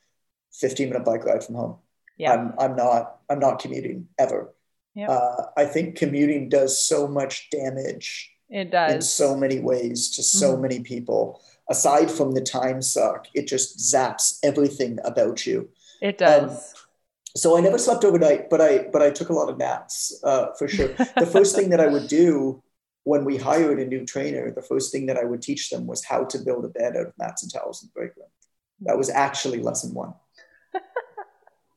15 0.52 0.88
minute 0.88 1.04
bike 1.04 1.24
ride 1.26 1.44
from 1.44 1.56
home. 1.56 1.76
Yeah. 2.16 2.32
I'm, 2.32 2.54
I'm 2.58 2.76
not, 2.76 3.18
I'm 3.30 3.38
not 3.40 3.58
commuting 3.58 4.08
ever. 4.18 4.54
Yep. 4.94 5.10
Uh, 5.10 5.36
I 5.56 5.64
think 5.64 5.96
commuting 5.96 6.48
does 6.48 6.78
so 6.78 7.08
much 7.08 7.50
damage 7.50 8.30
It 8.48 8.70
does 8.70 8.94
in 8.94 9.02
so 9.02 9.36
many 9.36 9.58
ways 9.58 10.10
to 10.16 10.22
so 10.22 10.56
Mhm. 10.56 10.60
many 10.60 10.80
people. 10.80 11.42
Aside 11.68 12.10
from 12.10 12.32
the 12.32 12.40
time 12.42 12.80
suck, 12.82 13.26
it 13.34 13.46
just 13.48 13.78
zaps 13.78 14.38
everything 14.42 14.98
about 15.04 15.46
you. 15.46 15.70
It 16.00 16.18
does. 16.18 16.74
So 17.36 17.56
I 17.56 17.60
never 17.60 17.78
slept 17.78 18.04
overnight, 18.04 18.48
but 18.50 18.60
I 18.60 18.86
but 18.92 19.02
I 19.02 19.10
took 19.10 19.28
a 19.30 19.32
lot 19.32 19.48
of 19.48 19.58
naps 19.58 20.14
uh, 20.22 20.52
for 20.58 20.68
sure. 20.68 20.90
The 21.18 21.26
first 21.26 21.56
thing 21.56 21.70
that 21.70 21.80
I 21.80 21.88
would 21.88 22.06
do 22.06 22.62
when 23.02 23.24
we 23.24 23.36
hired 23.36 23.80
a 23.80 23.86
new 23.86 24.04
trainer, 24.06 24.52
the 24.52 24.62
first 24.62 24.92
thing 24.92 25.06
that 25.06 25.16
I 25.16 25.24
would 25.24 25.42
teach 25.42 25.70
them 25.70 25.86
was 25.88 26.04
how 26.04 26.24
to 26.24 26.38
build 26.38 26.64
a 26.64 26.68
bed 26.68 26.96
out 26.96 27.06
of 27.08 27.12
mats 27.18 27.42
and 27.42 27.52
towels 27.52 27.82
in 27.82 27.88
the 27.88 27.92
break 27.98 28.14
room. 28.16 28.28
That 28.82 28.96
was 28.98 29.10
actually 29.10 29.60
lesson 29.60 29.92
one. 29.94 30.14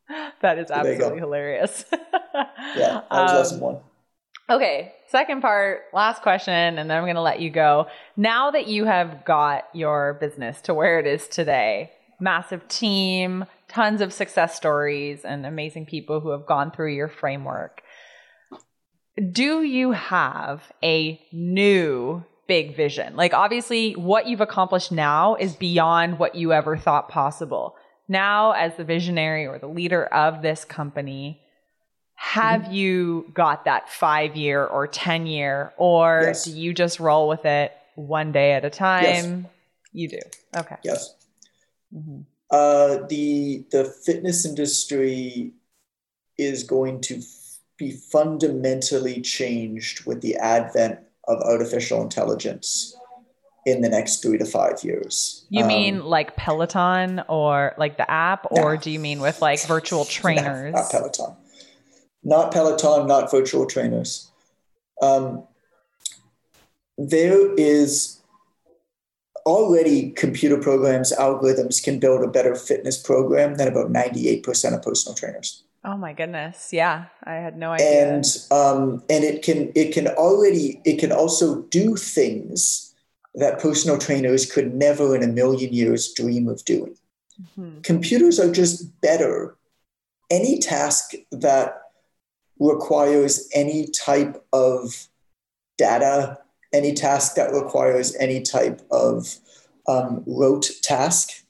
that 0.42 0.58
is 0.58 0.68
there 0.70 0.78
you 0.78 0.84
go. 0.84 0.92
absolutely 0.92 1.20
hilarious. 1.20 1.86
Yeah, 2.76 3.02
that 3.10 3.12
was 3.12 3.32
Um, 3.32 3.38
lesson 3.38 3.60
one. 3.60 3.78
Okay, 4.50 4.94
second 5.10 5.42
part, 5.42 5.84
last 5.94 6.22
question, 6.22 6.54
and 6.54 6.90
then 6.90 6.98
I'm 6.98 7.04
going 7.04 7.16
to 7.16 7.22
let 7.22 7.40
you 7.40 7.50
go. 7.50 7.88
Now 8.16 8.52
that 8.52 8.68
you 8.68 8.86
have 8.86 9.26
got 9.26 9.66
your 9.74 10.18
business 10.20 10.62
to 10.62 10.74
where 10.74 11.00
it 11.00 11.08
is 11.08 11.28
today, 11.28 11.92
massive 12.20 12.68
team, 12.68 13.46
tons 13.68 14.02
of 14.02 14.14
success 14.14 14.56
stories, 14.56 15.26
and 15.26 15.46
amazing 15.46 15.86
people 15.86 16.20
who 16.20 16.30
have 16.32 16.46
gone 16.46 16.72
through 16.72 16.94
your 16.94 17.08
framework, 17.10 17.82
do 19.32 19.64
you 19.64 19.92
have 19.92 20.62
a 20.84 21.20
new 21.32 22.24
big 22.48 22.76
vision? 22.76 23.16
Like, 23.16 23.34
obviously, 23.34 23.94
what 23.94 24.28
you've 24.28 24.42
accomplished 24.42 24.92
now 24.92 25.36
is 25.36 25.56
beyond 25.56 26.20
what 26.20 26.36
you 26.36 26.54
ever 26.54 26.78
thought 26.78 27.10
possible. 27.10 27.76
Now, 28.08 28.52
as 28.52 28.76
the 28.76 28.84
visionary 28.84 29.46
or 29.46 29.60
the 29.60 29.68
leader 29.68 30.06
of 30.06 30.42
this 30.42 30.64
company, 30.64 31.42
have 32.16 32.72
you 32.72 33.30
got 33.34 33.66
that 33.66 33.90
five 33.90 34.36
year 34.36 34.66
or 34.66 34.88
10 34.88 35.28
year, 35.28 35.74
or 35.78 36.24
Yes. 36.28 36.46
do 36.46 36.52
you 36.52 36.74
just 36.74 37.00
roll 37.00 37.28
with 37.28 37.46
it 37.46 37.72
one 37.96 38.32
day 38.32 38.54
at 38.54 38.66
a 38.66 38.70
time? 38.70 39.04
Yes. 39.04 39.52
You 39.94 40.08
do. 40.10 40.20
Okay. 40.56 40.76
Yes. 40.84 41.16
Mhm. 41.96 42.26
Uh, 42.50 43.06
the 43.08 43.66
the 43.72 43.84
fitness 43.84 44.46
industry 44.46 45.52
is 46.38 46.64
going 46.64 47.02
to 47.02 47.22
be 47.78 47.92
fundamentally 47.92 49.22
changed 49.22 50.06
with 50.06 50.22
the 50.22 50.36
advent 50.38 51.00
of 51.28 51.40
artificial 51.42 52.02
intelligence 52.02 52.96
in 53.68 53.82
the 53.82 53.90
next 53.90 54.22
three 54.24 54.38
to 54.38 54.46
five 54.46 54.82
years. 54.84 55.46
You 55.50 55.64
Um, 55.64 55.68
mean 55.68 56.06
like 56.06 56.38
Peloton 56.38 57.22
or 57.28 57.76
like 57.78 57.98
the 57.98 58.10
app, 58.10 58.48
or 58.50 58.76
No. 58.76 58.82
do 58.82 58.90
you 58.90 59.00
mean 59.00 59.20
with 59.20 59.42
like 59.42 59.60
virtual 59.68 60.06
trainers? 60.06 60.74
Not, 60.74 60.84
not 60.84 60.92
Peloton. 60.92 61.36
Not 62.24 62.54
Peloton, 62.54 63.08
not 63.08 63.30
virtual 63.30 63.66
trainers. 63.66 64.32
Um, 65.02 65.44
there 66.98 67.54
is 67.56 68.22
already 69.46 70.12
computer 70.12 70.58
programs, 70.58 71.12
algorithms 71.14 71.84
can 71.84 72.00
build 72.00 72.22
a 72.24 72.28
better 72.28 72.56
fitness 72.56 72.98
program 73.02 73.56
than 73.56 73.68
about 73.68 73.92
98% 73.92 74.74
of 74.74 74.82
personal 74.82 75.16
trainers. 75.16 75.64
oh 75.86 75.96
my 75.96 76.12
goodness. 76.14 76.70
Yeah. 76.74 77.06
I 77.24 77.36
had 77.36 77.58
no 77.58 77.72
idea. 77.72 78.16
And 78.16 78.26
um, 78.52 79.04
and 79.10 79.24
it 79.24 79.42
can 79.44 79.72
it 79.76 79.94
can 79.94 80.08
already 80.08 80.82
it 80.86 81.00
can 81.00 81.12
also 81.14 81.62
do 81.70 81.96
things 81.96 82.87
that 83.38 83.60
personal 83.60 83.98
trainers 83.98 84.52
could 84.52 84.74
never 84.74 85.16
in 85.16 85.24
a 85.24 85.28
million 85.28 85.72
years 85.74 86.14
dream 86.14 86.48
of 86.48 86.64
doing 86.66 86.96
Mhm. 87.58 87.84
computers 87.84 88.40
are 88.40 88.52
just 88.52 89.00
better. 89.02 89.56
Any 90.30 90.58
task 90.60 91.14
that 91.32 91.82
requires 92.60 93.48
any 93.54 93.88
type 93.88 94.44
of 94.52 95.08
data, 95.78 96.40
any 96.74 96.94
task 96.94 97.36
that 97.36 97.54
requires 97.54 98.16
any 98.16 98.42
type 98.42 98.82
of 98.92 99.38
um, 99.88 100.24
rote 100.26 100.70
task, 100.82 101.46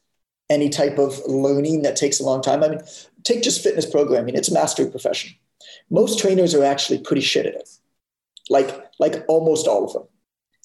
any 0.49 0.69
type 0.69 0.99
of 0.99 1.19
learning 1.26 1.81
that 1.81 1.95
takes 1.95 2.19
a 2.19 2.23
long 2.23 2.41
time. 2.41 2.64
I 2.64 2.69
mean, 2.69 2.81
take 3.23 3.41
just 3.41 3.64
fitness 3.64 3.85
programming, 3.85 4.35
it's 4.35 4.49
a 4.49 4.53
mastery 4.53 4.88
profession. 4.91 5.34
Most 5.89 6.19
trainers 6.19 6.53
are 6.53 6.64
actually 6.64 6.99
pretty 6.99 7.23
shit 7.23 7.47
at 7.47 7.55
it, 7.55 7.69
like, 8.49 8.69
like 8.99 9.26
almost 9.27 9.68
all 9.68 9.85
of 9.85 9.93
them. 9.93 10.03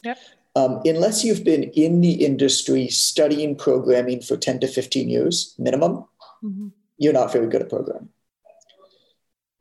Yep. 0.05 0.19
Um, 0.55 0.81
unless 0.85 1.25
you've 1.25 1.45
been 1.45 1.65
in 1.71 2.01
the 2.03 2.25
industry 2.25 2.89
studying 2.89 3.57
programming 3.57 4.21
for 4.21 4.37
10 4.37 4.61
to 4.61 4.67
15 4.67 5.09
years 5.09 5.55
minimum, 5.59 6.05
Mhm. 6.45 6.73
you're 6.99 7.13
not 7.13 7.33
very 7.33 7.47
good 7.47 7.63
at 7.63 7.71
programming. 7.71 8.11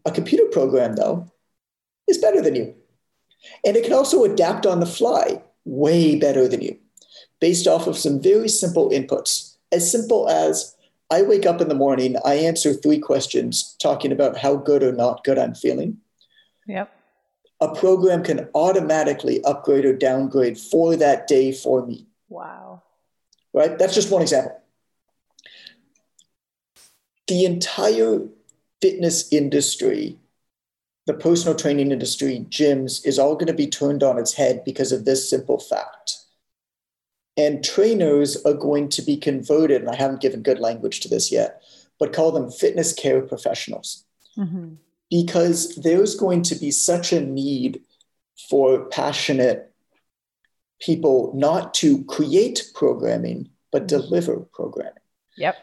A 0.06 0.12
computer 0.12 0.46
program, 0.46 0.96
though, 0.96 1.32
is 2.08 2.18
better 2.18 2.42
than 2.42 2.56
you. 2.56 2.76
And 3.66 3.78
it 3.78 3.84
can 3.84 3.94
also 3.94 4.24
adapt 4.24 4.66
on 4.66 4.80
the 4.80 4.86
fly 4.86 5.42
way 5.64 6.16
better 6.16 6.48
than 6.48 6.62
you, 6.62 6.78
based 7.40 7.68
off 7.68 7.88
of 7.88 7.98
some 7.98 8.20
very 8.20 8.50
simple 8.50 8.90
inputs. 8.90 9.56
As 9.72 9.90
simple 9.90 10.28
as 10.28 10.76
I 11.10 11.22
wake 11.22 11.46
up 11.46 11.62
in 11.62 11.70
the 11.70 11.76
morning, 11.76 12.18
I 12.26 12.36
answer 12.36 12.74
three 12.74 13.00
questions 13.00 13.76
talking 13.80 14.12
about 14.12 14.38
how 14.38 14.56
good 14.56 14.84
or 14.84 14.92
not 14.92 15.24
good 15.24 15.38
I'm 15.38 15.56
feeling 15.56 15.98
Yep. 16.68 16.90
A 17.62 17.74
program 17.76 18.24
can 18.24 18.50
automatically 18.56 19.44
upgrade 19.44 19.86
or 19.86 19.94
downgrade 19.96 20.58
for 20.58 20.96
that 20.96 21.28
day 21.28 21.52
for 21.52 21.86
me, 21.86 22.08
Wow. 22.28 22.82
right? 23.54 23.78
That's 23.78 23.94
just 23.94 24.12
one 24.12 24.24
example. 24.24 24.58
The 27.28 27.46
entire 27.46 28.28
fitness 28.82 29.32
industry, 29.32 30.18
the 31.06 31.14
personal 31.14 31.56
training 31.56 31.92
industry, 31.92 32.46
gyms, 32.50 33.06
is 33.06 33.20
all 33.20 33.36
going 33.36 33.48
to 33.48 33.54
be 33.54 33.68
turned 33.68 34.02
on 34.04 34.18
its 34.18 34.34
head 34.34 34.64
because 34.66 34.92
of 34.92 35.06
this 35.06 35.30
simple 35.30 35.60
fact. 35.60 36.18
And 37.38 37.64
trainers 37.64 38.44
are 38.44 38.54
going 38.54 38.90
to 38.90 39.02
be 39.02 39.16
converted, 39.18 39.82
and 39.82 39.90
I 39.90 39.96
haven't 39.96 40.22
given 40.22 40.42
good 40.42 40.60
language 40.60 41.00
to 41.02 41.08
this 41.08 41.32
yet, 41.32 41.62
but 42.00 42.12
call 42.12 42.32
them 42.32 42.52
fitness 42.52 42.92
care 42.92 43.22
professionals 43.22 44.04
Mhm. 44.38 44.78
Because 45.12 45.76
there's 45.76 46.16
going 46.16 46.42
to 46.42 46.56
be 46.56 46.72
such 46.72 47.12
a 47.14 47.22
need 47.22 47.82
for 48.50 48.86
passionate 48.86 49.72
people 50.80 51.32
not 51.36 51.76
to 51.76 52.04
create 52.06 52.72
programming, 52.74 53.50
but 53.72 53.88
deliver 53.88 54.40
programming, 54.40 54.94
Yep. 55.38 55.56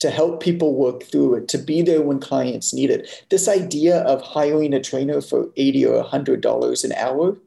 to 0.00 0.10
help 0.10 0.42
people 0.42 0.74
work 0.74 1.04
through 1.04 1.34
it, 1.36 1.48
to 1.48 1.58
be 1.58 1.82
there 1.82 2.02
when 2.02 2.18
clients 2.18 2.72
need 2.74 2.90
it. 2.90 3.24
This 3.28 3.46
idea 3.46 3.98
of 4.00 4.22
hiring 4.22 4.72
a 4.74 4.80
trainer 4.80 5.20
for 5.20 5.52
80 5.56 5.86
or 5.86 6.02
$100 6.02 6.82
an 6.82 6.92
hour, 6.92 7.38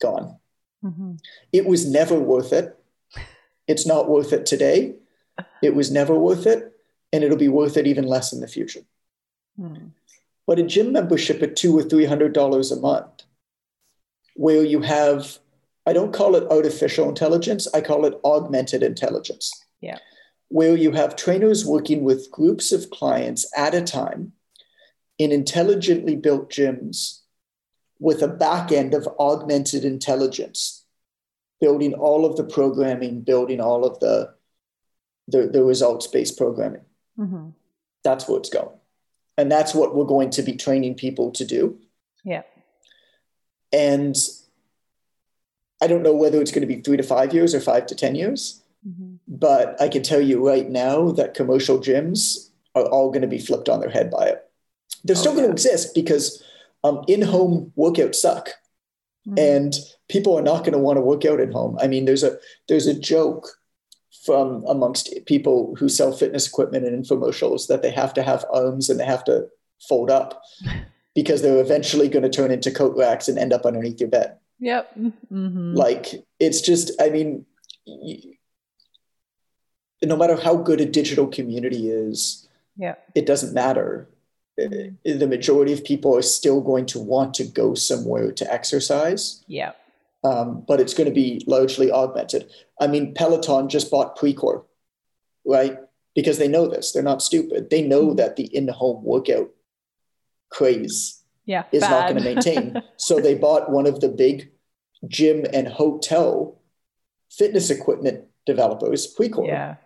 gone. 0.00 0.40
Mhm. 0.82 1.20
It 1.52 1.66
was 1.66 1.86
never 1.86 2.18
worth 2.18 2.54
it. 2.54 2.74
It's 3.66 3.86
not 3.86 4.08
worth 4.08 4.32
it 4.32 4.46
today. 4.46 4.96
It 5.62 5.74
was 5.74 5.90
never 5.90 6.18
worth 6.18 6.46
it, 6.46 6.72
and 7.12 7.22
it'll 7.22 7.36
be 7.36 7.48
worth 7.48 7.76
it 7.76 7.86
even 7.86 8.06
less 8.06 8.32
in 8.32 8.40
the 8.40 8.48
future. 8.48 8.80
But 10.46 10.58
a 10.58 10.62
gym 10.64 10.92
membership 10.92 11.42
at 11.42 11.56
two 11.56 11.78
or 11.78 11.82
three 11.82 12.06
hundred 12.06 12.32
dollars 12.32 12.72
a 12.72 12.80
month, 12.80 13.22
where 14.34 14.64
you 14.64 14.80
have, 14.80 15.38
I 15.86 15.92
don't 15.92 16.12
call 16.12 16.34
it 16.34 16.50
artificial 16.50 17.08
intelligence, 17.08 17.68
I 17.74 17.80
call 17.80 18.04
it 18.04 18.18
augmented 18.24 18.82
intelligence. 18.82 19.52
Yeah. 19.80 19.98
Where 20.48 20.76
you 20.76 20.92
have 20.92 21.14
trainers 21.14 21.64
working 21.64 22.02
with 22.02 22.30
groups 22.30 22.72
of 22.72 22.90
clients 22.90 23.46
at 23.56 23.74
a 23.74 23.82
time 23.82 24.32
in 25.18 25.30
intelligently 25.30 26.16
built 26.16 26.50
gyms 26.50 27.20
with 27.98 28.22
a 28.22 28.28
back 28.28 28.72
end 28.72 28.94
of 28.94 29.06
augmented 29.18 29.84
intelligence, 29.84 30.84
building 31.60 31.92
all 31.94 32.24
of 32.24 32.36
the 32.36 32.44
programming, 32.44 33.20
building 33.20 33.60
all 33.60 33.84
of 33.84 34.00
the 34.00 34.34
the, 35.28 35.46
the 35.46 35.62
results 35.62 36.08
based 36.08 36.36
programming. 36.36 36.84
Mm-hmm. 37.16 37.50
That's 38.02 38.26
where 38.26 38.38
it's 38.38 38.50
going. 38.50 38.79
And 39.40 39.50
that's 39.50 39.74
what 39.74 39.94
we're 39.94 40.04
going 40.04 40.30
to 40.30 40.42
be 40.42 40.54
training 40.56 40.94
people 40.94 41.30
to 41.32 41.44
do. 41.44 41.78
Yeah. 42.24 42.42
And 43.72 44.16
I 45.80 45.86
don't 45.86 46.02
know 46.02 46.14
whether 46.14 46.40
it's 46.40 46.50
going 46.50 46.66
to 46.68 46.74
be 46.74 46.82
three 46.82 46.96
to 46.96 47.02
five 47.02 47.32
years 47.32 47.54
or 47.54 47.60
five 47.60 47.86
to 47.86 47.94
10 47.94 48.14
years, 48.14 48.56
Mm-hmm. 48.88 49.16
but 49.28 49.78
I 49.78 49.88
can 49.88 50.02
tell 50.02 50.22
you 50.22 50.46
right 50.46 50.66
now 50.70 51.10
that 51.10 51.34
commercial 51.34 51.78
gyms 51.78 52.48
are 52.74 52.84
all 52.84 53.10
going 53.10 53.20
to 53.20 53.28
be 53.28 53.38
flipped 53.38 53.68
on 53.68 53.78
their 53.80 53.90
head 53.90 54.10
by 54.10 54.24
it. 54.28 54.48
They're 55.04 55.16
still 55.16 55.32
going 55.32 55.44
yeah. 55.44 55.48
to 55.48 55.52
exist 55.52 55.94
because 55.94 56.42
um, 56.82 57.04
in 57.06 57.20
home 57.20 57.72
workouts 57.76 58.14
suck 58.16 58.48
Mm-hmm. 59.28 59.38
and 59.38 59.74
people 60.08 60.38
are 60.38 60.42
not 60.42 60.60
going 60.60 60.72
to 60.72 60.78
want 60.78 60.96
to 60.96 61.02
work 61.02 61.26
out 61.26 61.40
at 61.40 61.52
home. 61.52 61.76
I 61.78 61.88
mean, 61.88 62.06
there's 62.06 62.22
a 62.22 62.38
there's 62.68 62.86
a 62.86 62.98
joke 62.98 63.59
from 64.24 64.64
amongst 64.68 65.10
people 65.26 65.74
who 65.78 65.88
sell 65.88 66.12
fitness 66.12 66.46
equipment 66.46 66.84
and 66.84 67.04
infomercials 67.04 67.66
that 67.68 67.82
they 67.82 67.90
have 67.90 68.12
to 68.14 68.22
have 68.22 68.44
arms 68.52 68.90
and 68.90 69.00
they 69.00 69.04
have 69.04 69.24
to 69.24 69.48
fold 69.88 70.10
up 70.10 70.42
because 71.14 71.42
they're 71.42 71.60
eventually 71.60 72.08
going 72.08 72.22
to 72.22 72.28
turn 72.28 72.50
into 72.50 72.70
coat 72.70 72.96
racks 72.96 73.28
and 73.28 73.38
end 73.38 73.52
up 73.52 73.64
underneath 73.64 73.98
your 74.00 74.10
bed. 74.10 74.36
Yep. 74.58 74.94
Mm-hmm. 74.98 75.74
Like 75.74 76.24
it's 76.38 76.60
just, 76.60 76.92
I 77.00 77.08
mean, 77.08 77.46
no 80.02 80.16
matter 80.16 80.36
how 80.36 80.56
good 80.56 80.80
a 80.80 80.86
digital 80.86 81.26
community 81.26 81.90
is, 81.90 82.46
Yeah. 82.76 82.96
it 83.14 83.26
doesn't 83.26 83.54
matter. 83.54 84.08
Uh, 84.60 84.92
The 85.04 85.26
majority 85.26 85.72
of 85.72 85.82
people 85.84 86.14
are 86.16 86.22
still 86.22 86.60
going 86.60 86.86
to 86.86 87.00
want 87.00 87.32
to 87.34 87.44
go 87.44 87.74
somewhere 87.74 88.32
to 88.32 88.52
exercise, 88.52 89.42
Yeah. 89.46 89.72
Um, 90.24 90.64
but 90.66 90.80
it's 90.80 90.94
going 90.94 91.08
to 91.08 91.14
be 91.14 91.42
largely 91.46 91.90
augmented. 91.90 92.50
I 92.80 92.86
mean, 92.86 93.14
Peloton 93.14 93.68
just 93.68 93.90
bought 93.90 94.18
Precor, 94.18 94.64
right? 95.46 95.78
Because 96.14 96.38
they 96.38 96.48
know 96.48 96.68
this. 96.68 96.92
They're 96.92 97.02
not 97.02 97.22
stupid. 97.22 97.70
They 97.70 97.82
know 97.82 98.14
that 98.14 98.36
the 98.36 98.44
in-home 98.44 99.04
workout 99.04 99.50
craze 100.50 101.22
Yeah. 101.46 101.64
is 101.72 101.82
not 101.82 102.08
going 102.08 102.22
to 102.22 102.34
maintain. 102.34 102.82
so 102.96 103.20
they 103.20 103.34
bought 103.34 103.70
one 103.70 103.86
of 103.86 104.00
the 104.00 104.08
big 104.08 104.50
gym 105.08 105.46
and 105.52 105.68
hotel 105.68 106.60
fitness 107.30 107.70
equipment 107.70 108.24
developers, 108.44 109.14
Precor, 109.14 109.46
yeah. 109.46 109.76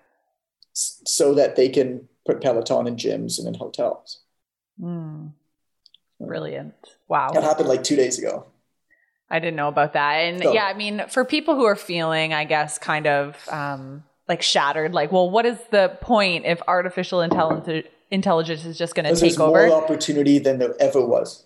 so 0.73 1.35
that 1.35 1.57
they 1.57 1.69
can 1.69 2.09
put 2.27 2.41
Peloton 2.41 2.87
in 2.87 2.97
gyms 2.97 3.39
and 3.39 3.47
in 3.47 3.55
hotels. 3.55 4.21
Mm. 4.81 5.33
Brilliant. 6.21 6.75
Wow. 7.07 7.31
That 7.33 7.43
happened 7.43 7.69
like 7.69 7.85
two 7.85 7.97
days 7.97 8.19
ago. 8.19 8.47
I 9.31 9.39
didn't 9.39 9.57
know 9.57 9.69
about 9.69 9.95
that. 9.95 10.15
And 10.17 10.43
So- 10.43 10.53
yeah, 10.53 10.65
I 10.65 10.75
mean, 10.75 11.03
for 11.09 11.25
people 11.25 11.55
who 11.55 11.65
are 11.65 11.77
feeling, 11.77 12.33
I 12.33 12.45
guess, 12.45 12.79
kind 12.79 13.07
of 13.07 13.37
um, 13.51 14.05
like 14.29 14.43
shattered, 14.43 14.93
like, 14.95 15.13
well, 15.13 15.31
what 15.31 15.47
is 15.47 15.59
the 15.71 15.97
point 16.01 16.45
if 16.47 16.61
artificial 16.69 17.21
intelligence 17.21 17.89
intelligence 18.11 18.65
is 18.65 18.79
just 18.79 18.95
going 18.95 19.13
to 19.13 19.19
take 19.19 19.41
over? 19.41 19.67
more 19.67 19.83
opportunity 19.83 20.39
than 20.39 20.59
there 20.59 20.75
ever 20.81 21.05
was. 21.05 21.45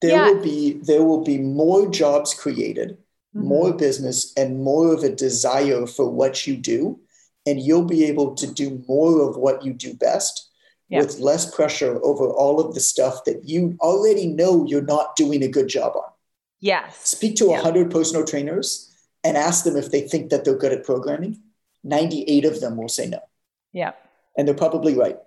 There 0.00 0.12
Yeah. 0.12 0.30
will 0.30 0.42
be 0.42 0.74
there 0.82 1.02
will 1.02 1.22
be 1.24 1.38
more 1.38 1.88
jobs 1.88 2.32
created, 2.34 2.96
Mhm. 3.36 3.42
more 3.44 3.72
business, 3.72 4.32
and 4.36 4.62
more 4.62 4.94
of 4.94 5.02
a 5.02 5.10
desire 5.10 5.86
for 5.86 6.08
what 6.08 6.46
you 6.46 6.56
do, 6.56 7.00
and 7.44 7.60
you'll 7.60 7.84
be 7.84 8.04
able 8.04 8.34
to 8.36 8.46
do 8.46 8.82
more 8.88 9.28
of 9.28 9.36
what 9.36 9.64
you 9.64 9.72
do 9.72 9.92
best 9.92 10.48
Yeah. 10.88 11.00
with 11.00 11.18
less 11.18 11.52
pressure 11.52 11.98
over 12.04 12.30
all 12.30 12.60
of 12.60 12.74
the 12.74 12.80
stuff 12.80 13.24
that 13.24 13.46
you 13.48 13.76
already 13.80 14.26
know 14.28 14.64
you're 14.66 14.80
not 14.96 15.16
doing 15.16 15.42
a 15.42 15.48
good 15.48 15.68
job 15.68 15.92
on. 15.96 16.10
Yes. 16.60 16.96
Speak 17.08 17.36
to 17.36 17.46
a 17.46 17.50
Yeah. 17.50 17.62
100 17.62 17.90
personal 17.90 18.24
trainers 18.24 18.92
and 19.24 19.36
ask 19.36 19.64
them 19.64 19.76
if 19.76 19.90
they 19.90 20.00
think 20.00 20.30
that 20.30 20.44
they're 20.44 20.56
good 20.56 20.72
at 20.72 20.84
programming. 20.84 21.40
98 21.84 22.44
of 22.44 22.60
them 22.60 22.76
will 22.76 22.88
say 22.88 23.06
no. 23.06 23.20
Yeah. 23.72 23.92
And 24.36 24.46
they're 24.46 24.54
probably 24.54 24.94
right. 24.94 25.18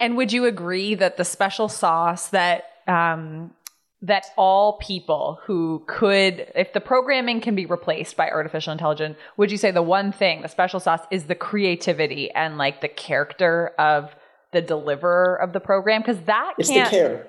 And 0.00 0.16
would 0.16 0.32
you 0.32 0.44
agree 0.44 0.94
that 0.94 1.16
the 1.16 1.24
special 1.24 1.68
sauce 1.68 2.28
that 2.28 2.64
um, 2.86 3.52
that 4.00 4.26
all 4.36 4.74
people 4.74 5.40
who 5.44 5.82
could, 5.88 6.52
if 6.54 6.72
the 6.72 6.80
programming 6.80 7.40
can 7.40 7.56
be 7.56 7.66
replaced 7.66 8.16
by 8.16 8.30
artificial 8.30 8.72
intelligence, 8.72 9.18
would 9.36 9.50
you 9.50 9.56
say 9.58 9.72
the 9.72 9.82
one 9.82 10.12
thing, 10.12 10.40
the 10.42 10.48
special 10.48 10.78
sauce, 10.78 11.00
is 11.10 11.24
the 11.24 11.34
creativity 11.34 12.30
and 12.30 12.56
like 12.58 12.80
the 12.80 12.88
character 12.88 13.72
of 13.76 14.14
the 14.52 14.62
deliverer 14.62 15.34
of 15.34 15.52
the 15.52 15.58
program? 15.60 16.00
Because 16.00 16.20
that 16.22 16.54
It's 16.58 16.68
can't 16.68 16.88
the 16.88 16.96
care. 16.96 17.26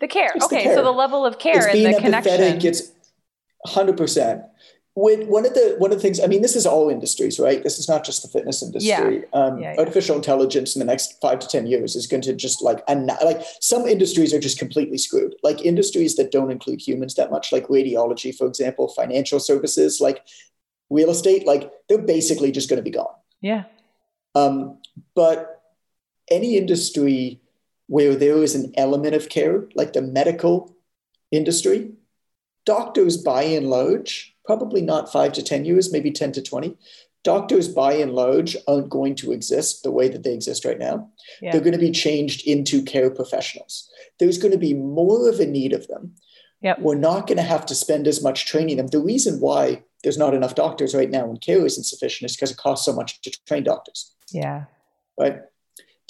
The 0.00 0.08
care. 0.08 0.32
It's 0.34 0.48
the 0.48 0.56
okay, 0.56 0.64
care. 0.64 0.74
so 0.74 0.82
the 0.82 0.90
level 0.90 1.24
of 1.24 1.38
care 1.38 1.56
it's 1.56 1.66
and 1.66 1.72
being 1.72 1.92
the 1.92 2.00
connection. 2.00 2.40
It's 2.64 2.92
100%. 3.66 4.46
With 4.96 5.28
one 5.28 5.46
of 5.46 5.54
the 5.54 5.76
one 5.78 5.92
of 5.92 5.98
the 5.98 6.02
things, 6.02 6.18
I 6.18 6.26
mean, 6.26 6.42
this 6.42 6.56
is 6.56 6.66
all 6.66 6.90
industries, 6.90 7.38
right? 7.38 7.62
This 7.62 7.78
is 7.78 7.88
not 7.88 8.04
just 8.04 8.22
the 8.22 8.28
fitness 8.28 8.60
industry. 8.60 9.24
Um, 9.32 9.58
Yeah, 9.58 9.72
yeah. 9.72 9.78
Artificial 9.78 10.16
intelligence 10.16 10.74
in 10.74 10.80
the 10.80 10.84
next 10.84 11.20
five 11.22 11.38
to 11.38 11.46
ten 11.46 11.66
years 11.66 11.94
is 11.94 12.08
going 12.08 12.22
to 12.22 12.34
just 12.34 12.60
like 12.60 12.82
anni- 12.88 13.14
like 13.24 13.40
some 13.60 13.86
industries 13.86 14.34
are 14.34 14.40
just 14.40 14.58
completely 14.58 14.98
screwed. 14.98 15.36
Like 15.44 15.64
industries 15.64 16.16
that 16.16 16.32
don't 16.32 16.50
include 16.50 16.80
humans 16.80 17.14
that 17.14 17.30
much, 17.30 17.52
like 17.52 17.68
radiology, 17.68 18.36
for 18.36 18.48
example, 18.48 18.88
financial 18.88 19.38
services, 19.38 20.00
like 20.00 20.24
real 20.90 21.10
estate, 21.10 21.46
like 21.46 21.70
they're 21.88 22.02
basically 22.02 22.50
just 22.50 22.68
going 22.68 22.78
to 22.78 22.82
be 22.82 22.90
gone. 22.90 23.14
yeah. 23.40 23.64
Um, 24.34 24.78
but 25.14 25.62
any 26.30 26.56
industry 26.56 27.40
where 27.90 28.14
there 28.14 28.40
is 28.40 28.54
an 28.54 28.72
element 28.76 29.16
of 29.16 29.28
care, 29.28 29.68
like 29.74 29.92
the 29.94 30.00
medical 30.00 30.76
industry, 31.32 31.90
doctors 32.64 33.16
by 33.16 33.42
and 33.42 33.68
large, 33.68 34.36
probably 34.44 34.80
not 34.80 35.10
five 35.10 35.32
to 35.32 35.42
10 35.42 35.64
years, 35.64 35.90
maybe 35.90 36.12
10 36.12 36.30
to 36.30 36.40
20, 36.40 36.76
doctors 37.24 37.66
by 37.66 37.94
and 37.94 38.12
large 38.12 38.56
aren't 38.68 38.88
going 38.90 39.16
to 39.16 39.32
exist 39.32 39.82
the 39.82 39.90
way 39.90 40.06
that 40.08 40.22
they 40.22 40.32
exist 40.32 40.64
right 40.64 40.78
now. 40.78 41.10
Yeah. 41.42 41.50
They're 41.50 41.60
going 41.60 41.72
to 41.80 41.80
be 41.80 41.90
changed 41.90 42.46
into 42.46 42.80
care 42.84 43.10
professionals. 43.10 43.90
There's 44.20 44.38
going 44.38 44.52
to 44.52 44.58
be 44.58 44.72
more 44.72 45.28
of 45.28 45.40
a 45.40 45.46
need 45.46 45.72
of 45.72 45.88
them. 45.88 46.14
Yep. 46.60 46.78
We're 46.78 46.94
not 46.94 47.26
going 47.26 47.38
to 47.38 47.42
have 47.42 47.66
to 47.66 47.74
spend 47.74 48.06
as 48.06 48.22
much 48.22 48.46
training 48.46 48.76
them. 48.76 48.86
The 48.86 49.00
reason 49.00 49.40
why 49.40 49.82
there's 50.04 50.16
not 50.18 50.34
enough 50.34 50.54
doctors 50.54 50.94
right 50.94 51.10
now 51.10 51.24
and 51.24 51.40
care 51.40 51.66
isn't 51.66 51.82
sufficient 51.82 52.30
is 52.30 52.36
because 52.36 52.52
it 52.52 52.56
costs 52.56 52.86
so 52.86 52.92
much 52.92 53.20
to 53.22 53.32
train 53.48 53.64
doctors 53.64 54.14
Yeah. 54.30 54.66
right? 55.18 55.40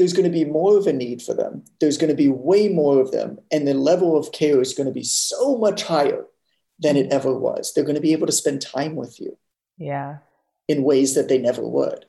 There's 0.01 0.15
going 0.15 0.25
to 0.25 0.31
be 0.31 0.47
more 0.47 0.79
of 0.79 0.87
a 0.87 0.95
need 0.95 1.21
for 1.21 1.35
them. 1.35 1.63
There's 1.79 1.99
going 1.99 2.09
to 2.09 2.17
be 2.17 2.31
way 2.31 2.69
more 2.69 3.03
of 3.03 3.11
them. 3.11 3.39
And 3.53 3.69
the 3.69 3.75
level 3.75 4.17
of 4.17 4.33
care 4.33 4.59
is 4.63 4.73
going 4.73 4.87
to 4.87 4.95
be 4.95 5.03
so 5.03 5.59
much 5.59 5.83
higher 5.83 6.25
than 6.79 6.97
it 6.97 7.13
ever 7.13 7.35
was. 7.35 7.75
They're 7.75 7.85
going 7.85 7.97
to 7.97 8.01
be 8.01 8.15
able 8.15 8.27
to 8.27 8.33
spend 8.33 8.63
time 8.63 8.97
with 8.97 9.21
you 9.21 9.37
Yeah. 9.77 10.21
in 10.69 10.85
ways 10.85 11.15
that 11.17 11.29
they 11.29 11.37
never 11.37 11.61
would, 11.69 12.07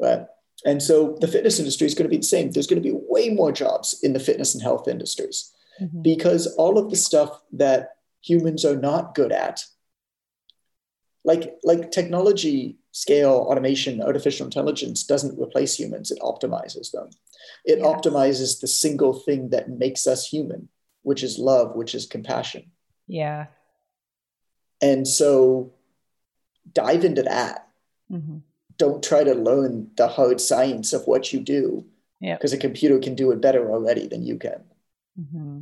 right? 0.00 0.26
And 0.66 0.82
so 0.82 1.16
the 1.20 1.28
fitness 1.28 1.60
industry 1.60 1.86
is 1.86 1.94
going 1.94 2.06
to 2.10 2.16
be 2.16 2.16
the 2.16 2.24
same. 2.26 2.50
There's 2.50 2.66
going 2.66 2.82
to 2.82 2.88
be 2.90 2.98
way 3.08 3.28
more 3.28 3.52
jobs 3.52 4.00
in 4.02 4.12
the 4.12 4.18
fitness 4.18 4.52
and 4.52 4.60
health 4.64 4.88
industries 4.88 5.52
Mhm. 5.80 6.02
because 6.02 6.48
all 6.56 6.78
of 6.78 6.90
the 6.90 6.96
stuff 6.96 7.40
that 7.52 7.90
humans 8.22 8.64
are 8.64 8.74
not 8.76 9.14
good 9.14 9.30
at 9.30 9.60
like 11.24 11.54
like 11.62 11.92
technology 11.92 12.76
scale 12.94 13.44
automation 13.50 14.00
artificial 14.00 14.46
intelligence 14.46 15.02
doesn't 15.02 15.36
replace 15.44 15.74
humans 15.74 16.12
it 16.12 16.18
optimizes 16.20 16.92
them 16.92 17.10
it 17.64 17.78
Yes. 17.80 17.86
optimizes 17.86 18.60
the 18.60 18.68
single 18.68 19.12
thing 19.12 19.48
that 19.50 19.68
makes 19.68 20.06
us 20.06 20.28
human 20.28 20.68
which 21.02 21.24
is 21.24 21.36
love 21.36 21.74
which 21.74 21.92
is 21.92 22.06
compassion 22.06 22.70
Yeah. 23.08 23.46
and 24.80 25.08
so 25.08 25.72
dive 26.72 27.04
into 27.04 27.22
that 27.22 27.68
hmm 28.08 28.38
don't 28.76 29.04
try 29.04 29.22
to 29.24 29.34
learn 29.34 29.90
the 29.96 30.08
hard 30.08 30.40
science 30.40 30.92
of 30.92 31.06
what 31.06 31.32
you 31.32 31.40
do 31.40 31.84
Yeah. 32.20 32.36
because 32.36 32.52
a 32.52 32.58
computer 32.58 32.98
can 33.00 33.14
do 33.16 33.32
it 33.32 33.40
better 33.40 33.70
already 33.72 34.06
than 34.06 34.22
you 34.22 34.36
can 34.38 34.62
hmm 35.18 35.60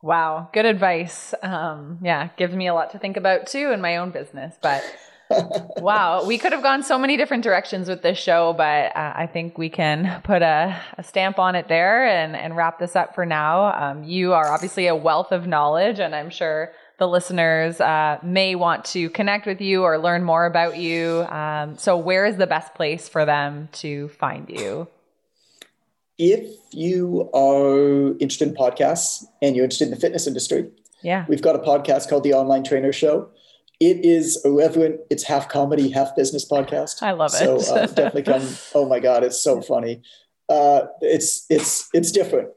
Wow, 0.00 0.48
good 0.52 0.64
advice. 0.64 1.34
Um, 1.42 1.98
yeah, 2.02 2.28
gives 2.36 2.54
me 2.54 2.68
a 2.68 2.74
lot 2.74 2.90
to 2.90 3.00
think 3.00 3.16
about 3.16 3.48
too 3.48 3.72
in 3.72 3.80
my 3.80 3.96
own 3.96 4.12
business. 4.12 4.54
But 4.62 4.84
wow, 5.30 6.24
we 6.26 6.38
could 6.38 6.52
have 6.52 6.62
gone 6.62 6.82
so 6.82 6.98
many 6.98 7.16
different 7.16 7.44
directions 7.44 7.88
with 7.88 8.02
this 8.02 8.18
show, 8.18 8.54
but 8.54 8.96
uh, 8.96 9.12
I 9.14 9.26
think 9.26 9.58
we 9.58 9.68
can 9.68 10.20
put 10.22 10.42
a, 10.42 10.80
a 10.96 11.02
stamp 11.02 11.38
on 11.38 11.54
it 11.54 11.68
there 11.68 12.06
and, 12.06 12.34
and 12.34 12.56
wrap 12.56 12.78
this 12.78 12.96
up 12.96 13.14
for 13.14 13.26
now. 13.26 13.72
Um, 13.72 14.04
you 14.04 14.32
are 14.32 14.50
obviously 14.50 14.86
a 14.86 14.96
wealth 14.96 15.32
of 15.32 15.46
knowledge, 15.46 15.98
and 15.98 16.14
I'm 16.14 16.30
sure 16.30 16.72
the 16.98 17.06
listeners 17.06 17.80
uh, 17.80 18.18
may 18.22 18.54
want 18.54 18.84
to 18.86 19.10
connect 19.10 19.46
with 19.46 19.60
you 19.60 19.82
or 19.82 19.98
learn 19.98 20.24
more 20.24 20.46
about 20.46 20.76
you. 20.78 21.22
Um, 21.28 21.76
so, 21.78 21.96
where 21.96 22.24
is 22.26 22.36
the 22.36 22.46
best 22.46 22.74
place 22.74 23.08
for 23.08 23.24
them 23.24 23.68
to 23.72 24.08
find 24.08 24.48
you? 24.48 24.88
if 26.20 26.56
you 26.72 27.30
are 27.32 28.10
interested 28.18 28.48
in 28.48 28.54
podcasts 28.54 29.24
and 29.40 29.54
you're 29.54 29.62
interested 29.64 29.84
in 29.84 29.90
the 29.92 30.00
fitness 30.00 30.26
industry, 30.26 30.68
Yeah. 31.00 31.24
we've 31.28 31.40
got 31.42 31.54
a 31.54 31.60
podcast 31.60 32.08
called 32.08 32.24
The 32.24 32.34
Online 32.34 32.64
Trainer 32.64 32.92
Show. 32.92 33.28
It 33.80 34.04
is 34.04 34.40
irreverent. 34.44 35.00
It's 35.10 35.22
half 35.24 35.48
comedy, 35.48 35.90
half 35.90 36.16
business 36.16 36.48
podcast. 36.48 37.02
I 37.02 37.12
love 37.12 37.30
So 37.30 37.56
it. 37.56 37.68
uh, 37.68 37.86
definitely 37.86 38.22
come. 38.24 38.42
Oh 38.74 38.88
my 38.88 38.98
God, 39.00 39.22
it's 39.24 39.40
so 39.42 39.60
funny. 39.62 40.02
Uh, 40.48 40.86
it's 41.00 41.46
it's 41.48 41.88
it's 41.92 42.10
different. 42.10 42.48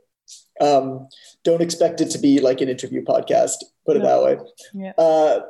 Um, 0.59 1.07
don't 1.43 1.61
expect 1.61 2.01
it 2.01 2.09
to 2.11 2.19
be 2.19 2.39
like 2.39 2.61
an 2.61 2.69
interview 2.69 3.03
podcast. 3.03 3.55
Put 3.85 3.97
it 3.97 4.03
No. 4.03 4.05
that 4.07 4.23
way. 4.23 4.45
Yeah. 4.73 4.93
Uh, 4.97 5.41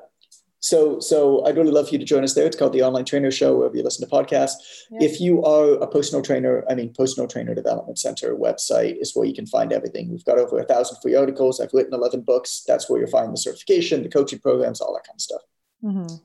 So, 0.63 0.99
so 0.99 1.43
I'd 1.45 1.57
really 1.57 1.71
love 1.71 1.87
for 1.87 1.93
you 1.95 1.99
to 1.99 2.05
join 2.05 2.23
us 2.23 2.35
there. 2.35 2.45
It's 2.45 2.55
called 2.55 2.73
the 2.73 2.83
Online 2.83 3.03
Trainer 3.03 3.31
Show, 3.31 3.57
wherever 3.57 3.75
you 3.75 3.81
listen 3.83 4.07
to 4.07 4.15
podcasts. 4.15 4.53
Yeah. 4.91 4.99
If 5.09 5.19
you 5.19 5.43
are 5.43 5.71
a 5.81 5.87
personal 5.87 6.21
trainer, 6.21 6.63
I 6.69 6.75
mean, 6.75 6.93
Personal 6.93 7.27
Trainer 7.27 7.55
Development 7.55 7.97
Center 7.97 8.35
website 8.35 9.01
is 9.01 9.15
where 9.15 9.25
you 9.25 9.33
can 9.33 9.47
find 9.47 9.73
everything. 9.73 10.11
We've 10.11 10.23
got 10.23 10.37
over 10.37 10.59
a 10.59 10.63
thousand 10.63 10.97
free 11.01 11.15
articles. 11.15 11.59
I've 11.59 11.73
written 11.73 11.95
11 11.95 12.21
books. 12.21 12.63
That's 12.67 12.87
where 12.87 12.99
you'll 12.99 13.09
find 13.09 13.33
the 13.33 13.37
certification, 13.47 14.03
the 14.03 14.09
coaching 14.09 14.37
programs, 14.37 14.81
all 14.81 14.93
that 14.93 15.03
kind 15.07 15.17
of 15.17 15.21
stuff. 15.29 15.41
Mm-hmm. 15.83 16.15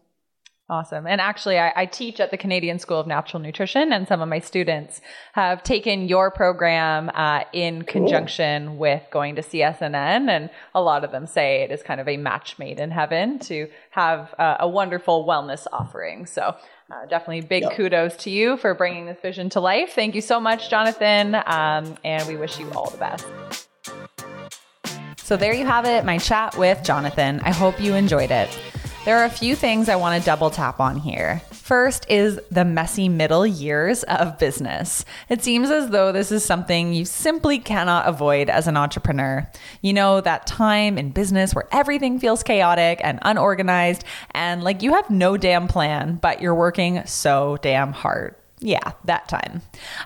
Awesome. 0.68 1.06
And 1.06 1.20
actually, 1.20 1.60
I, 1.60 1.72
I, 1.76 1.86
teach 1.86 2.18
at 2.18 2.32
the 2.32 2.36
Canadian 2.36 2.80
School 2.80 2.98
of 2.98 3.06
Natural 3.06 3.40
Nutrition, 3.40 3.92
and 3.92 4.08
some 4.08 4.20
of 4.20 4.28
my 4.28 4.40
students 4.40 5.00
have 5.34 5.62
taken 5.62 6.08
your 6.08 6.32
program 6.32 7.08
uh, 7.14 7.44
in 7.52 7.84
cool. 7.84 8.02
conjunction 8.02 8.76
with 8.76 9.00
going 9.12 9.36
to 9.36 9.42
CSNN. 9.42 10.28
And 10.28 10.50
a 10.74 10.82
lot 10.82 11.04
of 11.04 11.12
them 11.12 11.28
say 11.28 11.62
it 11.62 11.70
is 11.70 11.84
kind 11.84 12.00
of 12.00 12.08
a 12.08 12.16
match 12.16 12.58
made 12.58 12.80
in 12.80 12.90
heaven 12.90 13.38
to 13.40 13.68
have 13.90 14.34
uh, 14.40 14.56
a 14.58 14.68
wonderful 14.68 15.24
wellness 15.24 15.68
offering. 15.72 16.26
So, 16.26 16.56
uh, 16.90 17.06
definitely 17.08 17.42
big 17.42 17.62
yep. 17.62 17.74
kudos 17.76 18.16
to 18.18 18.30
you 18.30 18.56
for 18.56 18.74
bringing 18.74 19.06
this 19.06 19.18
vision 19.22 19.48
to 19.50 19.60
life. 19.60 19.92
Thank 19.94 20.16
you 20.16 20.20
so 20.20 20.40
much, 20.40 20.68
Jonathan. 20.68 21.36
Um, 21.46 21.96
and 22.02 22.26
we 22.26 22.36
wish 22.36 22.58
you 22.58 22.68
all 22.72 22.90
the 22.90 22.98
best. 22.98 23.68
So, 25.18 25.36
there 25.36 25.54
you 25.54 25.64
have 25.64 25.84
it, 25.84 26.04
my 26.04 26.18
chat 26.18 26.58
with 26.58 26.82
Jonathan. 26.82 27.40
I 27.44 27.52
hope 27.52 27.80
you 27.80 27.94
enjoyed 27.94 28.32
it. 28.32 28.48
There 29.06 29.18
are 29.18 29.24
a 29.24 29.30
few 29.30 29.54
things 29.54 29.88
I 29.88 29.94
want 29.94 30.20
to 30.20 30.26
double 30.26 30.50
tap 30.50 30.80
on 30.80 30.96
here. 30.96 31.40
First 31.52 32.10
is 32.10 32.40
the 32.50 32.64
messy 32.64 33.08
middle 33.08 33.46
years 33.46 34.02
of 34.02 34.36
business. 34.36 35.04
It 35.28 35.44
seems 35.44 35.70
as 35.70 35.90
though 35.90 36.10
this 36.10 36.32
is 36.32 36.44
something 36.44 36.92
you 36.92 37.04
simply 37.04 37.60
cannot 37.60 38.08
avoid 38.08 38.50
as 38.50 38.66
an 38.66 38.76
entrepreneur. 38.76 39.48
You 39.80 39.92
know, 39.92 40.20
that 40.22 40.48
time 40.48 40.98
in 40.98 41.12
business 41.12 41.54
where 41.54 41.68
everything 41.70 42.18
feels 42.18 42.42
chaotic 42.42 43.00
and 43.00 43.20
unorganized 43.22 44.02
and 44.32 44.64
like 44.64 44.82
you 44.82 44.94
have 44.94 45.08
no 45.08 45.36
damn 45.36 45.68
plan, 45.68 46.16
but 46.16 46.42
you're 46.42 46.52
working 46.52 47.06
so 47.06 47.58
damn 47.62 47.92
hard 47.92 48.34
yeah, 48.58 48.92
that 49.04 49.28
time. 49.28 49.60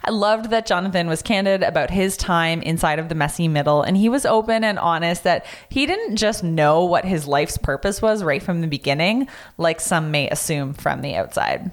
I 0.05 0.11
loved 0.11 0.51
that 0.51 0.67
Jonathan 0.67 1.07
was 1.07 1.23
candid 1.23 1.63
about 1.63 1.91
his 1.91 2.17
time 2.17 2.63
inside 2.63 2.99
of 2.99 3.09
the 3.09 3.15
messy 3.15 3.47
middle, 3.47 3.83
and 3.83 3.97
he 3.97 4.09
was 4.09 4.27
open 4.27 4.65
and 4.65 4.79
honest 4.79 5.23
that 5.25 5.47
he 5.69 5.87
didn't 5.87 6.17
just 6.17 6.43
know 6.43 6.85
what 6.85 7.05
his 7.05 7.29
life's 7.29 7.59
purpose 7.59 8.03
was 8.03 8.25
right 8.25 8.43
from 8.43 8.61
the 8.61 8.67
beginning, 8.67 9.29
like 9.57 9.81
some 9.81 10.11
may 10.11 10.29
assume 10.29 10.75
from 10.75 11.01
the 11.01 11.15
outside. 11.15 11.71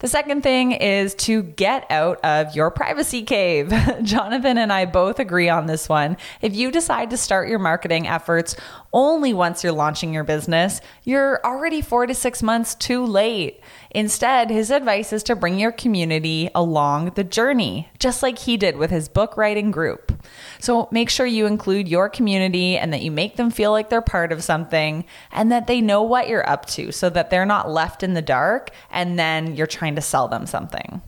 The 0.00 0.08
second 0.08 0.42
thing 0.42 0.72
is 0.72 1.14
to 1.16 1.42
get 1.42 1.86
out 1.90 2.24
of 2.24 2.56
your 2.56 2.70
privacy 2.70 3.22
cave. 3.22 3.72
Jonathan 4.02 4.58
and 4.58 4.72
I 4.72 4.86
both 4.86 5.18
agree 5.18 5.48
on 5.48 5.66
this 5.66 5.88
one. 5.88 6.16
If 6.40 6.56
you 6.56 6.70
decide 6.70 7.10
to 7.10 7.16
start 7.16 7.48
your 7.48 7.58
marketing 7.58 8.08
efforts 8.08 8.56
only 8.92 9.32
once 9.32 9.62
you're 9.62 9.72
launching 9.72 10.12
your 10.12 10.24
business, 10.24 10.80
you're 11.04 11.40
already 11.44 11.80
four 11.80 12.06
to 12.06 12.14
six 12.14 12.42
months 12.42 12.74
too 12.74 13.04
late. 13.04 13.60
Instead, 13.90 14.50
his 14.50 14.70
advice 14.70 15.12
is 15.12 15.22
to 15.24 15.36
bring 15.36 15.58
your 15.58 15.72
community 15.72 16.50
along 16.54 17.10
the 17.10 17.24
journey, 17.24 17.88
just 17.98 18.22
like 18.22 18.38
he 18.38 18.56
did 18.56 18.76
with 18.76 18.90
his 18.90 19.08
book 19.08 19.36
writing 19.36 19.70
group. 19.70 20.12
So 20.58 20.88
make 20.90 21.10
sure 21.10 21.26
you 21.26 21.46
include 21.46 21.88
your 21.88 22.08
community 22.08 22.76
and 22.76 22.92
that 22.92 23.02
you 23.02 23.10
make 23.10 23.36
them 23.36 23.50
feel 23.50 23.70
like 23.70 23.90
they're 23.90 24.02
part 24.02 24.32
of 24.32 24.42
something 24.42 25.04
and 25.30 25.52
that 25.52 25.66
they 25.66 25.80
know 25.80 26.02
what 26.02 26.28
you're 26.28 26.48
up 26.48 26.66
to 26.66 26.92
so 26.92 27.10
that 27.10 27.30
they're 27.30 27.46
not 27.46 27.70
left 27.70 28.02
in 28.02 28.14
the 28.14 28.22
dark 28.22 28.70
and 28.90 29.18
then 29.18 29.56
you're 29.56 29.66
trying 29.66 29.94
to 29.94 30.02
sell 30.02 30.28
them 30.28 30.46
something. 30.46 31.00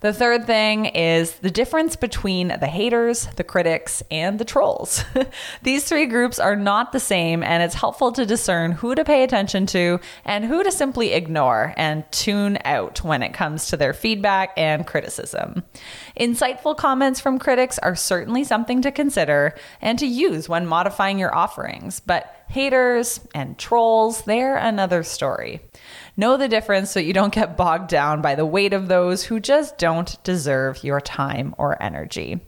The 0.00 0.14
third 0.14 0.46
thing 0.46 0.86
is 0.86 1.32
the 1.40 1.50
difference 1.50 1.94
between 1.94 2.48
the 2.48 2.66
haters, 2.66 3.26
the 3.36 3.44
critics, 3.44 4.02
and 4.10 4.38
the 4.38 4.46
trolls. 4.46 5.04
These 5.62 5.84
three 5.84 6.06
groups 6.06 6.38
are 6.38 6.56
not 6.56 6.92
the 6.92 7.00
same, 7.00 7.42
and 7.42 7.62
it's 7.62 7.74
helpful 7.74 8.10
to 8.12 8.24
discern 8.24 8.72
who 8.72 8.94
to 8.94 9.04
pay 9.04 9.22
attention 9.24 9.66
to 9.66 10.00
and 10.24 10.46
who 10.46 10.64
to 10.64 10.72
simply 10.72 11.12
ignore 11.12 11.74
and 11.76 12.10
tune 12.12 12.56
out 12.64 13.04
when 13.04 13.22
it 13.22 13.34
comes 13.34 13.68
to 13.68 13.76
their 13.76 13.92
feedback 13.92 14.54
and 14.56 14.86
criticism. 14.86 15.64
Insightful 16.18 16.78
comments 16.78 17.20
from 17.20 17.38
critics 17.38 17.78
are 17.80 17.94
certainly 17.94 18.42
something 18.42 18.80
to 18.80 18.90
consider 18.90 19.54
and 19.82 19.98
to 19.98 20.06
use 20.06 20.48
when 20.48 20.64
modifying 20.64 21.18
your 21.18 21.34
offerings, 21.34 22.00
but 22.00 22.34
haters 22.48 23.20
and 23.34 23.58
trolls, 23.58 24.22
they're 24.22 24.56
another 24.56 25.02
story. 25.02 25.60
Know 26.20 26.36
the 26.36 26.48
difference 26.48 26.90
so 26.90 27.00
you 27.00 27.14
don't 27.14 27.32
get 27.32 27.56
bogged 27.56 27.88
down 27.88 28.20
by 28.20 28.34
the 28.34 28.44
weight 28.44 28.74
of 28.74 28.88
those 28.88 29.24
who 29.24 29.40
just 29.40 29.78
don't 29.78 30.22
deserve 30.22 30.84
your 30.84 31.00
time 31.00 31.54
or 31.56 31.82
energy. 31.82 32.40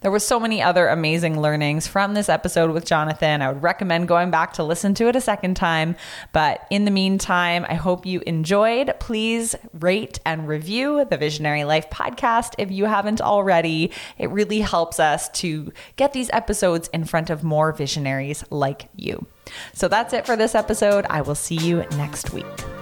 There 0.00 0.10
were 0.10 0.18
so 0.18 0.40
many 0.40 0.60
other 0.60 0.88
amazing 0.88 1.40
learnings 1.40 1.86
from 1.86 2.14
this 2.14 2.28
episode 2.28 2.72
with 2.72 2.84
Jonathan. 2.84 3.40
I 3.40 3.52
would 3.52 3.62
recommend 3.62 4.08
going 4.08 4.32
back 4.32 4.54
to 4.54 4.64
listen 4.64 4.94
to 4.94 5.06
it 5.06 5.14
a 5.14 5.20
second 5.20 5.54
time. 5.54 5.94
But 6.32 6.66
in 6.68 6.84
the 6.84 6.90
meantime, 6.90 7.64
I 7.68 7.74
hope 7.74 8.06
you 8.06 8.22
enjoyed. 8.26 8.92
Please 8.98 9.54
rate 9.72 10.18
and 10.26 10.48
review 10.48 11.04
the 11.08 11.16
Visionary 11.16 11.62
Life 11.62 11.90
podcast 11.90 12.56
if 12.58 12.72
you 12.72 12.86
haven't 12.86 13.20
already. 13.20 13.92
It 14.18 14.30
really 14.30 14.62
helps 14.62 14.98
us 14.98 15.28
to 15.28 15.72
get 15.94 16.12
these 16.12 16.28
episodes 16.32 16.90
in 16.92 17.04
front 17.04 17.30
of 17.30 17.44
more 17.44 17.70
visionaries 17.70 18.44
like 18.50 18.88
you. 18.96 19.26
So 19.74 19.86
that's 19.86 20.12
it 20.12 20.26
for 20.26 20.34
this 20.34 20.56
episode. 20.56 21.06
I 21.08 21.20
will 21.20 21.36
see 21.36 21.54
you 21.54 21.86
next 21.92 22.32
week. 22.32 22.81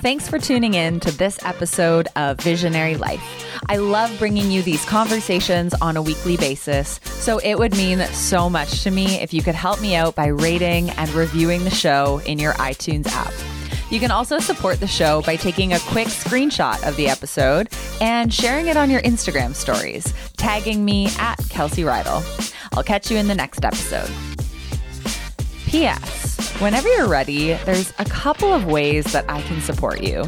Thanks 0.00 0.30
for 0.30 0.38
tuning 0.38 0.72
in 0.72 0.98
to 1.00 1.10
this 1.10 1.38
episode 1.44 2.08
of 2.16 2.40
Visionary 2.40 2.96
Life. 2.96 3.22
I 3.68 3.76
love 3.76 4.10
bringing 4.18 4.50
you 4.50 4.62
these 4.62 4.82
conversations 4.86 5.74
on 5.74 5.98
a 5.98 6.02
weekly 6.02 6.38
basis, 6.38 7.00
so 7.04 7.36
it 7.40 7.58
would 7.58 7.76
mean 7.76 7.98
so 8.06 8.48
much 8.48 8.82
to 8.84 8.90
me 8.90 9.20
if 9.20 9.34
you 9.34 9.42
could 9.42 9.54
help 9.54 9.78
me 9.82 9.94
out 9.94 10.14
by 10.14 10.28
rating 10.28 10.88
and 10.88 11.10
reviewing 11.10 11.64
the 11.64 11.70
show 11.70 12.22
in 12.24 12.38
your 12.38 12.54
iTunes 12.54 13.08
app. 13.08 13.34
You 13.90 14.00
can 14.00 14.10
also 14.10 14.38
support 14.38 14.80
the 14.80 14.86
show 14.86 15.20
by 15.20 15.36
taking 15.36 15.74
a 15.74 15.80
quick 15.80 16.08
screenshot 16.08 16.82
of 16.88 16.96
the 16.96 17.08
episode 17.08 17.68
and 18.00 18.32
sharing 18.32 18.68
it 18.68 18.78
on 18.78 18.88
your 18.88 19.02
Instagram 19.02 19.54
stories, 19.54 20.14
tagging 20.38 20.82
me 20.82 21.08
at 21.18 21.36
Kelsey 21.50 21.82
Reidl. 21.82 22.24
I'll 22.72 22.84
catch 22.84 23.10
you 23.10 23.18
in 23.18 23.28
the 23.28 23.34
next 23.34 23.66
episode. 23.66 24.10
P.S. 25.70 26.52
Whenever 26.60 26.88
you're 26.88 27.06
ready, 27.06 27.52
there's 27.64 27.92
a 28.00 28.04
couple 28.04 28.52
of 28.52 28.64
ways 28.64 29.04
that 29.12 29.24
I 29.28 29.40
can 29.42 29.60
support 29.60 30.02
you. 30.02 30.24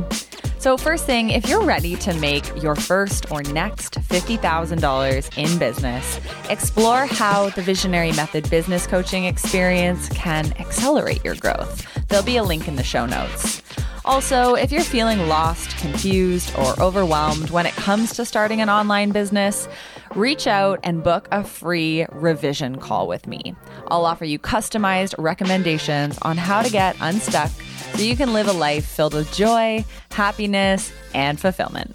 So, 0.60 0.76
first 0.76 1.04
thing, 1.04 1.30
if 1.30 1.48
you're 1.48 1.64
ready 1.64 1.96
to 1.96 2.14
make 2.14 2.62
your 2.62 2.76
first 2.76 3.28
or 3.28 3.42
next 3.42 3.94
$50,000 3.94 5.36
in 5.36 5.58
business, 5.58 6.20
explore 6.48 7.06
how 7.06 7.48
the 7.50 7.62
Visionary 7.62 8.12
Method 8.12 8.48
business 8.50 8.86
coaching 8.86 9.24
experience 9.24 10.08
can 10.10 10.52
accelerate 10.60 11.24
your 11.24 11.34
growth. 11.34 11.88
There'll 12.06 12.24
be 12.24 12.36
a 12.36 12.44
link 12.44 12.68
in 12.68 12.76
the 12.76 12.84
show 12.84 13.04
notes. 13.04 13.62
Also, 14.04 14.54
if 14.54 14.70
you're 14.70 14.82
feeling 14.82 15.26
lost, 15.26 15.76
confused, 15.78 16.56
or 16.56 16.80
overwhelmed 16.80 17.50
when 17.50 17.66
it 17.66 17.74
comes 17.74 18.12
to 18.14 18.24
starting 18.24 18.60
an 18.60 18.70
online 18.70 19.10
business, 19.10 19.68
reach 20.14 20.46
out 20.46 20.80
and 20.82 21.02
book 21.02 21.28
a 21.30 21.42
free 21.44 22.06
revision 22.12 22.76
call 22.78 23.06
with 23.06 23.26
me. 23.26 23.54
I'll 23.88 24.04
offer 24.04 24.24
you 24.24 24.38
customized 24.38 25.14
recommendations 25.18 26.18
on 26.22 26.36
how 26.36 26.62
to 26.62 26.70
get 26.70 26.96
unstuck 27.00 27.50
so 27.94 28.02
you 28.02 28.16
can 28.16 28.32
live 28.32 28.48
a 28.48 28.52
life 28.52 28.86
filled 28.86 29.14
with 29.14 29.32
joy, 29.32 29.84
happiness, 30.10 30.92
and 31.14 31.38
fulfillment. 31.38 31.94